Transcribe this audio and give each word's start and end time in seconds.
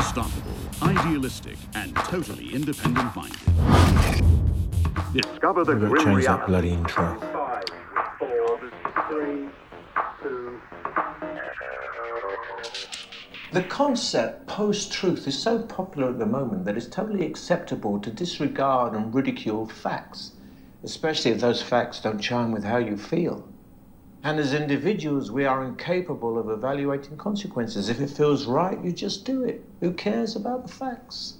unstoppable, 0.00 0.56
idealistic, 0.82 1.58
and 1.74 1.94
totally 1.96 2.54
independent 2.54 3.14
minded. 3.14 3.38
Discover 5.12 5.64
the 5.64 5.76
We've 5.76 5.82
got 5.82 5.88
to 5.88 5.88
grim 5.88 6.04
change 6.04 6.24
that 6.24 6.46
bloody 6.46 6.70
intro. 6.70 7.20
Five, 7.20 7.64
four, 8.18 8.60
three, 9.10 9.48
two. 10.22 10.58
The 13.52 13.62
concept 13.64 14.46
post 14.46 14.90
truth 14.90 15.28
is 15.28 15.38
so 15.38 15.60
popular 15.64 16.08
at 16.08 16.18
the 16.18 16.24
moment 16.24 16.64
that 16.64 16.78
it's 16.78 16.86
totally 16.86 17.26
acceptable 17.26 17.98
to 18.00 18.10
disregard 18.10 18.94
and 18.94 19.14
ridicule 19.14 19.66
facts, 19.66 20.32
especially 20.82 21.32
if 21.32 21.40
those 21.40 21.60
facts 21.60 22.00
don't 22.00 22.18
chime 22.18 22.52
with 22.52 22.64
how 22.64 22.78
you 22.78 22.96
feel. 22.96 23.46
And 24.22 24.38
as 24.38 24.52
individuals, 24.52 25.30
we 25.30 25.46
are 25.46 25.64
incapable 25.64 26.38
of 26.38 26.50
evaluating 26.50 27.16
consequences. 27.16 27.88
If 27.88 28.00
it 28.00 28.10
feels 28.10 28.46
right, 28.46 28.82
you 28.84 28.92
just 28.92 29.24
do 29.24 29.44
it. 29.44 29.64
Who 29.80 29.92
cares 29.92 30.36
about 30.36 30.66
the 30.66 30.72
facts? 30.72 31.38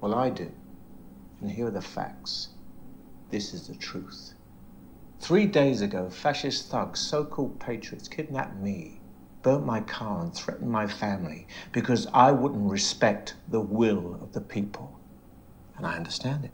Well, 0.00 0.14
I 0.14 0.28
do. 0.28 0.52
And 1.40 1.50
here 1.50 1.68
are 1.68 1.70
the 1.70 1.80
facts. 1.80 2.48
This 3.30 3.54
is 3.54 3.66
the 3.66 3.74
truth. 3.74 4.34
Three 5.20 5.46
days 5.46 5.80
ago, 5.80 6.10
fascist 6.10 6.68
thugs, 6.68 7.00
so 7.00 7.24
called 7.24 7.58
patriots, 7.58 8.08
kidnapped 8.08 8.60
me, 8.60 9.00
burnt 9.42 9.64
my 9.64 9.80
car, 9.80 10.20
and 10.20 10.34
threatened 10.34 10.70
my 10.70 10.86
family 10.86 11.46
because 11.72 12.06
I 12.12 12.30
wouldn't 12.30 12.70
respect 12.70 13.34
the 13.48 13.60
will 13.60 14.18
of 14.20 14.32
the 14.32 14.42
people. 14.42 15.00
And 15.78 15.86
I 15.86 15.96
understand 15.96 16.44
it. 16.44 16.50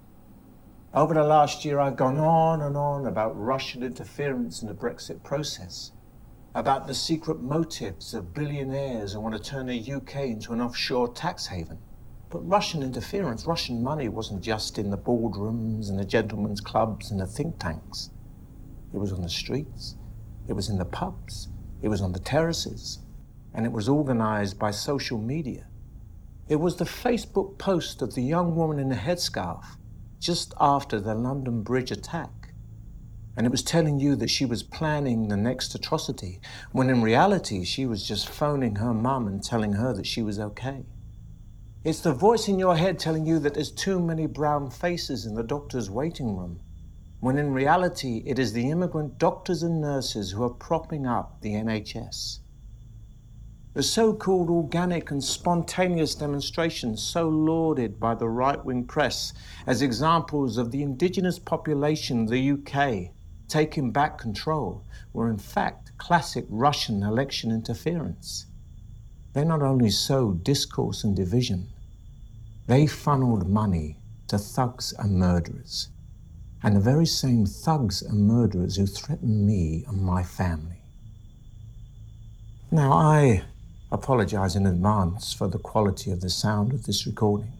Over 0.93 1.15
the 1.15 1.23
last 1.23 1.65
year, 1.65 1.79
I've 1.79 1.95
gone 1.95 2.19
on 2.19 2.62
and 2.62 2.77
on 2.77 3.07
about 3.07 3.41
Russian 3.41 3.85
interference 3.85 4.61
in 4.61 4.67
the 4.67 4.75
Brexit 4.75 5.23
process, 5.23 5.93
about 6.53 6.89
the 6.89 6.95
secret 6.95 7.41
motives 7.41 8.12
of 8.12 8.35
billionaires 8.35 9.12
who 9.12 9.21
want 9.21 9.37
to 9.37 9.41
turn 9.41 9.67
the 9.67 9.93
UK 9.93 10.17
into 10.17 10.53
an 10.53 10.61
offshore 10.61 11.12
tax 11.12 11.47
haven. 11.47 11.79
But 12.29 12.41
Russian 12.41 12.83
interference, 12.83 13.47
Russian 13.47 13.84
money 13.84 14.09
wasn't 14.09 14.42
just 14.42 14.81
in 14.81 14.91
the 14.91 14.98
boardrooms 14.98 15.91
and 15.91 15.97
the 15.97 16.05
gentlemen's 16.05 16.61
clubs 16.61 17.12
and 17.12 17.20
the 17.20 17.27
think 17.27 17.61
tanks. 17.61 18.11
It 18.92 18.98
was 18.98 19.12
on 19.12 19.23
the 19.23 19.29
streets, 19.29 19.95
it 20.48 20.55
was 20.55 20.69
in 20.69 20.79
the 20.79 20.84
pubs, 20.84 21.51
it 21.83 21.89
was 21.89 22.01
on 22.01 22.11
the 22.11 22.19
terraces, 22.19 22.98
and 23.55 23.64
it 23.64 23.70
was 23.70 23.89
organized 23.89 24.59
by 24.59 24.73
social 24.73 25.19
media. 25.19 25.69
It 26.48 26.57
was 26.57 26.75
the 26.75 26.84
Facebook 26.84 27.59
post 27.59 28.03
of 28.03 28.17
the 28.17 28.23
young 28.25 28.57
woman 28.57 28.81
in 28.81 28.89
the 28.89 28.97
headscarf 28.97 29.77
just 30.21 30.55
after 30.61 31.01
the 31.01 31.15
London 31.15 31.63
Bridge 31.63 31.91
attack. 31.91 32.53
And 33.37 33.47
it 33.47 33.51
was 33.51 33.63
telling 33.63 33.99
you 33.99 34.17
that 34.17 34.29
she 34.29 34.45
was 34.45 34.63
planning 34.63 35.29
the 35.29 35.37
next 35.37 35.75
atrocity, 35.75 36.41
when 36.73 36.91
in 36.91 37.01
reality 37.01 37.65
she 37.65 37.87
was 37.87 38.07
just 38.07 38.29
phoning 38.29 38.77
her 38.77 38.93
mum 38.93 39.27
and 39.27 39.43
telling 39.43 39.73
her 39.73 39.95
that 39.95 40.07
she 40.07 40.23
was 40.23 40.39
okay. 40.39 40.85
It's 41.83 42.01
the 42.01 42.13
voice 42.13 42.48
in 42.48 42.59
your 42.59 42.77
head 42.77 42.98
telling 42.98 43.25
you 43.25 43.39
that 43.39 43.55
there's 43.55 43.71
too 43.71 43.98
many 43.98 44.27
brown 44.27 44.71
faces 44.71 45.25
in 45.25 45.35
the 45.35 45.43
doctor's 45.43 45.89
waiting 45.89 46.37
room, 46.37 46.61
when 47.21 47.39
in 47.39 47.55
reality 47.55 48.23
it 48.27 48.39
is 48.39 48.53
the 48.53 48.69
immigrant 48.69 49.17
doctors 49.17 49.63
and 49.63 49.81
nurses 49.81 50.33
who 50.33 50.43
are 50.43 50.51
propping 50.51 51.07
up 51.07 51.41
the 51.41 51.55
NHS. 51.55 52.39
The 53.73 53.85
so 53.85 54.13
called 54.13 54.51
organic 54.51 55.13
and 55.13 55.23
spontaneous 55.23 56.17
demonstrations, 56.17 57.01
so 57.01 57.29
lauded 57.29 58.01
by 58.01 58.17
the 58.17 58.29
right 58.29 58.63
wing 58.65 58.85
press 58.85 59.33
as 59.65 59.81
examples 59.81 60.59
of 60.59 60.73
the 60.73 60.83
indigenous 60.83 61.39
population 61.39 62.23
of 62.23 62.31
the 62.31 62.51
UK 62.51 63.13
taking 63.47 63.93
back 63.93 64.19
control, 64.19 64.85
were 65.13 65.31
in 65.31 65.39
fact 65.39 65.93
classic 65.98 66.47
Russian 66.48 67.05
election 67.05 67.53
interference. 67.53 68.47
They 69.35 69.45
not 69.45 69.63
only 69.63 69.91
sowed 69.91 70.43
discourse 70.43 71.05
and 71.05 71.15
division, 71.15 71.69
they 72.67 72.89
funneled 72.89 73.48
money 73.48 73.98
to 74.29 74.39
thugs 74.39 74.93
and 74.98 75.17
murderers, 75.17 75.91
and 76.63 76.75
the 76.75 76.81
very 76.81 77.07
same 77.07 77.47
thugs 77.47 78.03
and 78.03 78.27
murderers 78.27 78.77
who 78.77 78.86
threatened 78.86 79.47
me 79.47 79.85
and 79.86 80.03
my 80.03 80.25
family. 80.25 80.83
Now, 82.73 82.92
I 82.92 83.42
apologize 83.92 84.56
in 84.56 84.67
advance 84.67 85.33
for 85.33 85.48
the 85.48 85.58
quality 85.58 86.11
of 86.11 86.20
the 86.20 86.30
sound 86.30 86.73
of 86.73 86.84
this 86.84 87.06
recording. 87.06 87.52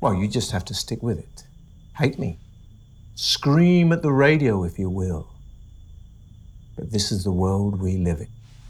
Well, 0.00 0.14
you 0.14 0.28
just 0.28 0.50
have 0.50 0.64
to 0.66 0.74
stick 0.74 1.02
with 1.02 1.18
it. 1.18 1.44
Hate 1.96 2.18
me. 2.18 2.38
Scream 3.14 3.92
at 3.92 4.02
the 4.02 4.12
radio 4.12 4.64
if 4.64 4.78
you 4.78 4.90
will. 4.90 5.28
But 6.76 6.90
this 6.90 7.12
is 7.12 7.24
the 7.24 7.32
world 7.32 7.80
we 7.80 7.96
live 7.96 8.20
in. 8.20 8.28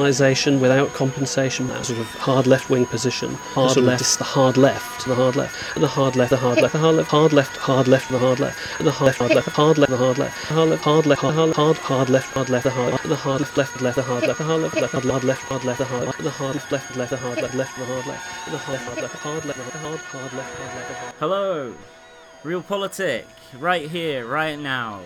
nationalisation 0.00 0.60
without 0.60 0.88
compensation, 0.94 1.68
that 1.68 1.84
sort 1.84 1.98
of 1.98 2.06
hard 2.14 2.46
left 2.46 2.70
wing 2.70 2.86
position. 2.86 3.34
Hard 3.54 3.76
left, 3.76 4.18
the 4.18 4.24
hard 4.24 4.56
left, 4.56 5.06
the 5.06 5.14
hard 5.14 5.36
left, 5.36 5.74
and 5.74 5.84
the 5.84 5.88
hard 5.88 6.16
left, 6.16 6.30
the 6.30 6.36
hard 6.36 6.58
left, 6.58 6.72
the 6.72 6.78
hard 6.78 6.92
left, 6.92 7.08
hard 7.10 7.32
left, 7.32 7.56
hard 7.58 7.86
left, 7.86 8.08
the 8.10 8.18
hard 8.18 8.38
left, 8.40 8.78
and 8.78 8.86
the 8.86 8.92
hard 8.92 9.14
hard 9.16 9.34
left, 9.34 9.48
hard 9.48 9.78
left, 9.78 9.90
the 9.90 9.96
hard 9.96 10.18
left, 10.18 10.34
hard 10.44 10.68
left, 10.70 10.82
hard 10.84 11.06
left, 11.06 11.20
hard 11.22 11.54
hard 11.54 11.76
hard 11.76 12.08
left, 12.08 12.32
hard 12.32 12.48
left, 12.48 12.64
the 12.64 12.70
hard 12.70 12.92
the 13.04 13.16
hard 13.16 13.40
left, 13.40 13.56
left, 13.56 13.82
left, 13.82 13.96
the 13.96 14.02
hard 14.02 14.22
left, 14.22 14.38
the 14.38 14.44
hard 14.44 14.62
left, 14.62 14.74
left, 14.76 14.92
hard 14.92 15.04
hard 15.04 15.24
left, 15.24 15.42
hard 15.42 15.64
left, 15.64 15.78
the 15.78 15.84
hard 15.84 16.06
left, 16.06 16.22
the 16.22 16.30
hard 16.30 16.54
left, 16.54 16.70
left, 16.72 16.96
left, 16.96 17.10
the 17.10 17.16
hard 17.16 17.36
left, 17.42 17.54
left, 17.54 17.76
the 17.76 17.84
hard 17.84 18.06
left, 18.06 18.50
the 18.50 18.58
hard 18.58 18.78
hard 18.80 19.02
left, 19.02 19.14
hard 19.16 19.44
left, 19.44 19.60
hard 19.60 19.74
hard 19.80 20.00
hard 20.00 20.32
left, 20.32 20.58
hard 20.58 20.74
left, 20.74 20.88
the 20.88 20.94
hard. 20.94 21.14
Hello, 21.18 21.74
Real 22.42 22.62
Politic, 22.62 23.26
right 23.58 23.90
here, 23.90 24.26
right 24.26 24.58
now. 24.58 25.02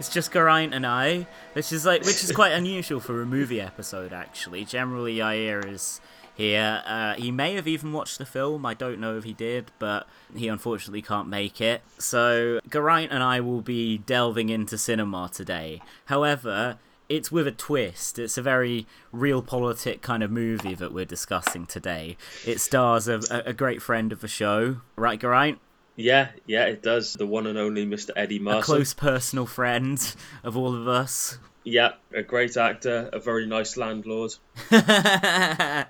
It's 0.00 0.08
just 0.08 0.32
Geraint 0.32 0.72
and 0.72 0.86
I, 0.86 1.26
which 1.52 1.72
is 1.72 1.84
like, 1.84 2.06
which 2.06 2.24
is 2.24 2.32
quite 2.32 2.52
unusual 2.52 3.00
for 3.00 3.20
a 3.20 3.26
movie 3.26 3.60
episode. 3.60 4.14
Actually, 4.14 4.64
generally 4.64 5.16
Yair 5.16 5.70
is 5.70 6.00
here. 6.34 6.82
Uh, 6.86 7.12
he 7.16 7.30
may 7.30 7.54
have 7.54 7.68
even 7.68 7.92
watched 7.92 8.16
the 8.16 8.24
film. 8.24 8.64
I 8.64 8.72
don't 8.72 8.98
know 8.98 9.18
if 9.18 9.24
he 9.24 9.34
did, 9.34 9.70
but 9.78 10.08
he 10.34 10.48
unfortunately 10.48 11.02
can't 11.02 11.28
make 11.28 11.60
it. 11.60 11.82
So 11.98 12.60
Geraint 12.70 13.12
and 13.12 13.22
I 13.22 13.40
will 13.40 13.60
be 13.60 13.98
delving 13.98 14.48
into 14.48 14.78
cinema 14.78 15.30
today. 15.32 15.82
However. 16.06 16.78
It's 17.10 17.32
with 17.32 17.48
a 17.48 17.50
twist. 17.50 18.20
It's 18.20 18.38
a 18.38 18.42
very 18.42 18.86
real 19.10 19.42
politic 19.42 20.00
kind 20.00 20.22
of 20.22 20.30
movie 20.30 20.76
that 20.76 20.92
we're 20.92 21.04
discussing 21.04 21.66
today. 21.66 22.16
It 22.46 22.60
stars 22.60 23.08
a, 23.08 23.20
a 23.44 23.52
great 23.52 23.82
friend 23.82 24.12
of 24.12 24.20
the 24.20 24.28
show, 24.28 24.76
right, 24.94 25.20
Geraint? 25.20 25.58
Yeah, 26.00 26.28
yeah, 26.46 26.64
it 26.64 26.82
does. 26.82 27.12
The 27.14 27.26
one 27.26 27.46
and 27.46 27.58
only 27.58 27.86
Mr. 27.86 28.10
Eddie 28.16 28.40
a 28.46 28.62
close 28.62 28.94
personal 28.94 29.46
friend 29.46 30.14
of 30.42 30.56
all 30.56 30.74
of 30.74 30.88
us. 30.88 31.38
Yeah, 31.62 31.92
a 32.14 32.22
great 32.22 32.56
actor, 32.56 33.10
a 33.12 33.18
very 33.18 33.46
nice 33.46 33.76
landlord. 33.76 34.34
I 34.70 35.84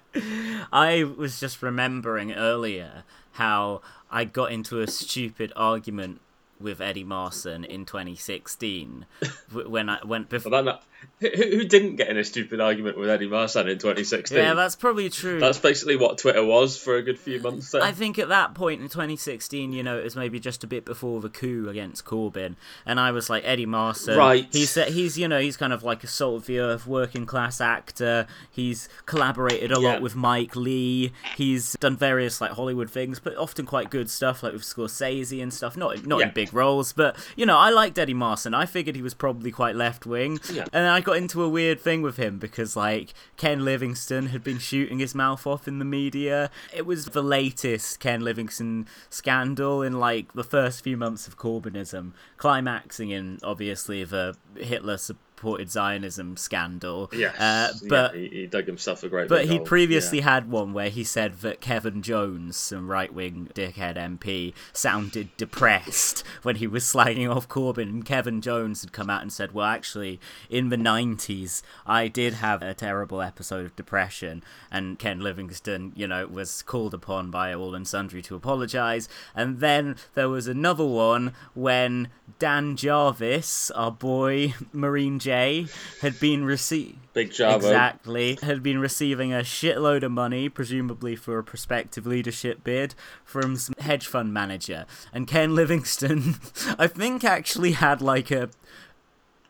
was 1.16 1.38
just 1.38 1.62
remembering 1.62 2.32
earlier 2.32 3.04
how 3.32 3.82
I 4.10 4.24
got 4.24 4.50
into 4.50 4.80
a 4.80 4.88
stupid 4.88 5.52
argument 5.54 6.20
with 6.58 6.80
Eddie 6.80 7.04
Marsan 7.04 7.64
in 7.64 7.86
2016 7.86 9.06
when 9.52 9.88
I 9.88 10.04
went 10.04 10.28
before. 10.28 10.50
But 10.50 10.64
that, 10.64 10.82
who, 11.20 11.28
who 11.28 11.64
didn't 11.64 11.96
get 11.96 12.08
in 12.08 12.16
a 12.16 12.24
stupid 12.24 12.60
argument 12.60 12.96
with 12.98 13.08
Eddie 13.10 13.28
Marsan 13.28 13.70
in 13.70 13.78
2016? 13.78 14.36
Yeah, 14.38 14.54
that's 14.54 14.76
probably 14.76 15.10
true. 15.10 15.38
That's 15.40 15.58
basically 15.58 15.96
what 15.96 16.18
Twitter 16.18 16.44
was 16.44 16.76
for 16.78 16.96
a 16.96 17.02
good 17.02 17.18
few 17.18 17.40
months 17.40 17.70
there. 17.72 17.82
I 17.82 17.92
think 17.92 18.18
at 18.18 18.28
that 18.28 18.54
point 18.54 18.80
in 18.80 18.88
2016, 18.88 19.72
you 19.72 19.82
know, 19.82 19.98
it 19.98 20.04
was 20.04 20.16
maybe 20.16 20.40
just 20.40 20.64
a 20.64 20.66
bit 20.66 20.84
before 20.84 21.20
the 21.20 21.28
coup 21.28 21.68
against 21.68 22.04
Corbyn, 22.04 22.56
and 22.86 22.98
I 22.98 23.10
was 23.12 23.28
like 23.28 23.42
Eddie 23.44 23.66
Marsan. 23.66 24.16
Right. 24.16 24.46
He's 24.52 24.74
he's 24.74 25.18
you 25.18 25.28
know 25.28 25.40
he's 25.40 25.56
kind 25.56 25.72
of 25.72 25.82
like 25.82 26.02
a 26.04 26.06
salt 26.06 26.36
of 26.42 26.46
the 26.46 26.58
earth 26.58 26.86
working 26.86 27.26
class 27.26 27.60
actor. 27.60 28.26
He's 28.50 28.88
collaborated 29.06 29.72
a 29.72 29.80
Yeah. 29.80 29.88
lot 29.92 30.02
with 30.02 30.16
Mike 30.16 30.56
Leigh. 30.56 31.12
He's 31.36 31.74
done 31.80 31.96
various 31.96 32.40
like 32.40 32.52
Hollywood 32.52 32.90
things, 32.90 33.20
but 33.20 33.36
often 33.36 33.66
quite 33.66 33.90
good 33.90 34.08
stuff 34.10 34.42
like 34.42 34.52
with 34.52 34.62
Scorsese 34.62 35.42
and 35.42 35.52
stuff. 35.52 35.76
Not 35.76 36.06
not 36.06 36.20
Yeah. 36.20 36.28
in 36.28 36.32
big 36.34 36.52
roles, 36.54 36.92
but 36.92 37.16
you 37.36 37.46
know 37.46 37.56
I 37.58 37.70
liked 37.70 37.98
Eddie 37.98 38.14
Marsan. 38.14 38.54
I 38.54 38.66
figured 38.66 38.96
he 38.96 39.02
was 39.02 39.14
probably 39.14 39.50
quite 39.50 39.76
left 39.76 40.06
wing, 40.06 40.38
Yeah. 40.52 40.64
and 40.72 40.86
I 40.90 41.00
got 41.00 41.16
into 41.16 41.42
a 41.42 41.48
weird 41.48 41.80
thing 41.80 42.02
with 42.02 42.16
him 42.16 42.38
because 42.38 42.76
like 42.76 43.14
Ken 43.36 43.64
Livingstone 43.64 44.26
had 44.26 44.42
been 44.44 44.58
shooting 44.58 44.98
his 44.98 45.14
mouth 45.14 45.46
off 45.46 45.66
in 45.66 45.78
the 45.78 45.84
media. 45.84 46.50
It 46.74 46.86
was 46.86 47.06
the 47.06 47.22
latest 47.22 48.00
Ken 48.00 48.20
Livingstone 48.20 48.86
scandal 49.08 49.82
in 49.82 49.98
like 49.98 50.32
the 50.32 50.44
first 50.44 50.82
few 50.82 50.96
months 50.96 51.26
of 51.26 51.38
Corbynism, 51.38 52.12
climaxing 52.36 53.10
in 53.10 53.38
obviously 53.42 54.04
the 54.04 54.36
Hitler 54.56 54.98
supported 55.40 55.70
Zionism 55.70 56.36
scandal. 56.36 57.08
Yes, 57.14 57.34
uh, 57.40 57.72
yeah, 57.80 57.88
but 57.88 58.14
he, 58.14 58.28
he 58.28 58.46
dug 58.46 58.66
himself 58.66 59.02
a 59.02 59.08
great. 59.08 59.26
but 59.26 59.46
he 59.46 59.58
previously 59.58 60.18
yeah. 60.18 60.24
had 60.24 60.50
one 60.50 60.74
where 60.74 60.90
he 60.90 61.02
said 61.02 61.40
that 61.40 61.62
Kevan 61.62 62.02
Jones, 62.02 62.58
some 62.58 62.90
right 62.90 63.12
wing 63.12 63.48
dickhead 63.54 63.96
MP, 63.96 64.52
sounded 64.74 65.34
depressed 65.38 66.22
when 66.42 66.56
he 66.56 66.66
was 66.66 66.84
slagging 66.84 67.34
off 67.34 67.48
Corbyn. 67.48 67.88
And 67.88 68.04
Kevan 68.04 68.42
Jones 68.42 68.82
had 68.82 68.92
come 68.92 69.08
out 69.08 69.22
and 69.22 69.32
said, 69.32 69.52
Well, 69.52 69.64
actually, 69.64 70.20
in 70.50 70.68
the 70.68 70.76
90s, 70.76 71.62
I 71.86 72.08
did 72.08 72.34
have 72.34 72.60
a 72.60 72.74
terrible 72.74 73.22
episode 73.22 73.64
of 73.64 73.76
depression. 73.76 74.44
And 74.70 74.98
Ken 74.98 75.20
Livingstone, 75.20 75.92
you 75.96 76.06
know, 76.06 76.26
was 76.26 76.60
called 76.60 76.92
upon 76.92 77.30
by 77.30 77.54
all 77.54 77.74
and 77.74 77.88
sundry 77.88 78.20
to 78.22 78.36
apologise. 78.36 79.08
And 79.34 79.60
then 79.60 79.96
there 80.12 80.28
was 80.28 80.46
another 80.46 80.84
one 80.84 81.32
when 81.54 82.08
Dan 82.38 82.76
Jarvis, 82.76 83.70
our 83.70 83.90
boy 83.90 84.52
Marine 84.72 85.18
J, 85.30 85.66
had 86.00 86.18
been 86.18 86.44
received. 86.44 86.98
Big 87.12 87.30
Java. 87.30 87.54
Exactly. 87.56 88.36
Had 88.42 88.64
been 88.64 88.80
receiving 88.80 89.32
a 89.32 89.38
shitload 89.38 90.02
of 90.02 90.10
money, 90.10 90.48
presumably 90.48 91.14
for 91.14 91.38
a 91.38 91.44
prospective 91.44 92.04
leadership 92.04 92.64
bid, 92.64 92.96
from 93.24 93.54
some 93.56 93.74
hedge 93.78 94.08
fund 94.08 94.34
manager. 94.34 94.86
And 95.12 95.28
Ken 95.28 95.54
Livingstone, 95.54 96.34
I 96.78 96.88
think, 96.88 97.22
actually 97.22 97.72
had 97.72 98.02
like 98.02 98.32
a. 98.32 98.50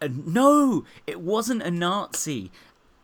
a 0.03 0.09
no, 0.11 0.85
it 1.07 1.23
wasn't 1.23 1.63
a 1.63 1.71
Nazi 1.71 2.51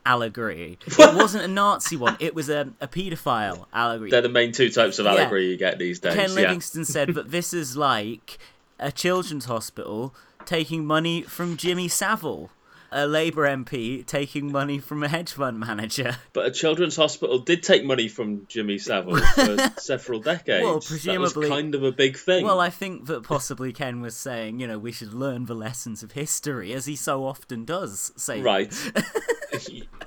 allegory. 0.04 0.78
It 0.86 0.98
wasn't 0.98 1.44
a 1.44 1.48
Nazi 1.48 1.96
one. 1.96 2.18
It 2.20 2.34
was 2.34 2.50
a, 2.50 2.74
a 2.80 2.88
paedophile 2.88 3.64
allegory. 3.72 4.10
They're 4.10 4.20
the 4.20 4.28
main 4.28 4.52
two 4.52 4.68
types 4.68 4.98
of 4.98 5.06
Yeah. 5.06 5.12
allegory 5.12 5.48
you 5.50 5.56
get 5.56 5.78
these 5.78 5.98
days. 5.98 6.12
Ken 6.14 6.28
yeah. 6.28 6.34
Livingstone 6.34 6.84
said 6.96 7.08
that 7.14 7.30
this 7.30 7.54
is 7.54 7.74
like 7.74 8.36
a 8.78 8.92
children's 8.92 9.46
hospital 9.46 10.14
taking 10.44 10.86
money 10.86 11.22
from 11.22 11.56
Jimmy 11.56 11.88
Savile, 11.88 12.50
a 12.92 13.06
Labour 13.06 13.42
MP 13.46 14.04
taking 14.06 14.50
money 14.52 14.78
from 14.78 15.02
a 15.02 15.08
hedge 15.08 15.32
fund 15.32 15.58
manager. 15.60 16.16
But 16.32 16.46
a 16.46 16.50
children's 16.50 16.96
hospital 16.96 17.38
did 17.38 17.62
take 17.62 17.84
money 17.84 18.08
from 18.08 18.46
Jimmy 18.46 18.78
Savile 18.78 19.16
for 19.34 19.72
several 19.78 20.20
decades. 20.20 20.64
Well, 20.64 20.80
presumably- 20.80 21.48
kind 21.48 21.74
of 21.74 21.82
a 21.82 21.92
big 21.92 22.16
thing. 22.18 22.44
Well, 22.44 22.60
I 22.60 22.70
think 22.70 23.06
that 23.06 23.22
possibly 23.22 23.72
Ken 23.72 24.00
was 24.00 24.16
saying, 24.16 24.60
you 24.60 24.66
know, 24.66 24.78
we 24.78 24.92
should 24.92 25.14
learn 25.14 25.46
the 25.46 25.54
lessons 25.54 26.02
of 26.02 26.12
history, 26.12 26.72
as 26.74 26.86
he 26.86 26.96
so 26.96 27.24
often 27.24 27.64
does 27.64 28.12
say. 28.16 28.40
right. 28.42 28.72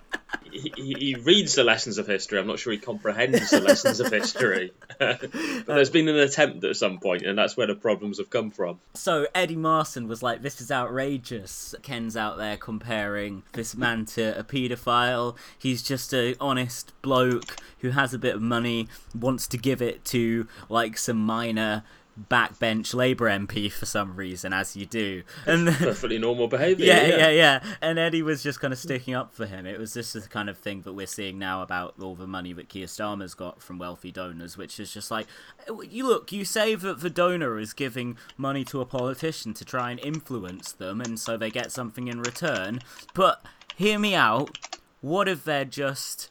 he, 0.75 0.95
he, 0.97 1.15
reads 1.15 1.55
the 1.55 1.63
lessons 1.63 1.97
of 1.97 2.07
history. 2.07 2.39
I'm 2.39 2.47
not 2.47 2.59
sure 2.59 2.73
he 2.73 2.79
comprehends 2.79 3.49
the 3.49 3.61
lessons 3.61 3.99
of 3.99 4.11
history. 4.11 4.71
but 4.99 5.31
there's 5.65 5.89
been 5.89 6.07
an 6.07 6.17
attempt 6.17 6.63
at 6.63 6.75
some 6.75 6.99
point, 6.99 7.23
and 7.23 7.37
that's 7.37 7.55
where 7.57 7.67
the 7.67 7.75
problems 7.75 8.17
have 8.17 8.29
come 8.29 8.51
from. 8.51 8.79
So 8.93 9.27
Eddie 9.33 9.55
Marsan 9.55 10.07
was 10.07 10.23
like, 10.23 10.41
"This 10.41 10.61
is 10.61 10.71
outrageous." 10.71 11.75
Ken's 11.81 12.15
out 12.15 12.37
there 12.37 12.57
comparing 12.57 13.43
this 13.53 13.75
man 13.75 14.05
to 14.05 14.37
a 14.37 14.43
paedophile. 14.43 15.35
He's 15.57 15.81
just 15.81 16.13
a 16.13 16.35
honest 16.39 16.93
bloke 17.01 17.57
who 17.79 17.91
has 17.91 18.13
a 18.13 18.19
bit 18.19 18.35
of 18.35 18.41
money, 18.41 18.87
wants 19.13 19.47
to 19.47 19.57
give 19.57 19.81
it 19.81 20.03
to 20.05 20.47
like 20.69 20.97
some 20.97 21.17
minor 21.17 21.83
backbench 22.29 22.93
Labour 22.93 23.29
MP 23.29 23.71
for 23.71 23.85
some 23.85 24.15
reason, 24.15 24.51
as 24.53 24.75
you 24.75 24.85
do. 24.85 25.23
And 25.45 25.67
then, 25.67 25.75
Perfectly 25.75 26.17
normal 26.17 26.47
behaviour. 26.47 26.85
yeah, 26.85 27.05
yeah, 27.05 27.29
yeah. 27.29 27.63
And 27.81 27.97
Eddie 27.99 28.21
was 28.21 28.43
just 28.43 28.59
kind 28.59 28.73
of 28.73 28.79
sticking 28.79 29.13
up 29.13 29.33
for 29.33 29.45
him. 29.45 29.65
It 29.65 29.79
was 29.79 29.93
just 29.93 30.13
the 30.13 30.21
kind 30.21 30.49
of 30.49 30.57
thing 30.57 30.81
that 30.81 30.93
we're 30.93 31.07
seeing 31.07 31.39
now 31.39 31.61
about 31.61 31.95
all 32.01 32.15
the 32.15 32.27
money 32.27 32.53
that 32.53 32.69
Keir 32.69 32.87
Starmer's 32.87 33.33
got 33.33 33.61
from 33.61 33.77
wealthy 33.79 34.11
donors, 34.11 34.57
which 34.57 34.79
is 34.79 34.93
just 34.93 35.11
like, 35.11 35.27
oh, 35.67 35.81
you 35.81 36.07
look, 36.07 36.31
you 36.31 36.43
say 36.45 36.75
that 36.75 36.99
the 37.01 37.09
donor 37.09 37.59
is 37.59 37.73
giving 37.73 38.17
money 38.37 38.63
to 38.65 38.81
a 38.81 38.85
politician 38.85 39.53
to 39.53 39.65
try 39.65 39.91
and 39.91 39.99
influence 39.99 40.71
them, 40.71 41.01
and 41.01 41.19
so 41.19 41.37
they 41.37 41.49
get 41.49 41.71
something 41.71 42.07
in 42.07 42.19
return. 42.21 42.79
But 43.13 43.43
hear 43.75 43.99
me 43.99 44.15
out. 44.15 44.57
What 45.01 45.27
if 45.29 45.43
they're 45.45 45.65
just 45.65 46.29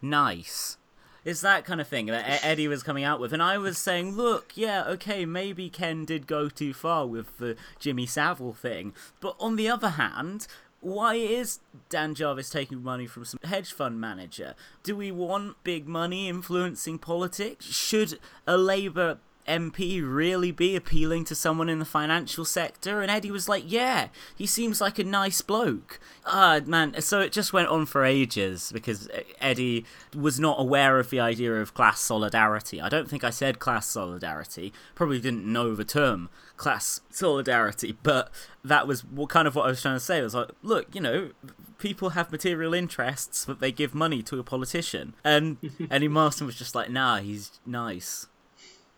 nice? 0.00 0.78
It's 1.26 1.40
that 1.40 1.64
kind 1.64 1.80
of 1.80 1.88
thing 1.88 2.06
that 2.06 2.44
Eddie 2.44 2.68
was 2.68 2.84
coming 2.84 3.02
out 3.02 3.18
with, 3.18 3.32
and 3.32 3.42
I 3.42 3.58
was 3.58 3.78
saying, 3.78 4.14
look, 4.14 4.52
yeah, 4.54 4.84
okay, 4.84 5.26
maybe 5.26 5.68
Ken 5.68 6.04
did 6.04 6.28
go 6.28 6.48
too 6.48 6.72
far 6.72 7.04
with 7.04 7.38
the 7.38 7.56
Jimmy 7.80 8.06
Savile 8.06 8.52
thing, 8.52 8.94
but 9.20 9.34
on 9.40 9.56
the 9.56 9.68
other 9.68 9.88
hand, 9.90 10.46
why 10.80 11.16
is 11.16 11.58
Dan 11.88 12.14
Jarvis 12.14 12.48
taking 12.48 12.80
money 12.80 13.08
from 13.08 13.24
some 13.24 13.40
hedge 13.42 13.72
fund 13.72 14.00
manager? 14.00 14.54
Do 14.84 14.94
we 14.94 15.10
want 15.10 15.56
big 15.64 15.88
money 15.88 16.28
influencing 16.28 17.00
politics? 17.00 17.66
Should 17.66 18.20
a 18.46 18.56
Labour 18.56 19.18
MP 19.48 20.02
really 20.04 20.50
be 20.50 20.76
appealing 20.76 21.24
to 21.24 21.34
someone 21.34 21.68
in 21.68 21.78
the 21.78 21.84
financial 21.84 22.44
sector? 22.44 23.00
And 23.00 23.10
Eddie 23.10 23.30
was 23.30 23.48
like, 23.48 23.64
yeah, 23.66 24.08
he 24.34 24.46
seems 24.46 24.80
like 24.80 24.98
a 24.98 25.04
nice 25.04 25.40
bloke. 25.42 26.00
Ah, 26.24 26.60
man, 26.66 27.00
so 27.00 27.20
it 27.20 27.32
just 27.32 27.52
went 27.52 27.68
on 27.68 27.86
for 27.86 28.04
ages 28.04 28.70
because 28.72 29.08
Eddie 29.40 29.84
was 30.14 30.40
not 30.40 30.60
aware 30.60 30.98
of 30.98 31.10
the 31.10 31.20
idea 31.20 31.54
of 31.54 31.74
class 31.74 32.00
solidarity. 32.00 32.80
I 32.80 32.88
don't 32.88 33.08
think 33.08 33.24
I 33.24 33.30
said 33.30 33.58
class 33.58 33.86
solidarity, 33.86 34.72
probably 34.94 35.20
didn't 35.20 35.50
know 35.50 35.74
the 35.74 35.84
term 35.84 36.28
class 36.56 37.00
solidarity, 37.10 37.96
but 38.02 38.30
that 38.64 38.86
was 38.86 39.04
what 39.04 39.28
kind 39.28 39.46
of 39.46 39.54
what 39.54 39.66
I 39.66 39.68
was 39.68 39.82
trying 39.82 39.96
to 39.96 40.00
say. 40.00 40.18
I 40.18 40.22
was 40.22 40.34
like, 40.34 40.50
look, 40.62 40.94
you 40.94 41.00
know, 41.00 41.30
people 41.78 42.10
have 42.10 42.32
material 42.32 42.72
interests 42.72 43.44
but 43.44 43.60
they 43.60 43.70
give 43.70 43.94
money 43.94 44.22
to 44.22 44.38
a 44.38 44.42
politician. 44.42 45.14
And 45.24 45.58
Eddie 45.90 46.08
Marsan 46.08 46.46
was 46.46 46.56
just 46.56 46.74
like, 46.74 46.90
nah, 46.90 47.18
he's 47.18 47.60
nice. 47.64 48.26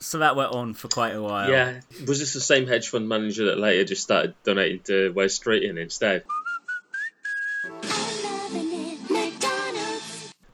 So 0.01 0.19
that 0.19 0.37
went 0.37 0.53
on 0.53 0.75
for 0.75 0.89
quite 0.89 1.15
a 1.15 1.23
while. 1.23 1.51
Yeah. 1.51 1.81
Was 2.07 2.21
this 2.21 2.33
the 2.33 2.41
same 2.41 2.67
hedge 2.67 2.89
fund 2.89 3.09
manager 3.09 3.47
that 3.47 3.59
later 3.59 3.85
just 3.85 4.03
started 4.03 4.35
donating 4.45 4.81
to 4.85 5.13
Wes 5.13 5.39
Streeting 5.39 5.77
instead? 5.77 6.25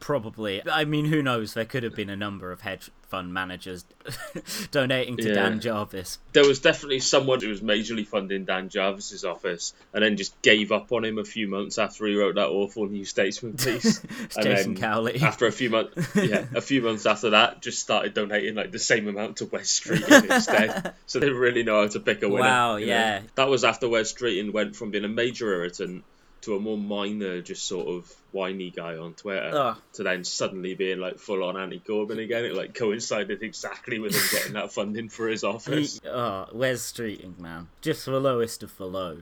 Probably. 0.05 0.61
I 0.69 0.85
mean, 0.85 1.05
who 1.05 1.23
knows? 1.23 1.55
There 1.55 1.65
could 1.65 1.81
have 1.81 1.95
been 1.95 2.11
a 2.11 2.15
number 2.15 2.51
of 2.51 2.61
hedge 2.61 2.91
fund 3.09 3.33
managers 3.33 3.85
donating 4.71 5.17
to 5.17 5.29
Yeah. 5.29 5.33
Dan 5.33 5.59
Jarvis. 5.59 6.19
There 6.31 6.47
was 6.47 6.59
definitely 6.59 6.99
someone 6.99 7.41
who 7.41 7.49
was 7.49 7.61
majorly 7.61 8.05
funding 8.05 8.45
Dan 8.45 8.69
Jarvis's 8.69 9.25
office 9.25 9.73
and 9.95 10.03
then 10.03 10.15
just 10.15 10.39
gave 10.43 10.71
up 10.71 10.91
on 10.91 11.05
him 11.05 11.17
a 11.17 11.23
few 11.23 11.47
months 11.47 11.79
after 11.79 12.05
he 12.05 12.15
wrote 12.15 12.35
that 12.35 12.49
awful 12.49 12.85
New 12.85 13.03
Statesman 13.03 13.53
piece. 13.57 13.99
And 14.35 14.43
Jason 14.43 14.73
then 14.75 14.75
Cowley. 14.75 15.19
After 15.21 15.47
a 15.47 15.51
few 15.51 15.71
months, 15.71 16.15
yeah, 16.15 16.45
a 16.53 16.61
few 16.61 16.83
months 16.83 17.07
after 17.07 17.31
that, 17.31 17.63
just 17.63 17.79
started 17.79 18.13
donating 18.13 18.53
like 18.53 18.71
the 18.71 18.77
same 18.77 19.07
amount 19.07 19.37
to 19.37 19.45
West 19.45 19.71
Street 19.71 20.07
instead. 20.09 20.93
So 21.07 21.19
they 21.19 21.31
really 21.31 21.63
know 21.63 21.81
how 21.81 21.87
to 21.87 21.99
pick 21.99 22.21
a 22.21 22.29
winner. 22.29 22.43
Wow, 22.43 22.75
you 22.75 22.85
know? 22.85 22.91
yeah. 22.93 23.21
That 23.33 23.47
was 23.47 23.63
after 23.63 23.89
Wes 23.89 24.13
Streeting 24.13 24.53
went 24.53 24.75
from 24.75 24.91
being 24.91 25.03
a 25.03 25.07
major 25.09 25.51
irritant 25.51 26.03
to 26.45 26.55
a 26.55 26.59
more 26.59 26.77
minor, 26.77 27.41
just 27.41 27.65
sort 27.67 27.87
of 27.87 28.11
whiny 28.31 28.69
guy 28.71 28.97
on 28.97 29.13
Twitter, 29.13 29.51
Ugh. 29.53 29.77
to 29.93 30.03
then 30.03 30.23
suddenly 30.23 30.73
being 30.73 30.99
like 30.99 31.19
full 31.19 31.43
on 31.43 31.57
anti 31.57 31.79
Corbyn 31.79 32.23
again. 32.23 32.45
It 32.45 32.55
like 32.55 32.73
coincided 32.73 33.43
exactly 33.43 33.99
with 33.99 34.15
him 34.15 34.23
getting 34.31 34.53
that 34.53 34.71
funding 34.71 35.09
for 35.09 35.27
his 35.27 35.41
He, 35.41 35.47
office. 35.47 36.01
oh, 36.05 36.47
Wes 36.53 36.91
Streeting, 36.91 37.37
man? 37.39 37.67
Just 37.81 38.05
the 38.05 38.19
lowest 38.19 38.63
of 38.63 38.75
the 38.77 38.85
low. 38.87 39.19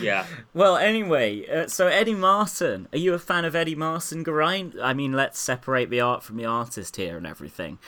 Yeah. 0.00 0.26
Well, 0.54 0.76
anyway, 0.76 1.46
uh, 1.48 1.68
so 1.68 1.86
Eddie 1.86 2.14
Marsan. 2.14 2.86
Are 2.92 2.98
you 2.98 3.14
a 3.14 3.18
fan 3.20 3.44
of 3.44 3.54
Eddie 3.54 3.76
Marsan, 3.76 4.24
Geraint? 4.24 4.74
I 4.82 4.94
mean, 4.94 5.12
let's 5.12 5.38
separate 5.38 5.90
the 5.90 6.00
art 6.00 6.22
from 6.24 6.36
the 6.36 6.44
artist 6.44 6.96
here 6.96 7.16
and 7.16 7.26
everything. 7.26 7.78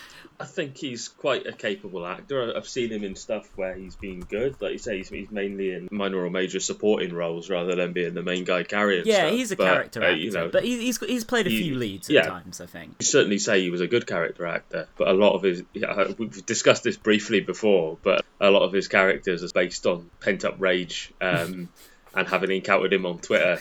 I 0.43 0.47
think 0.47 0.77
he's 0.77 1.09
quite 1.09 1.47
a 1.47 1.53
capable 1.53 2.07
actor. 2.07 2.55
I've 2.57 2.69
seen 2.69 2.91
him 2.91 3.05
in 3.05 3.15
stuff 3.17 3.49
where 3.57 3.75
he's 3.75 3.97
been 3.97 4.21
good. 4.21 4.61
Like 4.61 4.73
you 4.73 4.79
say, 4.79 4.99
he's, 4.99 5.09
he's 5.09 5.31
mainly 5.31 5.73
in 5.73 5.89
minor 5.91 6.19
or 6.25 6.31
major 6.31 6.61
supporting 6.61 7.15
roles 7.15 7.49
rather 7.49 7.75
than 7.75 7.93
being 7.93 8.15
the 8.15 8.23
main 8.23 8.45
guy 8.45 8.63
carrying 8.65 9.07
Yeah, 9.07 9.27
stuff. 9.27 9.33
he's 9.33 9.53
a 9.53 9.57
But, 9.57 9.65
character 9.65 10.03
uh, 10.03 10.07
actor, 10.07 10.17
you 10.17 10.31
know, 10.33 10.49
but 10.49 10.65
he, 10.65 10.79
he's 10.81 10.99
he's 10.99 11.25
played 11.25 11.47
a 11.47 11.51
he- 11.51 11.63
few 11.63 11.75
leads 11.77 12.09
at 12.11 12.15
yeah. 12.15 12.23
times, 12.27 12.61
I 12.61 12.67
think. 12.67 12.97
you 13.01 13.07
certainly 13.07 13.39
say 13.39 13.61
he 13.63 13.71
was 13.71 13.81
a 13.81 13.87
good 13.87 14.07
character 14.07 14.47
actor, 14.47 14.89
but 14.99 15.09
a 15.09 15.13
lot 15.13 15.35
of 15.35 15.43
his 15.43 15.63
yeah, 15.73 16.13
we've 16.19 16.45
discussed 16.45 16.83
this 16.85 16.97
briefly 16.97 17.41
before, 17.41 17.99
but 18.03 18.25
a 18.41 18.51
lot 18.51 18.63
of 18.63 18.73
his 18.73 18.89
characters 18.89 19.43
are 19.45 19.49
based 19.55 19.87
on 19.87 20.11
pent 20.21 20.45
up 20.45 20.57
rage, 20.61 21.13
um, 21.21 21.69
and 22.15 22.29
having 22.29 22.51
encountered 22.51 22.93
him 22.93 23.07
on 23.07 23.19
Twitter, 23.19 23.59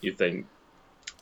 you 0.00 0.12
think, 0.12 0.46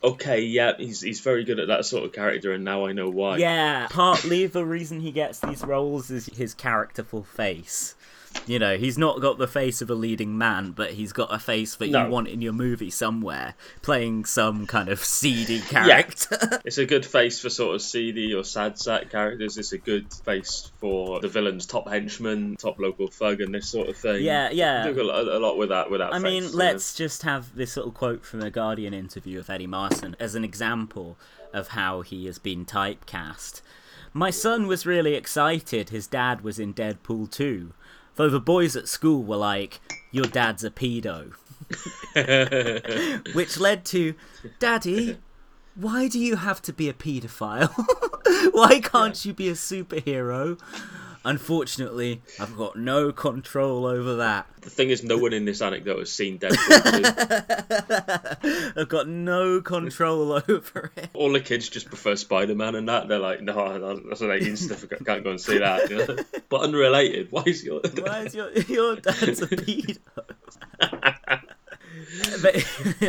okay, 0.04 0.40
yeah, 0.40 0.72
he's 0.78 1.00
he's 1.00 1.20
very 1.20 1.44
good 1.44 1.58
at 1.58 1.68
that 1.68 1.84
sort 1.84 2.04
of 2.04 2.12
character, 2.12 2.52
and 2.52 2.64
now 2.64 2.86
I 2.86 2.92
know 2.92 3.08
why. 3.08 3.38
Yeah, 3.38 3.86
partly 3.90 4.46
the 4.46 4.64
reason 4.64 5.00
he 5.00 5.12
gets 5.12 5.40
these 5.40 5.62
roles 5.62 6.10
is 6.10 6.26
his 6.26 6.54
characterful 6.54 7.22
face. 7.22 7.94
You 8.46 8.58
know, 8.58 8.76
he's 8.76 8.98
not 8.98 9.20
got 9.20 9.38
the 9.38 9.46
face 9.46 9.80
of 9.82 9.90
a 9.90 9.94
leading 9.94 10.36
man, 10.36 10.72
but 10.72 10.92
he's 10.92 11.12
got 11.12 11.32
a 11.32 11.38
face 11.38 11.76
that 11.76 11.90
No. 11.90 12.04
you 12.04 12.10
want 12.10 12.28
in 12.28 12.42
your 12.42 12.52
movie 12.52 12.90
somewhere, 12.90 13.54
playing 13.82 14.24
some 14.24 14.66
kind 14.66 14.88
of 14.88 15.02
seedy 15.04 15.60
character. 15.60 16.60
It's 16.64 16.78
a 16.78 16.86
good 16.86 17.04
face 17.06 17.40
for 17.40 17.50
sort 17.50 17.74
of 17.74 17.82
seedy 17.82 18.32
or 18.34 18.42
sad 18.44 18.78
sack 18.78 19.10
characters. 19.10 19.58
It's 19.58 19.72
a 19.72 19.78
good 19.78 20.12
face 20.24 20.70
for 20.80 21.20
the 21.20 21.28
villain's 21.28 21.66
top 21.66 21.88
henchman, 21.88 22.56
top 22.56 22.78
local 22.78 23.06
thug, 23.08 23.40
and 23.40 23.54
this 23.54 23.68
sort 23.68 23.88
of 23.88 23.96
thing. 23.96 24.22
Yeah, 24.24 24.50
yeah. 24.50 24.84
Do 24.90 25.00
a 25.00 25.04
lot, 25.04 25.28
a 25.28 25.38
lot 25.38 25.56
with 25.58 25.68
that. 25.68 25.90
With 25.90 26.00
that. 26.00 26.12
I 26.12 26.20
face, 26.20 26.22
mean, 26.22 26.52
let's 26.52 26.94
just 26.94 27.22
have 27.22 27.54
this 27.54 27.76
little 27.76 27.92
quote 27.92 28.24
from 28.24 28.42
a 28.42 28.50
Guardian 28.50 28.92
interview 28.94 29.38
of 29.38 29.50
Eddie 29.50 29.66
Marsan 29.66 30.14
as 30.18 30.34
an 30.34 30.44
example 30.44 31.16
of 31.52 31.68
how 31.68 32.00
he 32.00 32.26
has 32.26 32.38
been 32.38 32.64
typecast. 32.64 33.60
My 34.14 34.30
son 34.30 34.66
was 34.66 34.84
really 34.84 35.14
excited 35.14 35.88
his 35.90 36.06
dad 36.06 36.42
was 36.42 36.58
in 36.58 36.74
Deadpool 36.74 37.30
2, 37.30 37.72
though 38.16 38.28
the 38.28 38.40
boys 38.40 38.76
at 38.76 38.88
school 38.88 39.22
were 39.22 39.36
like, 39.36 39.80
Your 40.10 40.26
dad's 40.26 40.64
a 40.64 40.70
pedo. 40.70 41.32
which 43.34 43.58
led 43.58 43.84
to, 43.86 44.14
Daddy, 44.58 45.18
why 45.74 46.08
do 46.08 46.18
you 46.18 46.36
have 46.36 46.60
to 46.62 46.72
be 46.72 46.88
a 46.88 46.92
paedophile? 46.92 47.72
why 48.52 48.80
can't 48.80 49.24
you 49.24 49.32
be 49.32 49.48
a 49.48 49.52
superhero? 49.52 50.58
Unfortunately, 51.24 52.20
I've 52.40 52.56
got 52.56 52.76
no 52.76 53.12
control 53.12 53.86
over 53.86 54.16
that. 54.16 54.46
The 54.60 54.70
thing 54.70 54.90
is, 54.90 55.02
no 55.04 55.18
one 55.18 55.32
in 55.32 55.44
this 55.44 55.62
anecdote 55.62 55.98
has 56.00 56.10
seen 56.12 56.38
Deadpool 56.38 57.44
2. 58.74 58.80
I've 58.80 58.88
got 58.88 59.08
no 59.08 59.60
control 59.60 60.32
over 60.32 60.92
it. 60.96 61.10
All 61.14 61.32
the 61.32 61.40
kids 61.40 61.68
just 61.68 61.86
prefer 61.86 62.16
Spider 62.16 62.54
Man 62.54 62.74
and 62.74 62.88
that. 62.88 63.08
They're 63.08 63.18
like, 63.18 63.40
no, 63.40 63.96
that's 64.08 64.20
an 64.20 64.30
18 64.30 64.56
stuff. 64.56 64.84
I 64.92 65.02
can't 65.04 65.24
go 65.24 65.30
and 65.30 65.40
see 65.40 65.58
that. 65.58 65.90
you 65.90 65.98
know? 65.98 66.16
But 66.48 66.62
unrelated, 66.62 67.28
why 67.30 67.42
is 67.46 67.64
your. 67.64 67.80
Why 67.80 68.20
is 68.24 68.34
your 68.34 68.50
your 68.52 68.96
dad's 68.96 69.42
a 69.42 69.46
pedo? 69.46 69.98
But 72.42 72.64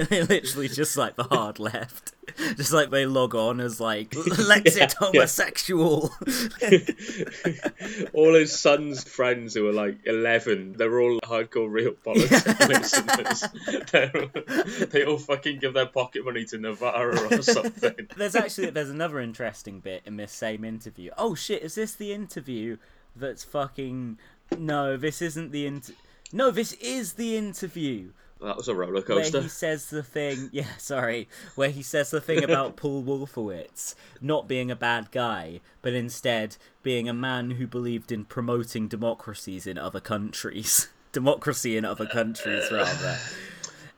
they 0.10 0.24
literally 0.30 0.68
just 0.70 0.98
like 0.98 1.16
the 1.16 1.24
hard 1.24 1.60
left. 1.60 2.14
Just 2.56 2.72
like 2.74 2.90
they 2.90 3.06
log 3.06 3.36
on 3.36 3.60
as 3.60 3.80
like 3.80 4.10
Lexit 4.12 4.78
Yeah, 4.78 4.88
yeah. 4.88 4.94
homosexual. 4.98 6.12
all 8.14 8.34
his 8.34 8.58
son's 8.58 9.04
friends 9.04 9.54
who 9.54 9.68
are 9.68 9.74
like 9.74 9.98
11, 10.06 10.74
they're 10.78 11.00
all 11.00 11.20
hardcore 11.22 11.72
real 11.72 11.94
politics 11.94 12.46
listeners. 12.68 13.44
They're- 13.92 15.08
all 15.08 15.18
fucking 15.18 15.60
give 15.60 15.74
their 15.74 15.86
pocket 15.86 16.24
money 16.24 16.46
to 16.46 16.58
Novara 16.58 17.20
or 17.30 17.42
something. 17.42 18.08
There's 18.16 18.36
actually 18.36 18.70
there's 18.70 18.90
another 18.90 19.20
interesting 19.20 19.80
bit 19.82 20.02
in 20.06 20.16
this 20.18 20.32
same 20.32 20.64
interview. 20.64 21.12
Oh 21.18 21.36
shit, 21.36 21.62
is 21.62 21.76
this 21.76 21.94
the 21.94 22.14
interview 22.14 22.78
that's 23.16 23.44
fucking 23.44 24.18
No, 24.58 24.96
this 24.96 25.22
isn't 25.22 25.52
the 25.52 25.66
inter- 25.66 25.94
No, 26.32 26.52
this 26.52 26.72
is 26.74 27.14
the 27.14 27.36
interview 27.36 28.12
That 28.44 28.58
was 28.58 28.68
a 28.68 28.76
roller 28.76 29.02
coaster. 29.02 29.38
where 29.38 29.44
he 29.44 29.50
says 29.66 29.90
the 29.90 30.04
thing. 30.04 30.50
Yeah, 30.52 30.68
sorry, 30.78 31.30
where 31.56 31.70
he 31.70 31.82
says 31.82 32.12
the 32.12 32.20
thing 32.22 32.44
about 32.44 32.76
Paul 32.78 33.04
Wolfowitz 33.04 33.96
not 34.22 34.48
being 34.48 34.70
a 34.70 34.76
bad 34.76 35.12
guy, 35.12 35.62
but 35.82 35.94
instead 35.94 36.58
being 36.82 37.08
a 37.08 37.14
man 37.14 37.52
who 37.52 37.66
believed 37.68 38.12
in 38.12 38.26
promoting 38.26 38.88
democracies 38.88 39.66
in 39.66 39.78
other 39.78 40.00
countries. 40.00 40.90
Democracy 41.14 41.78
in 41.78 41.86
other 41.86 42.08
countries, 42.08 42.72
rather. 42.72 43.20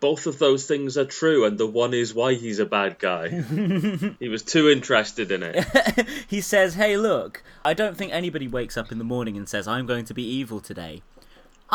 Both 0.02 0.28
of 0.28 0.38
those 0.38 0.68
things 0.68 0.98
are 0.98 1.06
true, 1.06 1.46
and 1.46 1.58
the 1.58 1.66
one 1.66 1.94
is 1.94 2.14
why 2.14 2.34
he's 2.34 2.60
a 2.60 2.66
bad 2.66 3.00
guy. 3.00 3.30
he 4.20 4.28
was 4.28 4.44
too 4.44 4.70
interested 4.70 5.32
in 5.32 5.42
it. 5.42 5.66
he 6.28 6.42
says, 6.42 6.74
"Hey, 6.74 6.98
look, 6.98 7.42
I 7.64 7.74
don't 7.74 7.96
think 7.96 8.12
anybody 8.12 8.50
wakes 8.50 8.76
up 8.76 8.92
in 8.92 8.98
the 8.98 9.06
morning 9.06 9.38
and 9.38 9.48
says 9.48 9.66
I'm 9.66 9.86
going 9.86 10.04
to 10.06 10.14
be 10.14 10.24
evil 10.24 10.60
today. 10.60 11.02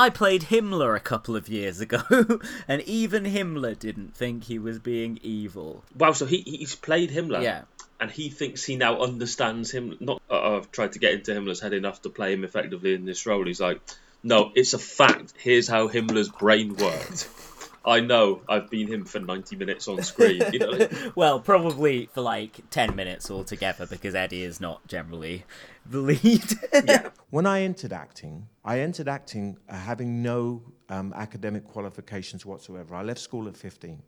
I 0.01 0.09
played 0.09 0.45
Himmler 0.45 0.97
a 0.97 1.01
couple 1.01 1.37
of 1.37 1.47
years 1.47 1.79
ago, 1.83 2.01
and 2.69 2.81
even 2.83 3.25
Himmler 3.25 3.79
didn't 3.79 4.17
think 4.17 4.45
he 4.45 4.59
was 4.59 4.79
being 4.79 5.21
evil." 5.23 5.85
Wow, 5.95 6.13
so 6.13 6.25
he 6.25 6.39
he's 6.39 6.75
played 6.75 7.11
Himmler. 7.11 7.43
Yeah. 7.43 7.63
And 8.01 8.11
he 8.11 8.31
thinks 8.31 8.65
he 8.65 8.77
now 8.77 9.03
understands 9.03 9.71
him. 9.71 9.99
Not 10.01 10.23
uh, 10.31 10.57
I've 10.57 10.73
tried 10.73 10.93
to 10.93 10.99
get 10.99 11.13
into 11.13 11.33
Himmler's 11.33 11.61
head 11.61 11.75
enough 11.75 12.01
to 12.03 12.09
play 12.09 12.33
him 12.33 12.45
effectively 12.45 12.95
in 12.95 13.05
this 13.05 13.27
role. 13.27 13.45
He's 13.45 13.61
like, 13.61 13.79
no, 14.23 14.53
it's 14.55 14.73
a 14.73 14.79
fact. 14.79 15.35
Here's 15.37 15.69
how 15.69 15.87
Himmler's 15.89 16.31
brain 16.31 16.77
worked. 16.77 17.29
I 17.85 18.01
know. 18.01 18.41
I've 18.49 18.71
been 18.71 18.89
him 18.89 19.05
for 19.05 19.21
ninety 19.21 19.57
minutes 19.57 19.87
on 19.87 20.03
screen. 20.03 20.43
You 20.51 20.59
know, 20.61 20.89
Well, 21.15 21.41
probably 21.41 22.07
for 22.15 22.23
like 22.23 22.61
10 22.71 22.97
minutes 22.97 23.31
altogether 23.31 23.85
because 23.87 24.15
Eddie 24.15 24.45
is 24.45 24.63
not 24.63 24.87
generally 24.87 25.45
the 25.91 25.99
lead. 26.01 26.59
When 27.31 27.47
I 27.47 27.61
entered 27.63 27.93
acting, 27.93 28.49
I 28.65 28.81
entered 28.81 29.07
acting 29.07 29.57
uh, 29.69 29.77
having 29.77 30.21
no 30.21 30.63
um, 30.89 31.13
academic 31.15 31.65
qualifications 31.65 32.45
whatsoever. 32.45 32.97
I 32.97 33.03
left 33.03 33.21
school 33.21 33.47
at 33.47 33.57
15. 33.57 34.03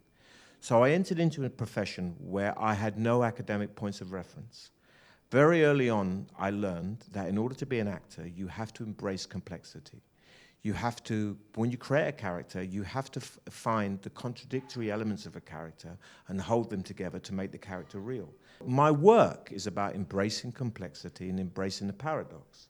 So 0.59 0.83
I 0.83 0.91
entered 0.91 1.21
into 1.21 1.45
a 1.45 1.51
profession 1.51 2.17
where 2.19 2.53
I 2.59 2.75
had 2.75 2.99
no 2.99 3.23
academic 3.23 3.77
points 3.77 4.01
of 4.01 4.13
reference. 4.13 4.71
Very 5.31 5.65
early 5.65 5.89
on, 5.89 6.27
I 6.37 6.51
learned 6.51 7.05
that 7.13 7.29
in 7.29 7.39
order 7.39 7.55
to 7.55 7.67
be 7.67 7.79
an 7.79 7.89
actor, 7.89 8.27
you 8.27 8.49
have 8.49 8.73
to 8.75 8.83
embrace 8.83 9.25
complexity. 9.25 10.03
You 10.63 10.73
have 10.75 11.03
to, 11.05 11.37
when 11.55 11.71
you 11.71 11.79
create 11.79 12.09
a 12.09 12.13
character, 12.13 12.63
you 12.63 12.83
have 12.83 13.11
to 13.13 13.21
f- 13.21 13.39
find 13.51 14.01
the 14.03 14.11
contradictory 14.11 14.93
elements 14.93 15.27
of 15.27 15.35
a 15.35 15.41
character 15.41 15.97
and 16.29 16.41
hold 16.41 16.71
them 16.71 16.83
together 16.83 17.19
to 17.21 17.35
make 17.35 17.51
the 17.51 17.59
character 17.59 17.99
real. 17.99 18.29
My 18.67 18.91
work 18.91 19.51
is 19.53 19.67
about 19.67 19.95
embracing 19.95 20.53
complexity 20.53 21.29
and 21.29 21.39
embracing 21.39 21.87
the 21.87 21.93
paradox. 21.93 22.69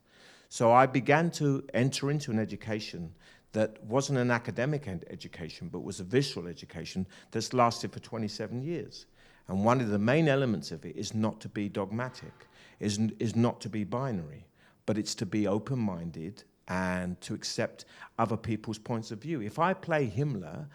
So 0.48 0.72
I 0.72 0.86
began 0.86 1.30
to 1.32 1.64
enter 1.72 2.10
into 2.10 2.30
an 2.30 2.38
education 2.38 3.14
that 3.52 3.82
wasn't 3.84 4.18
an 4.18 4.30
academic 4.30 4.88
ed- 4.88 5.04
education, 5.10 5.68
but 5.68 5.80
was 5.80 6.00
a 6.00 6.04
visual 6.04 6.48
education 6.48 7.06
that's 7.30 7.52
lasted 7.52 7.92
for 7.92 8.00
27 8.00 8.62
years. 8.62 9.06
And 9.48 9.64
one 9.64 9.80
of 9.80 9.88
the 9.88 9.98
main 9.98 10.28
elements 10.28 10.70
of 10.70 10.84
it 10.84 10.96
is 10.96 11.14
not 11.14 11.40
to 11.40 11.48
be 11.48 11.68
dogmatic, 11.68 12.32
is, 12.80 12.98
is 13.18 13.36
not 13.36 13.60
to 13.62 13.68
be 13.68 13.84
binary, 13.84 14.46
but 14.86 14.98
it's 14.98 15.14
to 15.16 15.26
be 15.26 15.46
open 15.46 15.78
minded 15.78 16.42
and 16.68 17.20
to 17.20 17.34
accept 17.34 17.84
other 18.18 18.36
people's 18.36 18.78
points 18.78 19.10
of 19.10 19.20
view. 19.20 19.42
If 19.42 19.58
I 19.58 19.74
play 19.74 20.06
Himmler, 20.08 20.66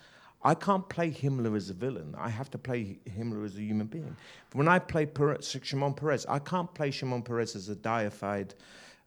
I 0.44 0.54
can't 0.54 0.88
play 0.88 1.12
Himmler 1.12 1.56
as 1.56 1.70
a 1.70 1.74
villain. 1.74 2.16
I 2.18 2.30
have 2.30 2.50
to 2.52 2.58
play 2.58 3.00
Himmler 3.10 3.46
as 3.46 3.58
a 3.58 3.62
human 3.62 3.88
being. 3.88 4.16
When 4.54 4.68
I 4.68 4.80
play 4.80 5.06
Peres, 5.06 5.58
Shimon 5.64 5.94
Peres, 5.94 6.26
I 6.28 6.40
can't 6.40 6.74
play 6.74 6.92
Shimon 6.92 7.24
Peres 7.24 7.56
as 7.56 7.70
a 7.70 7.76
deified 7.76 8.54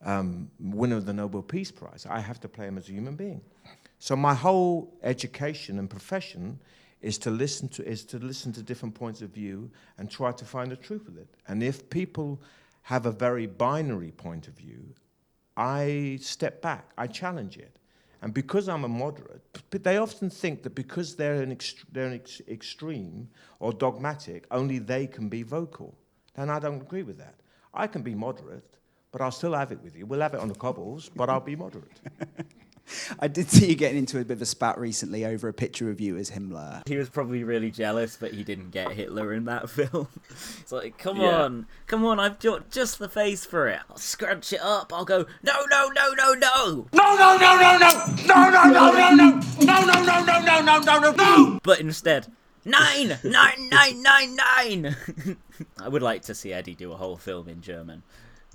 um, 0.04 0.50
winner 0.58 0.96
of 0.96 1.06
the 1.06 1.12
Nobel 1.12 1.42
Peace 1.42 1.70
Prize. 1.70 2.06
I 2.08 2.20
have 2.20 2.40
to 2.40 2.48
play 2.48 2.66
him 2.66 2.78
as 2.78 2.88
a 2.88 2.92
human 2.92 3.16
being. 3.16 3.40
So 3.98 4.16
my 4.16 4.34
whole 4.34 4.92
education 5.02 5.78
and 5.78 5.88
profession 5.88 6.58
is 7.02 7.18
to 7.18 7.30
listen 7.30 7.68
to 7.68 7.86
is 7.86 8.04
to 8.06 8.18
listen 8.18 8.52
to 8.52 8.62
different 8.62 8.94
points 8.94 9.22
of 9.22 9.30
view 9.30 9.70
and 9.98 10.10
try 10.10 10.32
to 10.32 10.44
find 10.44 10.70
the 10.70 10.76
truth 10.76 11.08
of 11.08 11.16
it. 11.16 11.28
And 11.48 11.62
if 11.62 11.88
people 11.90 12.40
have 12.82 13.06
a 13.06 13.12
very 13.12 13.46
binary 13.46 14.10
point 14.10 14.48
of 14.48 14.54
view, 14.54 14.94
I 15.56 16.18
step 16.20 16.62
back, 16.62 16.90
I 16.96 17.06
challenge 17.06 17.56
it. 17.56 17.79
And 18.22 18.34
because 18.34 18.68
I'm 18.68 18.84
a 18.84 18.88
moderate, 18.88 19.42
they 19.70 19.96
often 19.96 20.28
think 20.28 20.62
that 20.64 20.74
because 20.74 21.16
they're 21.16 21.42
an, 21.42 21.54
ext- 21.54 21.84
they're 21.90 22.06
an 22.06 22.14
ex- 22.14 22.42
extreme 22.48 23.28
or 23.60 23.72
dogmatic, 23.72 24.46
only 24.50 24.78
they 24.78 25.06
can 25.06 25.28
be 25.28 25.42
vocal. 25.42 25.94
And 26.36 26.50
I 26.50 26.58
don't 26.58 26.82
agree 26.82 27.02
with 27.02 27.18
that. 27.18 27.36
I 27.72 27.86
can 27.86 28.02
be 28.02 28.14
moderate, 28.14 28.76
but 29.10 29.22
I'll 29.22 29.30
still 29.30 29.54
have 29.54 29.72
it 29.72 29.80
with 29.82 29.96
you. 29.96 30.04
We'll 30.06 30.20
have 30.20 30.34
it 30.34 30.40
on 30.40 30.48
the 30.48 30.54
cobbles, 30.54 31.08
but 31.08 31.30
I'll 31.30 31.40
be 31.40 31.56
moderate. 31.56 32.00
I 33.18 33.28
did 33.28 33.48
see 33.50 33.68
you 33.70 33.74
getting 33.74 33.98
into 33.98 34.18
a 34.20 34.24
bit 34.24 34.34
of 34.34 34.42
a 34.42 34.46
spat 34.46 34.78
recently 34.78 35.24
over 35.24 35.48
a 35.48 35.52
picture 35.52 35.90
of 35.90 36.00
you 36.00 36.16
as 36.16 36.30
Himmler. 36.30 36.86
he 36.88 36.96
was 36.96 37.08
probably 37.08 37.44
really 37.44 37.70
jealous, 37.70 38.16
but 38.20 38.32
he 38.32 38.42
didn't 38.44 38.70
get 38.70 38.92
Hitler 38.92 39.32
in 39.32 39.44
that 39.46 39.68
film. 39.70 40.08
It's 40.60 40.72
like, 40.72 40.98
come 40.98 41.18
Yeah. 41.20 41.42
on, 41.44 41.66
come 41.86 42.04
on, 42.04 42.18
I've 42.20 42.38
got 42.38 42.70
just 42.70 42.98
the 42.98 43.08
face 43.08 43.44
for 43.44 43.68
it. 43.68 43.80
I'll 43.90 43.96
scrunch 43.96 44.52
it 44.52 44.60
up. 44.60 44.92
I'll 44.92 45.04
go, 45.04 45.26
no, 45.42 45.52
no, 45.70 45.88
no, 45.88 46.12
no, 46.14 46.34
no. 46.34 46.86
No, 46.92 47.14
no, 47.16 47.36
no, 47.36 47.56
no, 47.56 47.78
no! 47.78 48.06
No, 48.26 48.50
no, 48.50 48.64
no, 48.64 48.92
no, 48.92 49.10
no! 49.14 49.40
No, 49.60 49.80
no, 49.84 50.02
no, 50.04 50.24
no, 50.24 50.40
no, 50.44 50.60
no, 50.62 50.80
no, 50.80 50.98
no, 50.98 51.10
no! 51.12 51.58
But 51.62 51.80
instead, 51.80 52.26
nine, 52.64 53.18
nine, 53.24 53.68
nine, 53.70 54.02
nine, 54.02 54.36
nine. 54.36 54.96
I 55.80 55.88
would 55.88 56.02
like 56.02 56.22
to 56.22 56.34
see 56.34 56.52
Eddie 56.52 56.74
do 56.74 56.92
a 56.92 56.96
whole 56.96 57.16
film 57.16 57.48
in 57.48 57.60
German. 57.62 58.02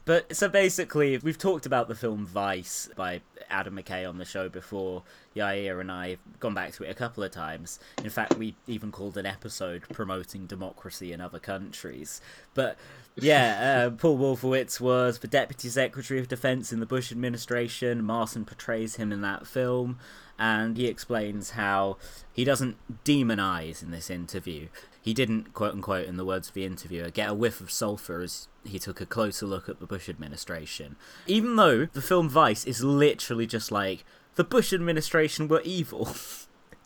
But 0.06 0.36
so 0.36 0.48
basically, 0.48 1.18
we've 1.18 1.38
talked 1.38 1.66
about 1.66 1.88
the 1.88 1.96
film 1.96 2.28
Vice 2.28 2.90
by 2.96 3.22
Adam 3.50 3.76
McKay 3.76 4.08
on 4.08 4.20
the 4.20 4.26
show 4.26 4.50
before. 4.50 5.02
Yair 5.36 5.82
and 5.82 5.92
I 5.92 6.12
have 6.12 6.40
gone 6.40 6.54
back 6.54 6.74
to 6.74 6.84
it 6.84 6.92
a 6.92 6.94
couple 6.94 7.24
of 7.24 7.32
times. 7.32 7.80
In 8.04 8.12
fact, 8.12 8.38
we 8.38 8.56
even 8.68 8.92
called 8.92 9.18
an 9.18 9.26
episode 9.26 9.82
promoting 9.92 10.46
democracy 10.46 11.12
in 11.12 11.22
other 11.22 11.40
countries. 11.40 12.22
But 12.54 12.78
yeah, 13.16 13.88
uh, 13.88 13.90
Paul 13.96 14.20
Wolfowitz 14.20 14.80
was 14.80 15.20
the 15.20 15.28
Deputy 15.28 15.70
Secretary 15.70 16.20
of 16.20 16.28
Defense 16.28 16.72
in 16.72 16.80
the 16.80 16.86
Bush 16.86 17.12
administration. 17.12 18.04
Marsan 18.04 18.46
portrays 18.46 18.98
him 18.98 19.12
in 19.12 19.22
that 19.22 19.48
film, 19.48 19.98
and 20.38 20.78
he 20.78 20.86
explains 20.86 21.52
how 21.52 21.98
he 22.32 22.44
doesn't 22.44 22.78
demonize 23.04 23.82
in 23.82 23.90
this 23.90 24.12
interview. 24.12 24.68
He 25.02 25.16
didn't, 25.16 25.54
quote 25.54 25.74
unquote, 25.74 26.06
in 26.06 26.18
the 26.18 26.26
words 26.26 26.48
of 26.48 26.54
the 26.54 26.66
interviewer, 26.66 27.10
get 27.10 27.30
a 27.30 27.34
whiff 27.34 27.60
of 27.60 27.72
sulfur 27.72 28.22
as 28.22 28.48
he 28.65 28.79
took 28.79 29.01
a 29.01 29.05
closer 29.05 29.45
look 29.45 29.69
at 29.69 29.79
the 29.79 29.86
Bush 29.86 30.10
administration. 30.10 30.95
Even 31.27 31.55
though 31.55 31.86
the 31.86 32.01
film 32.01 32.29
Vice 32.29 32.65
is 32.65 32.84
literally 32.84 33.48
just 33.48 33.72
like, 33.72 34.03
the 34.36 34.43
Bush 34.43 34.74
administration 34.74 35.48
were 35.48 35.62
evil. 35.63 36.10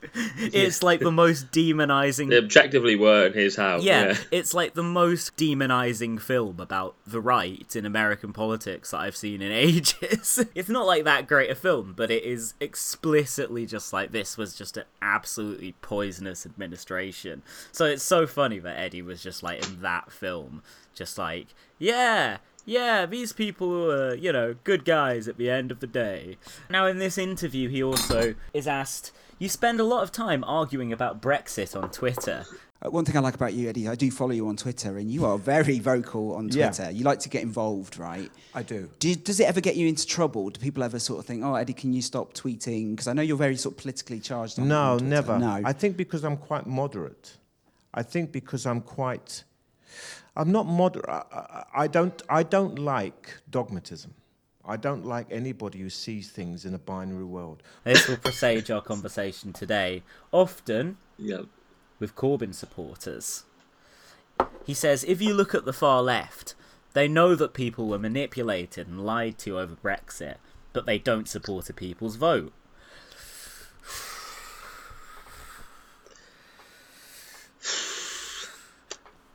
it's 0.37 0.81
like 0.81 0.99
the 0.99 1.11
most 1.11 1.51
demonizing 1.51 2.29
they 2.29 2.37
objectively 2.37 2.95
were, 2.95 3.25
and 3.25 3.35
here's 3.35 3.55
how. 3.55 3.79
yeah, 3.79 4.17
it's 4.31 4.53
like 4.53 4.73
the 4.73 4.83
most 4.83 5.35
demonizing 5.35 6.19
film 6.19 6.59
about 6.59 6.95
the 7.05 7.19
right 7.19 7.75
in 7.75 7.85
American 7.85 8.31
politics 8.31 8.91
that 8.91 8.99
I've 8.99 9.15
seen 9.15 9.41
in 9.41 9.51
ages. 9.51 10.45
it's 10.55 10.69
not 10.69 10.85
like 10.85 11.03
that 11.03 11.27
great 11.27 11.49
a 11.49 11.55
film, 11.55 11.93
but 11.95 12.11
it 12.11 12.23
is 12.23 12.53
explicitly 12.59 13.65
just 13.65 13.91
like 13.91 14.11
this 14.11 14.37
was 14.37 14.55
just 14.55 14.77
an 14.77 14.85
absolutely 15.01 15.73
poisonous 15.81 16.45
administration. 16.45 17.41
So 17.71 17.85
it's 17.85 18.03
so 18.03 18.25
funny 18.25 18.59
that 18.59 18.79
Eddie 18.79 19.01
was 19.01 19.21
just 19.21 19.43
like 19.43 19.67
in 19.67 19.81
that 19.81 20.11
film, 20.11 20.63
just 20.99 21.17
like, 21.17 21.47
yeah, 21.79 22.37
yeah, 22.65 23.07
these 23.07 23.33
people 23.33 23.69
were, 23.69 24.13
you 24.13 24.31
know, 24.31 24.53
good 24.63 24.85
guys 24.85 25.27
at 25.27 25.37
the 25.37 25.49
end 25.49 25.71
of 25.71 25.79
the 25.79 25.87
day. 25.87 26.37
Now, 26.69 26.85
in 26.85 26.99
this 26.99 27.17
interview, 27.17 27.69
he 27.69 27.81
also 27.81 28.35
is 28.53 28.67
asked, 28.67 29.11
You 29.39 29.49
spend 29.49 29.79
a 29.79 29.83
lot 29.85 30.03
of 30.03 30.11
time 30.11 30.43
arguing 30.43 30.93
about 30.93 31.21
Brexit 31.21 31.81
on 31.81 31.89
Twitter. 31.89 32.45
Uh, 32.81 32.89
one 32.91 33.03
thing 33.05 33.17
I 33.17 33.19
like 33.21 33.33
about 33.35 33.53
you, 33.53 33.67
Eddie, 33.69 33.87
I 33.89 33.95
do 33.95 34.09
follow 34.11 34.31
you 34.31 34.47
on 34.47 34.55
Twitter, 34.55 34.97
and 34.97 35.09
you 35.11 35.25
are 35.25 35.37
very 35.37 35.79
vocal 35.79 36.35
on 36.35 36.47
Yeah. 36.49 36.67
Twitter. 36.69 36.91
You 36.91 37.03
like 37.03 37.19
to 37.19 37.29
get 37.29 37.41
involved, 37.43 37.97
right? 37.97 38.29
I 38.53 38.63
do. 38.63 38.89
Do 38.99 39.09
you, 39.09 39.15
does 39.15 39.39
it 39.39 39.47
ever 39.47 39.61
get 39.61 39.75
you 39.77 39.87
into 39.87 40.05
trouble? 40.05 40.49
Do 40.49 40.59
people 40.61 40.83
ever 40.83 40.99
sort 40.99 41.19
of 41.19 41.25
think, 41.25 41.43
"Oh, 41.43 41.55
Eddie, 41.55 41.73
can 41.73 41.91
you 41.93 42.01
stop 42.01 42.33
tweeting?" 42.33 42.91
Because 42.91 43.07
I 43.07 43.13
know 43.13 43.21
you're 43.21 43.37
very 43.47 43.55
sort 43.57 43.73
of 43.75 43.79
politically 43.81 44.19
charged. 44.19 44.59
On, 44.59 44.67
No, 44.67 44.93
on 44.93 45.09
never. 45.09 45.39
No, 45.39 45.61
I 45.65 45.73
think 45.73 45.97
because 45.97 46.23
I'm 46.23 46.37
quite 46.37 46.67
moderate. 46.67 47.37
I 47.93 48.03
think 48.03 48.31
because 48.31 48.65
I'm 48.65 48.81
quite. 48.81 49.43
I'm 50.39 50.51
not 50.53 50.65
moderate. 50.67 51.07
I, 51.09 51.23
I, 51.31 51.63
I 51.83 51.87
don't. 51.87 52.21
I 52.29 52.43
don't 52.43 52.79
like 52.79 53.35
dogmatism. 53.49 54.11
I 54.65 54.77
don't 54.77 55.05
like 55.05 55.27
anybody 55.31 55.79
who 55.79 55.89
sees 55.89 56.29
things 56.29 56.63
in 56.63 56.73
a 56.73 56.79
binary 56.79 57.23
world. 57.25 57.61
This 57.83 58.07
will 58.07 58.17
presage 58.17 58.69
our 58.71 58.81
conversation 58.81 59.51
today, 59.51 60.03
often 60.31 60.97
Yeah. 61.17 61.41
with 61.99 62.15
Corbyn 62.15 62.53
supporters. 62.53 63.43
He 64.65 64.73
says 64.73 65.03
if 65.03 65.21
you 65.21 65.33
look 65.33 65.53
at 65.55 65.65
the 65.65 65.73
far 65.73 66.01
left, 66.01 66.55
they 66.93 67.07
know 67.07 67.35
that 67.35 67.53
people 67.53 67.87
were 67.87 67.99
manipulated 67.99 68.87
and 68.87 69.05
lied 69.05 69.37
to 69.39 69.59
over 69.59 69.75
Brexit, 69.75 70.35
but 70.71 70.85
they 70.85 70.99
don't 70.99 71.27
support 71.27 71.69
a 71.69 71.73
people's 71.73 72.15
vote. 72.15 72.53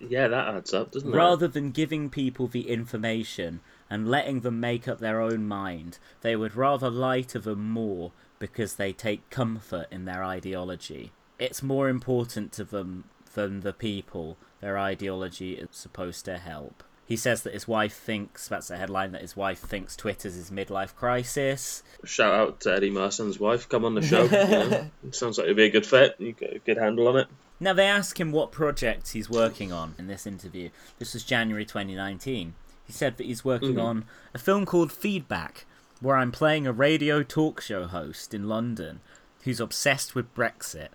Yeah, 0.08 0.28
that 0.28 0.54
adds 0.54 0.74
up, 0.74 0.92
doesn't 0.92 1.12
it? 1.12 1.16
Rather 1.16 1.48
than 1.48 1.70
giving 1.70 2.10
people 2.10 2.46
the 2.46 2.68
information 2.68 3.60
and 3.90 4.08
letting 4.08 4.40
them 4.40 4.60
make 4.60 4.88
up 4.88 4.98
their 4.98 5.20
own 5.20 5.46
mind, 5.46 5.98
they 6.20 6.36
would 6.36 6.56
rather 6.56 6.90
lie 6.90 7.22
to 7.22 7.38
them 7.38 7.70
more 7.70 8.12
because 8.38 8.76
they 8.76 8.92
take 8.92 9.30
comfort 9.30 9.86
in 9.90 10.04
their 10.04 10.24
ideology. 10.24 11.12
It's 11.38 11.62
more 11.62 11.88
important 11.88 12.52
to 12.52 12.64
them 12.64 13.04
than 13.34 13.60
the 13.60 13.72
people 13.72 14.36
their 14.60 14.78
ideology 14.78 15.54
is 15.54 15.68
supposed 15.72 16.24
to 16.24 16.38
help. 16.38 16.82
He 17.06 17.16
says 17.16 17.42
that 17.42 17.52
his 17.52 17.68
wife 17.68 17.94
thinks, 17.94 18.48
that's 18.48 18.68
the 18.68 18.78
headline, 18.78 19.12
that 19.12 19.20
his 19.20 19.36
wife 19.36 19.58
thinks 19.58 19.94
Twitter's 19.94 20.36
his 20.36 20.50
midlife 20.50 20.94
crisis. 20.94 21.82
Shout 22.04 22.32
out 22.32 22.60
to 22.60 22.74
Eddie 22.74 22.90
Marsan's 22.90 23.38
wife. 23.38 23.68
Come 23.68 23.84
on 23.84 23.94
the 23.94 24.00
show. 24.00 24.22
you 24.22 24.30
know. 24.30 24.90
Sounds 25.10 25.36
like 25.36 25.44
it'd 25.44 25.56
be 25.56 25.64
a 25.64 25.70
good 25.70 25.84
fit. 25.84 26.16
You 26.18 26.32
got 26.32 26.54
a 26.54 26.58
good 26.60 26.78
handle 26.78 27.08
on 27.08 27.18
it. 27.18 27.28
Now, 27.60 27.72
they 27.72 27.86
ask 27.86 28.18
him 28.18 28.32
what 28.32 28.52
projects 28.52 29.12
he's 29.12 29.30
working 29.30 29.72
on 29.72 29.94
in 29.98 30.06
this 30.06 30.26
interview. 30.26 30.70
This 30.98 31.14
was 31.14 31.24
January 31.24 31.64
2019. 31.64 32.54
He 32.86 32.92
said 32.92 33.16
that 33.16 33.26
he's 33.26 33.44
working 33.44 33.74
mm-hmm. 33.74 33.80
on 33.80 34.04
a 34.34 34.38
film 34.38 34.66
called 34.66 34.92
Feedback, 34.92 35.64
where 36.00 36.16
I'm 36.16 36.32
playing 36.32 36.66
a 36.66 36.72
radio 36.72 37.22
talk 37.22 37.60
show 37.60 37.86
host 37.86 38.34
in 38.34 38.48
London 38.48 39.00
who's 39.44 39.60
obsessed 39.60 40.14
with 40.14 40.34
Brexit 40.34 40.88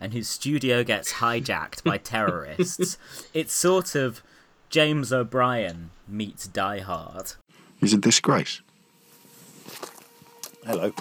and 0.00 0.12
whose 0.12 0.28
studio 0.28 0.82
gets 0.84 1.14
hijacked 1.14 1.84
by 1.84 1.98
terrorists. 1.98 2.98
It's 3.34 3.52
sort 3.52 3.94
of 3.94 4.22
James 4.70 5.12
O'Brien 5.12 5.90
meets 6.08 6.46
Die 6.46 6.80
Hard. 6.80 7.32
is 7.80 7.92
a 7.92 7.98
disgrace. 7.98 8.60
Hello. 10.64 10.92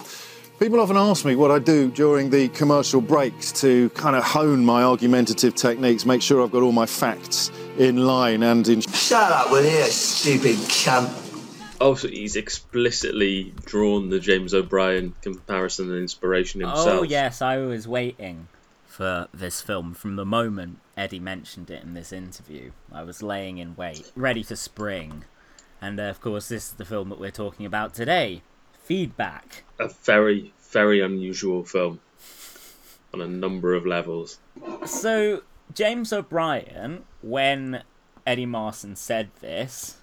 People 0.58 0.80
often 0.80 0.96
ask 0.96 1.26
me 1.26 1.36
what 1.36 1.52
I 1.52 1.60
do 1.60 1.92
during 1.92 2.30
the 2.30 2.48
commercial 2.48 3.02
breaks 3.02 3.52
to 3.60 3.90
kind 3.90 4.16
of 4.16 4.24
hone 4.24 4.64
my 4.64 4.84
argumentative 4.84 5.54
techniques, 5.54 6.06
make 6.06 6.22
sure 6.22 6.42
I've 6.42 6.54
got 6.54 6.64
all 6.64 6.72
my 6.72 6.86
facts 6.86 7.52
in 7.78 8.06
line 8.06 8.42
and 8.42 8.66
in. 8.70 8.80
Shut 8.80 9.34
up, 9.34 9.52
with 9.52 9.66
you, 9.66 9.84
stupid 9.92 10.56
cunt? 10.56 11.82
Also, 11.82 12.08
he's 12.08 12.38
explicitly 12.38 13.54
drawn 13.66 14.10
the 14.10 14.18
James 14.18 14.54
O'Brien 14.54 15.14
comparison 15.22 15.92
and 15.92 16.00
inspiration 16.00 16.62
himself. 16.62 16.88
Oh, 16.88 17.04
yes, 17.04 17.42
I 17.42 17.58
was 17.58 17.86
waiting 17.86 18.48
for 18.86 19.28
this 19.34 19.60
film 19.60 19.94
from 19.94 20.16
the 20.16 20.24
moment 20.24 20.80
Eddie 20.96 21.20
mentioned 21.20 21.70
it 21.70 21.84
in 21.84 21.96
this 21.96 22.14
interview. 22.14 22.72
I 22.94 23.04
was 23.04 23.22
laying 23.22 23.58
in 23.58 23.76
wait, 23.76 24.10
ready 24.16 24.42
for 24.42 24.56
spring. 24.56 25.26
And 25.82 26.00
uh, 26.00 26.04
of 26.04 26.22
course, 26.22 26.48
this 26.48 26.68
is 26.68 26.74
the 26.76 26.86
film 26.86 27.10
that 27.10 27.20
we're 27.20 27.30
talking 27.30 27.66
about 27.66 27.94
today 27.94 28.42
Feedback. 28.86 29.64
A 29.80 29.90
very, 29.90 30.54
very 30.72 31.02
unusual 31.02 31.66
film 31.66 32.00
on 33.14 33.20
a 33.20 33.28
number 33.28 33.74
of 33.74 33.86
levels. 33.86 34.40
So, 34.86 35.42
James 35.74 36.14
O'Brien, 36.14 37.04
when 37.24 37.84
Eddie 38.28 38.46
Marsan 38.46 38.96
said 38.96 39.32
this, 39.42 39.98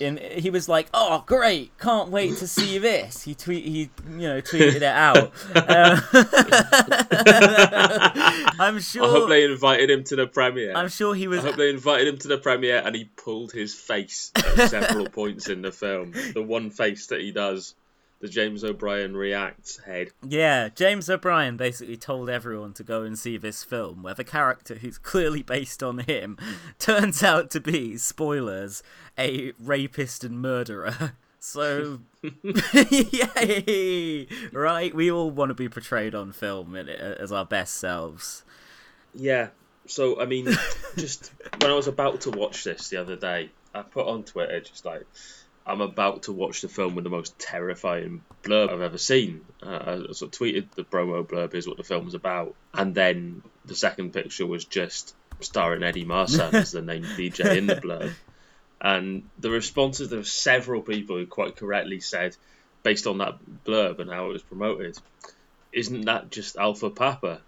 in, 0.00 0.16
he 0.16 0.50
was 0.50 0.68
like, 0.68 0.88
"Oh, 0.94 1.24
great! 1.26 1.76
Can't 1.78 2.10
wait 2.10 2.36
to 2.38 2.46
see 2.46 2.78
this." 2.78 3.22
He 3.22 3.34
tweet, 3.34 3.64
he 3.64 3.90
you 4.10 4.28
know 4.28 4.40
tweeted 4.40 4.76
it 4.76 4.82
out. 4.82 5.32
Uh, 5.54 6.00
I'm 8.58 8.80
sure. 8.80 9.04
I 9.04 9.10
hope 9.10 9.28
they 9.28 9.44
invited 9.44 9.90
him 9.90 10.04
to 10.04 10.16
the 10.16 10.26
premiere. 10.26 10.74
I'm 10.74 10.88
sure 10.88 11.14
he 11.14 11.28
was. 11.28 11.40
I 11.40 11.48
hope 11.48 11.56
they 11.56 11.70
invited 11.70 12.08
him 12.08 12.18
to 12.18 12.28
the 12.28 12.38
premiere 12.38 12.82
and 12.84 12.94
he 12.94 13.04
pulled 13.04 13.52
his 13.52 13.74
face 13.74 14.32
at 14.36 14.68
several 14.68 15.08
points 15.10 15.48
in 15.48 15.62
the 15.62 15.72
film. 15.72 16.12
The 16.12 16.42
one 16.42 16.70
face 16.70 17.08
that 17.08 17.20
he 17.20 17.32
does, 17.32 17.74
the 18.24 18.30
James 18.30 18.64
O'Brien 18.64 19.14
reacts 19.14 19.80
head. 19.84 20.08
Yeah, 20.26 20.70
James 20.70 21.10
O'Brien 21.10 21.58
basically 21.58 21.98
told 21.98 22.30
everyone 22.30 22.72
to 22.72 22.82
go 22.82 23.02
and 23.02 23.18
see 23.18 23.36
this 23.36 23.62
film, 23.62 24.02
where 24.02 24.14
the 24.14 24.24
character 24.24 24.76
who's 24.76 24.96
clearly 25.12 25.42
based 25.42 25.82
on 25.82 25.98
him 25.98 26.38
turns 26.78 27.22
out 27.22 27.50
to 27.50 27.60
be, 27.60 27.98
spoilers, 27.98 28.82
a 29.18 29.52
rapist 29.60 30.24
and 30.24 30.40
murderer. 30.40 31.12
So, 31.46 32.00
yay! 32.42 34.26
Right? 34.50 34.94
We 34.94 35.10
all 35.10 35.30
want 35.30 35.50
to 35.50 35.54
be 35.54 35.68
portrayed 35.68 36.14
on 36.14 36.32
film 36.32 36.74
as 36.74 37.32
our 37.32 37.44
best 37.44 37.74
selves. 37.74 38.44
Yeah. 39.14 39.48
So 39.86 40.18
I 40.18 40.24
mean, 40.24 40.46
just 40.96 41.32
when 41.58 41.70
I 41.70 41.74
was 41.74 41.86
about 41.86 42.22
to 42.22 42.30
watch 42.30 42.64
this 42.64 42.88
the 42.88 42.96
other 42.96 43.16
day, 43.16 43.50
I 43.74 43.82
put 43.82 44.06
on 44.06 44.24
Twitter 44.24 44.58
just 44.60 44.86
like 44.86 45.04
I'm 45.66 45.80
about 45.80 46.24
to 46.24 46.32
watch 46.32 46.60
the 46.60 46.68
film 46.68 46.94
with 46.94 47.04
the 47.04 47.10
most 47.10 47.38
terrifying 47.38 48.22
blurb 48.42 48.70
I've 48.70 48.80
ever 48.82 48.98
seen. 48.98 49.42
Uh, 49.62 50.02
I 50.08 50.12
sort 50.12 50.34
of 50.34 50.38
tweeted 50.40 50.74
the 50.74 50.84
promo 50.84 51.26
blurb 51.26 51.54
is 51.54 51.66
what 51.66 51.78
the 51.78 51.82
film's 51.84 52.14
about, 52.14 52.54
and 52.74 52.94
then 52.94 53.42
the 53.64 53.74
second 53.74 54.12
picture 54.12 54.46
was 54.46 54.66
just 54.66 55.14
starring 55.40 55.82
Eddie 55.82 56.04
Marsan 56.04 56.52
as 56.54 56.72
the 56.72 56.82
named 56.82 57.06
DJ 57.18 57.56
in 57.56 57.66
the 57.66 57.76
blurb. 57.76 58.12
And 58.80 59.30
the 59.38 59.50
responses, 59.50 60.10
there 60.10 60.18
were 60.18 60.24
several 60.24 60.82
people 60.82 61.16
who 61.16 61.26
quite 61.26 61.56
correctly 61.56 62.00
said, 62.00 62.36
based 62.82 63.06
on 63.06 63.18
that 63.18 63.38
blurb 63.64 64.00
and 64.00 64.10
how 64.10 64.26
it 64.26 64.32
was 64.34 64.42
promoted, 64.42 64.98
isn't 65.72 66.02
that 66.02 66.30
just 66.30 66.56
Alpha 66.56 66.90
Papa, 66.90 67.40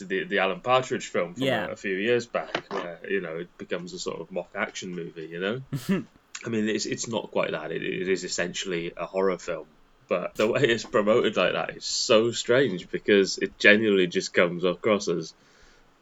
the 0.00 0.24
the 0.24 0.38
Alan 0.40 0.60
Partridge 0.60 1.06
film 1.06 1.34
from 1.34 1.44
Yeah. 1.44 1.66
a, 1.66 1.72
a 1.72 1.76
few 1.76 1.94
years 1.94 2.26
back, 2.26 2.66
where 2.70 2.98
you 3.08 3.20
know 3.20 3.36
it 3.36 3.56
becomes 3.56 3.92
a 3.92 3.98
sort 4.00 4.20
of 4.20 4.32
mock 4.32 4.50
action 4.56 4.94
movie, 4.94 5.28
you 5.30 5.40
know? 5.40 5.60
I 6.46 6.48
mean, 6.48 6.68
it's 6.68 6.86
it's 6.86 7.08
not 7.08 7.30
quite 7.32 7.50
that. 7.50 7.72
It, 7.72 7.82
it 7.82 8.08
is 8.08 8.22
essentially 8.24 8.92
a 8.96 9.04
horror 9.04 9.36
film, 9.38 9.66
but 10.08 10.34
the 10.36 10.46
way 10.46 10.62
it's 10.62 10.84
promoted 10.84 11.36
like 11.36 11.52
that 11.54 11.76
is 11.76 11.84
so 11.84 12.30
strange 12.30 12.88
because 12.90 13.38
it 13.38 13.58
genuinely 13.58 14.06
just 14.06 14.32
comes 14.32 14.62
across 14.64 15.08
as 15.08 15.34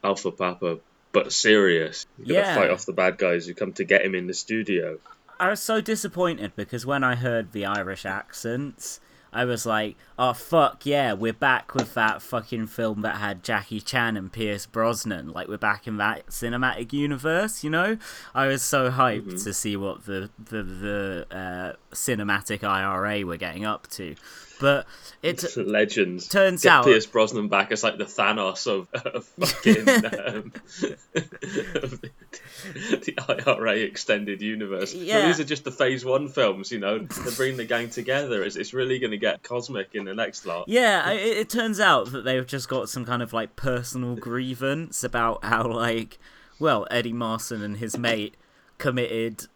Alpha 0.02 0.30
Papa, 0.30 0.78
but 1.12 1.32
serious. 1.32 2.04
You're 2.18 2.36
Yeah. 2.36 2.42
gonna 2.54 2.54
fight 2.54 2.70
off 2.70 2.84
the 2.86 2.92
bad 2.92 3.16
guys 3.16 3.46
who 3.46 3.54
come 3.54 3.72
to 3.74 3.84
get 3.84 4.04
him 4.04 4.14
in 4.14 4.26
the 4.26 4.34
studio. 4.34 4.98
I 5.40 5.48
was 5.48 5.60
so 5.60 5.80
disappointed 5.80 6.52
because 6.54 6.86
when 6.86 7.02
I 7.02 7.16
heard 7.16 7.52
the 7.52 7.64
Irish 7.66 8.04
accents, 8.06 9.00
I 9.34 9.44
was 9.44 9.66
like, 9.66 9.96
oh 10.18 10.32
fuck 10.32 10.86
yeah, 10.86 11.12
we're 11.12 11.32
back 11.32 11.74
with 11.74 11.94
that 11.94 12.22
fucking 12.22 12.68
film 12.68 13.02
that 13.02 13.16
had 13.16 13.42
Jackie 13.42 13.80
Chan 13.80 14.16
and 14.16 14.32
Pierce 14.32 14.64
Brosnan. 14.64 15.32
Like 15.32 15.48
we're 15.48 15.58
back 15.58 15.86
in 15.86 15.96
that 15.96 16.28
cinematic 16.28 16.92
universe, 16.92 17.64
you 17.64 17.70
know? 17.70 17.98
I 18.34 18.46
was 18.46 18.62
so 18.62 18.90
hyped 18.90 19.42
to 19.44 19.52
see 19.52 19.76
what 19.76 20.06
the 20.06 20.30
the, 20.38 20.62
the 20.62 21.26
uh, 21.30 21.72
cinematic 21.94 22.62
IRA 22.62 23.26
were 23.26 23.36
getting 23.36 23.64
up 23.64 23.88
to. 23.88 24.14
But 24.64 24.86
it 25.22 25.44
Legends. 25.58 26.26
Turns 26.28 26.62
Get 26.62 26.72
out- 26.72 26.84
Pierce 26.86 27.04
Brosnan 27.06 27.48
back 27.48 27.70
as 27.70 27.82
like 27.84 27.98
the 27.98 28.04
Thanos 28.04 28.66
of, 28.66 28.88
of 28.94 29.24
fucking 29.26 29.88
um, 29.88 30.52
of 31.82 32.00
the, 32.00 32.10
the 32.64 33.14
IRA 33.46 33.76
extended 33.76 34.40
universe. 34.40 34.94
But 34.94 35.02
Yeah. 35.02 35.26
these 35.26 35.38
are 35.40 35.44
just 35.44 35.64
the 35.64 35.70
Phase 35.70 36.04
One 36.04 36.28
films, 36.28 36.70
you 36.72 36.78
know. 36.80 36.98
They're 36.98 37.32
the 37.56 37.64
gang 37.66 37.90
together. 37.90 38.42
It's, 38.42 38.56
it's 38.56 38.72
really 38.72 38.98
going 38.98 39.10
to 39.10 39.18
get 39.18 39.42
cosmic 39.42 39.94
in 39.94 40.04
the 40.04 40.14
next 40.14 40.46
lot. 40.46 40.64
Yeah, 40.68 41.10
it, 41.10 41.36
it 41.36 41.50
turns 41.50 41.78
out 41.80 42.10
that 42.12 42.24
they've 42.24 42.46
just 42.46 42.68
got 42.68 42.88
some 42.88 43.04
kind 43.04 43.22
of 43.22 43.32
like 43.32 43.56
personal 43.56 44.16
grievance 44.16 45.04
about 45.04 45.44
how 45.44 45.66
like, 45.66 46.18
well, 46.58 46.86
Eddie 46.90 47.12
Marsan 47.12 47.62
and 47.62 47.76
his 47.76 47.98
mate 47.98 48.34
committed 48.78 49.46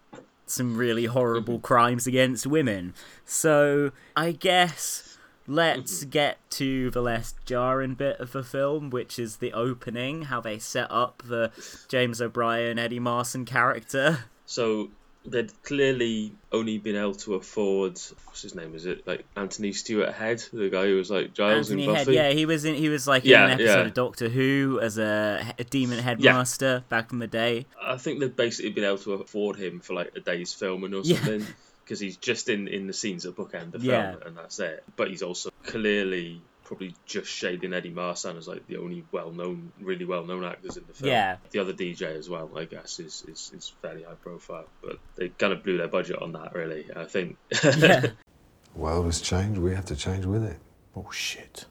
some 0.51 0.77
really 0.77 1.07
horrible 1.07 1.55
mm-hmm. 1.55 1.67
crimes 1.67 2.07
against 2.07 2.47
women. 2.47 2.95
So 3.25 3.93
I 4.17 4.33
guess 4.33 5.19
let's 5.47 6.01
mm-hmm. 6.01 6.11
get 6.11 6.51
to 6.51 6.91
the 6.91 7.01
less 7.01 7.35
jarring 7.45 7.95
bit 7.95 8.21
of 8.21 8.33
the 8.33 8.43
film, 8.43 8.91
which 8.91 9.19
is 9.19 9.37
the 9.37 9.53
opening, 9.53 10.23
how 10.23 10.41
they 10.41 10.59
set 10.59 10.91
up 10.91 11.23
the 11.25 11.51
James 11.89 12.21
O'Brien 12.21 12.79
Eddie 12.79 13.01
Marsan 13.01 13.47
character. 13.47 14.25
So 14.47 14.91
they'd 15.27 15.53
clearly 15.63 16.33
only 16.53 16.79
been 16.79 16.97
able 16.97 17.15
to 17.15 17.35
afford 17.35 17.93
what's 18.25 18.43
his 18.43 18.55
name? 18.55 18.75
Is 18.75 18.87
it 18.87 19.07
like 19.07 19.25
Anthony 19.37 19.73
Stewart 19.73 20.13
Head, 20.15 20.43
the 20.53 20.71
guy 20.71 20.87
who 20.87 20.97
was 20.97 21.11
like 21.11 21.35
Giles 21.35 21.71
Anthony 21.71 21.85
in 21.89 21.95
Head, 21.95 22.07
Buffy? 22.07 22.17
yeah, 22.17 22.31
he 22.31 22.47
was 22.47 22.65
in. 22.65 22.75
He 22.75 22.89
was 22.89 23.07
like 23.07 23.25
Yeah, 23.25 23.45
in 23.47 23.51
an 23.53 23.61
episode 23.61 23.81
yeah. 23.81 23.87
of 23.87 23.95
Doctor 23.95 24.29
Who 24.29 24.79
as 24.81 24.97
a, 24.99 25.55
a 25.59 25.65
demon 25.65 25.99
headmaster 25.99 26.85
back 26.89 27.13
in 27.13 27.19
the 27.19 27.27
day. 27.27 27.67
I 27.83 27.97
think 27.99 28.21
they've 28.21 28.35
basically 28.35 28.71
been 28.73 28.85
able 28.85 28.99
to 28.99 29.15
afford 29.15 29.57
him 29.57 29.81
for 29.81 29.95
like 29.95 30.13
a 30.17 30.21
day's 30.21 30.53
filming 30.55 30.95
or 30.95 31.05
something. 31.05 31.45
Because 31.85 32.01
he's 32.01 32.19
just 32.19 32.51
in, 32.51 32.69
in 32.69 32.87
the 32.87 32.93
scenes 32.93 33.23
that 33.23 33.35
bookend 33.35 33.73
the 33.73 33.79
film, 33.79 33.91
Yeah. 33.91 34.15
and 34.27 34.37
that's 34.37 34.59
it. 34.61 34.85
But 34.97 35.09
he's 35.09 35.23
also 35.23 35.49
clearly 35.65 36.43
probably 36.69 36.95
just 37.07 37.31
shading 37.31 37.73
Eddie 37.73 37.91
Marsan 37.91 38.37
as 38.37 38.47
like 38.47 38.67
the 38.67 38.77
only 38.77 39.03
well 39.11 39.31
known, 39.31 39.73
really 39.81 40.05
well 40.05 40.25
known 40.27 40.45
actors 40.45 40.77
in 40.77 40.85
the 40.87 40.93
film. 40.93 41.11
Yeah. 41.11 41.37
The 41.51 41.61
other 41.61 41.73
DJ 41.73 42.03
as 42.15 42.29
well, 42.29 42.51
I 42.55 42.67
guess, 42.67 43.01
is, 43.01 43.25
is, 43.27 43.51
is 43.57 43.73
fairly 43.81 44.03
high 44.03 44.13
profile. 44.23 44.67
But 44.83 44.99
they 45.17 45.31
kind 45.31 45.55
of 45.55 45.65
blew 45.65 45.79
their 45.79 45.89
budget 45.89 46.21
on 46.21 46.33
that, 46.33 46.55
really. 46.55 46.85
I 46.95 47.07
think. 47.07 47.39
The 47.49 48.13
world 48.75 49.07
has 49.07 49.23
changed, 49.23 49.59
we 49.59 49.75
have 49.75 49.87
to 49.87 49.97
change 49.97 50.27
with 50.27 50.45
it. 50.45 50.59
Oh, 50.95 51.01
Bullshit. 51.01 51.65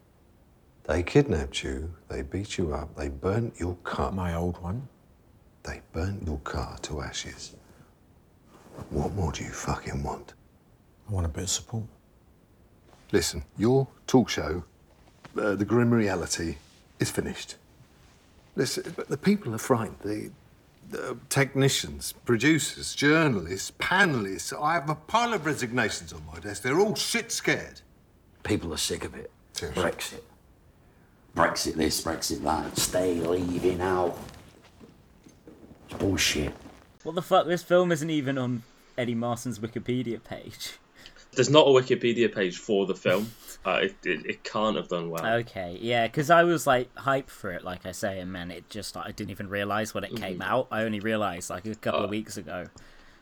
They 0.86 1.04
kidnapped 1.04 1.64
you, 1.64 1.94
they 2.10 2.24
beat 2.24 2.58
you 2.58 2.74
up, 2.74 2.96
they 2.96 3.10
burnt 3.10 3.60
your 3.60 3.76
car. 3.84 4.12
My 4.12 4.34
old 4.34 4.62
one. 4.64 4.88
They 5.62 5.82
burnt 5.92 6.26
your 6.26 6.40
car 6.40 6.78
to 6.84 7.02
ashes. 7.02 7.56
What 8.90 9.14
more 9.14 9.32
do 9.32 9.44
you 9.44 9.52
fucking 9.52 10.02
want? 10.02 10.34
I 11.08 11.14
want 11.14 11.26
a 11.28 11.30
bit 11.30 11.44
of 11.44 11.50
support. 11.50 11.84
Listen, 13.12 13.44
your 13.58 13.88
talk 14.08 14.30
show, 14.30 14.64
uh, 15.40 15.56
The 15.56 15.66
Grim 15.66 15.94
Reality, 15.94 16.58
is 17.00 17.10
finished. 17.10 17.56
Listen, 18.56 18.94
but 18.96 19.08
the 19.08 19.18
people 19.18 19.54
are 19.54 19.60
frightened. 19.60 19.98
The, 20.04 20.32
the 20.90 21.18
technicians, 21.30 22.14
producers, 22.26 22.96
journalists, 22.96 23.72
panelists. 23.80 24.60
I 24.60 24.74
have 24.74 24.90
a 24.90 24.96
pile 24.96 25.34
of 25.34 25.46
resignations 25.46 26.12
on 26.12 26.24
my 26.32 26.40
desk. 26.40 26.64
They're 26.64 26.80
all 26.80 26.96
shit 26.96 27.32
scared. 27.32 27.82
People 28.44 28.74
are 28.74 28.78
sick 28.78 29.04
of 29.04 29.16
it. 29.16 29.30
Seriously. 29.54 29.84
Brexit. 29.84 30.22
Brexit 31.36 31.74
this, 31.76 32.02
Brexit 32.02 32.42
that. 32.44 32.78
Stay, 32.78 33.16
leaving 33.16 33.82
out. 33.82 34.18
It's 35.90 36.00
bullshit. 36.00 36.54
What 37.04 37.16
the 37.16 37.22
fuck? 37.22 37.46
This 37.48 37.64
film 37.64 37.92
isn't 37.92 38.10
even 38.10 38.38
on 38.38 38.64
Eddie 38.98 39.16
Marsan's 39.16 39.60
Wikipedia 39.60 40.24
page. 40.24 40.74
There's 41.34 41.50
not 41.50 41.68
a 41.68 41.70
Wikipedia 41.70 42.34
page 42.34 42.58
for 42.58 42.86
the 42.86 42.96
film. 42.96 43.32
Uh, 43.66 43.80
it, 43.84 43.96
it, 44.06 44.26
it 44.26 44.44
can't 44.46 44.78
have 44.78 44.88
done 44.88 45.10
well. 45.10 45.26
Okay, 45.26 45.78
yeah, 45.82 46.08
because 46.08 46.30
I 46.30 46.44
was 46.46 46.66
like 46.66 46.94
hyped 46.96 47.30
for 47.30 47.52
it, 47.52 47.64
like 47.66 47.86
I 47.86 47.92
say, 47.92 48.20
and 48.20 48.32
man, 48.32 48.50
it 48.50 48.70
just 48.70 48.96
I 48.96 49.12
didn't 49.12 49.32
even 49.32 49.50
realize 49.50 49.94
when 49.94 50.04
it 50.06 50.16
came 50.16 50.42
out. 50.42 50.68
I 50.72 50.84
only 50.84 51.00
realized 51.02 51.50
like 51.50 51.66
a 51.66 51.76
couple 51.76 52.02
of 52.02 52.08
Oh. 52.08 52.12
weeks 52.12 52.38
ago. 52.38 52.68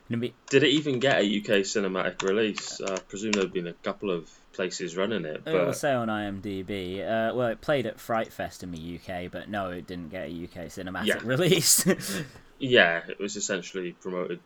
Be- 0.07 0.35
Did 0.51 0.61
it 0.61 0.67
even 0.69 0.99
get 0.99 1.19
a 1.21 1.23
UK 1.23 1.61
cinematic 1.65 2.21
release? 2.21 2.79
Uh, 2.79 2.93
I 2.93 2.99
presume 2.99 3.31
there 3.31 3.41
have 3.41 3.51
been 3.53 3.65
a 3.65 3.73
couple 3.73 4.11
of 4.11 4.29
places 4.53 4.95
running 4.95 5.25
it, 5.25 5.43
But... 5.43 5.55
It 5.55 5.65
will 5.65 5.73
say 5.73 5.93
on 5.93 6.09
IMDb. 6.09 6.99
Uh, 7.01 7.33
well, 7.33 7.47
it 7.47 7.59
played 7.61 7.87
at 7.87 7.99
Fright 7.99 8.31
Fest 8.31 8.61
in 8.61 8.69
the 8.69 8.99
UK, 8.99 9.31
but 9.31 9.49
no, 9.49 9.71
it 9.71 9.87
didn't 9.87 10.09
get 10.11 10.27
a 10.27 10.31
UK 10.43 10.67
cinematic 10.67 11.07
Yeah. 11.07 11.19
release. 11.23 11.87
yeah, 12.59 13.01
it 13.09 13.19
was 13.19 13.35
essentially 13.35 13.93
promoted 13.93 14.39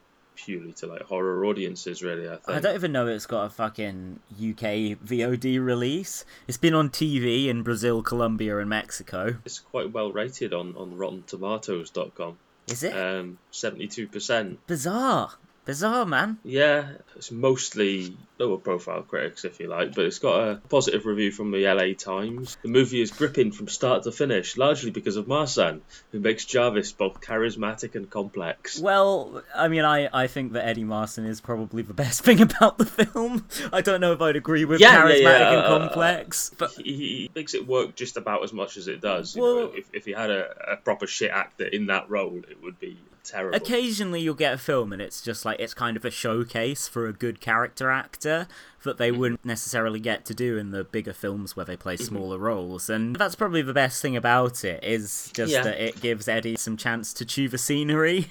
purely 0.46 0.74
to 0.74 0.88
like 0.88 1.04
horror 1.04 1.46
audiences. 1.46 2.02
Really, 2.02 2.28
I 2.28 2.38
think. 2.38 2.58
I 2.58 2.60
don't 2.60 2.76
even 2.76 2.92
know 2.92 3.08
it's 3.08 3.26
got 3.26 3.46
a 3.46 3.50
fucking 3.50 4.20
UK 4.34 4.98
VOD 5.06 5.64
release. 5.64 6.26
It's 6.48 6.58
been 6.58 6.74
on 6.74 6.90
TV 6.90 7.48
in 7.48 7.64
Brazil, 7.64 8.02
Colombia, 8.02 8.58
and 8.60 8.70
Mexico. 8.70 9.38
It's 9.46 9.60
quite 9.60 9.92
well 9.92 10.12
rated 10.12 10.54
on 10.54 10.76
on 10.76 10.98
RottenTomatoes.com. 10.98 12.38
Is 12.68 12.84
it? 12.84 12.96
Um, 12.96 13.40
seventy-two 13.52 14.08
percent. 14.08 14.66
Bizarre. 14.68 15.32
Bizarre, 15.70 16.04
man. 16.04 16.40
Yeah, 16.44 16.88
it's 17.16 17.32
mostly 17.32 18.18
lower 18.40 18.58
profile 18.58 19.04
critics, 19.04 19.46
if 19.46 19.60
you 19.60 19.68
like, 19.68 19.94
but 19.94 20.06
it's 20.06 20.18
got 20.18 20.48
a 20.50 20.56
positive 20.56 21.06
review 21.06 21.32
from 21.32 21.52
the 21.52 21.64
LA 21.68 21.94
Times. 21.94 22.58
The 22.64 22.70
movie 22.70 23.02
is 23.02 23.12
gripping 23.12 23.52
from 23.52 23.68
start 23.68 24.02
to 24.06 24.12
finish, 24.12 24.58
largely 24.58 24.90
because 24.90 25.16
of 25.16 25.28
Marsan, 25.28 25.82
who 26.12 26.22
makes 26.22 26.44
Jarvis 26.46 26.92
both 26.92 27.22
charismatic 27.22 27.94
and 27.94 28.10
complex. 28.10 28.80
Well, 28.80 29.44
I 29.56 29.68
mean, 29.68 29.86
I, 29.86 30.10
I 30.12 30.26
think 30.26 30.54
that 30.54 30.66
Eddie 30.66 30.86
Marsan 30.86 31.28
is 31.28 31.40
probably 31.40 31.84
the 31.84 31.94
best 31.94 32.22
thing 32.26 32.42
about 32.42 32.80
the 32.80 32.88
film. 32.88 33.46
I 33.72 33.82
don't 33.82 34.02
know 34.02 34.14
if 34.14 34.22
I'd 34.22 34.38
agree 34.38 34.66
with 34.66 34.80
Yeah, 34.80 35.04
charismatic 35.04 35.22
yeah, 35.22 35.38
yeah, 35.38 35.54
and 35.54 35.62
uh, 35.62 35.80
complex, 35.88 36.50
but 36.58 36.72
He, 36.72 36.94
he 36.94 37.32
makes 37.36 37.54
it 37.54 37.68
work 37.68 37.96
just 37.96 38.18
about 38.18 38.44
as 38.44 38.54
much 38.54 38.76
as 38.78 38.88
it 38.88 39.02
does. 39.02 39.38
Well- 39.38 39.56
know, 39.56 39.72
if, 39.76 39.88
if 39.94 40.06
he 40.06 40.14
had 40.14 40.32
a, 40.32 40.72
a 40.72 40.78
proper 40.78 41.06
shit 41.06 41.30
actor 41.30 41.66
in 41.66 41.86
that 41.88 42.10
role, 42.10 42.38
it 42.50 42.64
would 42.64 42.80
be 42.80 42.98
terrible. 43.24 43.56
occasionally 43.58 44.22
you'll 44.22 44.34
get 44.34 44.54
a 44.54 44.58
film 44.58 44.92
and 44.94 45.02
it's 45.02 45.22
just 45.22 45.46
like 45.46 45.60
it's 45.60 45.74
kind 45.74 45.98
of 45.98 46.06
a 46.06 46.12
showcase 46.12 46.88
for 46.88 47.08
a 47.08 47.14
good 47.14 47.40
character 47.42 47.90
actor 47.90 48.48
that 48.84 48.98
they 48.98 49.10
Mm-hmm. 49.12 49.20
wouldn't 49.20 49.46
necessarily 49.46 50.00
get 50.00 50.24
to 50.26 50.34
do 50.34 50.58
in 50.58 50.72
the 50.72 50.86
bigger 50.86 51.12
films 51.12 51.54
where 51.56 51.66
they 51.66 51.76
play 51.76 51.98
smaller 51.98 52.38
roles 52.38 52.90
and 52.90 53.14
that's 53.18 53.36
probably 53.36 53.62
the 53.62 53.74
best 53.74 54.02
thing 54.02 54.16
about 54.16 54.64
it 54.64 54.82
is 54.84 55.30
just 55.34 55.52
Yeah. 55.52 55.64
that 55.64 55.82
it 55.84 56.00
gives 56.00 56.28
Eddie 56.30 56.56
some 56.56 56.78
chance 56.78 57.14
to 57.16 57.26
chew 57.26 57.50
the 57.50 57.58
scenery 57.58 58.28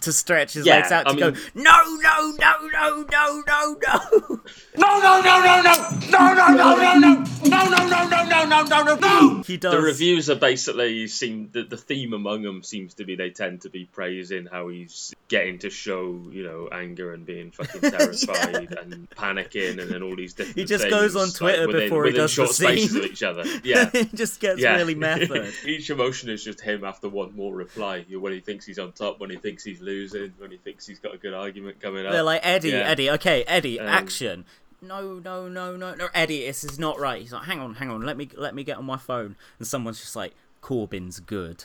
to 0.00 0.12
stretch 0.12 0.54
his 0.54 0.64
Yeah, 0.66 0.76
legs 0.76 0.92
out 0.92 1.06
I 1.06 1.12
to 1.12 1.18
go 1.18 1.30
mean- 1.32 1.40
no 1.54 1.96
no 2.00 2.34
no 2.38 2.66
no 2.72 3.04
no 3.10 3.42
no 3.46 3.76
no 3.86 4.40
No, 4.76 4.98
no, 5.00 5.20
no, 5.20 5.40
no, 5.42 5.62
no! 5.62 5.98
No, 6.10 6.34
no, 6.34 6.48
no, 6.48 6.76
no, 6.76 6.94
no! 6.98 7.24
No, 7.44 7.64
no, 7.64 7.86
no, 7.88 8.08
no, 8.08 8.24
no, 8.24 8.44
no, 8.44 8.62
no, 8.64 8.82
no, 8.84 8.94
no! 8.96 9.42
he 9.46 9.56
does 9.56 9.72
The 9.74 9.80
reviews 9.80 10.30
are 10.30 10.34
basically 10.36 11.06
seem 11.08 11.50
the, 11.52 11.64
the 11.64 11.76
theme 11.76 12.12
among 12.14 12.42
them 12.42 12.62
seems 12.62 12.94
to 12.94 13.04
be 13.04 13.16
they 13.16 13.30
tend 13.30 13.62
to 13.62 13.68
be 13.70 13.84
praising 13.84 14.29
how 14.50 14.68
he's 14.68 15.14
getting 15.28 15.58
to 15.60 15.70
show 15.70 16.20
you 16.32 16.42
know 16.42 16.68
anger 16.72 17.12
and 17.12 17.24
being 17.24 17.50
fucking 17.50 17.80
terrified 17.90 18.72
and 18.82 19.08
panicking 19.10 19.80
and 19.80 19.90
then 19.90 20.02
all 20.02 20.16
these 20.16 20.34
different. 20.34 20.56
He 20.56 20.64
just 20.64 20.82
things, 20.84 20.94
goes 20.94 21.16
on 21.16 21.26
like, 21.28 21.34
Twitter 21.34 21.66
within, 21.66 21.82
before 21.82 22.04
he 22.04 22.08
within 22.12 22.20
does 22.22 22.36
the 22.36 22.44
short 22.44 22.54
spaces 22.54 22.92
scene. 22.92 23.04
of 23.04 23.10
each 23.10 23.22
other. 23.22 23.44
Yeah, 23.64 23.90
it 23.92 24.14
just 24.14 24.40
gets 24.40 24.60
yeah. 24.60 24.76
really 24.76 24.94
method 24.94 25.52
Each 25.64 25.90
emotion 25.90 26.30
is 26.30 26.42
just 26.42 26.60
him 26.60 26.84
after 26.84 27.08
one 27.08 27.34
more 27.36 27.54
reply. 27.54 28.04
When 28.10 28.32
he 28.32 28.40
thinks 28.40 28.64
he's 28.64 28.78
on 28.78 28.92
top, 28.92 29.20
when 29.20 29.30
he 29.30 29.36
thinks 29.36 29.62
he's 29.64 29.80
losing, 29.80 30.32
when 30.38 30.50
he 30.50 30.56
thinks 30.56 30.86
he's 30.86 30.98
got 30.98 31.14
a 31.14 31.18
good 31.18 31.34
argument 31.34 31.80
coming 31.80 32.06
up. 32.06 32.12
They're 32.12 32.22
like 32.22 32.40
Eddie, 32.44 32.70
Yeah. 32.70 32.88
Eddie. 32.88 33.10
Okay, 33.10 33.44
Eddie, 33.46 33.78
Um, 33.78 33.88
action. 33.88 34.44
No, 34.82 35.18
no, 35.22 35.46
no, 35.48 35.76
no, 35.76 35.94
no, 35.94 36.08
Eddie. 36.14 36.46
This 36.46 36.64
is 36.64 36.78
not 36.78 36.98
right. 36.98 37.20
He's 37.20 37.32
like, 37.32 37.44
hang 37.44 37.60
on, 37.60 37.74
hang 37.74 37.90
on. 37.90 38.00
Let 38.00 38.16
me, 38.16 38.30
let 38.36 38.54
me 38.54 38.64
get 38.64 38.78
on 38.78 38.86
my 38.86 38.96
phone. 38.96 39.36
And 39.58 39.66
someone's 39.68 40.00
just 40.00 40.16
like, 40.16 40.32
Corbyn's 40.62 41.20
good. 41.20 41.64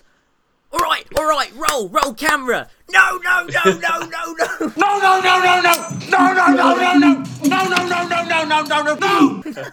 All 0.75 0.81
right, 0.81 1.07
all 1.17 1.25
right. 1.25 1.51
Roll, 1.55 1.87
roll 1.87 2.13
camera. 2.13 2.69
No, 2.91 3.17
no, 3.23 3.45
no, 3.45 3.63
no, 3.65 3.99
no, 3.99 4.33
no. 4.33 4.73
No, 4.75 4.99
no, 4.99 5.21
no, 5.21 5.39
no, 5.39 5.61
no! 5.61 5.89
No, 6.09 6.33
no, 6.33 6.47
no, 6.53 6.75
no, 6.75 6.93
no! 6.97 7.23
No, 7.45 7.63
no, 7.69 7.87
no, 7.87 8.07
no, 8.07 8.23
no, 8.25 8.43
no, 8.43 8.61
no, 8.63 8.81
no, 8.83 9.41
no! 9.43 9.63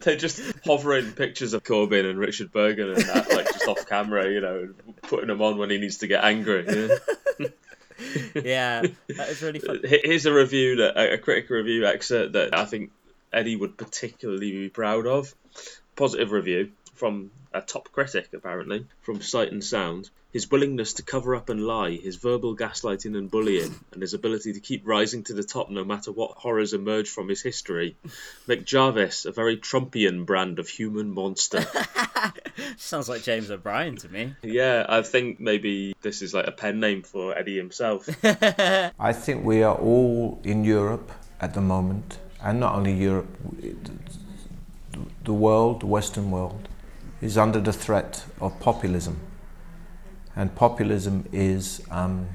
They're 0.00 0.16
just 0.16 0.40
hovering 0.64 1.12
pictures 1.12 1.52
of 1.52 1.62
Corbyn 1.62 2.08
and 2.08 2.18
Richard 2.18 2.52
Burgon 2.52 2.94
and 2.96 3.04
that, 3.04 3.30
like 3.30 3.46
just 3.52 3.68
off 3.68 3.86
camera, 3.86 4.30
you 4.30 4.40
know, 4.40 4.60
and 4.60 5.02
putting 5.02 5.26
them 5.26 5.42
on 5.42 5.58
when 5.58 5.68
he 5.70 5.76
needs 5.78 5.98
to 5.98 6.06
get 6.06 6.24
angry. 6.24 6.64
you 6.68 6.98
know? 7.38 7.48
Yeah, 8.34 8.82
that 9.16 9.28
is 9.28 9.42
really 9.42 9.58
fun. 9.58 9.80
Here- 9.86 10.00
Here's 10.02 10.24
a 10.26 10.32
review 10.32 10.76
that 10.76 10.96
a 11.12 11.18
critical 11.18 11.56
review 11.56 11.84
excerpt 11.86 12.32
that 12.32 12.56
I 12.56 12.64
think 12.64 12.90
Eddie 13.32 13.56
would 13.56 13.76
particularly 13.76 14.52
be 14.52 14.68
proud 14.70 15.06
of. 15.06 15.34
Positive 15.96 16.32
review 16.32 16.72
from 16.94 17.30
a 17.54 17.60
top 17.60 17.90
critic, 17.92 18.28
apparently, 18.32 18.86
from 19.00 19.20
Sight 19.20 19.52
and 19.52 19.62
Sound. 19.62 20.10
His 20.32 20.50
willingness 20.50 20.94
to 20.94 21.02
cover 21.02 21.36
up 21.36 21.50
and 21.50 21.66
lie, 21.66 21.90
his 21.90 22.16
verbal 22.16 22.56
gaslighting 22.56 23.16
and 23.18 23.30
bullying, 23.30 23.74
and 23.92 24.00
his 24.00 24.14
ability 24.14 24.54
to 24.54 24.60
keep 24.60 24.86
rising 24.86 25.24
to 25.24 25.34
the 25.34 25.42
top 25.42 25.68
no 25.68 25.84
matter 25.84 26.10
what 26.10 26.38
horrors 26.38 26.72
emerge 26.72 27.10
from 27.10 27.28
his 27.28 27.42
history, 27.42 27.96
make 28.46 28.64
Jarvis 28.64 29.26
a 29.26 29.32
very 29.32 29.58
Trumpian 29.58 30.24
brand 30.24 30.58
of 30.58 30.68
human 30.68 31.12
monster. 31.12 31.66
Sounds 32.78 33.10
like 33.10 33.22
James 33.22 33.50
O'Brien 33.50 33.96
to 33.96 34.08
me. 34.08 34.34
yeah, 34.42 34.86
I 34.88 35.02
think 35.02 35.38
maybe 35.38 35.94
this 36.00 36.22
is 36.22 36.32
like 36.32 36.46
a 36.46 36.52
pen 36.52 36.80
name 36.80 37.02
for 37.02 37.36
Eddie 37.36 37.58
himself. 37.58 38.08
I 38.24 39.12
think 39.12 39.44
we 39.44 39.62
are 39.62 39.76
all 39.76 40.40
in 40.44 40.64
Europe 40.64 41.12
at 41.42 41.52
the 41.52 41.60
moment, 41.60 42.18
and 42.40 42.58
not 42.58 42.74
only 42.74 42.94
Europe, 42.94 43.28
the 45.24 45.34
world, 45.34 45.80
the 45.82 45.86
Western 45.86 46.30
world, 46.30 46.68
is 47.22 47.38
under 47.38 47.60
the 47.60 47.72
threat 47.72 48.24
of 48.40 48.58
populism. 48.60 49.18
And 50.34 50.54
populism 50.54 51.26
is 51.32 51.80
um, 51.90 52.28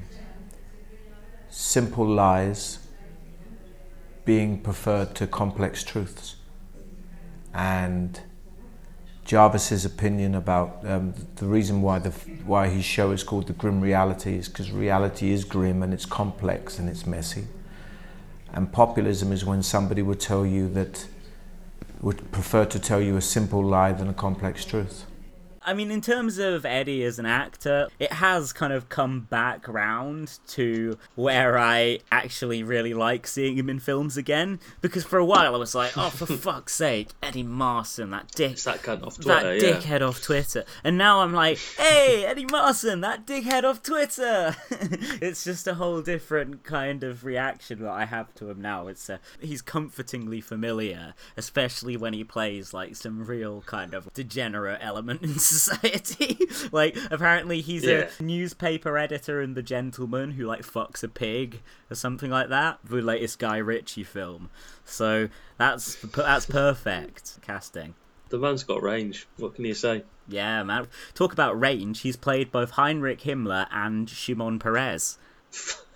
simple 1.50 2.06
lies 2.06 2.78
being 4.24 4.60
preferred 4.60 5.14
to 5.16 5.26
complex 5.26 5.84
truths. 5.84 6.36
And 7.52 8.20
Jarvis's 9.24 9.84
opinion 9.84 10.34
about 10.34 10.80
um, 10.86 11.12
the 11.36 11.44
reason 11.44 11.82
why 11.82 11.98
the 11.98 12.10
why 12.46 12.68
his 12.68 12.84
show 12.84 13.10
is 13.10 13.22
called 13.22 13.46
the 13.46 13.52
Grim 13.52 13.82
Reality 13.82 14.36
is 14.38 14.48
because 14.48 14.72
reality 14.72 15.32
is 15.32 15.44
grim 15.44 15.82
and 15.82 15.92
it's 15.92 16.06
complex 16.06 16.78
and 16.78 16.88
it's 16.88 17.06
messy. 17.06 17.46
And 18.54 18.72
populism 18.72 19.32
is 19.32 19.44
when 19.44 19.62
somebody 19.62 20.00
would 20.00 20.20
tell 20.20 20.46
you 20.46 20.68
that 20.70 21.06
would 22.00 22.30
prefer 22.30 22.64
to 22.64 22.78
tell 22.78 23.00
you 23.00 23.16
a 23.16 23.20
simple 23.20 23.64
lie 23.64 23.92
than 23.92 24.08
a 24.08 24.14
complex 24.14 24.64
truth. 24.64 25.04
I 25.68 25.74
mean, 25.74 25.90
in 25.90 26.00
terms 26.00 26.38
of 26.38 26.64
Eddie 26.64 27.04
as 27.04 27.18
an 27.18 27.26
actor, 27.26 27.88
it 27.98 28.10
has 28.10 28.54
kind 28.54 28.72
of 28.72 28.88
come 28.88 29.20
back 29.28 29.68
round 29.68 30.38
to 30.48 30.96
where 31.14 31.58
I 31.58 31.98
actually 32.10 32.62
really 32.62 32.94
like 32.94 33.26
seeing 33.26 33.58
him 33.58 33.68
in 33.68 33.78
films 33.78 34.16
again. 34.16 34.60
Because 34.80 35.04
for 35.04 35.18
a 35.18 35.24
while 35.26 35.54
I 35.54 35.58
was 35.58 35.74
like, 35.74 35.98
oh, 35.98 36.08
for 36.08 36.24
fuck's 36.38 36.74
sake, 36.74 37.10
Eddie 37.22 37.44
Marsan, 37.44 38.12
that 38.12 38.30
dick. 38.30 38.52
It's 38.52 38.64
that 38.64 38.80
cunt 38.80 39.06
off 39.06 39.18
that 39.18 39.60
yeah. 39.60 39.74
dickhead 39.74 40.00
off 40.00 40.22
Twitter. 40.22 40.64
And 40.82 40.96
now 40.96 41.20
I'm 41.20 41.34
like, 41.34 41.58
hey, 41.76 42.24
Eddie 42.24 42.46
Marsan, 42.46 43.02
that 43.02 43.26
dickhead 43.26 43.64
off 43.64 43.82
Twitter. 43.82 44.56
it's 45.20 45.44
just 45.44 45.66
a 45.66 45.74
whole 45.74 46.00
different 46.00 46.64
kind 46.64 47.04
of 47.04 47.26
reaction 47.26 47.82
that 47.82 47.92
I 47.92 48.06
have 48.06 48.34
to 48.36 48.48
him 48.48 48.62
now. 48.62 48.86
It's 48.86 49.10
uh, 49.10 49.18
he's 49.38 49.60
comfortingly 49.60 50.40
familiar, 50.40 51.12
especially 51.36 51.98
when 51.98 52.14
he 52.14 52.24
plays 52.24 52.72
like 52.72 52.96
some 52.96 53.26
real 53.26 53.60
kind 53.66 53.92
of 53.92 54.10
degenerate 54.14 54.78
element 54.80 55.20
in 55.20 55.38
society. 55.58 56.38
like 56.72 56.96
apparently 57.10 57.60
he's 57.60 57.84
Yeah. 57.84 58.08
a 58.18 58.22
newspaper 58.22 58.96
editor 58.96 59.40
in 59.42 59.54
The 59.54 59.62
Gentlemen 59.62 60.32
who 60.32 60.46
like 60.46 60.62
fucks 60.62 61.02
a 61.02 61.08
pig 61.08 61.60
or 61.90 61.94
something 61.94 62.30
like 62.30 62.48
that. 62.48 62.78
The 62.84 63.02
latest 63.02 63.38
Guy 63.38 63.58
Ritchie 63.58 64.04
film. 64.04 64.50
So 64.84 65.28
that's 65.58 65.96
that's 65.96 66.46
perfect 66.46 67.38
casting. 67.42 67.94
The 68.30 68.38
man's 68.38 68.62
got 68.64 68.82
range. 68.82 69.26
What 69.38 69.54
can 69.54 69.64
you 69.64 69.74
say? 69.74 70.04
Yeah, 70.28 70.62
man. 70.62 70.88
Talk 71.14 71.32
about 71.32 71.58
range. 71.58 72.00
He's 72.02 72.16
played 72.16 72.52
both 72.52 72.72
Heinrich 72.72 73.20
Himmler 73.22 73.66
and 73.70 74.08
Shimon 74.08 74.58
Peres. 74.58 75.16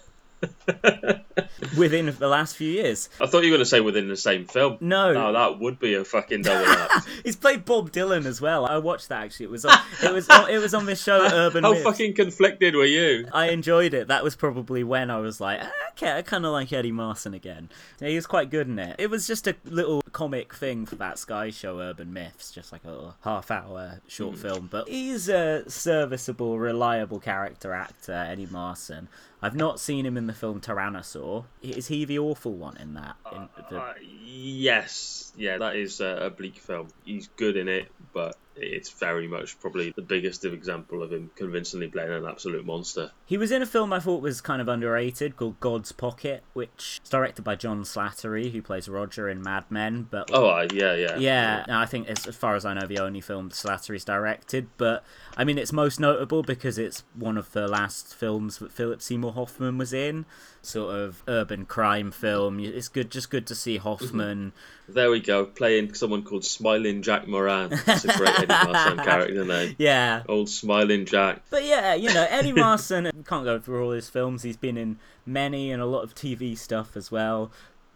Within 1.77 2.07
the 2.19 2.29
last 2.29 2.57
few 2.57 2.71
years. 2.71 3.09
I 3.21 3.27
thought 3.27 3.45
you 3.45 3.51
were 3.51 3.57
going 3.57 3.65
to 3.65 3.71
say 3.71 3.81
within 3.81 4.09
the 4.09 4.17
same 4.17 4.45
film. 4.47 4.77
No. 4.81 5.13
No, 5.13 5.33
that 5.33 5.59
would 5.61 5.79
be 5.79 5.95
a 5.95 6.05
fucking 6.05 6.43
double 6.43 6.71
up. 6.71 6.91
He's 7.25 7.37
played 7.37 7.65
Bob 7.65 7.93
Dylan 7.93 8.27
as 8.27 8.41
well. 8.41 8.67
I 8.67 8.79
watched 8.79 9.09
that 9.09 9.23
actually. 9.25 9.45
It 9.45 9.51
was 9.51 9.65
on, 9.65 9.79
it 10.03 10.13
was 10.13 10.29
on, 10.29 10.51
it 10.51 10.59
was 10.59 10.75
on 10.75 10.87
this 10.87 11.03
show 11.03 11.21
Urban 11.33 11.63
How 11.65 11.71
Myths. 11.73 11.85
fucking 11.85 12.15
conflicted 12.15 12.75
were 12.75 12.85
you? 12.85 13.29
I 13.33 13.51
enjoyed 13.51 13.95
it. 13.95 14.09
That 14.09 14.23
was 14.25 14.37
probably 14.37 14.83
when 14.85 15.11
I 15.11 15.19
was 15.19 15.41
like, 15.41 15.61
"Ah, 15.63 15.71
okay, 15.93 16.13
I 16.19 16.23
kind 16.23 16.45
of 16.45 16.53
like 16.53 16.73
Eddie 16.73 16.93
Marsan 16.93 17.35
again. 17.35 17.71
He 18.01 18.15
was 18.17 18.27
quite 18.27 18.51
good 18.51 18.67
in 18.69 18.79
it. 18.79 18.97
It 18.99 19.09
was 19.09 19.27
just 19.27 19.47
a 19.47 19.55
little 19.65 20.03
comic 20.13 20.55
thing 20.55 20.85
for 20.85 20.97
that 20.97 21.19
Sky 21.19 21.51
show, 21.51 21.79
Urban 21.81 22.13
Myths, 22.13 22.51
just 22.51 22.73
like 22.73 22.85
a 22.85 22.91
little 22.91 23.15
half-hour 23.23 24.01
short 24.09 24.37
film. 24.37 24.69
But 24.71 24.89
he's 24.89 25.29
a 25.29 25.69
serviceable, 25.71 26.59
reliable 26.59 27.21
character 27.21 27.73
actor, 27.73 28.13
Eddie 28.13 28.47
Marsan. 28.49 29.07
I've 29.43 29.57
not 29.57 29.81
seen 29.81 30.07
him 30.07 30.17
in 30.17 30.29
the 30.29 30.33
film 30.33 30.61
Tyrannosaur. 30.61 31.47
Is 31.63 31.89
he 31.89 32.05
the 32.05 32.21
awful 32.21 32.53
one 32.53 32.77
in 32.77 32.95
that? 32.95 33.17
In 33.33 33.49
the... 33.69 33.81
Uh, 33.81 33.95
yes, 34.01 35.33
yeah, 35.37 35.59
that 35.59 35.75
is 35.75 36.01
uh, 36.01 36.21
a 36.23 36.31
bleak 36.31 36.59
film. 36.59 36.89
He's 37.05 37.29
good 37.37 37.57
in 37.57 37.67
it, 37.69 37.89
but 38.13 38.37
it's 38.57 38.91
very 38.91 39.27
much 39.27 39.59
probably 39.61 39.91
the 39.91 40.03
biggest 40.03 40.45
example 40.45 41.03
of 41.03 41.13
him 41.13 41.31
convincingly 41.37 41.89
playing 41.89 42.11
an 42.13 42.27
absolute 42.27 42.65
monster. 42.65 43.11
He 43.25 43.37
was 43.39 43.51
in 43.51 43.63
a 43.63 43.67
film 43.67 43.93
I 43.93 44.01
thought 44.01 44.23
was 44.23 44.41
kind 44.41 44.61
of 44.61 44.69
underrated 44.69 45.37
called 45.37 45.59
God's 45.61 45.93
Pocket, 45.93 46.43
which 46.53 47.01
is 47.03 47.09
directed 47.09 47.43
by 47.43 47.55
John 47.55 47.83
Slattery, 47.85 48.53
who 48.53 48.63
plays 48.63 48.89
Roger 48.89 49.29
in 49.29 49.43
Mad 49.43 49.65
Men. 49.71 50.07
But 50.11 50.31
Oh, 50.33 50.49
uh, 50.49 50.69
yeah, 50.73 50.95
yeah. 50.95 51.17
yeah, 51.17 51.65
I 51.69 51.87
think 51.87 52.09
as 52.09 52.25
far 52.37 52.55
as 52.55 52.65
I 52.65 52.75
know, 52.75 52.87
the 52.87 52.99
only 52.99 53.21
film 53.21 53.51
Slattery's 53.51 54.05
directed. 54.05 54.69
But 54.77 55.05
I 55.37 55.45
mean, 55.45 55.59
it's 55.59 55.73
most 55.73 55.99
notable 56.01 56.43
because 56.43 56.79
it's 56.79 57.05
one 57.15 57.39
of 57.39 57.53
the 57.53 57.69
last 57.69 58.15
films 58.15 58.59
that 58.59 58.73
Philip 58.73 59.01
Seymour 59.03 59.33
Hoffman 59.33 59.79
was 59.79 59.93
in, 59.93 60.27
sort 60.63 60.95
of 60.95 61.23
urban 61.29 61.67
crime 61.67 62.11
film. 62.11 62.61
It's 62.61 62.89
good, 62.89 63.11
just 63.11 63.31
good 63.31 63.47
to 63.49 63.55
see 63.55 63.77
mm-hmm. 63.77 63.83
Hoffman. 63.83 64.53
There 64.89 65.11
we 65.11 65.21
go, 65.21 65.45
playing 65.45 65.95
someone 65.95 66.23
called 66.23 66.45
Smiling 66.45 67.03
Jack 67.03 67.27
Moran. 67.27 67.71
That's 67.87 68.05
a 68.05 68.17
great 68.17 68.39
Eddie 68.39 68.47
Marsan 68.47 69.05
character 69.05 69.45
name. 69.45 69.77
Yeah. 69.79 70.23
Old 70.29 70.49
Smiling 70.49 71.07
Jack. 71.07 71.43
But 71.51 71.65
yeah, 71.65 71.95
you 71.95 72.13
know, 72.13 72.27
Eddie 72.29 72.53
Marsan, 72.53 73.11
can't 73.27 73.45
go 73.45 73.59
through 73.59 73.85
all 73.85 73.91
his 73.93 74.09
films. 74.09 74.43
He's 74.43 74.57
been 74.57 74.77
in 74.77 74.99
many 75.27 75.71
and 75.71 75.83
a 75.83 75.87
lot 75.87 76.03
of 76.03 76.15
TV 76.15 76.57
stuff 76.57 76.97
as 76.97 77.11
well. 77.11 77.51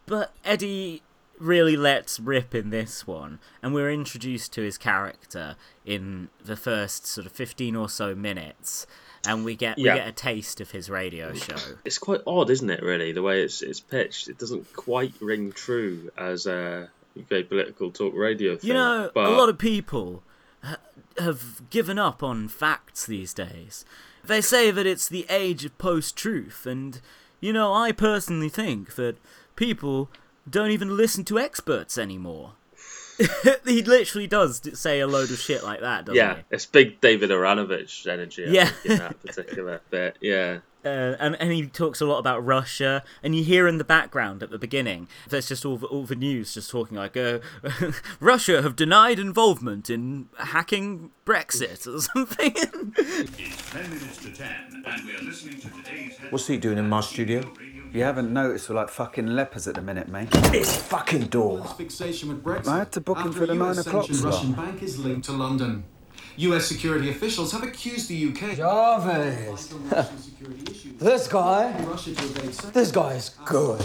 But 0.07 0.33
Eddie 0.45 1.03
really 1.39 1.77
lets 1.77 2.19
rip 2.19 2.55
in 2.55 2.71
this 2.71 3.07
one, 3.07 3.39
and 3.63 3.75
we're 3.75 3.91
introduced 3.91 4.53
to 4.55 4.63
his 4.63 4.79
character 4.79 5.57
in 5.85 6.29
the 6.43 6.57
first 6.57 7.07
sort 7.07 7.27
of 7.27 7.33
15 7.33 7.77
or 7.77 7.89
so 7.89 8.15
minutes. 8.15 8.87
And 9.29 9.45
we 9.45 9.57
get 9.57 9.79
Yeah. 9.79 9.95
we 9.95 9.99
get 10.01 10.09
a 10.09 10.13
taste 10.13 10.61
of 10.61 10.71
his 10.71 10.89
radio 10.91 11.35
show. 11.35 11.57
It's 11.85 11.99
quite 11.99 12.21
odd, 12.27 12.51
isn't 12.51 12.69
it? 12.71 12.83
Really, 12.83 13.13
the 13.13 13.23
way 13.23 13.43
it's 13.43 13.63
it's 13.63 13.81
pitched, 13.81 14.29
it 14.29 14.39
doesn't 14.39 14.73
quite 14.75 15.13
ring 15.21 15.53
true 15.53 16.11
as 16.17 16.47
a 16.47 16.89
UK 17.19 17.49
political 17.49 17.91
talk 17.91 18.15
radio 18.15 18.57
thing. 18.57 18.69
You 18.69 18.75
know, 18.75 19.11
but 19.15 19.27
a 19.27 19.31
lot 19.31 19.49
of 19.49 19.59
people 19.59 20.23
ha- 20.63 20.77
have 21.19 21.63
given 21.71 21.99
up 21.99 22.23
on 22.23 22.49
facts 22.49 23.07
these 23.07 23.33
days. 23.33 23.85
They 24.25 24.41
say 24.41 24.71
that 24.71 24.87
it's 24.87 25.09
the 25.09 25.25
age 25.31 25.65
of 25.65 25.77
post 25.79 26.17
truth, 26.17 26.67
and, 26.67 27.01
you 27.41 27.53
know, 27.53 27.73
I 27.73 27.93
personally 27.93 28.49
think 28.49 28.97
that 28.97 29.17
people 29.55 30.11
don't 30.51 30.71
even 30.73 30.97
listen 30.97 31.25
to 31.27 31.39
experts 31.39 31.97
anymore. 31.97 32.53
he 33.67 33.83
literally 33.83 34.27
does 34.27 34.61
say 34.79 35.01
a 35.01 35.07
load 35.07 35.31
of 35.31 35.39
shit 35.39 35.63
like 35.65 35.81
that, 35.81 36.05
doesn't 36.07 36.17
yeah, 36.17 36.37
he? 36.37 36.43
it's 36.51 36.67
big 36.67 37.01
David 37.01 37.31
Aaronovitch 37.31 38.07
energy. 38.07 38.45
I 38.47 38.49
Yeah. 38.51 38.65
think, 38.67 38.87
in 38.93 38.99
that 38.99 39.23
particular 39.23 39.81
bit. 39.91 40.17
Yeah. 40.21 40.59
Uh, 40.85 41.17
and, 41.19 41.35
and 41.41 41.51
he 41.51 41.67
talks 41.67 42.01
a 42.01 42.07
lot 42.07 42.19
about 42.19 42.45
Russia, 42.47 43.03
and 43.21 43.35
you 43.35 43.43
hear 43.43 43.67
in 43.67 43.79
the 43.79 43.83
background 43.85 44.41
at 44.41 44.51
the 44.51 44.59
beginning, 44.59 45.09
there's 45.29 45.49
just 45.49 45.65
all 45.67 45.77
the, 45.77 45.87
all 45.89 46.05
the 46.05 46.15
news 46.15 46.55
just 46.55 46.71
talking 46.71 46.97
like, 46.97 47.17
uh, 47.17 47.41
Russia 48.21 48.63
have 48.63 48.77
denied 48.77 49.19
involvement 49.19 49.91
in 49.91 50.29
hacking 50.39 51.11
Brexit 51.25 51.93
or 51.93 52.01
something. 52.01 52.53
It's 52.99 53.71
10 53.73 53.91
minutes 53.91 54.19
to 54.19 54.31
10, 54.33 54.85
and 54.87 55.05
we're 55.05 55.19
listening 55.29 55.59
to 55.61 55.69
today's 55.71 56.17
What's 56.31 56.47
he 56.47 56.57
doing 56.57 56.79
in 56.79 56.89
my 56.89 57.01
studio? 57.01 57.41
You 57.97 58.03
haven't 58.03 58.31
noticed 58.31 58.69
we're 58.69 58.77
like 58.77 58.91
fucking 58.91 59.27
lepers 59.27 59.67
at 59.67 59.75
the 59.75 59.81
minute, 59.81 60.07
mate. 60.07 60.31
This 60.53 60.77
fucking 60.83 61.29
door. 61.29 61.65
Fixation 61.65 62.29
with 62.29 62.45
Brexit. 62.45 62.69
I 62.69 62.79
had 62.81 62.93
to 62.93 63.01
book 63.01 63.17
him 63.17 63.29
after 63.29 63.41
for 63.41 63.47
the 63.47 63.55
nine 63.55 63.71
US 63.71 63.87
o'clock 63.87 64.07
slot. 64.09 64.35
Russian 64.35 64.53
bank 64.53 64.83
is 64.83 64.99
linked 64.99 65.25
to 65.25 65.33
London. 65.33 65.83
US 66.37 66.67
security 66.67 67.09
officials 67.09 67.53
have 67.53 67.63
accused 67.63 68.11
the 68.11 68.29
UK. 68.29 68.57
Jarvis. 68.59 69.73
this 70.99 71.27
guy. 71.27 71.73
This 72.75 72.93
guy 72.93 73.15
is 73.15 73.31
good. 73.47 73.81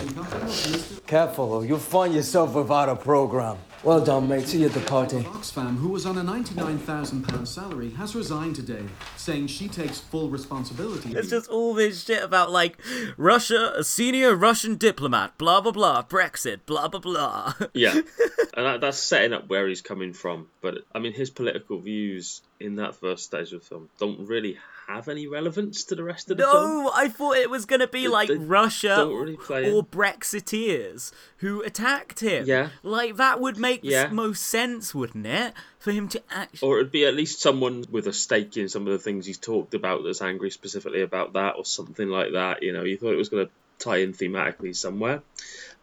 Careful, 1.08 1.54
or 1.54 1.65
you'll 1.65 1.80
find 1.80 2.13
yourself 2.13 2.54
without 2.54 2.89
a 2.89 2.97
program. 2.97 3.56
Well 3.84 4.06
done, 4.06 4.28
mate. 4.28 4.48
See 4.48 4.60
you 4.60 4.67
at 4.67 4.74
the 4.74 4.80
party. 4.82 5.24
Oxfam, 5.24 5.78
who 5.78 5.89
was 5.89 6.06
on 6.06 6.15
a 6.15 6.22
£99,000 6.22 7.48
salary, 7.48 7.89
has 7.91 8.15
resigned 8.15 8.56
today, 8.56 8.84
saying 9.17 9.48
she 9.48 9.67
takes 9.67 10.00
full 10.00 10.30
responsibility. 10.30 11.13
It's 11.17 11.32
just 11.32 11.50
all 11.50 11.74
this 11.74 12.04
shit 12.04 12.22
about 12.22 12.52
like 12.52 12.78
Russia, 13.17 13.74
a 13.76 13.84
senior 13.84 14.36
Russian 14.36 14.76
diplomat, 14.76 15.36
blah 15.39 15.62
blah 15.62 15.72
blah, 15.72 16.04
Brexit, 16.04 16.60
blah 16.67 16.89
blah 16.89 17.00
blah. 17.00 17.54
Yeah, 17.74 17.96
and 18.56 18.65
that, 18.65 18.82
that's 18.82 19.00
setting 19.00 19.34
up 19.34 19.50
where 19.50 19.67
he's 19.67 19.82
coming 19.82 20.13
from. 20.13 20.48
But 20.62 20.84
I 20.94 21.00
mean, 21.00 21.13
his 21.13 21.32
political 21.32 21.80
views 21.80 22.41
in 22.60 22.76
that 22.76 22.96
first 22.96 23.24
stage 23.24 23.52
of 23.52 23.62
the 23.62 23.65
film 23.65 23.89
don't 23.98 24.28
really 24.28 24.60
have 24.95 25.08
any 25.08 25.27
relevance 25.27 25.84
to 25.86 25.95
the 25.95 26.04
rest 26.04 26.30
of 26.32 26.38
the 26.38 26.43
film. 26.43 26.54
No, 26.84 26.91
I 26.93 27.08
thought 27.08 27.38
it 27.38 27.49
was 27.49 27.65
gonna 27.65 27.88
be 27.88 28.08
like 28.08 28.30
Russia 28.34 29.06
really 29.08 29.36
or. 29.38 29.84
Brexiteers 29.84 31.12
who 31.38 31.62
attacked 31.63 32.19
him. 32.19 32.45
Yeah. 32.45 32.69
like 32.84 33.17
that 33.17 33.39
would 33.39 33.58
make 33.58 33.82
Yeah. 33.84 34.08
most 34.12 34.43
sense, 34.43 34.93
wouldn't 34.95 35.25
it, 35.25 35.54
for 35.80 35.91
him 35.91 36.08
to 36.10 36.21
actually? 36.30 36.67
Or 36.67 36.80
it'd 36.80 36.91
be 36.91 37.06
at 37.06 37.15
least 37.15 37.41
someone 37.41 37.86
with 37.89 38.08
a 38.08 38.13
stake 38.13 38.58
in 38.58 38.69
some 38.69 38.86
of 38.88 38.93
the 38.93 38.99
things 38.99 39.25
he's 39.25 39.38
talked 39.38 39.73
about 39.73 40.04
that's 40.04 40.21
angry 40.21 40.51
specifically 40.51 41.01
about 41.01 41.34
that, 41.34 41.56
or 41.58 41.65
something 41.65 42.08
like 42.08 42.34
that. 42.34 42.63
You 42.63 42.73
know, 42.73 42.84
you 42.84 42.97
thought 42.97 43.13
it 43.13 43.17
was 43.17 43.30
going 43.30 43.47
to 43.47 43.51
tie 43.80 43.97
in 43.97 44.13
thematically 44.13 44.75
somewhere. 44.75 45.21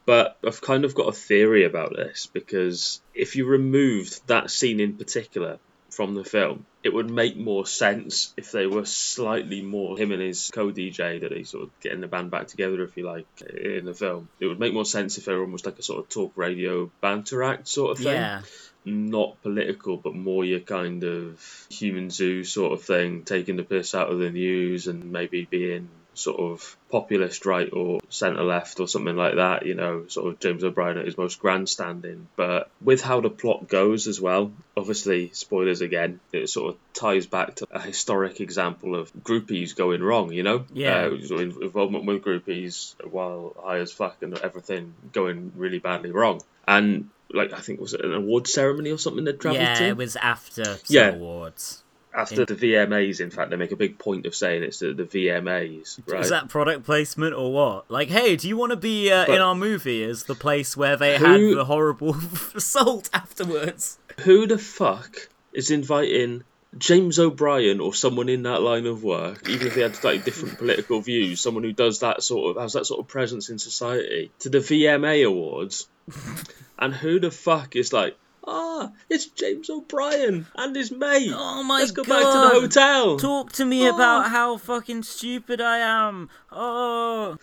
But 0.07 0.39
I've 0.47 0.61
kind 0.63 0.85
of 0.85 0.95
got 0.95 1.09
a 1.09 1.13
theory 1.13 1.65
about 1.65 1.95
this 1.95 2.27
because 2.33 3.01
if 3.15 3.37
you 3.37 3.45
removed 3.47 4.27
that 4.29 4.51
scene 4.51 4.81
in 4.81 4.97
particular 4.97 5.59
from 5.91 6.15
the 6.15 6.25
film, 6.25 6.67
it 6.85 6.93
would 6.93 7.11
make 7.11 7.37
more 7.37 7.67
sense 7.67 8.33
if 8.37 8.53
they 8.53 8.67
were 8.67 8.85
slightly 8.85 9.63
more 9.63 9.99
him 9.99 10.13
and 10.13 10.23
his 10.23 10.51
co-DJ 10.53 11.21
that 11.23 11.33
he's 11.33 11.51
sort 11.51 11.65
of 11.65 11.81
getting 11.81 12.01
the 12.01 12.07
band 12.07 12.31
back 12.31 12.47
together, 12.49 12.83
if 12.83 12.97
you 12.97 13.05
like, 13.07 13.27
in 13.41 13.85
the 13.85 13.95
film. 13.95 14.29
It 14.39 14.47
would 14.47 14.61
make 14.61 14.75
more 14.75 14.85
sense 14.85 15.19
if 15.19 15.25
they 15.25 15.33
were 15.33 15.43
almost 15.43 15.67
like 15.67 15.79
a 15.79 15.83
sort 15.83 16.01
of 16.01 16.09
talk 16.09 16.33
radio 16.37 16.91
banter 17.01 17.43
act 17.43 17.69
sort 17.69 17.93
of 17.93 17.99
thing 17.99 18.13
Yeah. 18.13 18.43
not 18.85 19.43
political, 19.43 19.97
but 19.97 20.15
more 20.15 20.45
your 20.45 20.61
kind 20.61 21.05
of 21.05 21.67
human 21.71 22.11
zoo 22.11 22.45
sort 22.45 22.73
of 22.73 22.83
thing, 22.83 23.25
taking 23.25 23.57
the 23.57 23.65
piss 23.65 23.95
out 23.95 24.11
of 24.11 24.19
the 24.19 24.31
news 24.31 24.87
and 24.87 25.11
maybe 25.13 25.47
being 25.51 25.89
sort 26.19 26.41
of 26.41 26.77
populist 26.91 27.47
right 27.47 27.69
or 27.73 28.01
centre 28.09 28.43
left 28.43 28.81
or 28.81 28.89
something 28.89 29.17
like 29.17 29.37
that, 29.37 29.65
you 29.67 29.75
know, 29.75 30.07
sort 30.09 30.33
of 30.33 30.41
James 30.41 30.65
O'Brien 30.65 30.99
at 30.99 31.05
his 31.07 31.17
most 31.19 31.39
grandstanding. 31.41 32.29
But 32.37 32.71
with 32.81 33.03
how 33.03 33.21
the 33.21 33.31
plot 33.31 33.69
goes 33.69 34.07
as 34.09 34.21
well, 34.21 34.53
obviously, 34.77 35.31
spoilers 35.33 35.81
again, 35.81 36.21
it 36.33 36.49
sort 36.49 36.75
of 36.75 36.81
ties 36.95 37.27
back 37.27 37.57
to 37.57 37.67
a 37.71 37.81
historic 37.81 38.41
example 38.41 38.95
of 38.95 39.13
groupies 39.15 39.77
going 39.77 40.03
wrong, 40.03 40.33
you 40.33 40.43
know? 40.43 40.65
Yeah. 40.73 41.07
Uh, 41.07 41.39
involvement 41.39 42.05
with 42.07 42.23
groupies 42.23 42.95
while 43.05 43.55
high 43.63 43.79
as 43.79 43.93
fuck 43.93 44.23
and 44.23 44.37
everything 44.39 44.95
going 45.13 45.53
really 45.57 45.79
badly 45.79 46.11
wrong. 46.11 46.41
And 46.67 47.11
like 47.31 47.53
I 47.53 47.61
think 47.61 47.81
was 47.81 47.93
it 47.95 48.05
an 48.05 48.15
award 48.15 48.47
ceremony 48.47 48.91
or 48.91 48.99
something 48.99 49.25
they 49.25 49.33
travelled 49.35 49.63
Yeah, 49.63 49.75
to? 49.75 49.85
it 49.89 49.97
was 49.97 50.17
after 50.17 50.65
some 50.65 50.79
Yeah. 50.89 51.11
awards. 51.15 51.83
After 52.19 52.45
the 52.45 52.55
VMAs, 52.55 53.21
in 53.21 53.31
fact, 53.31 53.51
they 53.51 53.57
make 53.57 53.71
a 53.71 53.77
big 53.77 53.99
point 53.99 54.27
of 54.27 54.35
saying 54.35 54.65
it's 54.65 54.81
the, 54.81 54.93
the 54.93 55.05
VMAs, 55.05 56.01
right? 56.07 56.21
Is 56.21 56.31
that 56.31 56.49
product 56.49 56.85
placement 56.85 57.35
or 57.35 57.53
what? 57.53 57.89
Like, 57.91 58.09
hey, 58.09 58.35
do 58.35 58.49
you 58.49 58.57
want 58.57 58.71
to 58.71 58.77
be 58.77 59.13
uh, 59.13 59.27
in 59.27 59.41
our 59.41 59.55
movie 59.55 60.03
as 60.03 60.25
the 60.25 60.35
place 60.35 60.77
where 60.77 60.97
they 60.97 61.17
Who- 61.17 61.25
had 61.25 61.59
the 61.59 61.65
horrible 61.65 62.17
assault 62.55 63.09
afterwards? 63.15 63.99
Who 64.23 64.49
the 64.49 64.59
fuck 64.59 65.29
is 65.53 65.71
inviting 65.71 66.43
James 66.77 67.19
O'Brien 67.19 67.81
or 67.81 67.95
someone 67.95 68.29
in 68.29 68.43
that 68.43 68.63
line 68.63 68.87
of 68.87 69.03
work, 69.03 69.49
even 69.49 69.69
if 69.69 69.75
they 69.75 69.83
had 69.83 69.97
slightly 69.97 70.23
different 70.23 70.59
political 70.59 71.01
views, 71.01 71.41
someone 71.41 71.65
who 71.65 71.73
does 71.73 72.01
that 72.01 72.23
sort 72.23 72.57
of 72.57 72.63
has 72.63 72.75
that 72.75 72.87
sort 72.87 73.01
of 73.01 73.09
presence 73.09 73.49
in 73.49 73.59
society, 73.59 74.31
to 74.41 74.51
the 74.51 74.59
VMA 74.59 75.27
Awards, 75.27 75.89
and 76.79 76.93
who 76.95 77.21
the 77.21 77.31
fuck 77.31 77.75
is 77.77 77.93
like, 77.93 78.17
ah, 78.51 78.93
it's 79.11 79.27
James 79.27 79.69
O'Brien 79.71 80.47
and 80.57 80.75
his 80.75 80.91
mate. 80.91 81.31
Oh 81.35 81.63
my 81.63 81.81
god. 81.81 81.81
Let's 81.81 81.91
go 81.93 82.05
god! 82.05 82.09
back 82.09 82.33
to 82.33 82.55
the 82.55 82.61
hotel. 82.63 83.17
Talk 83.19 83.53
to 83.53 83.65
me 83.65 83.89
Oh. 83.89 83.95
about 83.95 84.31
how 84.31 84.57
fucking 84.57 85.03
stupid 85.03 85.61
I 85.61 85.79
am. 85.79 86.31
Oh, 86.51 87.37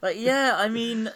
like 0.00 0.16
yeah. 0.18 0.54
I 0.56 0.68
mean, 0.68 1.10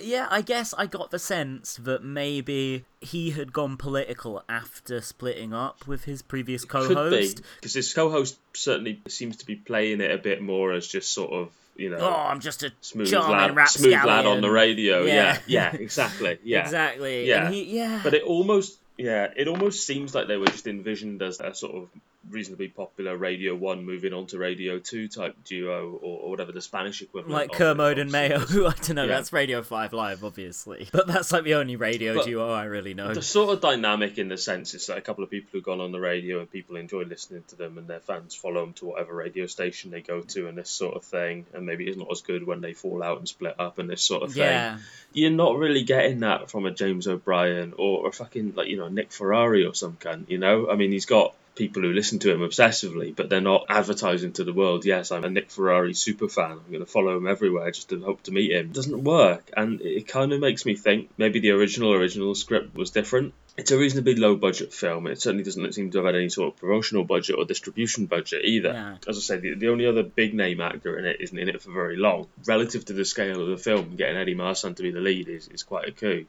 yeah. 0.00 0.28
I 0.30 0.40
guess 0.42 0.72
I 0.78 0.86
got 0.86 1.10
the 1.10 1.18
sense 1.18 1.76
that 1.82 2.04
maybe 2.04 2.84
he 3.00 3.30
had 3.30 3.52
gone 3.52 3.76
political 3.76 4.42
after 4.48 5.00
splitting 5.00 5.52
up 5.52 5.86
with 5.86 6.04
his 6.04 6.22
previous 6.22 6.64
co-host. 6.64 7.42
because 7.60 7.74
his 7.74 7.92
co-host 7.92 8.38
certainly 8.54 9.00
seems 9.08 9.36
to 9.38 9.46
be 9.46 9.56
playing 9.56 10.00
it 10.00 10.10
a 10.10 10.18
bit 10.18 10.40
more 10.40 10.72
as 10.72 10.86
just 10.86 11.12
sort 11.12 11.32
of 11.32 11.50
you 11.74 11.88
know. 11.90 11.96
Oh, 12.00 12.12
I'm 12.28 12.40
just 12.40 12.62
a 12.62 12.70
smooth 12.82 13.10
lad, 13.12 13.68
smooth 13.70 13.92
lad 14.04 14.26
on 14.26 14.42
the 14.42 14.50
radio. 14.50 15.04
Yeah. 15.04 15.12
Yeah, 15.12 15.38
yeah, 15.46 15.72
exactly. 15.74 16.38
Yeah, 16.44 16.60
Exactly. 16.64 17.26
Yeah, 17.26 17.46
And 17.46 17.54
he- 17.54 17.76
yeah. 17.78 18.00
But 18.04 18.12
it 18.12 18.24
almost, 18.24 18.78
yeah, 18.96 19.32
it 19.36 19.48
almost 19.48 19.86
seems 19.86 20.14
like 20.14 20.28
they 20.28 20.36
were 20.36 20.48
just 20.48 20.66
envisioned 20.66 21.22
as 21.22 21.40
a 21.40 21.54
sort 21.54 21.74
of 21.76 21.90
reasonably 22.30 22.68
popular 22.68 23.16
Radio 23.16 23.54
One 23.54 23.84
moving 23.84 24.12
on 24.12 24.26
to 24.28 24.38
Radio 24.38 24.78
Two 24.78 25.08
type 25.08 25.36
duo, 25.44 25.98
or, 26.02 26.20
or 26.20 26.30
whatever 26.30 26.52
the 26.52 26.60
Spanish 26.62 27.02
equivalent. 27.02 27.32
Like 27.34 27.52
Kermode 27.52 27.98
and 27.98 28.10
Mayo, 28.12 28.38
who 28.38 28.66
I 28.68 28.72
don't 28.74 28.94
know, 28.94 29.02
Yeah. 29.04 29.08
that's 29.08 29.32
Radio 29.32 29.62
5 29.62 29.92
Live, 29.92 30.24
obviously. 30.24 30.88
But 30.92 31.06
that's 31.06 31.32
like 31.32 31.44
the 31.44 31.54
only 31.54 31.76
radio 31.76 32.14
But 32.14 32.26
duo 32.26 32.50
I 32.50 32.64
really 32.64 32.94
know. 32.94 33.12
The 33.12 33.22
sort 33.22 33.52
of 33.54 33.60
dynamic 33.60 34.18
in 34.18 34.28
the 34.28 34.38
sense 34.38 34.74
is 34.74 34.86
that 34.86 34.98
a 34.98 35.00
couple 35.00 35.24
of 35.24 35.30
people 35.30 35.48
who've 35.52 35.64
gone 35.64 35.80
on 35.80 35.90
the 35.92 36.00
radio 36.00 36.40
and 36.40 36.50
people 36.50 36.76
enjoy 36.76 37.02
listening 37.02 37.44
to 37.48 37.56
them 37.56 37.76
and 37.78 37.88
their 37.88 38.00
fans 38.00 38.34
follow 38.34 38.60
them 38.60 38.72
to 38.74 38.86
whatever 38.86 39.14
radio 39.14 39.46
station 39.46 39.90
they 39.90 40.00
go 40.00 40.20
to 40.20 40.46
and 40.48 40.56
this 40.56 40.70
sort 40.70 40.94
of 40.96 41.04
thing. 41.04 41.46
And 41.52 41.66
maybe 41.66 41.86
it's 41.88 41.96
not 41.98 42.08
as 42.12 42.20
good 42.22 42.46
when 42.46 42.60
they 42.60 42.72
fall 42.72 43.02
out 43.02 43.18
and 43.18 43.28
split 43.28 43.56
up 43.58 43.78
and 43.78 43.90
this 43.90 44.02
sort 44.02 44.22
of 44.22 44.32
thing. 44.32 44.42
Yeah. 44.42 44.78
You're 45.12 45.30
not 45.30 45.56
really 45.56 45.82
getting 45.82 46.20
that 46.20 46.50
from 46.50 46.64
a 46.66 46.70
James 46.70 47.06
O'Brien 47.06 47.74
or 47.76 48.08
a 48.08 48.12
fucking 48.12 48.54
like 48.56 48.68
you 48.68 48.76
know 48.78 48.88
Nick 48.88 49.12
Ferrari 49.12 49.64
or 49.66 49.74
some 49.74 49.96
kind, 49.96 50.24
You 50.28 50.38
know, 50.38 50.70
I 50.70 50.76
mean 50.76 50.92
he's 50.92 51.04
got 51.06 51.34
people 51.54 51.82
who 51.82 51.92
listen 51.92 52.18
to 52.20 52.32
him 52.32 52.40
obsessively, 52.40 53.14
but 53.14 53.28
they're 53.28 53.40
not 53.40 53.66
advertising 53.68 54.32
to 54.32 54.44
the 54.44 54.52
world. 54.52 54.84
Yes, 54.84 55.12
I'm 55.12 55.24
a 55.24 55.30
Nick 55.30 55.50
Ferrari 55.50 55.94
super 55.94 56.28
fan. 56.28 56.52
I'm 56.52 56.70
going 56.70 56.80
to 56.80 56.86
follow 56.86 57.16
him 57.16 57.26
everywhere 57.26 57.70
just 57.70 57.90
to 57.90 58.02
hope 58.02 58.22
to 58.24 58.32
meet 58.32 58.52
him. 58.52 58.66
It 58.66 58.72
doesn't 58.72 59.04
work, 59.04 59.50
and 59.56 59.80
it 59.80 60.08
kind 60.08 60.32
of 60.32 60.40
makes 60.40 60.64
me 60.64 60.76
think 60.76 61.10
maybe 61.18 61.40
the 61.40 61.50
original 61.50 61.92
original 61.92 62.34
script 62.34 62.74
was 62.74 62.90
different. 62.90 63.34
It's 63.54 63.70
a 63.70 63.76
reasonably 63.76 64.14
low 64.14 64.34
budget 64.36 64.72
film. 64.72 65.06
It 65.06 65.20
certainly 65.20 65.44
doesn't 65.44 65.74
seem 65.74 65.90
to 65.90 65.98
have 65.98 66.06
had 66.06 66.14
any 66.14 66.30
sort 66.30 66.54
of 66.54 66.58
promotional 66.58 67.04
budget 67.04 67.36
or 67.36 67.44
distribution 67.44 68.06
budget 68.06 68.46
either. 68.46 68.72
As 69.06 69.18
I 69.18 69.20
said, 69.20 69.42
the, 69.42 69.54
the 69.54 69.68
only 69.68 69.86
other 69.86 70.02
big 70.02 70.32
name 70.32 70.62
actor 70.62 70.98
in 70.98 71.04
it 71.04 71.18
isn't 71.20 71.38
in 71.38 71.50
it 71.50 71.60
for 71.60 71.70
very 71.70 71.96
long. 71.96 72.28
Relative 72.46 72.82
to 72.86 72.94
the 72.94 73.04
scale 73.04 73.42
of 73.42 73.48
the 73.48 73.58
film, 73.58 73.96
getting 73.96 74.16
Eddie 74.16 74.34
Marsan 74.34 74.74
to 74.76 74.82
be 74.82 74.90
the 74.90 75.00
lead 75.00 75.28
is, 75.28 75.48
is 75.48 75.62
quite 75.64 75.86
a 75.86 75.92
coup. 75.92 76.24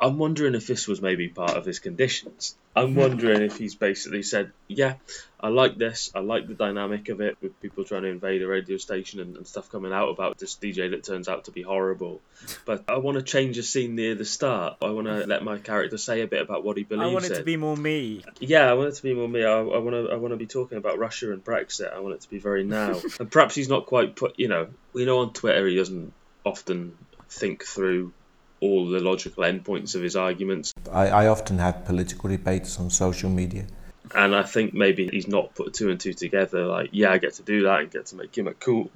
I'm 0.00 0.16
wondering 0.16 0.54
if 0.54 0.66
this 0.66 0.88
was 0.88 1.02
maybe 1.02 1.28
part 1.28 1.56
of 1.56 1.66
his 1.66 1.78
conditions. 1.78 2.56
I'm 2.74 2.94
wondering 2.94 3.42
if 3.42 3.58
he's 3.58 3.74
basically 3.74 4.22
said, 4.22 4.52
"Yeah, 4.66 4.94
I 5.38 5.48
like 5.48 5.76
this. 5.76 6.10
I 6.14 6.20
like 6.20 6.46
the 6.46 6.54
dynamic 6.54 7.08
of 7.08 7.20
it 7.20 7.36
with 7.42 7.60
people 7.60 7.84
trying 7.84 8.02
to 8.02 8.08
invade 8.08 8.40
a 8.42 8.46
radio 8.46 8.78
station 8.78 9.20
and, 9.20 9.36
and 9.36 9.46
stuff 9.46 9.70
coming 9.70 9.92
out 9.92 10.08
about 10.08 10.38
this 10.38 10.54
DJ 10.54 10.90
that 10.92 11.04
turns 11.04 11.28
out 11.28 11.44
to 11.44 11.50
be 11.50 11.60
horrible. 11.62 12.20
But 12.64 12.84
I 12.88 12.98
want 12.98 13.18
to 13.18 13.22
change 13.22 13.58
a 13.58 13.62
scene 13.62 13.94
near 13.94 14.14
the 14.14 14.24
start. 14.24 14.78
I 14.80 14.90
want 14.90 15.06
to 15.06 15.26
let 15.26 15.42
my 15.42 15.58
character 15.58 15.98
say 15.98 16.22
a 16.22 16.26
bit 16.26 16.40
about 16.40 16.64
what 16.64 16.76
he 16.76 16.84
believes 16.84 17.10
I 17.10 17.12
want 17.12 17.24
it 17.26 17.32
in. 17.32 17.38
to 17.38 17.44
be 17.44 17.56
more 17.56 17.76
me. 17.76 18.24
Yeah, 18.38 18.70
I 18.70 18.74
want 18.74 18.88
it 18.88 18.94
to 18.96 19.02
be 19.02 19.14
more 19.14 19.28
me. 19.28 19.44
I, 19.44 19.58
I 19.58 19.78
want 19.78 19.90
to. 19.90 20.12
I 20.12 20.16
want 20.16 20.32
to 20.32 20.38
be 20.38 20.46
talking 20.46 20.78
about 20.78 20.98
Russia 20.98 21.32
and 21.32 21.44
Brexit. 21.44 21.92
I 21.92 22.00
want 22.00 22.14
it 22.14 22.22
to 22.22 22.30
be 22.30 22.38
very 22.38 22.64
now. 22.64 23.00
and 23.20 23.30
perhaps 23.30 23.54
he's 23.54 23.68
not 23.68 23.86
quite 23.86 24.16
put. 24.16 24.38
You 24.38 24.48
know, 24.48 24.68
we 24.92 25.04
know 25.04 25.18
on 25.18 25.32
Twitter 25.32 25.66
he 25.66 25.76
doesn't 25.76 26.12
often 26.44 26.96
think 27.28 27.64
through 27.64 28.12
all 28.60 28.88
the 28.88 29.00
logical 29.00 29.44
endpoints 29.44 29.94
of 29.94 30.02
his 30.02 30.16
arguments. 30.16 30.72
I, 30.90 31.08
I 31.08 31.26
often 31.26 31.58
have 31.58 31.84
political 31.84 32.30
debates 32.30 32.78
on 32.78 32.90
social 32.90 33.30
media. 33.30 33.66
And 34.14 34.34
I 34.34 34.42
think 34.42 34.74
maybe 34.74 35.08
he's 35.08 35.28
not 35.28 35.54
put 35.54 35.72
two 35.72 35.90
and 35.90 36.00
two 36.00 36.12
together. 36.12 36.66
Like, 36.66 36.90
yeah, 36.92 37.12
I 37.12 37.18
get 37.18 37.34
to 37.34 37.42
do 37.42 37.62
that 37.64 37.80
and 37.80 37.90
get 37.90 38.06
to 38.06 38.16
make 38.16 38.36
him 38.36 38.48
a 38.48 38.54
cool 38.54 38.90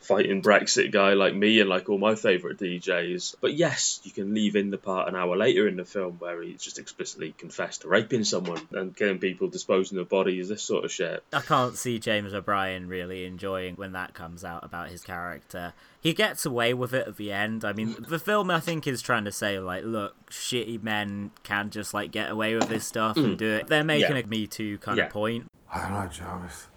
fighting 0.00 0.40
Brexit 0.40 0.92
guy 0.92 1.14
like 1.14 1.34
me 1.34 1.58
and 1.60 1.68
like 1.68 1.88
all 1.88 1.98
my 1.98 2.14
favourite 2.14 2.58
DJs. 2.58 3.36
But 3.40 3.54
yes, 3.54 4.00
you 4.04 4.12
can 4.12 4.34
leave 4.34 4.54
in 4.54 4.70
the 4.70 4.78
part 4.78 5.08
an 5.08 5.16
hour 5.16 5.36
later 5.36 5.66
in 5.66 5.76
the 5.76 5.84
film 5.84 6.16
where 6.20 6.40
he's 6.42 6.62
just 6.62 6.78
explicitly 6.78 7.34
confessed 7.36 7.82
to 7.82 7.88
raping 7.88 8.22
someone 8.24 8.60
and 8.72 8.94
killing 8.96 9.18
people, 9.18 9.48
disposing 9.48 9.98
of 9.98 10.08
bodies, 10.08 10.48
this 10.48 10.62
sort 10.62 10.84
of 10.84 10.92
shit. 10.92 11.24
I 11.32 11.40
can't 11.40 11.76
see 11.76 11.98
James 11.98 12.32
O'Brien 12.34 12.88
really 12.88 13.24
enjoying 13.24 13.74
when 13.74 13.92
that 13.92 14.14
comes 14.14 14.44
out 14.44 14.64
about 14.64 14.90
his 14.90 15.02
character. 15.02 15.72
He 16.00 16.12
gets 16.14 16.46
away 16.46 16.72
with 16.72 16.94
it 16.94 17.08
at 17.08 17.16
the 17.16 17.32
end. 17.32 17.64
I 17.64 17.72
mean, 17.72 17.96
the 18.08 18.20
film 18.20 18.48
I 18.50 18.60
think 18.60 18.86
is 18.86 19.02
trying 19.02 19.24
to 19.24 19.32
say 19.32 19.58
like, 19.58 19.82
look, 19.84 20.14
shitty 20.30 20.80
men 20.84 21.32
can 21.42 21.70
just 21.70 21.92
like 21.92 22.12
get 22.12 22.30
away 22.30 22.54
with 22.54 22.68
this 22.68 22.86
stuff 22.86 23.16
and 23.16 23.34
Mm. 23.34 23.38
do 23.38 23.52
it. 23.54 23.66
They're 23.66 23.82
making 23.82 24.14
Yeah. 24.16 24.22
a 24.22 24.26
Me 24.28 24.46
Too 24.46 24.78
kind 24.78 24.98
Yeah. 24.98 25.06
of 25.06 25.12
point. 25.12 25.46
I 25.74 25.80
don't 25.80 25.92
know, 25.92 26.06
Jarvis. 26.08 26.68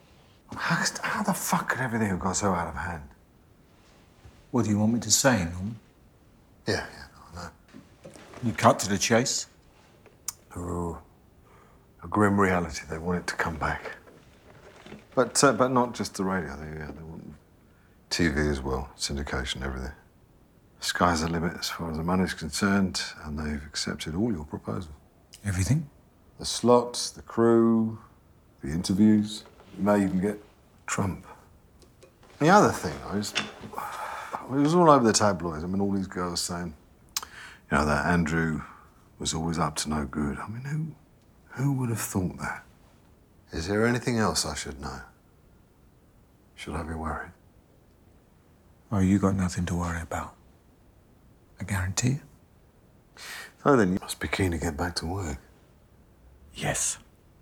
How, 0.56 0.84
how 1.02 1.24
the 1.24 1.34
fuck 1.34 1.70
could 1.70 1.82
everything 1.82 2.10
have 2.10 2.20
got 2.20 2.36
so 2.36 2.52
out 2.52 2.68
of 2.68 2.76
hand? 2.76 3.04
What 4.52 4.66
do 4.66 4.72
you 4.72 4.80
want 4.80 4.94
me 4.94 5.00
to 5.02 5.12
say, 5.12 5.46
Norman? 5.46 5.76
Yeah, 6.68 6.86
yeah, 6.92 7.06
I 7.32 7.36
know. 7.36 7.50
You 8.44 8.54
cut 8.54 8.80
to 8.80 8.90
the 8.90 8.98
chase? 8.98 9.48
Ooh, 10.58 10.98
a 12.04 12.08
grim 12.08 12.40
reality. 12.40 12.82
They 12.90 12.98
want 12.98 13.20
it 13.20 13.28
to 13.28 13.36
come 13.36 13.58
back. 13.58 13.98
But 15.16 15.44
uh, 15.44 15.54
but 15.54 15.72
not 15.72 15.94
just 15.94 16.16
the 16.16 16.24
radio. 16.24 16.56
They, 16.56 16.82
uh, 16.82 16.88
they 16.88 17.04
want 17.04 17.34
TV 18.10 18.50
as 18.50 18.62
well, 18.62 18.90
syndication, 18.98 19.64
everything. 19.64 19.92
The 20.80 20.86
Sky's 20.86 21.22
the 21.22 21.28
limit 21.28 21.54
as 21.60 21.70
far 21.70 21.92
as 21.92 21.98
the 21.98 22.04
money's 22.04 22.34
concerned, 22.34 23.02
and 23.24 23.38
they've 23.38 23.64
accepted 23.66 24.16
all 24.16 24.32
your 24.32 24.46
proposals. 24.46 24.94
Everything? 25.46 25.90
The 26.40 26.46
slots, 26.46 27.10
the 27.12 27.22
crew, 27.22 28.00
the 28.64 28.70
interviews. 28.70 29.44
You 29.80 29.86
may 29.86 30.04
even 30.04 30.20
get 30.20 30.38
Trump. 30.88 31.26
The 32.40 32.50
other 32.50 32.74
thing, 32.74 32.94
though, 33.06 33.18
is 33.18 33.34
it 33.34 34.50
was 34.50 34.76
all 34.76 34.92
over 34.92 35.06
the 35.06 35.14
tabloids. 35.14 35.64
I 35.64 35.68
mean, 35.68 35.80
all 35.80 35.94
these 35.94 36.06
girls 36.06 36.42
saying, 36.42 36.74
you 37.24 37.78
know, 37.78 37.86
that 37.86 38.06
Andrew 38.06 38.62
was 39.20 39.34
always 39.34 39.58
up 39.58 39.78
to 39.78 39.90
no 39.90 40.04
good. 40.04 40.38
I 40.38 40.50
mean, 40.50 40.64
who, 40.66 41.64
who 41.64 41.72
would 41.74 41.88
have 41.90 42.02
thought 42.02 42.38
that? 42.40 42.66
Is 43.54 43.70
there 43.70 43.88
anything 43.88 44.18
else 44.18 44.46
I 44.46 44.54
should 44.54 44.82
know? 44.82 45.00
Should 46.56 46.76
I 46.76 46.84
be 46.84 46.94
worried? 46.94 47.32
Oh, 48.92 49.00
you 49.00 49.18
got 49.18 49.36
nothing 49.36 49.66
to 49.68 49.76
worry 49.76 50.02
about. 50.02 50.36
I 51.62 51.64
guarantee 51.64 52.10
you. 52.10 52.22
Oh, 53.64 53.78
then 53.78 53.94
you 53.94 54.00
must 54.02 54.20
be 54.20 54.28
keen 54.28 54.52
to 54.52 54.58
get 54.58 54.76
back 54.76 54.96
to 54.96 55.06
work. 55.06 55.38
Yes. 56.54 56.98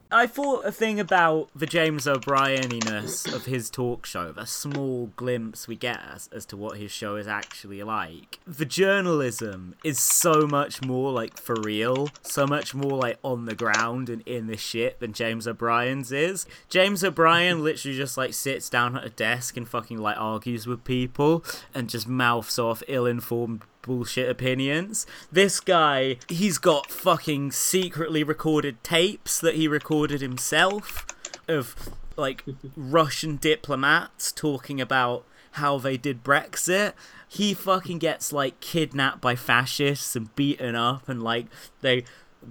I 0.09 0.25
thought 0.25 0.65
a 0.65 0.71
thing 0.71 1.01
about 1.01 1.49
the 1.53 1.65
James 1.65 2.07
O'Brieniness 2.07 3.25
of 3.25 3.45
his 3.45 3.69
talk 3.69 4.05
show, 4.05 4.31
the 4.31 4.45
small 4.45 5.07
glimpse 5.17 5.67
we 5.67 5.75
get 5.75 5.99
as, 6.13 6.29
as 6.31 6.45
to 6.45 6.55
what 6.57 6.77
his 6.77 6.91
show 6.91 7.17
is 7.17 7.27
actually 7.27 7.83
like. 7.83 8.39
The 8.47 8.65
journalism 8.65 9.75
is 9.83 9.99
so 9.99 10.47
much 10.47 10.81
more 10.81 11.11
like 11.11 11.37
for 11.37 11.55
real, 11.61 12.09
so 12.21 12.47
much 12.47 12.73
more 12.73 12.97
like 12.97 13.19
on 13.21 13.45
the 13.45 13.55
ground 13.55 14.07
and 14.07 14.21
in 14.25 14.47
the 14.47 14.55
shit 14.55 15.01
than 15.01 15.11
James 15.11 15.45
O'Brien's 15.45 16.13
is. 16.13 16.45
James 16.69 17.03
O'Brien 17.03 17.61
literally 17.61 17.97
just 17.97 18.17
like 18.17 18.33
sits 18.33 18.69
down 18.69 18.97
at 18.97 19.05
a 19.05 19.09
desk 19.09 19.57
and 19.57 19.67
fucking 19.67 19.97
like 19.97 20.17
argues 20.17 20.65
with 20.65 20.85
people 20.85 21.43
and 21.73 21.89
just 21.89 22.07
mouths 22.07 22.57
off 22.57 22.81
ill-informed 22.87 23.63
bullshit 23.87 24.29
opinions. 24.29 25.07
This 25.31 25.59
guy, 25.59 26.17
he's 26.29 26.59
got 26.59 26.91
fucking 26.91 27.51
secretly 27.51 28.23
recorded 28.23 28.83
tapes 28.83 29.39
that 29.39 29.55
he 29.55 29.67
recorded 29.67 30.21
himself 30.21 31.07
of 31.47 31.75
like 32.15 32.43
Russian 32.75 33.37
diplomats 33.37 34.31
talking 34.31 34.79
about 34.79 35.25
how 35.53 35.79
they 35.79 35.97
did 35.97 36.23
Brexit. 36.23 36.93
He 37.27 37.53
fucking 37.53 37.97
gets 37.97 38.31
like 38.31 38.59
kidnapped 38.59 39.21
by 39.21 39.35
fascists 39.35 40.15
and 40.15 40.33
beaten 40.35 40.75
up 40.75 41.09
and 41.09 41.23
like 41.23 41.47
they 41.81 42.03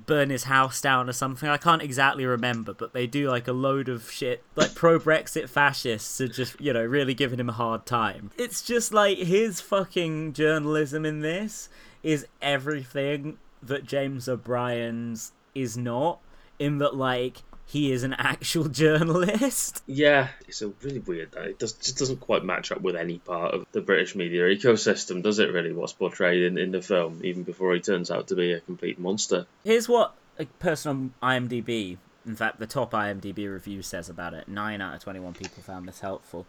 burn 0.04 0.30
his 0.30 0.44
house 0.44 0.80
down 0.80 1.08
or 1.08 1.12
something. 1.12 1.48
I 1.48 1.56
can't 1.56 1.82
exactly 1.82 2.26
remember, 2.26 2.74
but 2.74 2.92
they 2.92 3.06
do 3.06 3.30
like 3.30 3.48
a 3.48 3.52
load 3.52 3.88
of 3.88 4.10
shit. 4.10 4.42
Like 4.54 4.74
pro 4.74 4.98
Brexit 4.98 5.48
fascists 5.48 6.20
are 6.20 6.28
just, 6.28 6.60
you 6.60 6.72
know, 6.72 6.84
really 6.84 7.14
giving 7.14 7.40
him 7.40 7.48
a 7.48 7.52
hard 7.52 7.86
time. 7.86 8.30
It's 8.36 8.62
just 8.62 8.92
like 8.92 9.18
his 9.18 9.60
fucking 9.60 10.34
journalism 10.34 11.06
in 11.06 11.20
this 11.20 11.68
is 12.02 12.26
everything 12.42 13.38
that 13.62 13.84
James 13.84 14.28
O'Brien's 14.28 15.32
is 15.54 15.76
not. 15.76 16.20
In 16.58 16.78
that, 16.78 16.94
like, 16.94 17.42
he 17.66 17.90
is 17.90 18.04
an 18.04 18.14
actual 18.14 18.68
journalist. 18.68 19.82
Yeah, 19.86 20.28
it's 20.48 20.62
a 20.62 20.68
really 20.82 21.00
weird. 21.00 21.36
Uh, 21.36 21.42
it 21.42 21.58
does, 21.58 21.72
just 21.72 21.98
doesn't 21.98 22.20
quite 22.20 22.44
match 22.44 22.72
up 22.72 22.80
with 22.80 22.96
any 22.96 23.18
part 23.18 23.52
of 23.52 23.66
the 23.72 23.80
British 23.80 24.14
media 24.14 24.44
ecosystem, 24.44 25.22
does 25.22 25.40
it? 25.40 25.52
Really, 25.52 25.72
what's 25.72 25.92
portrayed 25.92 26.44
in, 26.44 26.56
in 26.56 26.70
the 26.70 26.80
film, 26.80 27.20
even 27.24 27.42
before 27.42 27.74
he 27.74 27.80
turns 27.80 28.10
out 28.10 28.28
to 28.28 28.36
be 28.36 28.52
a 28.52 28.60
complete 28.60 28.98
monster. 28.98 29.46
Here's 29.64 29.88
what 29.88 30.14
a 30.38 30.46
person 30.46 31.12
on 31.22 31.40
IMDb, 31.42 31.98
in 32.24 32.36
fact, 32.36 32.60
the 32.60 32.66
top 32.66 32.92
IMDb 32.92 33.52
review 33.52 33.82
says 33.82 34.08
about 34.08 34.32
it. 34.32 34.48
Nine 34.48 34.80
out 34.80 34.94
of 34.94 35.02
twenty-one 35.02 35.34
people 35.34 35.62
found 35.62 35.88
this 35.88 36.00
helpful. 36.00 36.46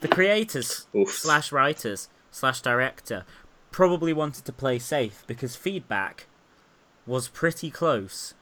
The 0.00 0.08
creators 0.08 0.86
slash 1.06 1.50
writers 1.50 2.08
slash 2.30 2.60
director 2.60 3.24
probably 3.70 4.12
wanted 4.12 4.44
to 4.44 4.52
play 4.52 4.78
safe 4.78 5.24
because 5.26 5.56
feedback 5.56 6.26
was 7.06 7.28
pretty 7.28 7.70
close 7.70 8.34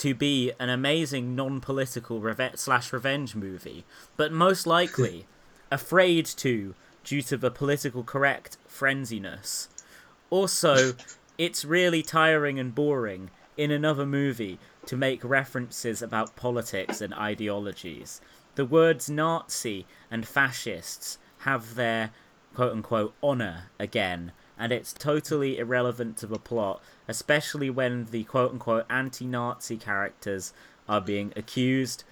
to 0.00 0.14
be 0.14 0.50
an 0.58 0.70
amazing 0.70 1.36
non-political 1.36 2.20
reve- 2.20 2.52
slash 2.58 2.90
revenge 2.90 3.34
movie, 3.34 3.84
but 4.16 4.32
most 4.32 4.66
likely 4.66 5.26
afraid 5.70 6.24
to 6.24 6.74
due 7.04 7.20
to 7.20 7.36
the 7.36 7.50
political 7.50 8.02
correct 8.02 8.56
frenziness. 8.66 9.68
Also, 10.30 10.94
it's 11.38 11.66
really 11.66 12.02
tiring 12.02 12.58
and 12.58 12.74
boring 12.74 13.28
in 13.58 13.70
another 13.70 14.06
movie 14.06 14.58
to 14.86 14.96
make 14.96 15.22
references 15.22 16.00
about 16.00 16.34
politics 16.34 17.02
and 17.02 17.12
ideologies. 17.12 18.22
The 18.54 18.64
words 18.64 19.10
Nazi 19.10 19.84
and 20.10 20.26
fascists 20.26 21.18
have 21.40 21.74
their 21.74 22.10
quote 22.54 22.72
unquote 22.72 23.14
honour 23.22 23.64
again, 23.78 24.32
and 24.60 24.70
it's 24.70 24.92
totally 24.92 25.58
irrelevant 25.58 26.16
to 26.18 26.26
the 26.26 26.38
plot, 26.38 26.80
especially 27.08 27.70
when 27.70 28.04
the 28.12 28.22
quote 28.24 28.52
unquote 28.52 28.86
anti 28.90 29.24
Nazi 29.26 29.76
characters 29.76 30.52
are 30.88 31.00
being 31.00 31.32
accused 31.34 32.04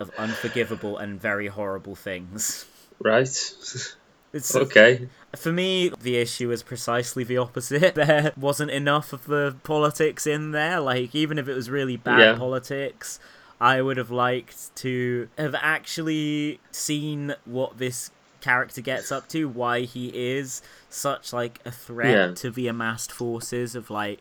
of 0.00 0.10
unforgivable 0.16 0.96
and 0.96 1.20
very 1.20 1.48
horrible 1.48 1.94
things. 1.94 2.64
Right. 2.98 3.28
It's 4.32 4.54
okay. 4.54 5.08
For 5.34 5.50
me, 5.50 5.90
the 6.00 6.16
issue 6.16 6.52
is 6.52 6.62
precisely 6.62 7.24
the 7.24 7.38
opposite. 7.38 7.94
There 8.00 8.32
wasn't 8.36 8.70
enough 8.70 9.12
of 9.12 9.26
the 9.26 9.56
politics 9.64 10.24
in 10.24 10.52
there. 10.52 10.78
Like, 10.78 11.16
even 11.16 11.36
if 11.36 11.48
it 11.48 11.54
was 11.54 11.68
really 11.68 11.96
bad 11.96 12.20
Yeah. 12.20 12.36
politics, 12.36 13.18
I 13.60 13.82
would 13.82 13.96
have 13.96 14.12
liked 14.12 14.72
to 14.76 15.28
have 15.36 15.56
actually 15.56 16.60
seen 16.70 17.34
what 17.44 17.78
this 17.78 18.12
character 18.40 18.80
gets 18.80 19.10
up 19.12 19.28
to, 19.28 19.48
why 19.48 19.80
he 19.82 20.08
is 20.14 20.62
such 20.88 21.32
like 21.32 21.60
a 21.64 21.70
threat 21.70 22.10
Yeah. 22.28 22.34
to 22.34 22.50
the 22.50 22.68
amassed 22.68 23.12
forces 23.12 23.74
of 23.74 23.90
like 23.90 24.20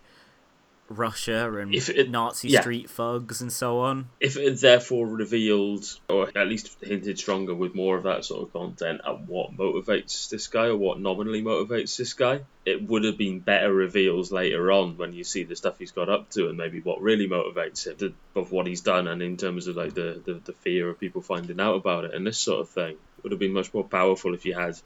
Russia 0.92 1.54
and 1.60 1.76
it- 1.76 2.10
Nazi 2.10 2.48
yeah. 2.50 2.62
street 2.62 2.90
thugs 2.90 3.42
and 3.42 3.52
so 3.54 3.78
on. 3.80 4.10
If 4.20 4.38
it 4.38 4.46
had 4.46 4.58
therefore 4.58 5.06
revealed, 5.06 5.86
or 6.10 6.30
at 6.36 6.48
least 6.48 6.78
hinted 6.82 7.20
stronger 7.20 7.54
with 7.54 7.76
more 7.76 7.96
of 7.96 8.04
that 8.04 8.26
sort 8.26 8.42
of 8.42 8.52
content 8.54 9.02
at 9.06 9.28
what 9.28 9.56
motivates 9.56 10.30
this 10.30 10.48
guy 10.48 10.66
or 10.66 10.78
what 10.78 11.00
nominally 11.00 11.44
motivates 11.44 11.96
this 11.96 12.14
guy, 12.14 12.42
it 12.66 12.82
would 12.90 13.04
have 13.04 13.20
been 13.20 13.40
better 13.40 13.72
reveals 13.72 14.32
later 14.32 14.72
on 14.72 14.98
when 14.98 15.14
you 15.14 15.24
see 15.24 15.44
the 15.44 15.56
stuff 15.56 15.78
he's 15.78 15.92
got 15.92 16.10
up 16.10 16.28
to 16.32 16.50
and 16.50 16.58
maybe 16.58 16.80
what 16.82 17.00
really 17.04 17.28
motivates 17.28 17.86
him 17.86 17.96
the, 18.00 18.40
of 18.40 18.52
what 18.52 18.66
he's 18.66 18.82
done 18.82 19.08
and 19.08 19.22
in 19.22 19.38
terms 19.38 19.68
of 19.68 19.76
like 19.76 19.94
the, 19.94 20.20
the, 20.26 20.34
the 20.46 20.54
fear 20.54 20.90
of 20.90 21.00
people 21.00 21.22
finding 21.22 21.60
out 21.60 21.76
about 21.76 22.06
it 22.06 22.16
and 22.16 22.26
this 22.26 22.40
sort 22.40 22.62
of 22.62 22.70
thing. 22.70 22.98
Would 23.24 23.32
have 23.32 23.40
been 23.40 23.54
much 23.54 23.74
more 23.74 23.84
powerful 23.84 24.34
if 24.34 24.46
you 24.46 24.54
had 24.54 24.80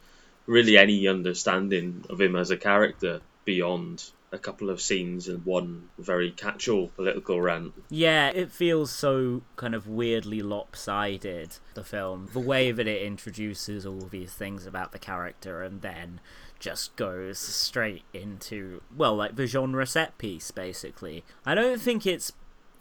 really 0.45 0.77
any 0.77 1.07
understanding 1.07 2.05
of 2.09 2.19
him 2.19 2.35
as 2.35 2.51
a 2.51 2.57
character 2.57 3.21
beyond 3.45 4.11
a 4.31 4.37
couple 4.37 4.71
of 4.71 4.81
scenes 4.81 5.27
and 5.27 5.45
one 5.45 5.89
very 5.99 6.31
catch-all 6.31 6.87
political 6.95 7.39
rant. 7.39 7.71
Yeah, 7.89 8.29
it 8.29 8.51
feels 8.51 8.91
so 8.91 9.43
kind 9.55 9.75
of 9.75 9.87
weirdly 9.87 10.41
lopsided, 10.41 11.57
the 11.75 11.83
film. 11.83 12.29
The 12.33 12.39
way 12.39 12.71
that 12.71 12.87
it 12.87 13.03
introduces 13.03 13.85
all 13.85 14.07
these 14.09 14.33
things 14.33 14.65
about 14.65 14.91
the 14.91 14.97
character 14.97 15.61
and 15.61 15.81
then 15.81 16.19
just 16.59 16.95
goes 16.95 17.37
straight 17.37 18.05
into, 18.11 18.81
well, 18.95 19.15
like 19.15 19.35
the 19.35 19.45
genre 19.45 19.85
set 19.85 20.17
piece, 20.17 20.49
basically. 20.49 21.23
I 21.45 21.53
don't 21.53 21.79
think 21.79 22.07
it's 22.07 22.31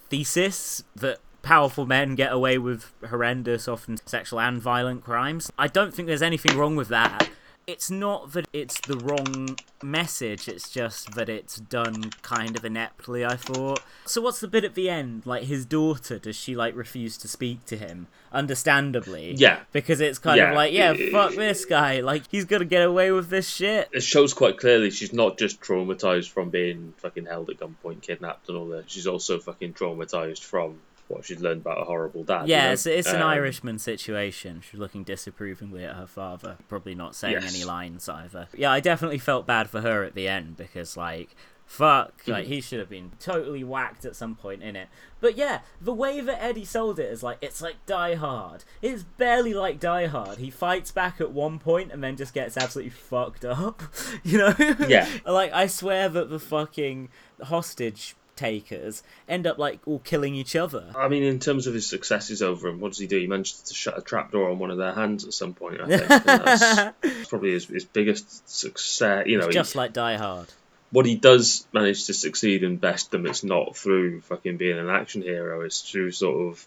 thesis 0.09 0.85
that 0.97 1.19
powerful 1.43 1.87
men 1.87 2.15
get 2.15 2.33
away 2.33 2.59
with 2.59 2.93
horrendous, 3.09 3.69
often 3.69 3.99
sexual 4.07 4.41
and 4.41 4.61
violent 4.61 5.05
crimes. 5.05 5.51
I 5.59 5.69
don't 5.69 5.93
think 5.95 6.09
there's 6.09 6.23
anything 6.23 6.57
wrong 6.57 6.77
with 6.77 6.89
that. 6.89 7.29
It's 7.65 7.93
not 7.93 8.33
that 8.33 8.49
it's 8.53 8.81
the 8.81 8.97
wrong 8.97 9.57
message, 9.85 10.49
it's 10.49 10.69
just 10.69 11.15
that 11.15 11.29
it's 11.29 11.57
done 11.59 12.11
kind 12.23 12.57
of 12.57 12.65
ineptly, 12.65 13.25
I 13.25 13.37
thought. 13.37 13.81
So 14.05 14.21
what's 14.21 14.41
the 14.41 14.49
bit 14.49 14.65
at 14.65 14.75
the 14.75 14.91
end? 14.91 15.27
Like 15.27 15.45
his 15.45 15.65
daughter, 15.65 16.19
does 16.19 16.35
she 16.35 16.57
like 16.57 16.75
refuse 16.75 17.17
to 17.19 17.29
speak 17.29 17.65
to 17.67 17.77
him? 17.77 18.09
Understandably. 18.33 19.35
Yeah. 19.37 19.61
Because 19.73 20.01
it's 20.01 20.19
kind 20.19 20.39
Yeah. 20.39 20.51
of 20.51 20.57
like, 20.57 20.73
yeah, 20.73 20.95
fuck 21.11 21.35
this 21.35 21.65
guy. 21.65 22.01
Like 22.01 22.25
he's 22.31 22.45
gonna 22.45 22.65
get 22.65 22.83
away 22.83 23.11
with 23.13 23.31
this 23.31 23.49
shit. 23.49 23.89
it 23.93 24.03
shows 24.03 24.35
quite 24.35 24.59
clearly 24.59 24.91
she's 24.91 25.13
not 25.13 25.39
just 25.39 25.61
traumatized 25.61 26.31
from 26.31 26.51
being 26.51 26.95
fucking 26.99 27.27
held 27.27 27.49
at 27.51 27.59
gunpoint, 27.59 28.03
kidnapped, 28.03 28.49
and 28.49 28.59
all 28.59 28.67
that. 28.69 28.91
She's 28.91 29.07
also 29.07 29.39
fucking 29.39 29.75
traumatized 29.75 30.43
from 30.43 30.81
what 31.13 31.25
she'd 31.25 31.41
learned 31.41 31.61
about 31.61 31.81
a 31.81 31.85
horrible 31.85 32.25
dad. 32.25 32.49
you 32.49 32.55
Yeah, 32.55 32.67
know? 32.67 32.73
it's, 32.73 32.87
it's 32.87 33.09
an 33.13 33.23
Um, 33.23 33.29
Irishman 33.29 33.79
situation. 33.79 34.61
She's 34.69 34.81
looking 34.81 35.05
disapprovingly 35.05 35.85
at 35.85 35.95
her 35.97 36.07
father, 36.07 36.57
probably 36.69 36.95
not 36.95 37.15
saying 37.15 37.35
Yes. 37.41 37.55
any 37.55 37.65
lines 37.65 38.09
either. 38.09 38.49
Yeah, 38.57 38.73
I 38.73 38.81
definitely 38.81 39.19
felt 39.19 39.47
bad 39.47 39.71
for 39.71 39.81
her 39.83 40.03
at 40.05 40.15
the 40.15 40.27
end 40.29 40.57
because, 40.57 40.97
like, 40.97 41.37
fuck, 41.65 42.13
like 42.27 42.45
Mhm. 42.45 42.49
he 42.49 42.61
should 42.61 42.79
have 42.81 42.91
been 42.91 43.13
totally 43.19 43.65
whacked 43.65 44.05
at 44.05 44.15
some 44.15 44.35
point 44.35 44.63
in 44.63 44.77
it. 44.77 44.89
But 45.21 45.37
yeah, 45.39 45.61
the 45.81 45.93
way 45.95 46.21
that 46.21 46.43
Eddie 46.43 46.67
sold 46.67 46.99
it 46.99 47.11
is 47.11 47.23
like 47.23 47.39
it's 47.41 47.63
like 47.63 47.77
Die 47.87 48.15
Hard. 48.17 48.65
It's 48.83 49.05
barely 49.05 49.55
like 49.55 49.81
Die 49.81 50.07
Hard. 50.07 50.37
He 50.39 50.51
fights 50.51 50.91
back 50.91 51.19
at 51.19 51.31
one 51.31 51.59
point 51.59 51.91
and 51.91 52.05
then 52.05 52.17
just 52.17 52.35
gets 52.35 52.59
absolutely 52.59 52.91
fucked 52.91 53.45
up. 53.47 53.83
You 54.25 54.39
know? 54.39 54.55
Yeah. 54.87 55.09
like 55.27 55.53
I 55.55 55.67
swear 55.67 56.11
that 56.11 56.29
the 56.29 56.39
fucking 56.41 57.09
hostage 57.45 58.17
takers 58.37 59.03
end 59.29 59.47
up 59.47 59.59
like 59.59 59.81
all 59.87 59.99
killing 60.01 60.35
each 60.35 60.57
other. 60.57 60.93
I 60.97 61.09
mean, 61.09 61.23
in 61.23 61.39
terms 61.39 61.67
of 61.67 61.75
his 61.75 61.87
successes 61.89 62.43
over 62.43 62.69
him, 62.69 62.81
what 62.81 62.89
does 62.91 62.99
he 62.99 63.07
do? 63.07 63.19
He 63.19 63.27
managed 63.27 63.67
to 63.69 63.75
shut 63.75 63.99
a 63.99 64.03
trapdoor 64.03 64.51
on 64.51 64.59
one 64.59 64.71
of 64.71 64.79
their 64.79 64.93
hands 64.93 65.25
at 65.25 65.33
some 65.33 65.55
point, 65.55 65.81
I 65.81 65.87
think. 65.99 66.09
that's 66.25 67.29
probably 67.29 67.53
his, 67.53 67.67
his 67.67 67.85
biggest 67.85 68.49
success. 68.49 69.27
You 69.27 69.39
know, 69.39 69.47
It's 69.47 69.55
he- 69.55 69.61
just 69.61 69.75
like 69.77 69.93
Die 69.93 70.17
Hard. 70.17 70.49
what 70.91 71.07
he 71.07 71.15
does 71.17 71.67
manage 71.73 72.07
to 72.07 72.15
succeed 72.15 72.63
in 72.65 72.77
best 72.79 73.11
them, 73.11 73.27
it's 73.27 73.45
not 73.45 73.77
through 73.77 74.21
fucking 74.23 74.57
being 74.57 74.79
an 74.79 74.91
action 74.91 75.23
hero, 75.23 75.61
it's 75.63 75.81
through 75.83 76.13
sort 76.13 76.49
of 76.53 76.67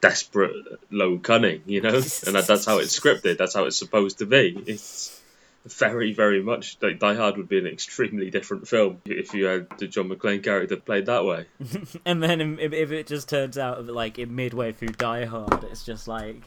desperate 0.00 0.52
low 0.90 1.18
cunning, 1.18 1.62
you 1.66 1.80
know? 1.82 1.94
and 1.94 2.02
that, 2.34 2.46
that's 2.46 2.64
how 2.64 2.78
it's 2.78 2.98
scripted, 2.98 3.36
that's 3.38 3.54
how 3.54 3.64
it's 3.64 3.76
supposed 3.76 4.18
to 4.18 4.26
be. 4.26 4.62
It's 4.66 5.19
very, 5.66 6.12
very 6.12 6.42
much 6.42 6.78
like 6.80 6.98
Die 6.98 7.14
Hard 7.14 7.36
would 7.36 7.48
be 7.48 7.58
an 7.58 7.66
extremely 7.66 8.30
different 8.30 8.66
film 8.66 9.00
if 9.04 9.34
you 9.34 9.44
had 9.44 9.66
the 9.78 9.86
John 9.86 10.08
McClane 10.08 10.42
character 10.42 10.76
played 10.76 11.06
that 11.06 11.24
way. 11.24 11.46
and 12.06 12.22
then 12.22 12.58
if, 12.58 12.72
if 12.72 12.90
it 12.92 13.06
just 13.06 13.28
turns 13.28 13.58
out 13.58 13.84
that 13.86 13.92
like 13.92 14.18
in 14.18 14.34
midway 14.34 14.72
through 14.72 14.88
Die 14.88 15.24
Hard, 15.26 15.64
it's 15.64 15.84
just 15.84 16.08
like 16.08 16.42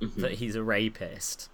Mm-hmm. 0.00 0.20
that 0.20 0.30
he's 0.34 0.54
a 0.54 0.62
rapist. 0.62 1.50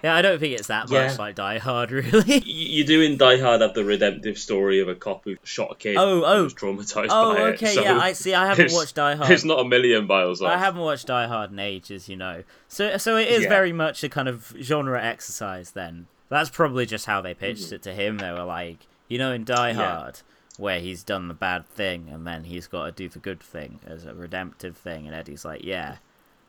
Yeah, 0.04 0.14
I 0.14 0.22
don't 0.22 0.38
think 0.38 0.54
it's 0.58 0.68
that 0.68 0.90
Yeah. 0.90 1.08
much 1.08 1.18
like 1.18 1.34
Die 1.34 1.58
Hard, 1.58 1.90
really. 1.92 2.42
You 2.44 2.84
do 2.84 3.02
in 3.02 3.16
Die 3.18 3.38
Hard 3.38 3.60
have 3.60 3.74
the 3.74 3.84
redemptive 3.84 4.38
story 4.38 4.80
of 4.80 4.88
a 4.88 4.94
cop 4.94 5.24
who 5.24 5.36
shot 5.44 5.72
a 5.72 5.74
kid. 5.74 5.96
Oh, 5.96 6.24
oh. 6.24 6.36
who 6.38 6.44
was 6.44 6.54
traumatized 6.54 7.08
Oh, 7.10 7.34
by 7.34 7.40
okay, 7.52 7.66
it. 7.66 7.74
so 7.74 7.82
yeah, 7.82 7.98
I 7.98 8.12
see. 8.14 8.32
I 8.34 8.46
haven't 8.46 8.72
watched 8.72 8.94
Die 8.94 9.14
Hard. 9.16 9.30
It's 9.30 9.44
not 9.44 9.60
a 9.60 9.64
million 9.64 10.06
miles 10.06 10.40
off. 10.40 10.50
I 10.50 10.58
haven't 10.58 10.80
watched 10.80 11.06
Die 11.08 11.26
Hard 11.26 11.52
in 11.52 11.58
ages, 11.58 12.08
you 12.08 12.16
know. 12.16 12.44
So, 12.68 12.96
so 12.96 13.16
it 13.16 13.28
is 13.28 13.42
Yeah. 13.42 13.48
very 13.50 13.72
much 13.72 14.02
a 14.02 14.08
kind 14.08 14.28
of 14.28 14.54
genre 14.60 15.02
exercise. 15.02 15.72
Then 15.72 16.06
that's 16.28 16.48
probably 16.50 16.86
just 16.86 17.06
how 17.06 17.20
they 17.20 17.34
pitched 17.34 17.68
Mhm. 17.68 17.72
it 17.72 17.82
to 17.82 17.92
him. 17.92 18.18
They 18.18 18.30
were 18.32 18.44
like, 18.44 18.78
you 19.08 19.18
know, 19.18 19.32
in 19.32 19.44
Die 19.44 19.68
Yeah. 19.70 19.74
Hard, 19.74 20.20
where 20.56 20.80
he's 20.80 21.02
done 21.02 21.28
the 21.28 21.34
bad 21.34 21.66
thing 21.68 22.08
and 22.12 22.26
then 22.26 22.44
he's 22.44 22.66
got 22.66 22.84
to 22.86 22.92
do 22.92 23.08
the 23.08 23.18
good 23.18 23.40
thing 23.40 23.80
as 23.86 24.04
a 24.06 24.14
redemptive 24.14 24.76
thing, 24.76 25.06
and 25.06 25.14
Eddie's 25.14 25.44
like, 25.44 25.64
yeah. 25.64 25.96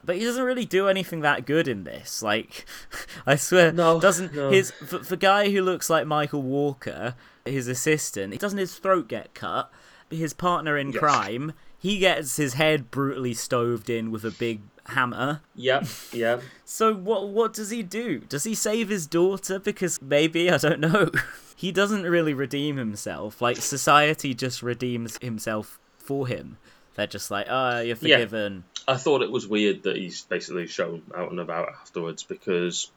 But 0.04 0.18
he 0.18 0.24
doesn't 0.24 0.44
really 0.44 0.66
do 0.66 0.88
anything 0.88 1.22
that 1.22 1.46
good 1.46 1.68
in 1.68 1.84
this. 1.84 2.22
Like, 2.24 2.66
I 3.26 3.36
swear, 3.36 3.72
no, 3.72 4.00
doesn't 4.00 4.34
no. 4.34 4.50
his 4.50 4.72
for, 4.72 5.00
the 5.00 5.18
guy 5.18 5.52
who 5.52 5.62
looks 5.62 5.90
like 5.90 6.08
Michael 6.08 6.42
Walker, 6.42 7.16
his 7.46 7.68
assistant, 7.68 8.38
doesn't 8.40 8.58
his 8.60 8.76
throat 8.76 9.08
get 9.08 9.34
cut? 9.34 9.72
His 10.10 10.34
partner 10.34 10.78
in 10.78 10.92
Yes. 10.92 11.00
crime, 11.00 11.54
he 11.80 11.98
gets 12.00 12.36
his 12.36 12.56
head 12.56 12.92
brutally 12.92 13.34
stoved 13.34 13.90
in 13.90 14.12
with 14.12 14.26
a 14.26 14.32
big 14.32 14.62
hammer. 14.88 15.42
Yep, 15.56 15.86
yeah. 16.12 16.40
So 16.66 16.94
what 16.94 17.30
what 17.30 17.54
does 17.54 17.70
he 17.70 17.84
do? 17.84 18.20
Does 18.22 18.44
he 18.46 18.56
save 18.56 18.90
his 18.90 19.06
daughter? 19.08 19.60
Because 19.60 20.02
maybe 20.02 20.50
I 20.50 20.58
don't 20.58 20.80
know. 20.80 21.12
he 21.56 21.72
doesn't 21.72 22.04
really 22.04 22.34
redeem 22.34 22.78
himself. 22.78 23.42
Like 23.42 23.58
society 23.58 24.34
just 24.34 24.64
redeems 24.64 25.18
himself 25.22 25.80
for 25.98 26.28
him. 26.28 26.58
They're 27.02 27.08
just 27.08 27.32
like, 27.32 27.48
oh, 27.50 27.80
you're 27.82 27.96
forgiven. 27.96 28.64
Yeah. 28.88 28.94
I 28.94 28.98
thought 28.98 29.24
it 29.24 29.32
was 29.32 29.48
weird 29.48 29.82
that 29.84 29.96
he's 29.96 30.22
basically 30.22 30.68
shown 30.68 31.02
out 31.18 31.32
and 31.32 31.40
about 31.40 31.70
afterwards 31.70 32.22
because 32.22 32.92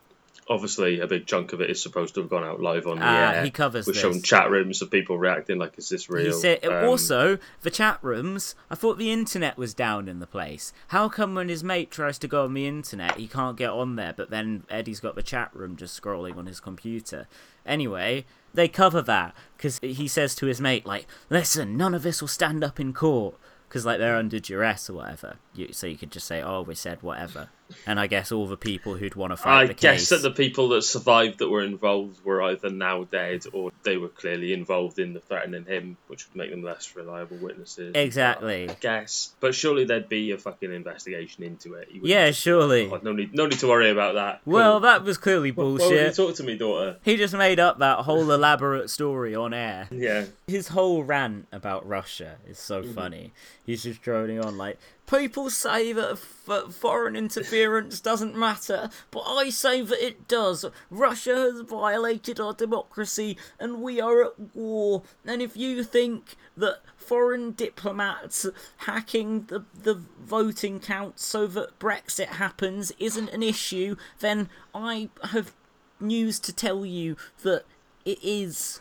Obviously, 0.46 1.00
a 1.00 1.06
big 1.06 1.24
chunk 1.26 1.54
of 1.54 1.62
it 1.62 1.70
is 1.70 1.80
supposed 1.80 2.14
to 2.16 2.20
have 2.20 2.28
gone 2.28 2.44
out 2.44 2.60
live 2.60 2.86
on 2.86 2.98
the 2.98 3.04
Ah, 3.04 3.30
air. 3.32 3.44
he 3.44 3.50
covers 3.50 3.86
We've 3.86 3.94
this. 3.94 4.02
shown 4.02 4.20
chat 4.20 4.50
rooms 4.50 4.82
of 4.82 4.90
people 4.90 5.16
reacting 5.16 5.56
like, 5.58 5.78
"Is 5.78 5.88
this 5.88 6.10
real?" 6.10 6.26
He 6.26 6.32
said 6.32 6.62
Um, 6.66 6.84
also 6.86 7.38
the 7.62 7.70
chat 7.70 7.98
rooms. 8.02 8.54
I 8.70 8.74
thought 8.74 8.98
the 8.98 9.10
internet 9.10 9.56
was 9.56 9.72
down 9.72 10.06
in 10.06 10.18
the 10.18 10.26
place. 10.26 10.74
How 10.88 11.08
come 11.08 11.34
when 11.34 11.48
his 11.48 11.64
mate 11.64 11.90
tries 11.90 12.18
to 12.18 12.28
go 12.28 12.44
on 12.44 12.52
the 12.52 12.66
internet, 12.66 13.16
he 13.16 13.26
can't 13.26 13.56
get 13.56 13.70
on 13.70 13.96
there? 13.96 14.12
But 14.14 14.28
then 14.28 14.64
Eddie's 14.68 15.00
got 15.00 15.14
the 15.14 15.22
chat 15.22 15.48
room 15.54 15.76
just 15.76 15.98
scrolling 15.98 16.36
on 16.36 16.44
his 16.44 16.60
computer. 16.60 17.26
Anyway, 17.64 18.26
they 18.52 18.68
cover 18.68 19.00
that 19.00 19.34
because 19.56 19.78
he 19.78 20.06
says 20.06 20.34
to 20.34 20.44
his 20.46 20.60
mate 20.60 20.84
like, 20.84 21.06
"Listen, 21.30 21.78
none 21.78 21.94
of 21.94 22.02
this 22.02 22.20
will 22.20 22.28
stand 22.28 22.62
up 22.62 22.78
in 22.78 22.92
court." 22.92 23.36
Because 23.68 23.84
like 23.86 23.98
they're 23.98 24.16
under 24.16 24.38
duress 24.38 24.88
or 24.88 24.94
whatever, 24.94 25.36
you, 25.54 25.72
so 25.72 25.86
you 25.86 25.96
could 25.96 26.10
just 26.12 26.26
say, 26.26 26.42
"Oh, 26.42 26.62
we 26.62 26.74
said 26.74 27.02
whatever," 27.02 27.48
and 27.86 27.98
I 27.98 28.06
guess 28.06 28.30
all 28.32 28.46
the 28.46 28.56
people 28.56 28.94
who'd 28.94 29.14
want 29.14 29.32
to 29.32 29.36
fight 29.36 29.70
I 29.70 29.72
guess 29.72 30.00
case. 30.00 30.08
that 30.10 30.22
the 30.22 30.30
people 30.30 30.68
that 30.70 30.82
survived 30.82 31.38
that 31.38 31.48
were 31.48 31.62
involved 31.62 32.24
were 32.24 32.42
either 32.42 32.70
now 32.70 33.04
dead 33.04 33.44
or 33.52 33.70
they 33.82 33.96
were 33.96 34.08
clearly 34.08 34.52
involved 34.52 34.98
in 34.98 35.12
the 35.14 35.20
threatening 35.20 35.64
him, 35.64 35.96
which 36.08 36.26
would 36.28 36.36
make 36.36 36.50
them 36.50 36.62
less 36.62 36.94
reliable 36.94 37.36
witnesses. 37.38 37.92
Exactly. 37.94 38.68
I 38.68 38.74
guess, 38.80 39.34
but 39.40 39.54
surely 39.54 39.84
there'd 39.84 40.08
be 40.08 40.30
a 40.32 40.38
fucking 40.38 40.72
investigation 40.72 41.42
into 41.44 41.74
it. 41.74 41.88
Yeah, 41.92 42.30
surely. 42.32 42.90
Oh, 42.90 43.00
no 43.02 43.12
need, 43.12 43.34
no 43.34 43.46
need 43.46 43.58
to 43.60 43.66
worry 43.68 43.90
about 43.90 44.14
that. 44.14 44.40
Well, 44.44 44.80
that 44.80 45.02
was 45.04 45.18
clearly 45.18 45.50
Why 45.50 45.62
bullshit. 45.64 46.08
you 46.08 46.12
talk 46.26 46.36
to 46.36 46.42
me, 46.44 46.56
daughter? 46.58 46.96
He 47.02 47.16
just 47.16 47.34
made 47.34 47.58
up 47.60 47.78
that 47.78 47.98
whole 48.00 48.30
elaborate 48.30 48.90
story 48.90 49.34
on 49.34 49.54
air. 49.54 49.88
Yeah. 49.90 50.26
His 50.46 50.68
whole 50.68 51.02
rant 51.04 51.46
about 51.52 51.86
Russia 51.88 52.36
is 52.48 52.58
so 52.58 52.82
Mhm. 52.82 52.94
funny. 52.94 53.32
He's 53.64 53.82
just 53.82 54.02
droning 54.02 54.40
on 54.40 54.58
like, 54.58 54.78
people 55.06 55.50
say 55.50 55.92
that 55.92 56.18
foreign 56.18 57.16
interference 57.16 58.00
doesn't 58.00 58.36
matter, 58.36 58.90
but 59.10 59.20
I 59.20 59.50
say 59.50 59.82
that 59.82 60.04
it 60.04 60.28
does. 60.28 60.64
Russia 60.90 61.34
has 61.34 61.60
violated 61.60 62.40
our 62.40 62.52
democracy 62.52 63.36
and 63.58 63.82
we 63.82 64.00
are 64.00 64.24
at 64.24 64.54
war. 64.54 65.02
And 65.24 65.42
if 65.42 65.56
you 65.56 65.84
think 65.84 66.36
that 66.56 66.80
foreign 66.96 67.52
diplomats 67.52 68.46
hacking 68.78 69.44
the, 69.46 69.64
the 69.74 70.02
voting 70.20 70.80
count 70.80 71.18
so 71.20 71.46
that 71.48 71.78
Brexit 71.78 72.26
happens 72.28 72.92
isn't 72.98 73.28
an 73.30 73.42
issue, 73.42 73.96
then 74.20 74.48
I 74.74 75.10
have 75.30 75.54
news 76.00 76.38
to 76.40 76.52
tell 76.52 76.84
you 76.84 77.16
that 77.42 77.64
it 78.04 78.18
is. 78.22 78.80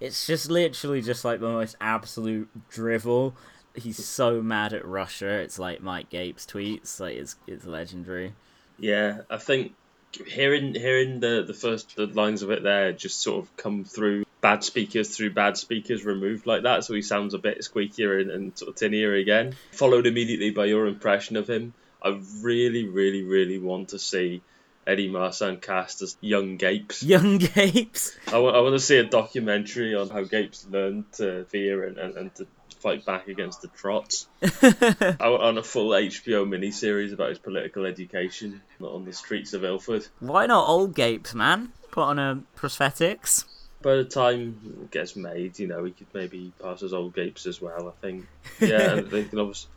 It's 0.00 0.26
just 0.26 0.50
literally 0.50 1.00
just 1.00 1.24
like 1.24 1.40
the 1.40 1.48
most 1.48 1.76
absolute 1.80 2.48
drivel. 2.68 3.34
He's 3.74 4.04
so 4.04 4.40
mad 4.40 4.72
at 4.72 4.86
Russia. 4.86 5.28
It's 5.28 5.58
like 5.58 5.82
Mike 5.82 6.08
Gapes 6.08 6.46
tweets. 6.46 7.00
Like 7.00 7.16
it's 7.16 7.36
it's 7.46 7.64
legendary. 7.64 8.34
Yeah, 8.78 9.22
I 9.30 9.38
think 9.38 9.72
hearing 10.26 10.74
hearing 10.74 11.20
the 11.20 11.44
the 11.46 11.54
first 11.54 11.96
the 11.96 12.06
lines 12.06 12.42
of 12.42 12.50
it 12.50 12.62
there 12.62 12.92
just 12.92 13.20
sort 13.20 13.44
of 13.44 13.56
come 13.56 13.84
through 13.84 14.24
bad 14.40 14.62
speakers 14.62 15.16
through 15.16 15.32
bad 15.32 15.56
speakers 15.56 16.04
removed 16.04 16.46
like 16.46 16.64
that, 16.64 16.84
so 16.84 16.94
he 16.94 17.02
sounds 17.02 17.34
a 17.34 17.38
bit 17.38 17.60
squeakier 17.60 18.20
and, 18.20 18.30
and 18.30 18.58
sort 18.58 18.68
of 18.68 18.76
tinnier 18.76 19.14
again. 19.14 19.56
Followed 19.72 20.06
immediately 20.06 20.50
by 20.50 20.66
your 20.66 20.86
impression 20.86 21.36
of 21.36 21.48
him. 21.48 21.72
I 22.02 22.20
really, 22.42 22.86
really, 22.86 23.22
really 23.22 23.58
want 23.58 23.88
to 23.90 23.98
see 23.98 24.42
Eddie 24.86 25.08
Marsan 25.08 25.62
cast 25.62 26.02
as 26.02 26.16
young 26.20 26.58
Gapes. 26.58 27.02
Young 27.02 27.38
Gapes. 27.54 28.14
I 28.30 28.38
want, 28.38 28.56
I 28.56 28.60
want 28.60 28.74
to 28.74 28.80
see 28.80 28.98
a 28.98 29.04
documentary 29.04 29.94
on 29.94 30.10
how 30.10 30.24
Gapes 30.24 30.66
learned 30.70 31.10
to 31.14 31.44
fear 31.46 31.84
and, 31.84 31.96
and, 31.96 32.16
and 32.16 32.34
to 32.34 32.46
fight 32.84 33.06
back 33.06 33.28
against 33.28 33.62
the 33.62 33.68
trots. 33.68 34.26
I 34.42 35.16
on 35.22 35.56
a 35.56 35.62
full 35.62 35.88
HBO 35.90 36.46
miniseries 36.46 37.14
about 37.14 37.30
his 37.30 37.38
political 37.38 37.86
education 37.86 38.60
on 38.78 39.06
the 39.06 39.12
streets 39.14 39.54
of 39.54 39.64
Ilford. 39.64 40.06
Why 40.20 40.44
not 40.44 40.68
old 40.68 40.94
Gapes, 40.94 41.34
man? 41.34 41.72
Put 41.90 42.02
on 42.02 42.18
a 42.18 42.42
prosthetics. 42.58 43.46
By 43.80 43.96
the 43.96 44.04
time 44.04 44.60
it 44.82 44.90
gets 44.90 45.16
made, 45.16 45.58
you 45.58 45.66
know, 45.66 45.84
he 45.84 45.92
could 45.92 46.08
maybe 46.12 46.52
pass 46.60 46.82
as 46.82 46.92
old 46.92 47.14
Gapes 47.14 47.46
as 47.46 47.60
well. 47.60 47.88
I 47.88 48.06
think. 48.06 48.26
Yeah, 48.60 48.96
and 48.96 49.10
they 49.10 49.24
can 49.24 49.38
obviously 49.38 49.70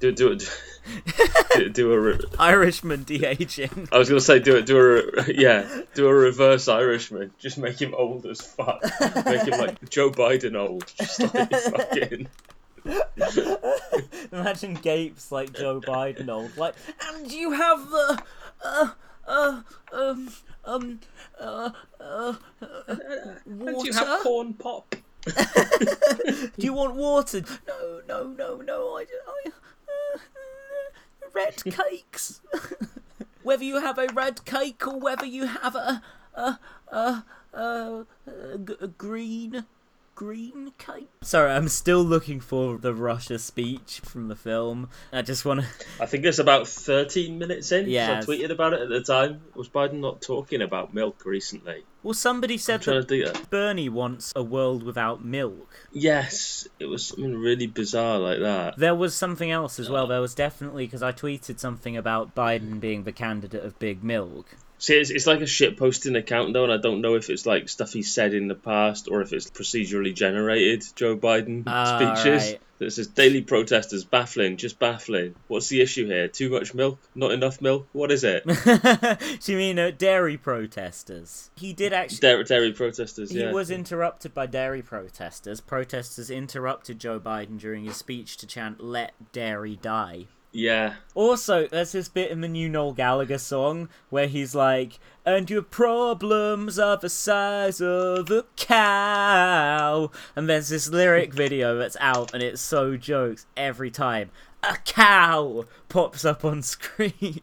do 0.00 0.12
do 0.12 0.32
it. 0.32 0.50
Do, 1.54 1.68
do 1.68 1.92
a. 1.92 2.00
Re- 2.00 2.20
Irishman 2.38 3.04
de 3.04 3.24
aging. 3.24 3.88
I 3.92 3.98
was 3.98 4.08
gonna 4.08 4.20
say 4.20 4.38
do 4.38 4.56
it. 4.56 4.66
Do 4.66 4.78
a 4.78 4.82
re- 4.82 5.34
yeah. 5.36 5.82
Do 5.94 6.08
a 6.08 6.14
reverse 6.14 6.68
Irishman. 6.68 7.32
Just 7.38 7.58
make 7.58 7.80
him 7.80 7.94
old 7.94 8.24
as 8.26 8.40
fuck. 8.40 8.82
Make 9.24 9.42
him 9.42 9.58
like 9.58 9.90
Joe 9.90 10.10
Biden 10.10 10.56
old. 10.56 10.92
Just 10.96 11.20
like 11.20 11.50
fucking. 11.50 12.28
Imagine 14.32 14.74
Gapes 14.74 15.30
like 15.30 15.52
Joe 15.52 15.80
Biden 15.80 16.28
old. 16.28 16.56
Like, 16.56 16.74
and 17.08 17.30
you 17.30 17.52
have 17.52 17.90
the. 17.90 18.22
Uh, 18.64 18.88
uh, 19.28 19.62
um, 19.92 20.30
um, 20.64 21.00
uh, 21.38 21.70
uh, 22.00 22.34
uh, 22.60 22.94
water. 23.46 23.86
you 23.86 23.92
have 23.92 24.20
corn 24.20 24.54
pop? 24.54 24.94
Do 25.36 26.50
you 26.58 26.72
want 26.72 26.94
water? 26.94 27.42
No, 27.66 28.00
no, 28.08 28.24
no, 28.28 28.56
no. 28.56 28.96
I, 28.96 29.02
I 29.46 29.50
red 31.50 31.74
cakes. 31.74 32.40
whether 33.42 33.64
you 33.64 33.80
have 33.80 33.98
a 33.98 34.06
red 34.12 34.44
cake 34.44 34.86
or 34.86 34.98
whether 34.98 35.26
you 35.26 35.46
have 35.46 35.74
a 35.74 36.02
a 36.34 36.58
a 36.92 37.24
a 37.52 38.06
green 38.98 39.64
green 40.20 40.70
cake. 40.76 41.08
Sorry, 41.22 41.50
I'm 41.50 41.68
still 41.68 42.02
looking 42.02 42.40
for 42.40 42.76
the 42.76 42.92
Russia 42.92 43.38
speech 43.38 44.02
from 44.04 44.28
the 44.28 44.36
film. 44.36 44.90
I 45.14 45.22
just 45.22 45.46
want 45.46 45.62
to. 45.62 45.66
I 45.98 46.04
think 46.04 46.26
it's 46.26 46.38
about 46.38 46.68
13 46.68 47.38
minutes 47.38 47.72
in. 47.72 47.88
Yeah. 47.88 48.18
I 48.18 48.22
tweeted 48.22 48.50
about 48.50 48.74
it 48.74 48.82
at 48.82 48.90
the 48.90 49.00
time. 49.00 49.40
Was 49.54 49.70
Biden 49.70 50.00
not 50.00 50.20
talking 50.20 50.60
about 50.60 50.92
milk 50.92 51.24
recently? 51.24 51.84
Well, 52.02 52.12
somebody 52.12 52.58
said 52.58 52.82
that 52.82 52.92
to 52.92 53.02
do 53.02 53.24
that. 53.24 53.48
Bernie 53.48 53.88
wants 53.88 54.34
a 54.36 54.42
world 54.42 54.82
without 54.82 55.24
milk. 55.24 55.88
Yes, 55.90 56.68
it 56.78 56.84
was 56.84 57.06
something 57.06 57.38
really 57.38 57.66
bizarre 57.66 58.18
like 58.18 58.40
that. 58.40 58.76
There 58.76 58.94
was 58.94 59.14
something 59.14 59.50
else 59.50 59.78
as 59.78 59.88
well. 59.88 60.06
There 60.06 60.20
was 60.20 60.34
definitely 60.34 60.84
because 60.84 61.02
I 61.02 61.12
tweeted 61.12 61.58
something 61.58 61.96
about 61.96 62.34
Biden 62.34 62.78
being 62.78 63.04
the 63.04 63.12
candidate 63.12 63.64
of 63.64 63.78
Big 63.78 64.04
Milk. 64.04 64.54
See, 64.80 64.94
it's, 64.96 65.10
it's 65.10 65.26
like 65.26 65.42
a 65.42 65.46
shit 65.46 65.76
posting 65.76 66.16
account 66.16 66.54
though, 66.54 66.64
and 66.64 66.72
I 66.72 66.78
don't 66.78 67.02
know 67.02 67.14
if 67.14 67.28
it's 67.28 67.44
like 67.44 67.68
stuff 67.68 67.92
he 67.92 68.02
said 68.02 68.32
in 68.32 68.48
the 68.48 68.54
past 68.54 69.08
or 69.10 69.20
if 69.20 69.32
it's 69.34 69.50
procedurally 69.50 70.14
generated 70.14 70.82
Joe 70.96 71.16
Biden 71.18 71.64
Ah, 71.66 72.14
speeches. 72.14 72.42
right. 72.52 72.60
That 72.78 72.90
says 72.92 73.08
daily 73.08 73.42
protesters 73.42 74.04
baffling, 74.04 74.56
just 74.56 74.78
baffling. 74.78 75.34
What's 75.48 75.68
the 75.68 75.82
issue 75.82 76.06
here? 76.06 76.28
Too 76.28 76.48
much 76.48 76.72
milk? 76.72 76.98
Not 77.14 77.32
enough 77.32 77.60
milk? 77.60 77.86
What 77.92 78.10
is 78.10 78.24
it? 78.24 78.42
Do 79.42 79.52
you 79.52 79.58
mean 79.58 79.78
uh, 79.78 79.90
dairy 79.90 80.38
protesters? 80.38 81.50
He 81.56 81.74
did 81.74 81.92
actually. 81.92 82.20
dairy, 82.20 82.44
dairy 82.44 82.72
protesters. 82.72 83.32
He 83.32 83.40
Yeah. 83.40 83.52
was 83.52 83.70
interrupted 83.70 84.32
by 84.32 84.46
dairy 84.46 84.80
protesters. 84.80 85.60
Protesters 85.60 86.30
interrupted 86.30 86.98
Joe 86.98 87.20
Biden 87.20 87.58
during 87.58 87.84
his 87.84 87.96
speech 87.98 88.38
to 88.38 88.46
chant 88.46 88.82
"Let 88.82 89.12
dairy 89.32 89.76
die." 89.76 90.28
Yeah. 90.52 90.94
Also, 91.14 91.68
there's 91.68 91.92
this 91.92 92.08
bit 92.08 92.30
in 92.30 92.40
the 92.40 92.48
new 92.48 92.68
Noel 92.68 92.92
Gallagher 92.92 93.38
song 93.38 93.88
where 94.08 94.26
he's 94.26 94.54
like, 94.54 94.98
"And 95.24 95.48
your 95.48 95.62
problems 95.62 96.78
are 96.78 96.96
the 96.96 97.08
size 97.08 97.80
of 97.80 98.30
a 98.30 98.44
cow." 98.56 100.10
And 100.34 100.48
there's 100.48 100.70
this 100.70 100.88
lyric 100.88 101.32
video 101.32 101.78
that's 101.78 101.96
out, 102.00 102.34
and 102.34 102.42
it's 102.42 102.60
so 102.60 102.96
jokes 102.96 103.46
every 103.56 103.90
time. 103.90 104.30
A 104.62 104.76
cow 104.84 105.64
pops 105.88 106.24
up 106.24 106.44
on 106.44 106.62
screen. 106.62 107.40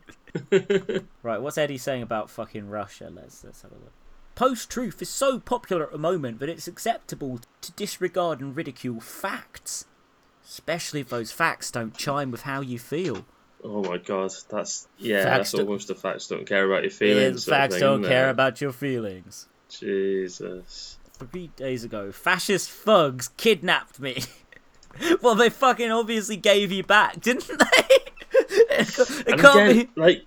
right, 1.23 1.41
what's 1.41 1.57
Eddie 1.57 1.77
saying 1.77 2.03
about 2.03 2.29
fucking 2.29 2.69
Russia? 2.69 3.09
Let's 3.11 3.43
let's 3.43 3.61
have 3.61 3.71
a 3.71 3.75
look. 3.75 3.93
Post 4.35 4.69
truth 4.69 5.01
is 5.01 5.09
so 5.09 5.39
popular 5.39 5.85
at 5.85 5.91
the 5.91 5.97
moment 5.97 6.39
that 6.39 6.49
it's 6.49 6.67
acceptable 6.67 7.39
to 7.61 7.71
disregard 7.71 8.39
and 8.39 8.55
ridicule 8.55 8.99
facts, 8.99 9.85
especially 10.47 11.01
if 11.01 11.09
those 11.09 11.31
facts 11.31 11.69
don't 11.71 11.95
chime 11.95 12.31
with 12.31 12.43
how 12.43 12.61
you 12.61 12.79
feel. 12.79 13.25
Oh 13.63 13.83
my 13.83 13.97
god, 13.97 14.31
that's 14.49 14.87
yeah, 14.97 15.23
Facts 15.23 15.51
that's 15.51 15.61
almost 15.61 15.87
the 15.87 15.95
facts 15.95 16.27
don't 16.27 16.45
care 16.45 16.65
about 16.65 16.83
your 16.83 16.91
feelings. 16.91 17.47
of 17.47 17.53
facts 17.53 17.75
thing, 17.75 17.81
don't 17.81 18.03
care 18.03 18.29
about 18.29 18.61
your 18.61 18.71
feelings. 18.71 19.47
Jesus. 19.69 20.97
Three 21.13 21.47
days 21.55 21.83
ago, 21.83 22.11
fascist 22.11 22.69
thugs 22.69 23.29
kidnapped 23.37 23.99
me. 23.99 24.23
well, 25.21 25.35
they 25.35 25.49
fucking 25.49 25.91
obviously 25.91 26.37
gave 26.37 26.71
you 26.71 26.83
back, 26.83 27.19
didn't 27.19 27.47
they? 27.47 27.97
it 28.69 29.39
can't 29.39 29.71
again, 29.71 29.75
be. 29.75 29.89
like, 29.95 30.25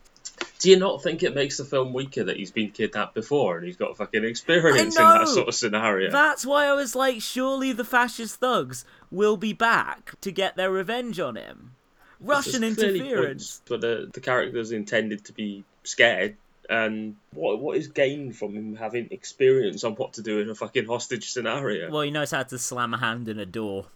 do 0.61 0.69
you 0.69 0.79
not 0.79 1.03
think 1.03 1.23
it 1.23 1.35
makes 1.35 1.57
the 1.57 1.65
film 1.65 1.95
weaker 1.95 2.23
that 2.23 2.37
he's 2.37 2.51
been 2.51 2.71
kidnapped 2.71 3.15
before 3.15 3.57
and 3.57 3.67
he's 3.67 3.79
got 3.79 3.97
fucking 3.97 4.25
experience 4.25 4.97
in 4.97 5.03
that 5.03 5.27
sort 5.27 5.49
of 5.49 5.55
scenario? 5.55 6.11
That's 6.11 6.45
why 6.45 6.67
I 6.67 6.75
was 6.75 6.95
like, 6.95 7.23
surely 7.23 7.73
the 7.73 7.85
fascist 7.85 8.37
thugs 8.37 8.85
will 9.11 9.39
be 9.39 9.55
back 9.55 10.21
to 10.21 10.31
get 10.31 10.57
their 10.57 10.71
revenge 10.71 11.19
on 11.19 11.37
him. 11.37 11.73
Russian 12.21 12.61
There's 12.61 12.77
interference. 12.77 13.27
points, 13.27 13.63
but 13.67 13.81
the 13.81 14.11
the 14.13 14.21
character's 14.21 14.71
intended 14.73 15.25
to 15.25 15.33
be 15.33 15.65
scared. 15.83 16.37
And 16.69 17.17
what 17.33 17.59
what 17.59 17.79
is 17.79 17.89
gained 17.89 18.37
from 18.37 18.55
him 18.55 18.77
having 18.77 19.09
experience 19.11 19.83
on 19.83 19.95
what 19.95 20.13
to 20.15 20.23
do 20.23 20.41
in 20.41 20.51
a 20.51 20.55
fucking 20.55 20.87
hostage 20.87 21.31
scenario? 21.31 21.91
Well, 21.91 22.03
he 22.03 22.11
knows 22.11 22.33
how 22.33 22.43
to 22.43 22.59
slam 22.59 22.93
a 22.93 22.99
hand 22.99 23.29
in 23.29 23.39
a 23.39 23.47
door. 23.47 23.87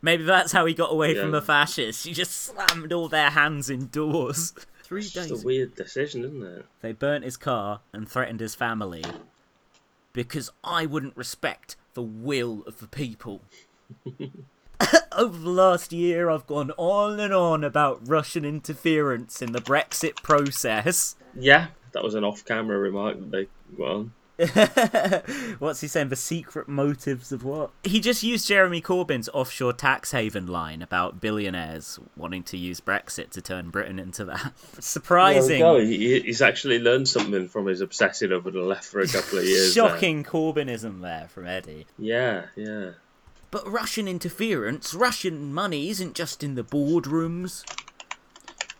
Maybe 0.00 0.22
that's 0.22 0.52
how 0.52 0.66
he 0.66 0.74
got 0.74 0.92
away 0.92 1.14
from 1.14 1.30
the 1.30 1.42
fascists. 1.42 2.04
He 2.04 2.12
just 2.12 2.32
slammed 2.32 2.92
all 2.92 3.08
their 3.08 3.30
hands 3.30 3.70
indoors. 3.70 4.52
Three 4.92 5.00
It's 5.00 5.10
just 5.10 5.30
days. 5.30 5.42
a 5.42 5.46
weird 5.46 5.74
decision, 5.74 6.22
isn't 6.22 6.42
it? 6.42 6.66
They 6.82 6.92
burnt 6.92 7.24
his 7.24 7.38
car 7.38 7.80
and 7.94 8.06
threatened 8.06 8.40
his 8.40 8.54
family 8.54 9.02
because 10.12 10.50
I 10.62 10.84
wouldn't 10.84 11.16
respect 11.16 11.76
the 11.94 12.02
will 12.02 12.62
of 12.66 12.78
the 12.78 12.86
people. 12.88 13.40
Over 15.16 15.38
the 15.38 15.48
last 15.48 15.94
year, 15.94 16.28
I've 16.28 16.46
gone 16.46 16.72
on 16.76 17.18
and 17.20 17.32
on 17.32 17.64
about 17.64 18.06
Russian 18.06 18.44
interference 18.44 19.40
in 19.40 19.52
the 19.52 19.62
Brexit 19.62 20.16
process. 20.16 21.16
Yeah, 21.34 21.68
that 21.92 22.04
was 22.04 22.14
an 22.14 22.24
off-camera 22.24 22.76
remark 22.78 23.18
that 23.18 23.30
they 23.30 23.48
got 23.78 23.88
on. 23.90 24.12
What's 25.58 25.80
he 25.80 25.88
saying? 25.88 26.08
The 26.08 26.16
secret 26.16 26.68
motives 26.68 27.32
of 27.32 27.44
what? 27.44 27.70
He 27.84 28.00
just 28.00 28.22
used 28.22 28.46
Jeremy 28.46 28.80
Corbyn's 28.80 29.28
offshore 29.32 29.72
tax 29.72 30.12
haven 30.12 30.46
line 30.46 30.82
about 30.82 31.20
billionaires 31.20 31.98
wanting 32.16 32.42
to 32.44 32.56
use 32.56 32.80
Brexit 32.80 33.30
to 33.30 33.42
turn 33.42 33.70
Britain 33.70 33.98
into 33.98 34.24
that. 34.24 34.52
Surprising. 34.80 35.60
There 35.60 35.74
we 35.74 35.80
go. 35.80 35.86
He, 35.86 36.20
he's 36.20 36.42
actually 36.42 36.78
learned 36.78 37.08
something 37.08 37.48
from 37.48 37.66
his 37.66 37.80
obsessing 37.80 38.32
over 38.32 38.50
the 38.50 38.62
left 38.62 38.84
for 38.84 39.00
a 39.00 39.06
couple 39.06 39.38
of 39.38 39.44
years. 39.44 39.74
Shocking 39.74 40.22
there. 40.22 40.24
Shocking 40.24 40.24
Corbynism 40.24 41.00
there 41.02 41.28
from 41.28 41.46
Eddie. 41.46 41.86
Yeah, 41.98 42.46
yeah. 42.56 42.92
But 43.50 43.70
Russian 43.70 44.08
interference, 44.08 44.94
Russian 44.94 45.52
money 45.52 45.90
isn't 45.90 46.14
just 46.14 46.42
in 46.42 46.54
the 46.54 46.64
boardrooms, 46.64 47.64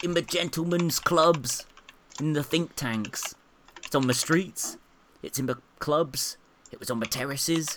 in 0.02 0.14
the 0.14 0.22
gentlemen's 0.22 0.98
clubs, 0.98 1.66
in 2.18 2.32
the 2.32 2.42
think 2.42 2.74
tanks. 2.74 3.34
It's 3.84 3.94
on 3.94 4.06
the 4.06 4.14
streets, 4.14 4.78
it's 5.22 5.38
in 5.38 5.46
the 5.46 5.58
clubs, 5.78 6.36
it 6.70 6.80
was 6.80 6.90
on 6.90 7.00
the 7.00 7.06
terraces. 7.06 7.76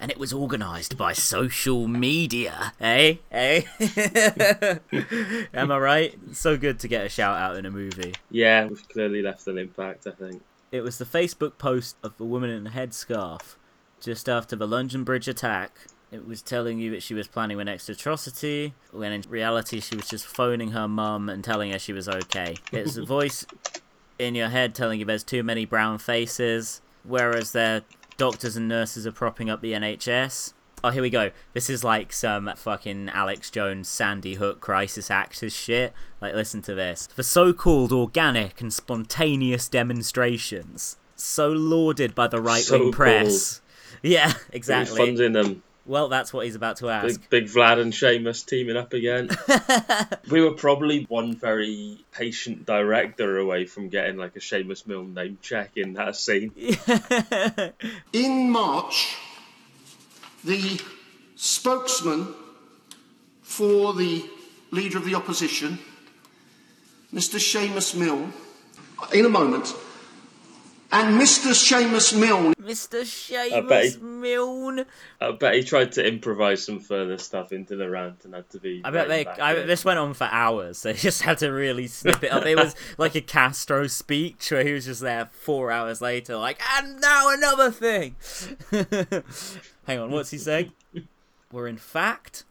And 0.00 0.12
it 0.12 0.18
was 0.18 0.32
organised 0.32 0.96
by 0.96 1.12
social 1.12 1.88
media, 1.88 2.72
eh? 2.80 3.16
Eh? 3.32 3.62
Am 5.52 5.72
I 5.72 5.78
right? 5.78 6.14
So 6.32 6.56
good 6.56 6.78
to 6.80 6.88
get 6.88 7.04
a 7.04 7.08
shout 7.08 7.36
out 7.36 7.56
in 7.56 7.66
a 7.66 7.70
movie. 7.70 8.14
Yeah, 8.30 8.66
we've 8.66 8.88
clearly 8.88 9.22
left 9.22 9.48
an 9.48 9.58
impact, 9.58 10.06
I 10.06 10.12
think. 10.12 10.42
It 10.70 10.82
was 10.82 10.98
the 10.98 11.04
Facebook 11.04 11.58
post 11.58 11.96
of 12.04 12.16
the 12.16 12.24
woman 12.24 12.50
in 12.50 12.66
a 12.66 12.70
headscarf 12.70 13.56
just 14.00 14.28
after 14.28 14.54
the 14.54 14.68
London 14.68 15.02
Bridge 15.02 15.26
attack. 15.26 15.76
It 16.10 16.26
was 16.26 16.42
telling 16.42 16.78
you 16.78 16.90
that 16.92 17.02
she 17.02 17.14
was 17.14 17.28
planning 17.28 17.58
the 17.58 17.64
next 17.64 17.88
atrocity, 17.88 18.74
when 18.92 19.12
in 19.12 19.22
reality 19.28 19.80
she 19.80 19.96
was 19.96 20.08
just 20.08 20.26
phoning 20.26 20.70
her 20.70 20.88
mum 20.88 21.28
and 21.28 21.44
telling 21.44 21.72
her 21.72 21.78
she 21.78 21.92
was 21.92 22.08
okay. 22.08 22.56
It's 22.72 22.96
a 22.96 23.04
voice 23.04 23.44
in 24.18 24.34
your 24.34 24.48
head 24.48 24.74
telling 24.74 24.98
you 24.98 25.04
there's 25.04 25.24
too 25.24 25.42
many 25.42 25.64
brown 25.64 25.98
faces, 25.98 26.80
whereas 27.04 27.52
their 27.52 27.82
doctors 28.16 28.56
and 28.56 28.68
nurses 28.68 29.06
are 29.06 29.12
propping 29.12 29.48
up 29.48 29.60
the 29.60 29.72
NHS. 29.72 30.54
Oh, 30.84 30.90
here 30.90 31.02
we 31.02 31.10
go. 31.10 31.30
This 31.54 31.68
is 31.68 31.82
like 31.82 32.12
some 32.12 32.50
fucking 32.54 33.08
Alex 33.08 33.50
Jones, 33.50 33.88
Sandy 33.88 34.34
Hook 34.34 34.60
crisis 34.60 35.10
actors 35.10 35.52
shit. 35.52 35.92
Like, 36.20 36.34
listen 36.34 36.62
to 36.62 36.74
this. 36.74 37.08
The 37.16 37.24
so 37.24 37.52
called 37.52 37.92
organic 37.92 38.60
and 38.60 38.72
spontaneous 38.72 39.68
demonstrations, 39.68 40.96
so 41.16 41.48
lauded 41.50 42.14
by 42.14 42.28
the 42.28 42.40
right 42.40 42.64
wing 42.70 42.92
So 42.92 42.92
press. 42.92 43.60
Yeah, 44.02 44.30
Who's 44.32 44.44
exactly. 44.52 44.96
funding 44.98 45.32
them? 45.32 45.62
Well, 45.88 46.08
that's 46.08 46.34
what 46.34 46.44
he's 46.44 46.54
about 46.54 46.76
to 46.76 46.90
ask. 46.90 47.18
Big, 47.18 47.30
big 47.30 47.44
Vlad 47.46 47.80
and 47.80 47.94
Seamus 47.94 48.44
teaming 48.44 48.76
up 48.76 48.92
again. 48.92 49.30
we 50.30 50.42
were 50.42 50.52
probably 50.52 51.04
one 51.08 51.34
very 51.34 52.04
patient 52.12 52.66
director 52.66 53.38
away 53.38 53.64
from 53.64 53.88
getting 53.88 54.18
like 54.18 54.36
a 54.36 54.38
Seamus 54.38 54.86
Milne 54.86 55.14
name 55.14 55.38
check 55.40 55.70
in 55.76 55.94
that 55.94 56.14
scene. 56.14 56.52
In 58.12 58.50
March, 58.50 59.16
the 60.44 60.78
spokesman 61.36 62.34
for 63.40 63.94
the 63.94 64.28
Leader 64.70 64.98
of 64.98 65.06
the 65.06 65.14
Opposition, 65.14 65.78
Mr. 67.14 67.38
Seamus 67.38 67.94
Milne, 67.94 68.34
in 69.14 69.24
a 69.24 69.30
moment, 69.30 69.74
and 70.90 71.20
Mr. 71.20 71.50
Seamus 71.52 72.18
Milne. 72.18 72.54
Mr. 72.54 73.00
I 73.36 73.50
Seamus 73.50 73.96
he- 73.96 74.02
Milne. 74.02 74.84
I 75.20 75.32
bet 75.32 75.54
he 75.54 75.64
tried 75.64 75.92
to 75.92 76.06
improvise 76.06 76.64
some 76.64 76.80
further 76.80 77.18
stuff 77.18 77.52
into 77.52 77.76
the 77.76 77.88
rant 77.88 78.24
and 78.24 78.34
had 78.34 78.48
to 78.50 78.58
be. 78.58 78.80
I 78.84 78.90
bet 78.90 79.08
they. 79.08 79.24
reined 79.24 79.26
back 79.26 79.40
I, 79.40 79.52
a 79.52 79.54
bit. 79.56 79.66
this 79.66 79.84
went 79.84 79.98
on 79.98 80.14
for 80.14 80.28
hours. 80.30 80.82
They 80.88 80.94
just 80.94 81.22
had 81.22 81.38
to 81.38 81.50
really 81.50 81.86
snip 81.86 82.22
it 82.24 82.32
up. 82.32 82.46
It 82.46 82.56
was 82.56 82.74
like 82.98 83.14
a 83.14 83.20
Castro 83.20 83.86
speech 83.86 84.50
where 84.50 84.64
he 84.64 84.72
was 84.72 84.86
just 84.86 85.00
there 85.00 85.28
four 85.32 85.70
hours 85.70 86.00
later, 86.00 86.36
like, 86.36 86.60
and 86.76 87.00
now 87.00 87.28
another 87.28 87.70
thing. 87.70 88.16
Hang 89.86 89.98
on, 89.98 90.10
what's 90.10 90.30
he 90.30 90.38
saying? 90.38 90.72
Were 91.52 91.68
in 91.68 91.76
fact 91.78 92.44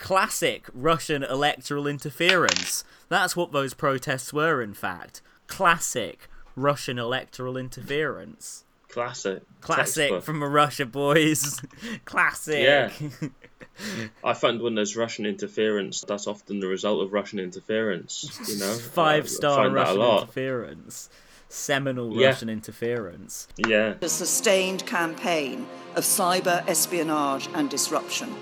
classic 0.00 0.66
Russian 0.72 1.22
electoral 1.22 1.86
interference. 1.86 2.82
That's 3.08 3.36
what 3.36 3.52
those 3.52 3.74
protests 3.74 4.32
were. 4.32 4.62
In 4.62 4.74
fact, 4.74 5.20
classic 5.46 6.28
Russian 6.56 6.98
electoral 6.98 7.56
interference. 7.56 8.64
Classic. 8.88 9.42
Classic 9.60 10.04
Textbook. 10.10 10.24
from 10.24 10.42
a 10.42 10.48
Russia 10.48 10.84
boys. 10.86 11.60
classic. 12.04 12.62
Yeah. 12.62 12.90
I 14.24 14.34
find 14.34 14.60
when 14.60 14.74
there's 14.74 14.96
Russian 14.96 15.26
interference, 15.26 16.02
that's 16.02 16.26
often 16.26 16.60
the 16.60 16.66
result 16.66 17.02
of 17.02 17.12
Russian 17.12 17.38
interference. 17.38 18.28
You 18.48 18.58
know, 18.58 18.66
I- 18.70 18.74
I 18.74 18.78
Five 18.78 19.28
star 19.28 19.64
find 19.64 19.76
that 19.76 19.80
a 19.80 19.98
Russian 19.98 20.18
interference. 20.22 21.08
Seminal 21.48 22.16
Yeah. 22.16 22.28
Russian 22.28 22.48
interference. 22.48 23.48
Yeah. 23.56 23.94
A 24.00 24.08
sustained 24.08 24.86
campaign 24.86 25.66
of 25.96 26.04
cyber 26.04 26.66
espionage 26.68 27.48
and 27.54 27.68
disruption. 27.70 28.34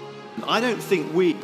I 0.46 0.61
don't 0.61 0.82
think 0.82 1.12
we 1.14 1.36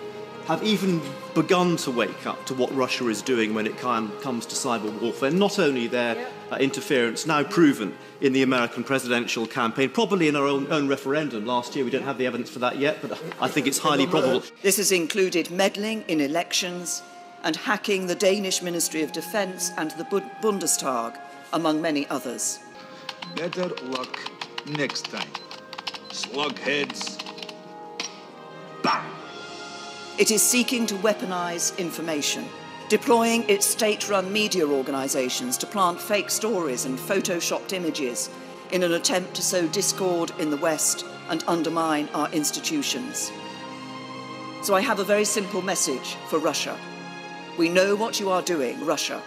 have 0.46 0.62
even 0.62 1.00
begun 1.34 1.76
to 1.78 1.90
wake 1.90 2.26
up 2.26 2.44
to 2.46 2.54
what 2.54 2.74
Russia 2.74 3.08
is 3.08 3.22
doing 3.22 3.54
when 3.54 3.66
it 3.66 3.78
comes 3.78 4.46
to 4.46 4.54
cyber 4.54 4.92
warfare. 5.00 5.30
Not 5.30 5.58
only 5.58 5.86
their 5.86 6.28
uh, 6.50 6.56
interference, 6.56 7.26
now 7.26 7.42
proven 7.42 7.96
in 8.20 8.32
the 8.34 8.42
American 8.42 8.84
presidential 8.84 9.46
campaign, 9.46 9.88
probably 9.90 10.28
in 10.28 10.36
our 10.36 10.46
own, 10.46 10.70
own 10.70 10.86
referendum 10.86 11.46
last 11.46 11.74
year. 11.74 11.84
We 11.84 11.90
don't 11.90 12.02
have 12.02 12.18
the 12.18 12.26
evidence 12.26 12.50
for 12.50 12.58
that 12.58 12.78
yet, 12.78 12.98
but 13.00 13.18
I 13.40 13.48
think 13.48 13.66
it's 13.66 13.78
highly 13.78 14.06
probable. 14.06 14.42
This 14.62 14.76
has 14.76 14.92
included 14.92 15.50
meddling 15.50 16.04
in 16.08 16.20
elections 16.20 17.02
and 17.42 17.56
hacking 17.56 18.06
the 18.06 18.14
Danish 18.14 18.62
Ministry 18.62 19.02
of 19.02 19.12
Defence 19.12 19.72
and 19.78 19.90
the 19.92 20.04
Bundestag, 20.04 21.18
among 21.52 21.80
many 21.80 22.06
others. 22.08 22.58
Better 23.34 23.68
luck 23.84 24.18
next 24.66 25.06
time. 25.06 25.28
Slugheads. 26.10 27.20
It 30.17 30.31
is 30.31 30.41
seeking 30.41 30.85
to 30.87 30.95
weaponize 30.95 31.77
information, 31.77 32.45
deploying 32.89 33.47
its 33.49 33.65
state 33.65 34.09
run 34.09 34.33
media 34.33 34.67
organisations 34.67 35.57
to 35.59 35.65
plant 35.65 36.01
fake 36.01 36.29
stories 36.29 36.85
and 36.85 36.99
photoshopped 36.99 37.73
images 37.73 38.29
in 38.71 38.83
an 38.83 38.93
attempt 38.93 39.33
to 39.35 39.41
sow 39.41 39.67
discord 39.67 40.31
in 40.39 40.49
the 40.49 40.57
West 40.57 41.05
and 41.29 41.43
undermine 41.47 42.09
our 42.13 42.29
institutions. 42.31 43.31
So 44.61 44.75
I 44.75 44.81
have 44.81 44.99
a 44.99 45.05
very 45.05 45.25
simple 45.25 45.61
message 45.61 46.15
for 46.27 46.37
Russia. 46.37 46.77
We 47.57 47.69
know 47.69 47.95
what 47.95 48.19
you 48.19 48.29
are 48.29 48.41
doing, 48.41 48.85
Russia, 48.85 49.21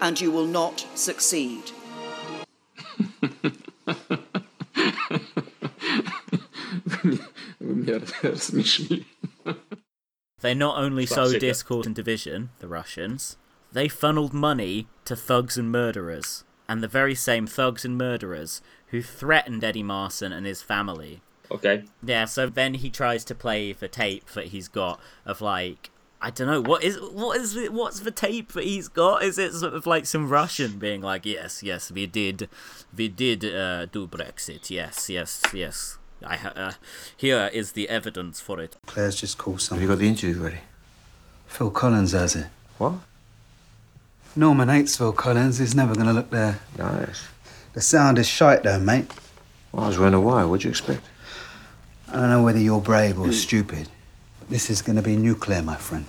and 0.00 0.20
you 0.20 0.30
will 0.30 0.46
not 0.46 0.86
succeed. 0.94 1.72
Вы 7.60 7.74
меня 7.74 8.00
рассмешили. 8.22 9.04
They 10.43 10.53
not 10.53 10.77
only 10.77 11.05
Classic. 11.05 11.39
discord 11.39 11.85
and 11.85 11.95
division, 11.95 12.49
the 12.59 12.67
Russians, 12.67 13.37
they 13.71 13.87
funneled 13.87 14.33
money 14.33 14.87
to 15.05 15.15
thugs 15.15 15.57
and 15.57 15.71
murderers. 15.71 16.43
And 16.67 16.83
the 16.83 16.87
very 16.89 17.15
same 17.15 17.47
thugs 17.47 17.85
and 17.85 17.97
murderers 17.97 18.61
who 18.87 19.01
threatened 19.01 19.63
Eddie 19.63 19.83
Marsan 19.83 20.33
and 20.33 20.45
his 20.45 20.61
family. 20.61 21.21
Okay. 21.49 21.85
Yeah, 22.05 22.25
so 22.25 22.47
then 22.47 22.73
he 22.73 22.89
tries 22.89 23.23
to 23.25 23.35
play 23.35 23.71
the 23.71 23.87
tape 23.87 24.25
that 24.31 24.47
he's 24.47 24.67
got 24.67 24.99
of 25.25 25.39
like 25.39 25.89
I 26.21 26.29
don't 26.29 26.47
know 26.47 26.61
what 26.61 26.83
is 26.83 26.99
what 26.99 27.37
is 27.39 27.55
it, 27.55 27.71
what's 27.71 28.01
the 28.01 28.11
tape 28.11 28.51
that 28.51 28.65
he's 28.65 28.89
got? 28.89 29.23
Is 29.23 29.37
it 29.37 29.53
sort 29.53 29.73
of 29.73 29.87
like 29.87 30.05
some 30.05 30.27
Russian 30.27 30.77
being 30.77 31.01
like, 31.01 31.25
yes, 31.25 31.63
yes, 31.63 31.89
we 31.89 32.05
did, 32.05 32.49
we 32.95 33.07
did 33.07 33.45
uh, 33.45 33.85
do 33.85 34.07
Brexit. 34.07 34.69
Yes, 34.69 35.09
yes, 35.09 35.41
yes. 35.53 35.97
I 36.25 36.35
ha- 36.37 36.53
uh, 36.55 36.71
here 37.15 37.49
is 37.53 37.73
the 37.73 37.89
evidence 37.89 38.39
for 38.39 38.59
it. 38.59 38.77
Claire's 38.85 39.15
just 39.15 39.37
called 39.37 39.55
Have 39.55 39.61
someone. 39.61 39.81
you 39.83 39.87
got 39.87 39.99
the 39.99 40.07
interview 40.07 40.41
ready? 40.41 40.59
Phil 41.47 41.69
Collins 41.71 42.11
has 42.13 42.35
it. 42.35 42.47
What? 42.77 42.93
Norman 44.35 44.69
hates 44.69 44.97
Phil 44.97 45.13
Collins. 45.13 45.59
He's 45.59 45.75
never 45.75 45.93
going 45.93 46.07
to 46.07 46.13
look 46.13 46.29
there. 46.31 46.59
Nice. 46.77 47.27
The 47.73 47.81
sound 47.81 48.17
is 48.17 48.27
shite, 48.27 48.63
though, 48.63 48.79
mate. 48.79 49.11
Well, 49.71 49.83
I 49.83 49.87
was 49.87 49.97
running 49.97 50.15
away. 50.15 50.43
What'd 50.45 50.63
you 50.63 50.69
expect? 50.71 51.03
I 52.09 52.13
don't 52.13 52.29
know 52.29 52.43
whether 52.43 52.59
you're 52.59 52.81
brave 52.81 53.19
or 53.19 53.31
stupid. 53.31 53.87
But 54.39 54.49
this 54.49 54.69
is 54.69 54.81
going 54.81 54.95
to 54.95 55.01
be 55.01 55.15
nuclear, 55.15 55.61
my 55.61 55.75
friend. 55.75 56.05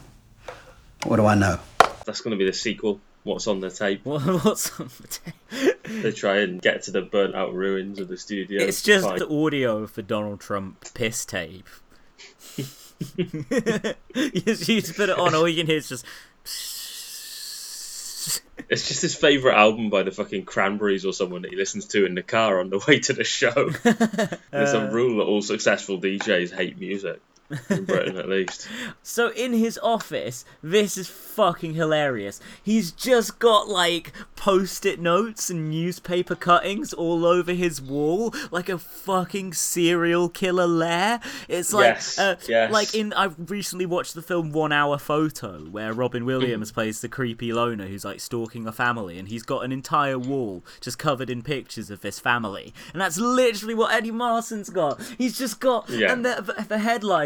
What 1.05 1.17
do 1.17 1.27
I 1.27 1.35
know? 1.35 1.59
That's 2.07 2.21
going 2.21 2.33
to 2.33 2.37
be 2.39 2.47
the 2.47 2.53
sequel. 2.53 3.01
What's 3.25 3.47
on 3.47 3.61
the 3.61 3.71
tape? 3.71 4.01
What's 4.05 4.79
on 4.79 4.89
the 5.01 5.09
tape? 5.09 5.83
They 6.03 6.13
try 6.13 6.41
and 6.41 6.61
get 6.63 6.83
to 6.85 6.91
the 6.91 7.01
burnt 7.03 7.35
out 7.35 7.53
ruins 7.55 7.99
of 7.99 8.09
the 8.09 8.17
studio. 8.19 8.63
It's 8.63 8.83
just 8.83 9.07
the 9.17 9.29
audio 9.29 9.87
for 9.87 10.03
Donald 10.03 10.41
Trump 10.41 10.85
piss 10.95 11.25
tape. 11.25 11.67
you 13.17 13.25
just 14.41 14.95
put 14.97 15.09
it 15.09 15.19
on, 15.19 15.35
all 15.35 15.49
you 15.49 15.57
can 15.57 15.67
hear 15.67 15.79
is 15.79 15.89
just. 15.89 16.05
It's 18.71 18.89
just 18.89 19.03
his 19.03 19.15
favourite 19.15 19.57
album 19.59 19.91
by 19.91 20.03
the 20.05 20.11
fucking 20.11 20.45
Cranberries 20.47 21.05
or 21.05 21.13
someone 21.13 21.43
that 21.43 21.51
he 21.51 21.57
listens 21.57 21.85
to 21.89 22.07
in 22.07 22.15
the 22.15 22.23
car 22.23 22.61
on 22.61 22.71
the 22.71 22.83
way 22.89 23.01
to 23.01 23.13
the 23.13 23.25
show. 23.25 23.53
It's 23.85 24.73
a 24.73 24.89
Uh. 24.89 24.91
rule 24.91 25.19
that 25.19 25.25
all 25.25 25.43
successful 25.43 26.01
DJs 26.01 26.55
hate 26.55 26.79
music. 26.79 27.21
In 27.71 27.85
Britain, 27.85 28.17
at 28.17 28.29
least. 28.29 28.67
So 29.03 29.29
in 29.33 29.53
his 29.53 29.79
office, 29.83 30.45
this 30.63 30.97
is 30.97 31.09
fucking 31.09 31.75
hilarious. 31.75 32.41
He's 32.63 32.91
just 32.91 33.39
got 33.39 33.69
like 33.69 34.13
post-it 34.35 34.99
notes 35.01 35.51
and 35.51 35.71
newspaper 35.71 36.35
cuttings 36.35 36.93
all 36.93 37.25
over 37.27 37.53
his 37.53 37.81
wall, 37.83 38.35
like 38.51 38.69
a 38.69 38.79
fucking 38.79 39.53
serial 39.53 40.29
killer 40.29 40.67
lair. 40.67 41.21
It's 41.49 41.73
like, 41.73 41.85
Yes, 41.97 42.19
uh, 42.19 42.37
yes. 42.49 42.73
like 42.73 42.95
in. 42.95 43.13
I've 43.13 43.35
recently 43.51 43.87
watched 43.87 44.15
the 44.15 44.23
film 44.23 44.51
One 44.53 44.73
Hour 44.73 44.99
Photo, 44.99 45.61
where 45.71 45.93
Robin 45.93 46.25
Williams 46.25 46.73
plays 46.73 47.01
the 47.03 47.09
creepy 47.09 47.53
loner 47.53 47.87
who's 47.87 48.05
like 48.05 48.21
stalking 48.21 48.67
a 48.67 48.73
family, 48.73 49.19
and 49.19 49.29
he's 49.29 49.43
got 49.43 49.65
an 49.65 49.71
entire 49.73 50.19
wall 50.19 50.65
just 50.81 50.99
covered 50.99 51.29
in 51.31 51.43
pictures 51.43 51.91
of 51.91 52.01
this 52.01 52.19
family, 52.19 52.73
and 52.93 53.01
that's 53.03 53.19
literally 53.19 53.75
what 53.75 53.93
Eddie 53.93 54.11
Marsan's 54.11 54.71
got. 54.71 55.01
He's 55.19 55.37
just 55.39 55.61
got, 55.61 55.89
Yeah. 55.91 56.13
and 56.13 56.25
the, 56.25 56.65
the 56.69 56.79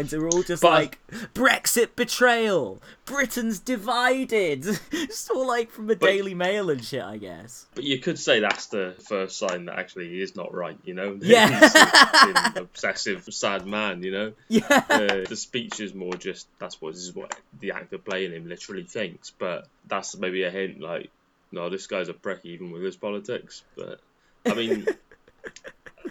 headlines 0.09 0.33
are 0.33 0.37
all 0.37 0.43
just 0.43 0.61
But 0.61 0.71
like 0.71 0.99
Brexit 1.33 1.95
betrayal, 1.95 2.81
Britain's 3.05 3.59
divided. 3.59 4.65
it's 4.91 5.29
all 5.29 5.47
like 5.47 5.71
from 5.71 5.87
the 5.87 5.95
Daily 5.95 6.33
Mail 6.33 6.69
and 6.69 6.83
shit, 6.83 7.03
I 7.03 7.17
guess. 7.17 7.67
But 7.75 7.83
you 7.83 7.99
could 7.99 8.19
say 8.19 8.39
that's 8.39 8.67
the 8.67 8.95
first 9.07 9.37
sign 9.37 9.65
that 9.65 9.77
actually 9.77 10.09
he 10.09 10.21
is 10.21 10.35
not 10.35 10.53
right, 10.53 10.77
you 10.83 10.93
know? 10.93 11.17
Yeah. 11.29 12.53
Obsessive, 12.55 13.23
sad 13.29 13.65
man, 13.65 14.03
you 14.03 14.11
know? 14.11 14.33
Yeah. 14.47 14.83
Uh, 14.89 15.25
the 15.27 15.35
speech 15.35 15.79
is 15.79 15.93
more 15.93 16.13
just, 16.13 16.47
that's 16.59 16.81
what, 16.81 16.93
this 16.93 17.03
is 17.03 17.13
what 17.13 17.35
the 17.59 17.71
actor 17.71 17.97
playing 17.97 18.31
him 18.31 18.49
literally 18.49 18.83
thinks. 18.83 19.31
But 19.31 19.67
that's 19.87 20.17
maybe 20.17 20.43
a 20.43 20.49
hint, 20.49 20.81
like, 20.81 21.11
no, 21.51 21.69
this 21.69 21.87
guy's 21.87 22.09
a 22.09 22.13
prick 22.13 22.39
even 22.43 22.71
with 22.71 22.83
his 22.83 22.95
politics. 22.95 23.63
But, 23.75 23.99
I 24.45 24.55
mean, 24.55 24.87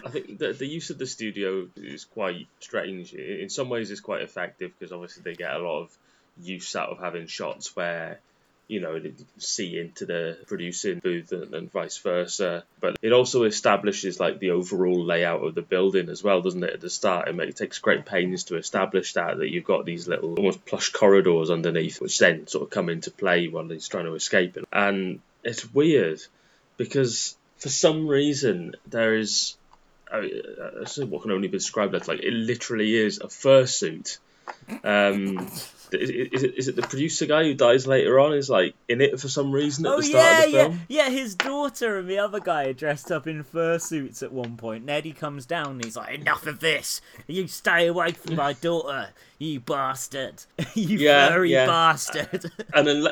I 0.05 0.09
think 0.09 0.37
the, 0.37 0.53
the 0.53 0.67
use 0.67 0.89
of 0.89 0.97
the 0.97 1.07
studio 1.07 1.67
is 1.75 2.05
quite 2.05 2.47
strange. 2.59 3.13
In 3.13 3.49
some 3.49 3.69
ways, 3.69 3.91
it's 3.91 4.01
quite 4.01 4.21
effective 4.21 4.71
because 4.77 4.91
obviously 4.91 5.23
they 5.23 5.35
get 5.35 5.53
a 5.53 5.59
lot 5.59 5.81
of 5.81 5.97
use 6.41 6.75
out 6.75 6.89
of 6.89 6.99
having 6.99 7.27
shots 7.27 7.75
where 7.75 8.19
you 8.67 8.79
know 8.79 8.99
can 8.99 9.15
see 9.39 9.79
into 9.79 10.05
the 10.05 10.37
producing 10.47 10.99
booth 10.99 11.31
and, 11.31 11.53
and 11.53 11.71
vice 11.71 11.97
versa. 11.97 12.63
But 12.79 12.97
it 13.01 13.11
also 13.11 13.43
establishes 13.43 14.19
like 14.19 14.39
the 14.39 14.51
overall 14.51 15.03
layout 15.03 15.43
of 15.43 15.55
the 15.55 15.61
building 15.61 16.09
as 16.09 16.23
well, 16.23 16.41
doesn't 16.41 16.63
it? 16.63 16.73
At 16.73 16.81
the 16.81 16.89
start, 16.89 17.27
it, 17.27 17.39
it 17.39 17.55
takes 17.57 17.79
great 17.79 18.05
pains 18.05 18.45
to 18.45 18.57
establish 18.57 19.13
that 19.13 19.37
that 19.39 19.49
you've 19.49 19.65
got 19.65 19.85
these 19.85 20.07
little 20.07 20.35
almost 20.35 20.65
plush 20.65 20.89
corridors 20.89 21.49
underneath, 21.49 21.99
which 21.99 22.19
then 22.19 22.47
sort 22.47 22.63
of 22.63 22.69
come 22.69 22.89
into 22.89 23.11
play 23.11 23.47
while 23.47 23.67
he's 23.67 23.87
trying 23.87 24.05
to 24.05 24.15
escape. 24.15 24.57
And 24.71 25.19
it's 25.43 25.73
weird 25.73 26.21
because 26.77 27.35
for 27.57 27.69
some 27.69 28.07
reason 28.07 28.75
there 28.87 29.15
is 29.15 29.57
I, 30.11 30.81
I 30.81 30.85
say 30.85 31.03
what 31.03 31.21
can 31.23 31.31
only 31.31 31.47
be 31.47 31.57
described 31.57 31.95
as 31.95 32.07
like 32.07 32.19
it 32.21 32.33
literally 32.33 32.95
is 32.95 33.19
a 33.19 33.27
fursuit. 33.27 34.17
Um, 34.83 35.37
is, 35.91 36.09
is 36.09 36.43
it 36.43 36.53
is 36.57 36.67
it 36.67 36.75
the 36.75 36.81
producer 36.81 37.25
guy 37.27 37.43
who 37.43 37.53
dies 37.53 37.85
later 37.85 38.19
on 38.19 38.33
is 38.33 38.49
like 38.49 38.73
in 38.87 39.01
it 39.01 39.19
for 39.19 39.27
some 39.27 39.51
reason 39.51 39.85
at 39.85 39.91
Oh 39.93 39.97
the 39.97 40.03
start 40.03 40.23
yeah, 40.23 40.39
of 40.39 40.45
the 40.51 40.57
film? 40.57 40.81
yeah. 40.87 41.09
His 41.09 41.35
daughter 41.35 41.99
and 41.99 42.09
the 42.09 42.17
other 42.17 42.39
guy 42.39 42.65
are 42.65 42.73
dressed 42.73 43.11
up 43.11 43.27
in 43.27 43.43
fursuits 43.43 44.23
at 44.23 44.31
one 44.31 44.57
point. 44.57 44.81
And 44.81 44.89
Eddie 44.89 45.11
comes 45.13 45.45
down 45.45 45.73
and 45.73 45.85
he's 45.85 45.95
like, 45.95 46.15
"Enough 46.19 46.47
of 46.47 46.59
this! 46.59 47.01
You 47.27 47.47
stay 47.47 47.85
away 47.87 48.11
from 48.13 48.35
my 48.35 48.53
daughter, 48.61 49.09
you 49.37 49.59
bastard! 49.59 50.43
you 50.73 50.97
Yeah, 50.97 51.29
furry 51.29 51.51
yeah. 51.51 51.67
bastard!" 51.67 52.51
and 52.73 52.87
then 52.87 53.07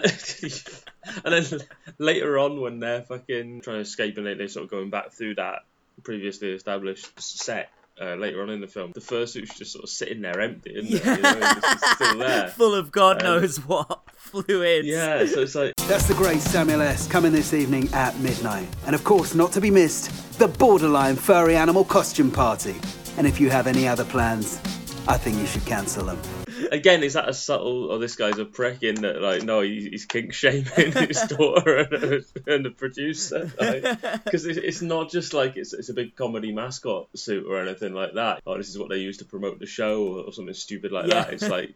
and 1.23 1.33
then 1.33 1.59
later 1.99 2.39
on 2.39 2.61
when 2.61 2.79
they're 2.79 3.03
fucking 3.03 3.61
trying 3.61 3.77
to 3.77 3.81
escape 3.81 4.17
and 4.17 4.25
they, 4.25 4.33
they're 4.33 4.47
sort 4.47 4.65
of 4.65 4.71
going 4.71 4.89
back 4.89 5.11
through 5.11 5.35
that 5.35 5.59
previously 6.03 6.51
established 6.51 7.19
set 7.19 7.69
uh, 8.01 8.15
later 8.15 8.41
on 8.43 8.49
in 8.49 8.61
the 8.61 8.67
film, 8.67 8.91
the 8.93 9.01
first 9.01 9.35
fursuit's 9.35 9.57
just 9.57 9.71
sort 9.73 9.83
of 9.83 9.89
sitting 9.89 10.21
there 10.21 10.39
empty, 10.39 10.71
isn't 10.75 10.93
it? 10.93 11.05
You 11.17 11.21
know, 11.23 11.39
it's 11.55 11.91
still 11.95 12.17
there. 12.19 12.47
Full 12.49 12.75
of 12.75 12.91
God 12.91 13.23
Um, 13.23 13.41
knows 13.41 13.57
what 13.65 14.01
fluids. 14.15 14.87
Yeah, 14.87 15.25
so 15.25 15.41
it's 15.41 15.55
like 15.55 15.73
That's 15.87 16.07
the 16.07 16.13
great 16.13 16.39
Samuel 16.41 16.81
S. 16.81 17.07
coming 17.07 17.31
this 17.31 17.53
evening 17.53 17.89
at 17.93 18.17
midnight. 18.19 18.67
And 18.85 18.93
of 18.93 19.03
course, 19.03 19.33
not 19.33 19.51
to 19.53 19.61
be 19.61 19.71
missed, 19.71 20.11
the 20.37 20.47
Borderline 20.47 21.15
Furry 21.15 21.55
Animal 21.55 21.83
Costume 21.85 22.29
Party. 22.31 22.75
And 23.17 23.25
if 23.25 23.39
you 23.39 23.49
have 23.49 23.65
any 23.65 23.87
other 23.87 24.05
plans, 24.05 24.57
I 25.07 25.17
think 25.17 25.37
you 25.39 25.47
should 25.47 25.65
cancel 25.65 26.05
them. 26.05 26.19
Again, 26.71 27.03
is 27.03 27.13
that 27.13 27.27
a 27.29 27.33
subtle? 27.33 27.91
Or 27.91 27.99
this 27.99 28.15
guy's 28.15 28.37
a 28.37 28.45
prick 28.45 28.83
in 28.83 28.95
that, 29.01 29.21
like, 29.21 29.43
no, 29.43 29.61
he's, 29.61 30.05
kink 30.05 30.33
shaming 30.33 30.65
his 30.91 31.21
daughter 31.23 31.77
and, 31.77 32.23
and 32.47 32.65
the 32.65 32.71
producer, 32.75 33.51
because 34.23 34.45
it's, 34.45 34.57
it's 34.57 34.81
not 34.81 35.09
just 35.11 35.33
like 35.33 35.57
it's 35.57 35.73
it's 35.73 35.89
a 35.89 35.93
big 35.93 36.15
comedy 36.15 36.51
mascot 36.53 37.07
suit 37.15 37.45
or 37.47 37.59
anything 37.61 37.93
like 37.93 38.13
that. 38.13 38.41
Oh, 38.45 38.57
this 38.57 38.69
is 38.69 38.77
what 38.77 38.89
they 38.89 38.97
use 38.97 39.17
to 39.17 39.25
promote 39.25 39.59
the 39.59 39.65
show 39.65 40.03
or, 40.03 40.23
or 40.25 40.33
something 40.33 40.53
stupid 40.53 40.91
like 40.91 41.07
Yeah. 41.07 41.23
that. 41.23 41.33
It's 41.33 41.47
like, 41.47 41.75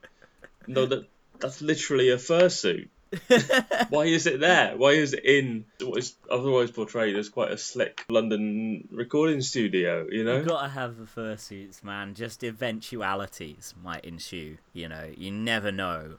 no, 0.68 0.86
that 0.86 1.08
that's 1.39 1.62
literally 1.62 2.10
a 2.10 2.18
fursuit. 2.18 2.89
Why 3.89 4.05
is 4.05 4.26
it 4.26 4.39
there? 4.39 4.76
Why 4.78 4.91
is 4.91 5.14
it 5.14 5.26
in 5.26 5.66
what 5.82 5.97
is 5.99 6.16
otherwise 6.30 6.72
portrayed 6.72 7.16
as 7.16 7.30
quite 7.30 7.51
a 7.51 7.57
slick 7.57 8.05
London 8.09 8.88
recording 8.91 9.41
studio? 9.41 10.07
You 10.09 10.24
know, 10.24 10.38
You 10.38 10.45
gotta 10.45 10.70
have 10.70 10.97
the 10.97 11.03
fursuits, 11.05 11.84
man. 11.84 12.14
Just 12.14 12.43
eventualities 12.43 13.74
might 13.84 14.05
ensue. 14.05 14.57
You 14.74 14.88
know, 14.89 15.09
you 15.16 15.32
never 15.32 15.72
know 15.72 16.16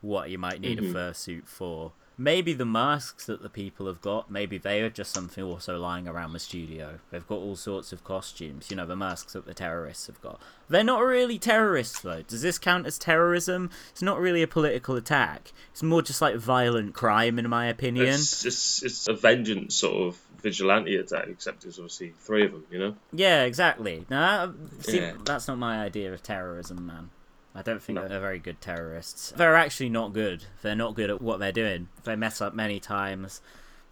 what 0.00 0.30
you 0.30 0.38
might 0.38 0.60
need 0.60 0.78
Mhm. 0.78 0.90
a 0.90 0.94
fursuit 0.94 1.46
for. 1.46 1.92
Maybe 2.18 2.52
the 2.52 2.66
masks 2.66 3.26
that 3.26 3.42
the 3.42 3.48
people 3.48 3.86
have 3.86 4.00
got, 4.00 4.30
maybe 4.30 4.58
they 4.58 4.80
are 4.82 4.90
just 4.90 5.14
something 5.14 5.42
also 5.42 5.78
lying 5.78 6.06
around 6.06 6.32
the 6.34 6.38
studio. 6.38 6.98
They've 7.10 7.26
got 7.26 7.36
all 7.38 7.56
sorts 7.56 7.92
of 7.92 8.04
costumes, 8.04 8.70
you 8.70 8.76
know, 8.76 8.86
the 8.86 8.96
masks 8.96 9.32
that 9.32 9.46
the 9.46 9.54
terrorists 9.54 10.06
have 10.08 10.20
got. 10.20 10.40
They're 10.68 10.84
not 10.84 11.00
really 11.00 11.38
terrorists, 11.38 12.00
though. 12.00 12.22
Does 12.22 12.42
this 12.42 12.58
count 12.58 12.86
as 12.86 12.98
terrorism? 12.98 13.70
It's 13.90 14.02
not 14.02 14.20
really 14.20 14.42
a 14.42 14.46
political 14.46 14.94
attack. 14.96 15.52
It's 15.70 15.82
more 15.82 16.02
just 16.02 16.20
like 16.22 16.36
violent 16.36 16.94
crime, 16.94 17.38
in 17.38 17.48
my 17.48 17.66
opinion. 17.66 18.06
It's 18.08 18.42
just 18.42 18.82
it's 18.84 19.08
a 19.08 19.14
vengeance 19.14 19.74
sort 19.74 20.08
of 20.08 20.20
vigilante 20.42 20.96
attack, 20.96 21.28
except 21.28 21.62
there's 21.62 21.78
obviously 21.78 22.12
three 22.20 22.44
of 22.44 22.52
them. 22.52 22.64
You 22.70 22.78
know. 22.78 22.96
Yeah, 23.12 23.44
exactly. 23.44 24.04
Now, 24.10 24.52
see, 24.80 24.98
Yeah. 24.98 25.14
that's 25.24 25.48
not 25.48 25.58
my 25.58 25.80
idea 25.82 26.12
of 26.12 26.22
terrorism, 26.22 26.86
man. 26.86 27.10
I 27.54 27.62
don't 27.62 27.82
think 27.82 27.98
they're 27.98 28.20
very 28.20 28.38
good 28.38 28.60
terrorists. 28.60 29.32
They're 29.36 29.56
actually 29.56 29.90
not 29.90 30.12
good. 30.12 30.44
They're 30.62 30.74
not 30.74 30.94
good 30.94 31.10
at 31.10 31.20
what 31.20 31.38
they're 31.38 31.52
doing. 31.52 31.88
They 32.04 32.16
mess 32.16 32.40
up 32.40 32.54
many 32.54 32.80
times. 32.80 33.42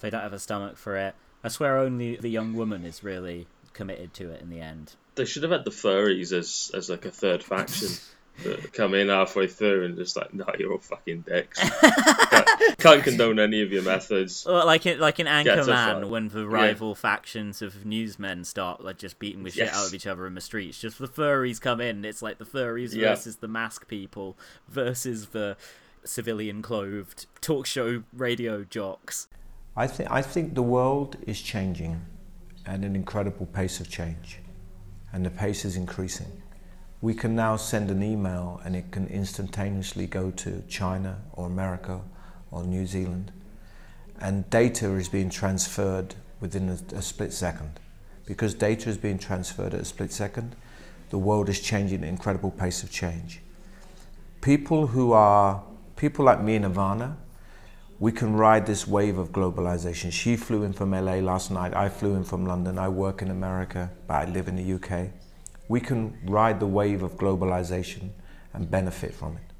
They 0.00 0.08
don't 0.08 0.22
have 0.22 0.32
a 0.32 0.38
stomach 0.38 0.76
for 0.78 0.96
it. 0.96 1.14
I 1.44 1.48
swear 1.48 1.78
only 1.78 2.16
the 2.16 2.28
young 2.28 2.54
woman 2.54 2.84
is 2.84 3.04
really 3.04 3.46
committed 3.72 4.14
to 4.14 4.30
it 4.30 4.40
in 4.40 4.50
the 4.50 4.60
end. 4.60 4.94
They 5.14 5.24
should 5.24 5.42
have 5.42 5.52
had 5.52 5.64
the 5.64 5.70
furries 5.70 6.32
as 6.32 6.70
as 6.74 6.88
like 6.88 7.04
a 7.04 7.10
third 7.10 7.42
faction 7.42 7.88
that 8.44 8.72
come 8.72 8.94
in 8.94 9.08
halfway 9.08 9.46
through 9.46 9.84
and 9.84 9.96
just 9.96 10.16
like, 10.16 10.32
no, 10.34 10.44
you're 10.58 10.72
all 10.72 10.78
fucking 10.78 11.22
dicks. 11.22 11.58
can't, 11.80 12.78
can't 12.78 13.02
condone 13.04 13.38
any 13.38 13.62
of 13.62 13.72
your 13.72 13.82
methods. 13.82 14.44
Well, 14.46 14.64
like 14.66 14.86
in, 14.86 14.98
like 14.98 15.20
in 15.20 15.26
Get 15.26 15.46
Anchorman, 15.58 16.08
when 16.10 16.28
the 16.28 16.40
Yeah. 16.40 16.46
rival 16.46 16.94
factions 16.94 17.62
of 17.62 17.84
newsmen 17.86 18.44
start 18.44 18.82
like 18.84 18.98
just 18.98 19.18
beating 19.18 19.42
the 19.44 19.50
shit 19.50 19.66
Yes. 19.66 19.76
out 19.76 19.86
of 19.88 19.94
each 19.94 20.06
other 20.06 20.26
in 20.26 20.34
the 20.34 20.40
streets, 20.40 20.80
just 20.80 20.98
the 20.98 21.08
furries 21.08 21.60
come 21.60 21.80
in. 21.80 22.04
It's 22.04 22.22
like 22.22 22.38
the 22.38 22.44
furries 22.44 22.94
Yeah. 22.94 23.10
versus 23.10 23.36
the 23.36 23.48
mask 23.48 23.88
people 23.88 24.36
versus 24.68 25.26
the 25.28 25.56
civilian 26.04 26.62
clothed 26.62 27.26
talk 27.40 27.66
show 27.66 28.02
radio 28.12 28.64
jocks. 28.64 29.28
I 29.76 29.86
think 29.86 30.10
I 30.10 30.22
think 30.22 30.54
the 30.54 30.62
world 30.62 31.16
is 31.26 31.40
changing 31.40 32.00
at 32.66 32.80
an 32.80 32.94
incredible 32.96 33.46
pace 33.46 33.80
of 33.80 33.88
change, 33.88 34.38
and 35.12 35.24
the 35.24 35.30
pace 35.30 35.64
is 35.64 35.76
increasing. 35.76 36.42
We 37.02 37.14
can 37.14 37.34
now 37.34 37.56
send 37.56 37.90
an 37.90 38.02
email 38.02 38.60
and 38.64 38.76
it 38.76 38.90
can 38.90 39.06
instantaneously 39.06 40.06
go 40.06 40.30
to 40.32 40.62
China 40.68 41.18
or 41.32 41.46
America 41.46 42.02
or 42.50 42.62
New 42.64 42.86
Zealand, 42.86 43.32
and 44.20 44.48
data 44.50 44.94
is 44.96 45.08
being 45.08 45.30
transferred 45.30 46.14
within 46.40 46.68
a, 46.68 46.96
a 46.96 47.02
split 47.02 47.32
second. 47.32 47.80
Because 48.26 48.54
data 48.54 48.90
is 48.90 48.98
being 48.98 49.18
transferred 49.18 49.72
at 49.72 49.80
a 49.80 49.84
split 49.84 50.12
second, 50.12 50.54
the 51.10 51.18
world 51.18 51.48
is 51.48 51.60
changing 51.60 52.00
at 52.00 52.04
an 52.04 52.08
incredible 52.08 52.50
pace 52.50 52.82
of 52.82 52.90
change. 52.90 53.40
People 54.40 54.88
who 54.88 55.12
are 55.12 55.62
people 55.96 56.24
like 56.24 56.42
me 56.42 56.56
and 56.56 56.64
Ivana, 56.64 57.16
we 57.98 58.12
can 58.12 58.34
ride 58.34 58.66
this 58.66 58.86
wave 58.86 59.18
of 59.18 59.30
globalization. 59.30 60.12
She 60.12 60.36
flew 60.36 60.62
in 60.62 60.72
from 60.72 60.92
LA 60.92 61.16
last 61.16 61.50
night. 61.50 61.74
I 61.74 61.88
flew 61.88 62.14
in 62.14 62.24
from 62.24 62.46
London. 62.46 62.78
I 62.78 62.88
work 62.88 63.20
in 63.20 63.30
America, 63.30 63.90
but 64.06 64.14
I 64.14 64.24
live 64.30 64.48
in 64.48 64.56
the 64.56 64.74
UK. 64.74 65.10
We 65.70 65.80
can 65.80 66.18
ride 66.24 66.58
the 66.58 66.66
wave 66.66 67.04
of 67.04 67.16
globalization 67.16 68.10
and 68.52 68.68
benefit 68.68 69.14
from 69.14 69.36
it. 69.36 69.52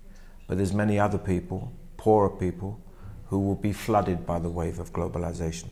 But 0.48 0.56
there's 0.56 0.72
many 0.72 0.98
other 0.98 1.18
people, 1.18 1.72
poorer 1.96 2.30
people, 2.30 2.80
who 3.28 3.38
will 3.38 3.54
be 3.54 3.72
flooded 3.72 4.26
by 4.26 4.40
the 4.40 4.50
wave 4.50 4.80
of 4.80 4.92
globalization. 4.92 5.68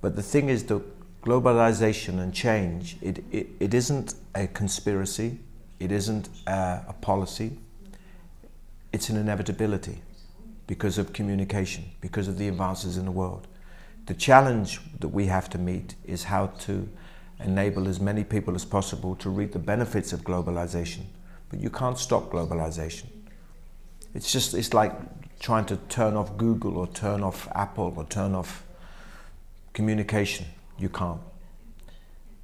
But 0.00 0.16
the 0.16 0.22
thing 0.22 0.48
is 0.48 0.64
that 0.64 0.82
globalization 1.20 2.20
and 2.20 2.32
change, 2.32 2.96
it, 3.02 3.22
it, 3.30 3.48
it 3.60 3.74
isn't 3.74 4.14
a 4.34 4.46
conspiracy 4.46 5.40
It 5.78 5.92
isn't 5.92 6.30
uh, 6.46 6.80
a 6.88 6.94
policy, 7.00 7.58
it's 8.92 9.10
an 9.10 9.16
inevitability 9.16 10.00
because 10.66 10.96
of 10.96 11.12
communication, 11.12 11.84
because 12.00 12.28
of 12.28 12.38
the 12.38 12.48
advances 12.48 12.96
in 12.96 13.04
the 13.04 13.10
world. 13.10 13.46
The 14.06 14.14
challenge 14.14 14.80
that 15.00 15.08
we 15.08 15.26
have 15.26 15.50
to 15.50 15.58
meet 15.58 15.94
is 16.04 16.24
how 16.24 16.46
to 16.60 16.88
enable 17.40 17.88
as 17.88 18.00
many 18.00 18.24
people 18.24 18.54
as 18.54 18.64
possible 18.64 19.14
to 19.16 19.30
reap 19.30 19.52
the 19.52 19.58
benefits 19.58 20.12
of 20.12 20.22
globalization. 20.22 21.04
But 21.50 21.60
you 21.60 21.70
can't 21.70 21.98
stop 21.98 22.30
globalization. 22.30 23.06
It's 24.14 24.32
just, 24.32 24.54
it's 24.54 24.72
like 24.72 24.92
trying 25.38 25.66
to 25.66 25.76
turn 25.88 26.16
off 26.16 26.36
Google 26.36 26.78
or 26.78 26.86
turn 26.86 27.22
off 27.22 27.48
Apple 27.54 27.92
or 27.96 28.04
turn 28.04 28.34
off 28.34 28.64
communication. 29.74 30.46
You 30.78 30.88
can't. 30.88 31.20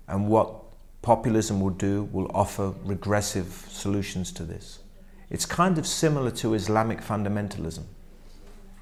And 0.06 0.28
what 0.28 0.54
populism 1.00 1.60
will 1.60 1.70
do 1.70 2.04
will 2.12 2.30
offer 2.34 2.74
regressive 2.84 3.66
solutions 3.68 4.30
to 4.32 4.44
this. 4.44 4.80
It's 5.30 5.46
kind 5.46 5.78
of 5.78 5.86
similar 5.86 6.30
to 6.32 6.54
Islamic 6.54 7.00
fundamentalism. 7.00 7.84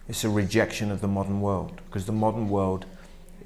It's 0.08 0.24
a 0.24 0.28
rejection 0.28 0.90
of 0.90 1.00
the 1.00 1.06
modern 1.06 1.40
world 1.40 1.80
because 1.86 2.06
the 2.06 2.12
modern 2.12 2.48
world 2.48 2.86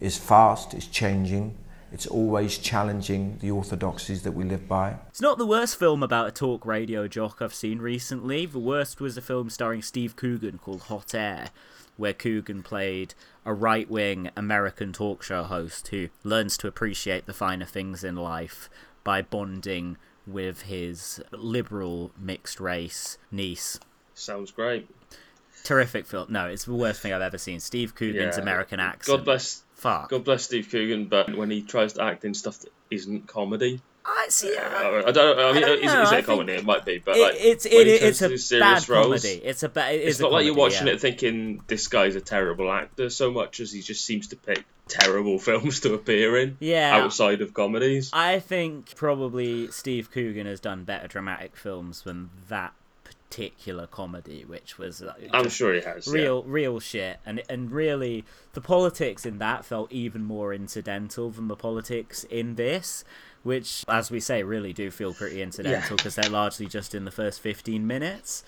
is 0.01 0.17
fast, 0.17 0.73
it's 0.73 0.87
changing, 0.87 1.55
it's 1.95 2.07
always 2.07 2.59
challenging 2.59 3.39
the 3.41 3.51
orthodoxies 3.53 4.23
that 4.23 4.33
we 4.33 4.45
live 4.45 4.67
by. 4.69 4.97
It's 5.09 5.21
not 5.21 5.39
the 5.39 5.47
worst 5.47 5.79
film 5.79 6.03
about 6.03 6.27
a 6.27 6.33
talk 6.33 6.67
radio 6.67 7.07
jock 7.09 7.41
I've 7.41 7.55
seen 7.55 7.79
recently. 7.79 8.47
The 8.47 8.59
worst 8.59 9.01
was 9.01 9.17
a 9.17 9.23
film 9.23 9.49
starring 9.49 9.81
Steve 9.81 10.17
Coogan 10.17 10.59
called 10.59 10.83
Hot 10.83 11.15
Air, 11.15 11.51
where 11.97 12.13
Coogan 12.13 12.63
played 12.65 13.15
a 13.45 13.55
right 13.55 13.89
wing 13.89 14.31
American 14.37 14.93
talk 14.93 15.23
show 15.23 15.45
host 15.45 15.89
who 15.89 16.09
learns 16.25 16.57
to 16.59 16.67
appreciate 16.67 17.27
the 17.27 17.33
finer 17.33 17.65
things 17.65 18.03
in 18.03 18.17
life 18.17 18.69
by 19.05 19.23
bonding 19.23 19.97
with 20.27 20.63
his 20.63 21.23
liberal 21.31 22.11
mixed 22.19 22.59
race 22.59 23.19
niece. 23.31 23.79
Sounds 24.15 24.51
great. 24.51 24.89
Terrific 25.63 26.07
film. 26.07 26.27
No, 26.31 26.47
it's 26.47 26.65
the 26.65 26.75
worst 26.75 27.01
thing 27.01 27.13
I've 27.13 27.23
ever 27.23 27.39
seen. 27.39 27.61
Steve 27.61 27.95
Coogan's 27.95 28.37
Yeah. 28.37 28.43
American 28.43 28.81
accent. 28.81 29.19
God 29.19 29.25
bless. 29.25 29.64
Fuck. 29.85 30.09
God 30.09 30.25
bless 30.25 30.45
Steve 30.45 30.69
Coogan, 30.71 31.05
but 31.07 31.37
when 31.37 31.51
he 31.51 31.61
tries 31.61 31.93
to 31.93 32.03
act 32.03 32.25
in 32.25 32.33
stuff 32.33 32.59
that 32.61 32.73
isn't 32.91 33.27
comedy, 33.29 33.83
I 34.07 34.27
see. 34.31 34.57
uh, 34.57 35.03
I 35.07 35.11
don't. 35.13 35.39
I 35.39 35.53
mean, 35.53 35.63
I 35.63 35.67
don't 35.67 35.79
is, 35.79 35.93
know, 35.93 36.03
is 36.03 36.13
it 36.13 36.19
a 36.21 36.23
comedy? 36.23 36.53
It 36.55 36.65
might 36.65 36.87
be, 36.87 36.99
but 37.05 37.17
it- 37.17 37.21
like 37.23 37.35
it's- 37.35 37.67
it- 37.67 37.73
it's 37.87 38.23
a 38.23 38.39
serious 38.39 38.51
bad 38.51 38.89
roles, 38.89 39.23
comedy. 39.23 39.43
It's 39.45 39.63
a 39.63 39.69
ba- 39.69 39.93
it 39.95 40.09
It's 40.09 40.21
not 40.21 40.33
like 40.33 40.47
you're 40.47 40.55
watching 40.55 40.87
yeah. 40.87 40.95
it 40.95 41.01
thinking 41.03 41.63
this 41.67 41.89
guy's 41.89 42.15
a 42.17 42.21
terrible 42.23 42.71
actor 42.73 43.11
so 43.11 43.31
much 43.31 43.61
as 43.61 43.73
he 43.73 43.83
just 43.83 44.05
seems 44.07 44.29
to 44.29 44.37
pick 44.37 44.65
terrible 44.89 45.39
films 45.49 45.81
to 45.81 45.93
appear 45.93 46.39
in. 46.39 46.57
Yeah. 46.61 46.97
outside 46.97 47.43
of 47.43 47.53
comedies. 47.53 48.09
I 48.15 48.41
think 48.41 48.95
probably 48.97 49.71
Steve 49.71 50.11
Coogan 50.11 50.47
has 50.47 50.61
done 50.61 50.85
better 50.85 51.09
dramatic 51.09 51.57
films 51.57 52.03
than 52.03 52.31
that 52.49 52.73
particular 53.35 53.87
comedy, 53.87 54.45
which 54.45 54.79
was 54.79 55.03
uh, 55.03 55.13
I'm 55.33 55.49
sure 55.49 55.75
he 55.75 55.81
has, 55.81 56.07
yeah. 56.07 56.13
real, 56.13 56.43
real 56.45 56.81
shit, 56.81 57.19
and 57.27 57.43
and 57.49 57.71
really 57.73 58.25
the 58.53 58.61
politics 58.61 59.27
in 59.27 59.39
that 59.39 59.65
felt 59.65 59.91
even 59.91 60.25
more 60.25 60.55
incidental 60.55 61.31
than 61.31 61.49
the 61.49 61.57
politics 61.57 62.25
in 62.25 62.55
this. 62.55 63.05
Which, 63.45 63.85
as 63.89 64.11
we 64.11 64.21
say, 64.21 64.43
really 64.43 64.73
do 64.73 64.91
feel 64.91 65.13
pretty 65.13 65.43
incidental 65.43 65.97
because 65.97 66.15
they're 66.15 66.31
largely 66.31 66.67
just 66.67 66.95
in 66.95 67.05
the 67.05 67.11
first 67.11 67.41
fifteen 67.41 67.87
minutes. 67.87 68.43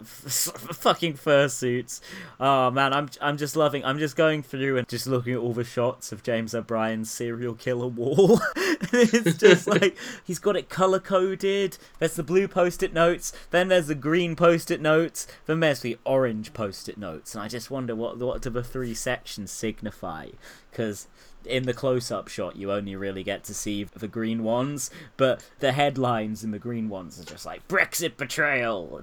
F- 0.00 0.52
fucking 0.74 1.14
fursuits. 1.14 2.00
Oh 2.40 2.70
man, 2.70 2.92
I'm 2.92 3.08
I'm 3.20 3.36
just 3.36 3.54
loving. 3.54 3.84
I'm 3.84 4.00
just 4.00 4.16
going 4.16 4.42
through 4.42 4.78
and 4.78 4.88
just 4.88 5.06
looking 5.06 5.34
at 5.34 5.38
all 5.38 5.52
the 5.52 5.62
shots 5.62 6.10
of 6.10 6.24
James 6.24 6.54
O'Brien's 6.56 7.08
serial 7.08 7.54
killer 7.54 7.86
wall. 7.86 8.40
it's 8.92 9.36
just 9.36 9.66
like 9.68 9.96
he's 10.24 10.38
got 10.40 10.56
it 10.56 10.68
color 10.68 10.98
coded. 11.00 11.78
There's 12.00 12.16
the 12.16 12.22
blue 12.22 12.48
post-it 12.48 12.92
notes. 12.92 13.32
Then 13.50 13.68
there's 13.68 13.86
the 13.86 13.94
green 13.94 14.34
post-it 14.34 14.80
notes. 14.80 15.26
Then 15.46 15.60
there's 15.60 15.80
the 15.80 15.98
orange 16.04 16.52
post-it 16.52 16.98
notes. 16.98 17.34
And 17.34 17.42
I 17.44 17.48
just 17.48 17.70
wonder 17.70 17.94
what 17.94 18.18
what 18.18 18.42
do 18.42 18.50
the 18.50 18.64
three 18.64 18.94
sections 18.94 19.50
signify? 19.50 20.30
Because 20.70 21.06
in 21.46 21.64
the 21.64 21.74
close-up 21.74 22.28
shot 22.28 22.56
you 22.56 22.72
only 22.72 22.96
really 22.96 23.22
get 23.22 23.44
to 23.44 23.54
see 23.54 23.84
the 23.84 24.08
green 24.08 24.42
ones 24.42 24.90
but 25.16 25.44
the 25.60 25.72
headlines 25.72 26.42
in 26.44 26.50
the 26.50 26.58
green 26.58 26.88
ones 26.88 27.20
are 27.20 27.24
just 27.24 27.46
like 27.46 27.66
brexit 27.68 28.16
betrayal. 28.16 29.02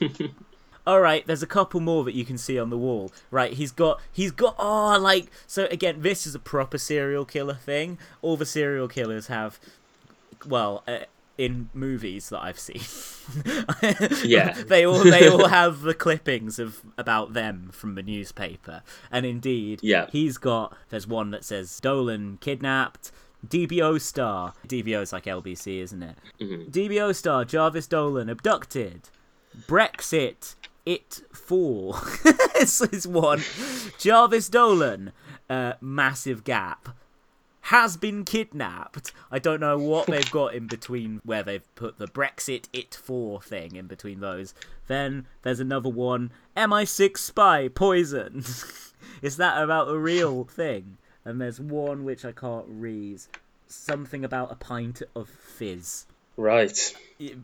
All 0.86 1.00
right 1.00 1.26
there's 1.26 1.42
a 1.42 1.46
couple 1.46 1.80
more 1.80 2.02
that 2.04 2.14
you 2.14 2.24
can 2.24 2.36
see 2.38 2.58
on 2.58 2.70
the 2.70 2.78
wall. 2.78 3.12
Right 3.30 3.52
he's 3.52 3.70
got 3.70 4.00
he's 4.10 4.32
got 4.32 4.56
oh 4.58 4.98
like 4.98 5.30
so 5.46 5.66
again 5.66 6.02
this 6.02 6.26
is 6.26 6.34
a 6.34 6.40
proper 6.40 6.78
serial 6.78 7.24
killer 7.24 7.54
thing. 7.54 7.98
All 8.20 8.36
the 8.36 8.46
serial 8.46 8.88
killers 8.88 9.28
have 9.28 9.60
well 10.46 10.82
uh, 10.88 11.00
in 11.44 11.68
movies 11.74 12.28
that 12.28 12.40
I've 12.42 12.58
seen, 12.58 12.82
Yeah. 14.24 14.52
they 14.66 14.86
all 14.86 15.02
they 15.02 15.28
all 15.28 15.48
have 15.60 15.80
the 15.82 15.94
clippings 15.94 16.58
of 16.58 16.80
about 16.96 17.32
them 17.32 17.70
from 17.72 17.94
the 17.94 18.02
newspaper, 18.02 18.82
and 19.10 19.26
indeed, 19.26 19.80
Yeah. 19.82 20.06
he's 20.10 20.38
got 20.38 20.76
there's 20.90 21.06
one 21.06 21.30
that 21.30 21.44
says 21.44 21.78
Dolan 21.80 22.38
kidnapped. 22.40 23.10
DBO 23.46 24.00
star. 24.00 24.54
DBO 24.68 25.02
is 25.02 25.12
like 25.12 25.24
LBC, 25.24 25.80
isn't 25.80 26.02
it? 26.02 26.16
Mhm. 26.40 26.70
DBO 26.70 27.12
star 27.12 27.44
Jarvis 27.44 27.88
Dolan 27.88 28.28
abducted. 28.28 29.08
Brexit. 29.66 30.54
It 30.86 31.22
four. 31.32 31.94
this 32.54 32.80
is 32.80 33.06
one. 33.06 33.42
Jarvis 33.98 34.48
Dolan. 34.48 35.12
Uh, 35.50 35.72
massive 35.80 36.44
gap 36.44 36.88
has 37.72 37.96
been 37.96 38.22
kidnapped. 38.22 39.12
I 39.30 39.38
don't 39.38 39.58
know 39.58 39.78
what 39.78 40.06
they've 40.06 40.30
got 40.30 40.54
in 40.54 40.66
between 40.66 41.22
where 41.24 41.42
they've 41.42 41.74
put 41.74 41.96
the 41.96 42.06
Brexit 42.06 42.68
It 42.70 42.94
For 42.94 43.40
thing 43.40 43.76
in 43.76 43.86
between 43.86 44.20
those. 44.20 44.52
Then 44.88 45.26
there's 45.40 45.58
another 45.58 45.88
one 45.88 46.32
MI6 46.54 47.16
spy 47.16 47.68
poison. 47.68 48.44
Is 49.22 49.38
that 49.38 49.62
about 49.62 49.88
a 49.88 49.98
real 49.98 50.44
thing? 50.44 50.98
And 51.24 51.40
there's 51.40 51.58
one 51.58 52.04
which 52.04 52.26
I 52.26 52.32
can't 52.32 52.66
read. 52.68 53.22
Something 53.68 54.22
about 54.22 54.52
a 54.52 54.56
pint 54.56 55.00
of 55.16 55.30
fizz. 55.30 56.04
Right. 56.36 56.94